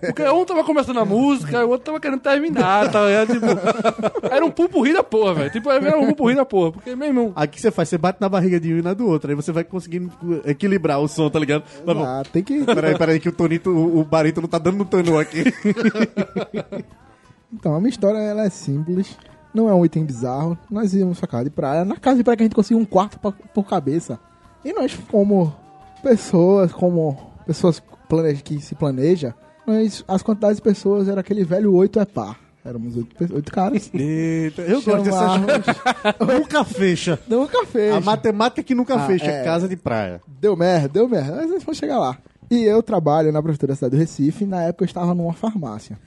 Porque 0.00 0.22
um 0.22 0.44
tava 0.44 0.64
começando 0.64 0.98
a 0.98 1.04
música, 1.04 1.64
o 1.64 1.70
outro 1.70 1.86
tava 1.86 2.00
querendo 2.00 2.20
terminar, 2.20 2.90
tá 2.90 3.04
ligado? 3.06 3.32
Tipo, 3.34 4.26
era 4.30 4.44
um 4.44 4.50
pupurri 4.50 4.92
da 4.92 5.02
porra, 5.02 5.34
velho. 5.34 5.50
Tipo, 5.50 5.70
era 5.70 5.98
um 5.98 6.06
pupurri 6.08 6.34
da 6.34 6.44
porra. 6.44 6.72
Porque, 6.72 6.94
meu 6.96 7.08
irmão, 7.08 7.32
Aqui 7.36 7.60
você 7.60 7.70
faz, 7.70 7.88
você 7.88 7.98
bate 7.98 8.18
na 8.20 8.28
barriga 8.28 8.58
de 8.58 8.72
um 8.72 8.78
e 8.78 8.82
na 8.82 8.94
do 8.94 9.06
outro. 9.06 9.30
Aí 9.30 9.36
você 9.36 9.52
vai 9.52 9.64
conseguindo 9.64 10.10
equilibrar 10.44 11.00
o 11.00 11.08
som, 11.08 11.28
tá 11.30 11.38
ligado? 11.38 11.64
Bom, 11.84 12.02
ah, 12.04 12.22
tem 12.32 12.42
que... 12.42 12.64
Peraí, 12.64 12.96
peraí, 12.98 13.20
que 13.20 13.28
o 13.28 13.32
Tonito, 13.32 13.70
o, 13.70 14.00
o 14.00 14.04
barítono 14.04 14.48
tá 14.48 14.58
dando 14.58 14.78
no 14.78 14.84
tanu 14.84 15.18
aqui. 15.18 15.44
Então, 17.52 17.74
a 17.74 17.78
minha 17.78 17.90
história 17.90 18.18
ela 18.18 18.44
é 18.44 18.50
simples. 18.50 19.16
Não 19.54 19.68
é 19.68 19.74
um 19.74 19.84
item 19.84 20.04
bizarro. 20.04 20.58
Nós 20.68 20.92
íamos 20.94 21.18
pra 21.20 21.28
casa 21.28 21.44
de 21.44 21.50
praia. 21.50 21.84
Na 21.84 21.96
casa 21.96 22.16
de 22.16 22.24
praia 22.24 22.36
que 22.36 22.42
a 22.42 22.46
gente 22.46 22.54
conseguiu 22.56 22.78
um 22.78 22.84
quarto 22.84 23.18
pra- 23.20 23.30
por 23.32 23.64
cabeça. 23.64 24.18
E 24.64 24.72
nós, 24.72 24.98
como 25.08 25.54
pessoas, 26.04 26.72
como 26.72 27.16
pessoas 27.46 27.82
planeja, 28.08 28.42
que 28.42 28.60
se 28.60 28.74
planeja, 28.74 29.34
nós, 29.66 30.04
as 30.06 30.22
quantidades 30.22 30.56
de 30.58 30.62
pessoas 30.62 31.08
era 31.08 31.20
aquele 31.20 31.42
velho 31.44 31.74
oito 31.74 31.98
é 31.98 32.04
par. 32.04 32.38
Éramos 32.64 32.96
oito, 32.96 33.34
oito 33.34 33.52
caras. 33.52 33.90
Eita, 33.92 34.62
eu 34.62 34.80
gosto 34.80 35.02
dessas 35.02 35.20
Chamávamos- 35.20 35.66
Nunca 36.40 36.64
fecha. 36.64 37.18
Nunca 37.28 37.66
fez. 37.66 37.94
A 37.94 38.00
matemática 38.00 38.62
que 38.62 38.74
nunca 38.74 38.94
Ah, 38.94 39.06
fecha, 39.06 39.26
é. 39.30 39.44
casa 39.44 39.68
de 39.68 39.76
praia. 39.76 40.20
Deu 40.40 40.56
merda, 40.56 40.88
deu 40.88 41.06
merda. 41.08 41.36
Mas 41.36 41.50
nós 41.50 41.62
vamos 41.62 41.76
chegar 41.78 41.98
lá. 41.98 42.16
E 42.50 42.62
eu 42.64 42.82
trabalho 42.82 43.30
na 43.32 43.42
prefeitura 43.42 43.72
da 43.72 43.76
cidade 43.76 43.96
do 43.96 43.98
Recife. 43.98 44.46
Na 44.46 44.62
época 44.62 44.84
eu 44.84 44.86
estava 44.86 45.14
numa 45.14 45.34
farmácia. 45.34 45.98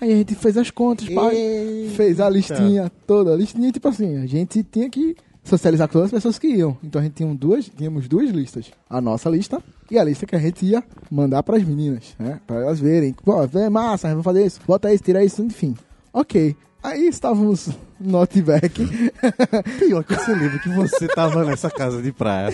Aí 0.00 0.12
a 0.12 0.16
gente 0.16 0.34
fez 0.34 0.56
as 0.56 0.70
contas, 0.70 1.06
pai. 1.08 1.88
Fez 1.94 2.18
a 2.20 2.30
listinha 2.30 2.90
toda. 3.06 3.32
A 3.34 3.36
listinha, 3.36 3.70
tipo 3.72 3.88
assim, 3.88 4.16
a 4.22 4.26
gente 4.26 4.62
tinha 4.62 4.88
que 4.88 5.16
socializar 5.46 5.88
com 5.88 5.92
todas 5.92 6.06
as 6.06 6.12
pessoas 6.12 6.38
que 6.38 6.48
iam. 6.48 6.76
Então 6.82 7.00
a 7.00 7.04
gente 7.04 7.14
tinha 7.14 7.34
duas, 7.34 7.68
tínhamos 7.68 8.08
duas 8.08 8.30
listas. 8.30 8.70
A 8.88 9.00
nossa 9.00 9.30
lista 9.30 9.62
e 9.90 9.98
a 9.98 10.04
lista 10.04 10.26
que 10.26 10.36
a 10.36 10.38
gente 10.38 10.64
ia 10.66 10.82
mandar 11.10 11.42
pras 11.42 11.62
meninas, 11.62 12.14
né? 12.18 12.40
Pra 12.46 12.56
elas 12.56 12.80
verem. 12.80 13.14
Pô, 13.24 13.46
vem 13.46 13.70
massa, 13.70 14.08
vamos 14.08 14.24
fazer 14.24 14.44
isso. 14.44 14.60
Bota 14.66 14.92
isso, 14.92 15.02
tira 15.02 15.24
isso, 15.24 15.42
enfim. 15.42 15.74
Ok. 16.12 16.56
Aí 16.82 17.08
estávamos 17.08 17.70
no 17.98 18.18
Outback. 18.18 18.86
Pior 19.78 20.04
que 20.04 20.14
você 20.14 20.34
lembra 20.34 20.58
que 20.58 20.68
você 20.68 21.08
tava 21.08 21.44
nessa 21.44 21.70
casa 21.70 22.00
de 22.00 22.12
praia. 22.12 22.50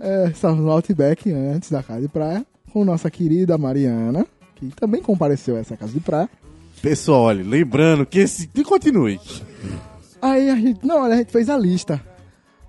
É, 0.00 0.28
estávamos 0.28 0.64
no 0.64 0.70
Outback 0.70 1.32
antes 1.32 1.70
da 1.70 1.82
casa 1.82 2.00
de 2.00 2.08
praia 2.08 2.46
com 2.72 2.84
nossa 2.84 3.10
querida 3.10 3.56
Mariana, 3.56 4.26
que 4.56 4.66
também 4.76 5.00
compareceu 5.00 5.56
a 5.56 5.60
essa 5.60 5.76
casa 5.76 5.92
de 5.92 6.00
praia. 6.00 6.28
Pessoal, 6.82 7.22
olha, 7.22 7.44
lembrando 7.44 8.04
que 8.04 8.18
esse. 8.18 8.50
E 8.54 8.64
continue. 8.64 9.18
Aí 10.24 10.48
a 10.48 10.56
gente, 10.56 10.86
não, 10.86 11.02
olha, 11.02 11.12
a 11.12 11.16
gente 11.18 11.30
fez 11.30 11.50
a 11.50 11.58
lista. 11.58 12.00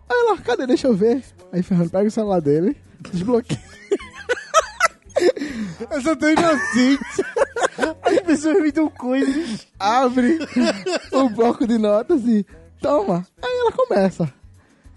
Aí 0.09 0.25
ela, 0.27 0.37
cadê? 0.39 0.67
Deixa 0.67 0.87
eu 0.87 0.93
ver. 0.93 1.23
Aí 1.53 1.63
Fernando 1.63 1.89
pega 1.89 2.05
o 2.05 2.11
celular 2.11 2.41
dele, 2.41 2.75
desbloqueia. 3.13 3.57
Eu 5.89 6.01
sou 6.01 6.17
tão 6.17 6.29
inocente. 6.29 7.23
As 8.01 8.19
pessoas 8.25 8.61
me 8.61 8.73
dão 8.73 8.89
coisas. 8.89 9.65
abre 9.79 10.37
o 11.13 11.29
bloco 11.29 11.65
de 11.65 11.77
notas 11.77 12.23
e 12.25 12.45
toma. 12.81 13.25
Aí 13.41 13.57
ela 13.57 13.71
começa. 13.71 14.33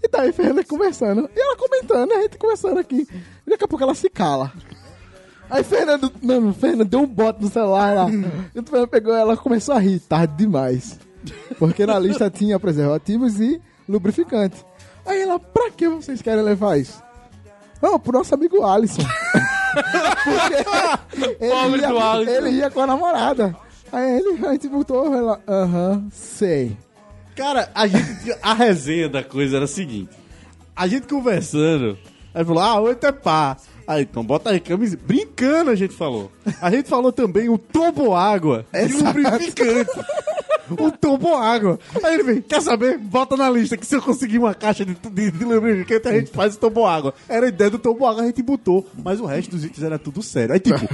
E 0.03 0.09
daí 0.09 0.33
Fernanda 0.33 0.61
conversando. 0.65 1.29
E 1.33 1.39
ela 1.39 1.55
comentando, 1.55 2.11
a 2.11 2.21
gente 2.23 2.37
conversando 2.37 2.77
aqui. 2.77 3.07
E 3.47 3.49
daqui 3.49 3.63
a 3.63 3.67
pouco 3.69 3.85
ela 3.85 3.95
se 3.95 4.09
cala. 4.09 4.51
Aí 5.49 5.63
Fernando, 5.63 6.11
mano, 6.21 6.53
Fernando 6.53 6.89
deu 6.89 6.99
um 6.99 7.07
bote 7.07 7.41
no 7.41 7.49
celular 7.49 7.95
lá. 7.95 8.07
E 8.53 8.59
o 8.59 8.63
Fernando 8.63 8.89
pegou 8.89 9.15
ela 9.15 9.37
começou 9.37 9.75
a 9.75 9.79
rir, 9.79 10.01
tarde 10.01 10.35
demais. 10.35 10.99
Porque 11.57 11.85
na 11.85 11.97
lista 11.99 12.29
tinha 12.29 12.59
preservativos 12.59 13.39
e 13.39 13.61
lubrificante. 13.87 14.65
Aí 15.05 15.21
ela, 15.21 15.39
pra 15.39 15.69
que 15.71 15.87
vocês 15.87 16.21
querem 16.21 16.43
levar 16.43 16.77
isso? 16.79 17.01
Não, 17.81 17.99
pro 17.99 18.17
nosso 18.17 18.33
amigo 18.35 18.63
Alisson. 18.63 19.01
Ele, 21.39 21.51
Pobre 21.51 21.81
do 21.81 21.93
ia, 21.93 22.03
Alisson. 22.03 22.31
ele 22.31 22.49
ia 22.51 22.69
com 22.69 22.81
a 22.81 22.87
namorada. 22.87 23.55
Aí 23.91 24.17
ele, 24.17 24.45
a 24.45 24.51
gente 24.53 24.67
botou 24.67 25.13
ela, 25.15 25.41
aham, 25.47 26.07
sei. 26.11 26.77
Cara, 27.35 27.69
a 27.73 27.87
gente. 27.87 28.35
A 28.41 28.53
resenha 28.53 29.07
da 29.09 29.23
coisa 29.23 29.55
era 29.57 29.65
a 29.65 29.67
seguinte: 29.67 30.09
a 30.75 30.87
gente 30.87 31.07
conversando, 31.07 31.97
aí 32.33 32.43
falou, 32.43 32.61
ah, 32.61 32.79
oito 32.81 33.05
é 33.05 33.11
pá. 33.11 33.57
Aí, 33.87 34.03
então 34.03 34.23
bota 34.23 34.51
aí 34.51 34.59
camisa. 34.59 34.97
Brincando, 35.01 35.71
a 35.71 35.75
gente 35.75 35.95
falou. 35.95 36.31
A 36.61 36.69
gente 36.69 36.87
falou 36.87 37.11
também 37.11 37.49
o 37.49 37.57
tombo 37.57 38.13
água 38.15 38.65
e 38.73 38.85
lubrificante. 38.87 39.89
O 40.77 40.91
tombo 40.91 41.35
água. 41.35 41.79
Aí 42.03 42.13
ele 42.13 42.23
vem, 42.23 42.41
quer 42.41 42.61
saber? 42.61 42.97
Bota 42.97 43.35
na 43.35 43.49
lista 43.49 43.77
que 43.77 43.85
se 43.85 43.95
eu 43.95 44.01
conseguir 44.01 44.39
uma 44.39 44.53
caixa 44.53 44.85
de, 44.85 44.93
de, 44.93 45.31
de 45.31 45.45
lubrificante, 45.45 46.07
a 46.07 46.13
gente 46.13 46.31
faz 46.31 46.55
o 46.55 46.59
tombo 46.59 46.85
água. 46.85 47.13
Era 47.27 47.45
a 47.45 47.49
ideia 47.49 47.69
do 47.69 47.79
tombo 47.79 48.05
água, 48.05 48.23
a 48.23 48.25
gente 48.25 48.41
botou. 48.41 48.87
Mas 49.03 49.19
o 49.19 49.25
resto 49.25 49.51
dos 49.51 49.63
itens 49.63 49.83
era 49.83 49.97
tudo 49.97 50.21
sério. 50.21 50.53
Aí, 50.53 50.59
tipo, 50.59 50.87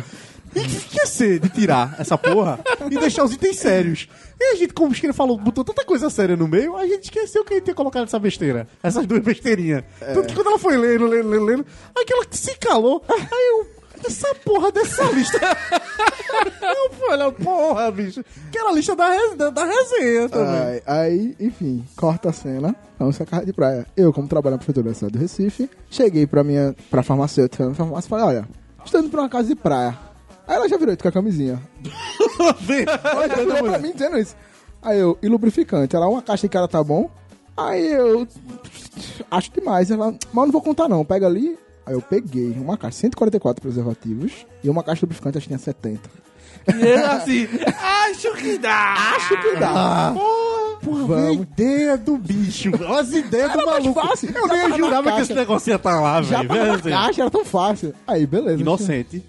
esquecer 0.56 1.40
de 1.40 1.50
tirar 1.50 1.96
essa 2.00 2.18
porra 2.18 2.60
e 2.90 2.98
deixar 2.98 3.24
os 3.24 3.34
itens 3.34 3.58
sérios. 3.58 4.08
E 4.40 4.44
a 4.54 4.56
gente, 4.56 4.74
como 4.74 4.90
o 4.90 4.94
Esquina 4.94 5.14
falou, 5.14 5.38
botou 5.38 5.64
tanta 5.64 5.84
coisa 5.86 6.10
séria 6.10 6.36
no 6.36 6.48
meio, 6.48 6.76
a 6.76 6.86
gente 6.86 7.06
esqueceu 7.06 7.44
que 7.44 7.54
a 7.54 7.58
gente 7.58 7.68
ia 7.70 7.76
colocar 7.76 8.02
essa 8.02 8.20
besteira. 8.20 8.68
Essas 8.84 9.06
duas 9.06 9.22
besteirinhas. 9.22 9.84
Tanto 10.00 10.28
que 10.28 10.36
quando 10.36 10.48
ela 10.48 10.60
foi 10.60 10.78
lendo, 10.78 11.06
lendo, 11.08 11.30
lendo, 11.30 11.46
lendo, 11.46 11.66
aquela 11.96 12.26
que 12.26 12.38
se 12.38 12.58
calou. 12.58 13.04
Aí 13.10 13.26
eu. 13.30 13.75
Essa 14.06 14.36
porra 14.36 14.72
dessa 14.72 15.04
lista. 15.12 15.40
eu 16.62 16.90
falei, 17.08 17.32
porra, 17.32 17.92
bicho. 17.92 18.24
Que 18.52 18.58
era 18.58 18.70
a 18.70 18.74
lista 18.74 18.96
da, 18.96 19.10
res- 19.10 19.36
da, 19.36 19.50
da 19.50 19.66
resenha 19.66 20.30
também. 20.30 20.56
Aí, 20.62 20.82
aí, 20.86 21.36
enfim, 21.40 21.86
corta 21.96 22.30
a 22.30 22.34
cena. 22.34 22.76
Vamos 23.00 23.18
pra 23.18 23.26
casa 23.26 23.46
de 23.46 23.54
praia. 23.54 23.86
Eu, 23.96 24.14
como 24.14 24.28
trabalho 24.28 24.54
na 24.54 24.58
prefeitura 24.58 24.90
da 24.90 24.94
cidade 24.96 25.14
do 25.14 25.20
Recife, 25.20 25.70
cheguei 25.90 26.26
pra 26.28 26.44
minha 26.44 26.76
pra 26.90 27.04
farmacêutica 27.04 27.68
na 27.68 27.74
farmácia 27.74 28.08
e 28.08 28.10
falei, 28.10 28.26
olha, 28.26 28.50
estou 28.86 29.00
indo 29.02 29.10
pra 29.10 29.22
uma 29.22 29.30
casa 29.30 29.48
de 29.48 29.56
praia. 29.56 29.98
Aí 30.48 30.56
ela 30.56 30.70
já 30.70 30.78
virou 30.78 30.96
com 30.96 31.08
a 31.08 31.12
camisinha. 31.12 31.60
Ela 33.04 33.28
já 33.28 33.36
virou 33.36 33.64
pra 33.64 33.80
mim 33.80 33.92
dizendo 33.94 34.18
isso. 34.20 34.36
Aí 34.82 35.00
eu, 35.00 35.18
e 35.22 35.28
lubrificante? 35.28 35.96
Ela, 35.96 36.08
uma 36.08 36.22
caixa 36.22 36.44
de 36.48 36.50
cara 36.52 36.68
tá 36.68 36.84
bom? 36.84 37.10
Aí 37.58 37.92
eu, 37.92 38.28
acho 39.32 39.52
demais. 39.52 39.90
Ela, 39.90 40.12
mas 40.32 40.46
não 40.46 40.52
vou 40.52 40.62
contar 40.62 40.88
não, 40.88 41.04
pega 41.04 41.26
ali. 41.26 41.58
Aí 41.86 41.94
eu 41.94 42.02
peguei 42.02 42.52
uma 42.52 42.78
caixa, 42.78 42.98
144 42.98 43.62
preservativos 43.62 44.46
e 44.64 44.70
uma 44.70 44.82
caixa 44.84 45.00
de 45.00 45.06
lubrificante, 45.06 45.38
acho 45.38 45.46
que 45.48 45.50
tinha 45.50 45.60
70. 45.60 46.10
e 46.68 46.72
ele 46.82 46.94
assim, 47.04 47.48
acho 48.10 48.34
que 48.36 48.58
dá. 48.58 48.94
Acho 49.16 49.42
que 49.42 49.56
dá. 49.58 50.14
Porra, 50.84 51.06
Vamos. 51.08 51.28
a 51.30 51.32
ideia 51.34 51.98
do 51.98 52.18
bicho. 52.18 52.72
Olha 52.88 53.00
as 53.02 53.12
ideias 53.12 53.52
do 53.54 53.66
maluco. 53.66 54.02
fácil. 54.02 54.30
Eu 54.36 54.48
Já 54.48 54.68
nem 54.68 54.78
jurava 54.78 55.12
que 55.14 55.22
esse 55.22 55.34
negócio 55.34 55.70
ia 55.72 55.76
estar 55.78 56.00
lá, 56.00 56.22
Já 56.22 56.38
velho. 56.44 56.50
tava 56.50 56.66
na 56.76 56.82
caixa, 57.06 57.22
era 57.22 57.32
tão 57.32 57.46
fácil. 57.46 57.94
Aí, 58.08 58.26
beleza. 58.28 58.62
Inocente. 58.62 59.24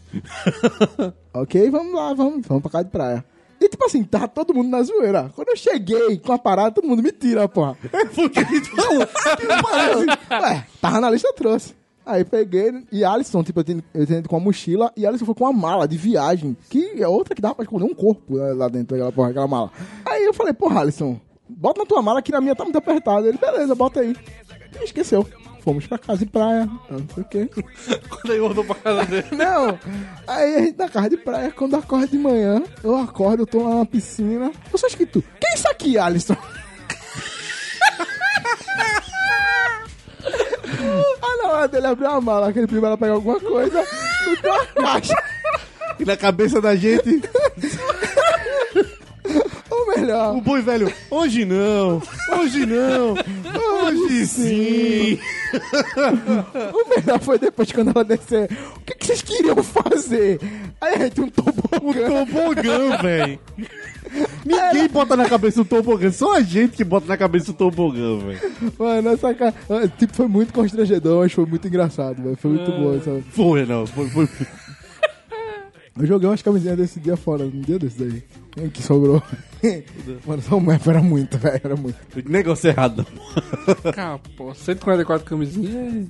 Ok, 1.32 1.70
vamos 1.70 1.94
lá, 1.94 2.14
vamos, 2.14 2.46
vamos 2.46 2.62
pra 2.62 2.70
casa 2.72 2.84
de 2.84 2.90
praia. 2.90 3.24
E 3.60 3.68
tipo 3.68 3.84
assim, 3.86 4.02
tava 4.04 4.28
todo 4.28 4.52
mundo 4.54 4.68
na 4.68 4.82
zoeira. 4.82 5.30
Quando 5.34 5.48
eu 5.48 5.56
cheguei 5.56 6.18
com 6.18 6.32
a 6.32 6.38
parada, 6.38 6.72
todo 6.72 6.86
mundo 6.86 7.02
me 7.02 7.10
tira, 7.12 7.48
porra. 7.48 7.76
Porque. 8.14 8.44
Que 8.44 9.62
parece. 9.62 10.06
Ué, 10.30 10.66
tava 10.80 11.00
na 11.00 11.10
lista, 11.10 11.28
eu 11.28 11.32
trouxe. 11.34 11.74
Aí 12.06 12.24
peguei, 12.24 12.72
e 12.92 13.04
Alisson, 13.04 13.42
tipo, 13.42 13.58
eu 13.58 13.64
tenho 14.06 14.22
com 14.28 14.36
uma 14.36 14.44
mochila, 14.44 14.92
e 14.96 15.04
Alisson 15.04 15.24
foi 15.26 15.34
com 15.34 15.42
uma 15.42 15.52
mala 15.52 15.88
de 15.88 15.98
viagem, 15.98 16.56
que 16.70 17.02
é 17.02 17.08
outra 17.08 17.34
que 17.34 17.42
dava 17.42 17.56
pra 17.56 17.64
esconder 17.64 17.84
um 17.84 17.94
corpo 17.94 18.36
né, 18.36 18.52
lá 18.52 18.68
dentro 18.68 18.96
daquela 18.96 19.10
porra, 19.10 19.30
aquela 19.30 19.48
mala. 19.48 19.72
Aí 20.04 20.24
eu 20.24 20.32
falei, 20.32 20.52
porra, 20.52 20.82
Alisson, 20.82 21.20
bota 21.48 21.80
na 21.80 21.86
tua 21.86 22.00
mala 22.00 22.22
que 22.22 22.30
na 22.30 22.40
minha 22.40 22.54
tá 22.54 22.62
muito 22.62 22.78
apertada. 22.78 23.26
Ele, 23.26 23.38
beleza, 23.38 23.74
bota 23.74 24.00
aí. 24.00 24.14
E 24.80 24.84
esqueceu. 24.84 25.26
Fomos 25.62 25.84
pra 25.88 25.98
casa 25.98 26.18
de 26.20 26.26
praia, 26.26 26.70
não 26.88 27.04
sei 27.12 27.22
o 27.24 27.26
quê. 27.26 27.50
Quando 28.08 28.30
ele 28.30 28.40
voltou 28.40 28.64
pra 28.64 28.76
casa 28.76 29.04
dele. 29.04 29.26
Não, 29.34 29.76
aí 30.24 30.54
a 30.54 30.58
gente 30.60 30.78
na 30.78 30.88
casa 30.88 31.10
de 31.10 31.16
praia, 31.16 31.50
quando 31.50 31.74
acorda 31.74 32.06
de 32.06 32.16
manhã, 32.16 32.62
eu 32.84 32.96
acordo, 32.96 33.42
eu 33.42 33.46
tô 33.48 33.64
lá 33.64 33.74
na 33.74 33.84
piscina. 33.84 34.52
Eu 34.72 34.78
sou 34.78 34.88
escrito, 34.88 35.24
que 35.40 35.46
é 35.48 35.54
isso 35.54 35.68
aqui, 35.68 35.98
Alisson? 35.98 36.36
na 41.46 41.52
hora 41.52 41.68
dele 41.68 41.86
abrir 41.86 42.06
a 42.06 42.20
mala, 42.20 42.48
aquele 42.48 42.66
primeiro 42.66 42.94
a 42.94 42.98
pegar 42.98 43.12
alguma 43.12 43.38
coisa, 43.40 43.84
deu 44.42 44.52
uma 44.52 44.66
caixa. 44.66 45.14
E 45.98 46.04
na 46.04 46.16
cabeça 46.16 46.60
da 46.60 46.74
gente, 46.74 47.22
Ou 49.70 49.86
melhor, 49.96 50.36
o 50.36 50.40
boi 50.40 50.60
velho, 50.62 50.92
hoje 51.10 51.44
não, 51.44 52.02
hoje 52.38 52.66
não, 52.66 53.14
hoje 53.82 54.26
sim. 54.26 55.18
o 56.72 56.88
melhor 56.88 57.18
foi 57.20 57.38
depois 57.38 57.72
quando 57.72 57.90
ela 57.90 58.04
descer. 58.04 58.50
O 58.76 58.80
que, 58.80 58.94
que 58.94 59.06
vocês 59.06 59.22
queriam 59.22 59.62
fazer? 59.62 60.38
Aí 60.80 60.94
a 60.94 60.98
gente 60.98 61.20
um 61.20 61.28
tobogã. 61.30 62.08
Tobogã, 62.08 62.96
velho. 63.02 63.40
Ninguém 64.46 64.88
bota 64.88 65.16
na 65.16 65.28
cabeça 65.28 65.62
o 65.62 65.64
tobogã, 65.64 66.10
só 66.10 66.36
a 66.36 66.40
gente 66.40 66.76
que 66.76 66.84
bota 66.84 67.06
na 67.06 67.16
cabeça 67.16 67.50
o 67.50 67.54
tobogã, 67.54 68.18
velho. 68.18 68.40
Mano, 68.78 69.08
essa 69.10 69.34
cara. 69.34 69.54
ah, 69.68 69.88
Tipo, 69.88 70.14
foi 70.14 70.28
muito 70.28 70.52
constrangedor, 70.52 71.22
mas 71.22 71.32
foi 71.32 71.46
muito 71.46 71.66
engraçado, 71.66 72.22
velho. 72.22 72.36
Foi 72.36 72.50
muito 72.52 72.70
bom, 72.70 73.00
sabe? 73.00 73.24
Foi, 73.30 73.66
não, 73.66 73.86
foi, 73.86 74.08
foi. 74.08 74.28
Eu 75.98 76.06
joguei 76.06 76.28
umas 76.28 76.42
camisinhas 76.42 76.76
desse 76.76 77.00
dia 77.00 77.16
fora, 77.16 77.44
um 77.44 77.60
dia 77.62 77.78
desse 77.78 77.98
daí. 77.98 78.22
Que 78.68 78.82
sobrou. 78.82 79.22
Mano, 80.26 80.42
só 80.42 80.56
um 80.58 80.70
era 80.70 81.02
muito, 81.02 81.38
velho. 81.38 81.60
Era 81.64 81.74
muito. 81.74 81.96
Negócio 82.28 82.68
errado. 82.68 83.06
Cara, 83.94 84.20
pô, 84.36 84.54
144 84.54 85.24
camisinhas. 85.26 86.06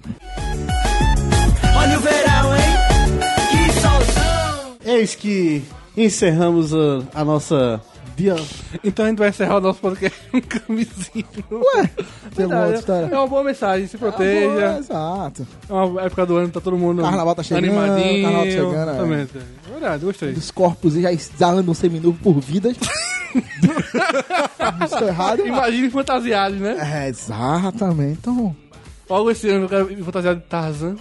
Olha 1.76 1.99
o 1.99 2.01
verão, 2.01 2.57
hein? 2.57 2.62
Que 3.51 3.80
solzão! 3.80 4.76
Eis 4.84 5.14
que 5.14 5.62
encerramos 5.97 6.72
a, 6.74 7.03
a 7.14 7.24
nossa. 7.24 7.80
Então 8.82 9.05
a 9.05 9.09
gente 9.11 9.18
vai 9.18 9.28
encerrar 9.28 9.59
o 9.59 9.61
nosso 9.61 9.78
podcast 9.78 10.18
com 10.30 10.40
camisinha. 10.66 11.26
Ué, 11.51 11.90
tem 12.34 12.44
alguma 12.44 12.61
outra 12.62 12.74
É 12.74 12.78
história? 12.78 13.07
uma 13.18 13.26
boa 13.26 13.44
mensagem, 13.44 13.86
se 13.86 13.97
Ah, 13.97 13.99
boa, 13.99 14.12
proteja. 14.12 14.78
exato. 14.78 15.47
É 15.68 15.72
uma 15.74 16.01
época 16.03 16.24
do 16.24 16.36
ano, 16.36 16.49
tá 16.49 16.59
todo 16.61 16.78
mundo 16.78 17.03
Carnaval 17.03 17.34
tá 17.34 17.42
chegando, 17.42 17.64
animadinho. 17.66 18.22
carnaval 18.22 18.44
tá 18.47 18.51
chegando, 18.51 18.74
é. 18.74 18.92
Exatamente. 18.94 19.32
É 19.38 19.70
verdade, 19.70 20.05
gostei. 20.07 20.32
Os 20.32 20.51
corpos 20.51 20.94
já 20.94 21.12
exalam 21.12 21.74
seminu 21.74 22.14
por 22.14 22.40
vidas. 22.40 22.74
Isso 23.36 24.99
tá 24.99 25.07
errado. 25.07 25.47
Imagine 25.47 25.90
fantasiados, 25.90 26.59
né? 26.59 26.76
É, 27.05 27.09
exatamente. 27.11 28.18
Então, 28.20 28.57
Logo 29.11 29.30
esse 29.30 29.49
ano 29.51 29.64
eu 29.64 29.68
quero 29.68 29.92
ir 29.92 30.03
fantasiado 30.03 30.40
de 30.40 30.47
Tarzan. 30.47 30.97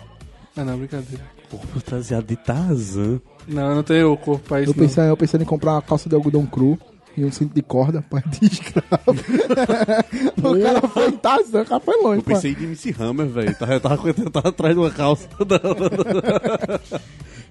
Ah, 0.55 0.63
não, 0.65 0.77
brincadeira. 0.77 1.23
Corpo 1.49 1.67
fantasiado 1.67 2.25
de 2.27 2.35
Tarzan. 2.35 3.19
Não, 3.47 3.69
eu 3.69 3.75
não 3.75 3.83
tenho 3.83 4.11
o 4.11 4.17
corpo 4.17 4.47
pra 4.47 4.61
isso. 4.61 4.71
eu 4.71 4.75
pensei, 4.75 5.09
eu 5.09 5.17
pensei 5.17 5.39
em 5.39 5.45
comprar 5.45 5.73
uma 5.73 5.81
calça 5.81 6.09
de 6.09 6.15
algodão 6.15 6.45
cru 6.45 6.77
e 7.17 7.23
um 7.23 7.31
cinto 7.31 7.53
de 7.53 7.61
corda 7.61 8.01
pra 8.01 8.19
de 8.27 8.45
escravo. 8.45 9.15
o 10.37 10.61
cara 10.61 10.87
foi 10.87 11.07
em 11.07 11.11
Tarzan, 11.17 11.61
o 11.61 11.65
cara 11.65 11.79
foi 11.79 12.01
longe. 12.01 12.19
Eu 12.19 12.23
pensei 12.23 12.51
em 12.51 12.63
MC 12.63 12.95
Hammer, 12.99 13.27
velho. 13.27 13.49
Eu 13.49 13.55
tava, 13.81 14.07
eu 14.09 14.31
tava, 14.31 14.49
atrás 14.49 14.73
de 14.75 14.79
uma 14.79 14.91
calça. 14.91 15.29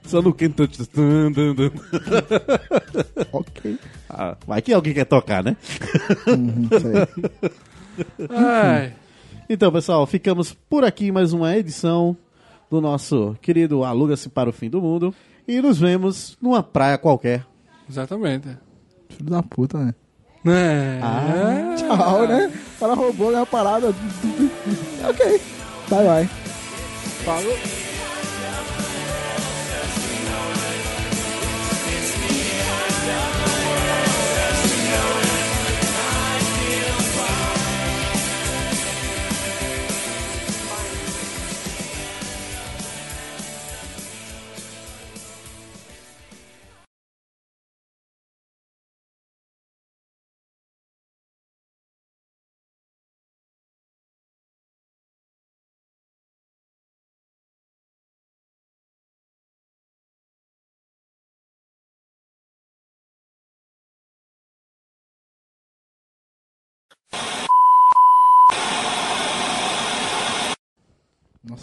Só 0.04 0.20
no 0.20 0.34
Kentucky. 0.34 0.82
Ok. 3.32 3.78
Ah, 4.10 4.36
vai 4.46 4.60
que 4.60 4.72
alguém 4.72 4.92
quer 4.92 5.06
tocar, 5.06 5.42
né? 5.42 5.56
Uhum, 6.26 6.68
sei. 6.78 8.28
Ai, 8.28 8.92
Então, 9.48 9.72
pessoal, 9.72 10.06
ficamos 10.06 10.52
por 10.68 10.84
aqui 10.84 11.06
em 11.06 11.12
mais 11.12 11.32
uma 11.32 11.56
edição 11.56 12.14
do 12.70 12.80
nosso 12.80 13.36
querido 13.40 13.84
Aluga-se 13.84 14.28
para 14.28 14.50
o 14.50 14.52
Fim 14.52 14.68
do 14.68 14.80
Mundo. 14.80 15.14
E 15.46 15.60
nos 15.60 15.78
vemos 15.78 16.36
numa 16.40 16.62
praia 16.62 16.98
qualquer. 16.98 17.46
exatamente. 17.88 18.48
Filho 19.10 19.30
da 19.30 19.42
puta, 19.42 19.78
né? 19.78 19.94
É. 20.46 21.00
Tchau, 21.76 22.26
né? 22.26 22.52
O 22.76 22.80
cara 22.80 22.94
roubou 22.94 23.30
né, 23.30 23.40
a 23.40 23.46
parada. 23.46 23.88
ok. 25.08 25.40
Bye, 25.88 26.06
bye. 26.06 26.26
Falou. 27.24 27.83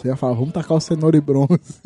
Eu 0.04 0.10
ia 0.10 0.16
falar, 0.16 0.34
vamos 0.34 0.52
tacar 0.52 0.76
o 0.76 0.80
cenoura 0.80 1.16
e 1.16 1.20
bronze. 1.20 1.80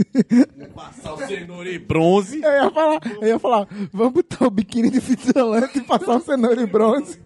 Passar 0.74 1.14
o 1.14 1.26
cenoura 1.26 1.68
e 1.70 1.78
bronze. 1.78 2.40
Eu 2.42 2.50
ia 2.50 2.70
falar, 2.70 3.00
eu 3.20 3.28
ia 3.28 3.38
falar, 3.38 3.68
vamos 3.92 4.12
botar 4.14 4.46
o 4.46 4.50
biquíni 4.50 4.90
de 4.90 5.00
fitzolante 5.00 5.78
e 5.78 5.82
passar 5.82 6.16
o 6.16 6.20
cenoura 6.20 6.62
e 6.62 6.66
bronze. 6.66 7.18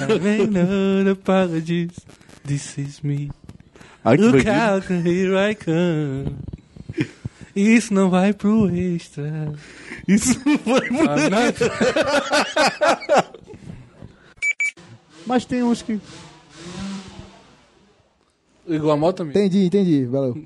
Ain't 0.00 0.50
no 0.50 1.10
apologies. 1.12 1.94
This 2.44 2.78
is 2.78 3.00
me. 3.02 3.30
Ai, 4.04 4.16
que 4.16 4.22
Look 4.22 4.46
out, 4.48 4.92
here 4.92 5.36
I 5.36 5.54
come. 5.54 6.36
Isso 7.54 7.94
não 7.94 8.10
vai 8.10 8.32
pro 8.32 8.68
extra. 8.68 9.52
Isso 10.08 10.40
foi 10.40 10.90
muito. 10.90 11.10
Ah, 11.10 11.30
não. 11.30 13.26
Mas 15.26 15.44
tem 15.44 15.62
uns 15.62 15.80
que. 15.82 16.00
Igual 18.66 18.92
a 18.92 18.96
moto 18.96 19.18
também. 19.18 19.30
Entendi, 19.32 19.66
entendi. 19.66 20.04
Valeu. 20.06 20.42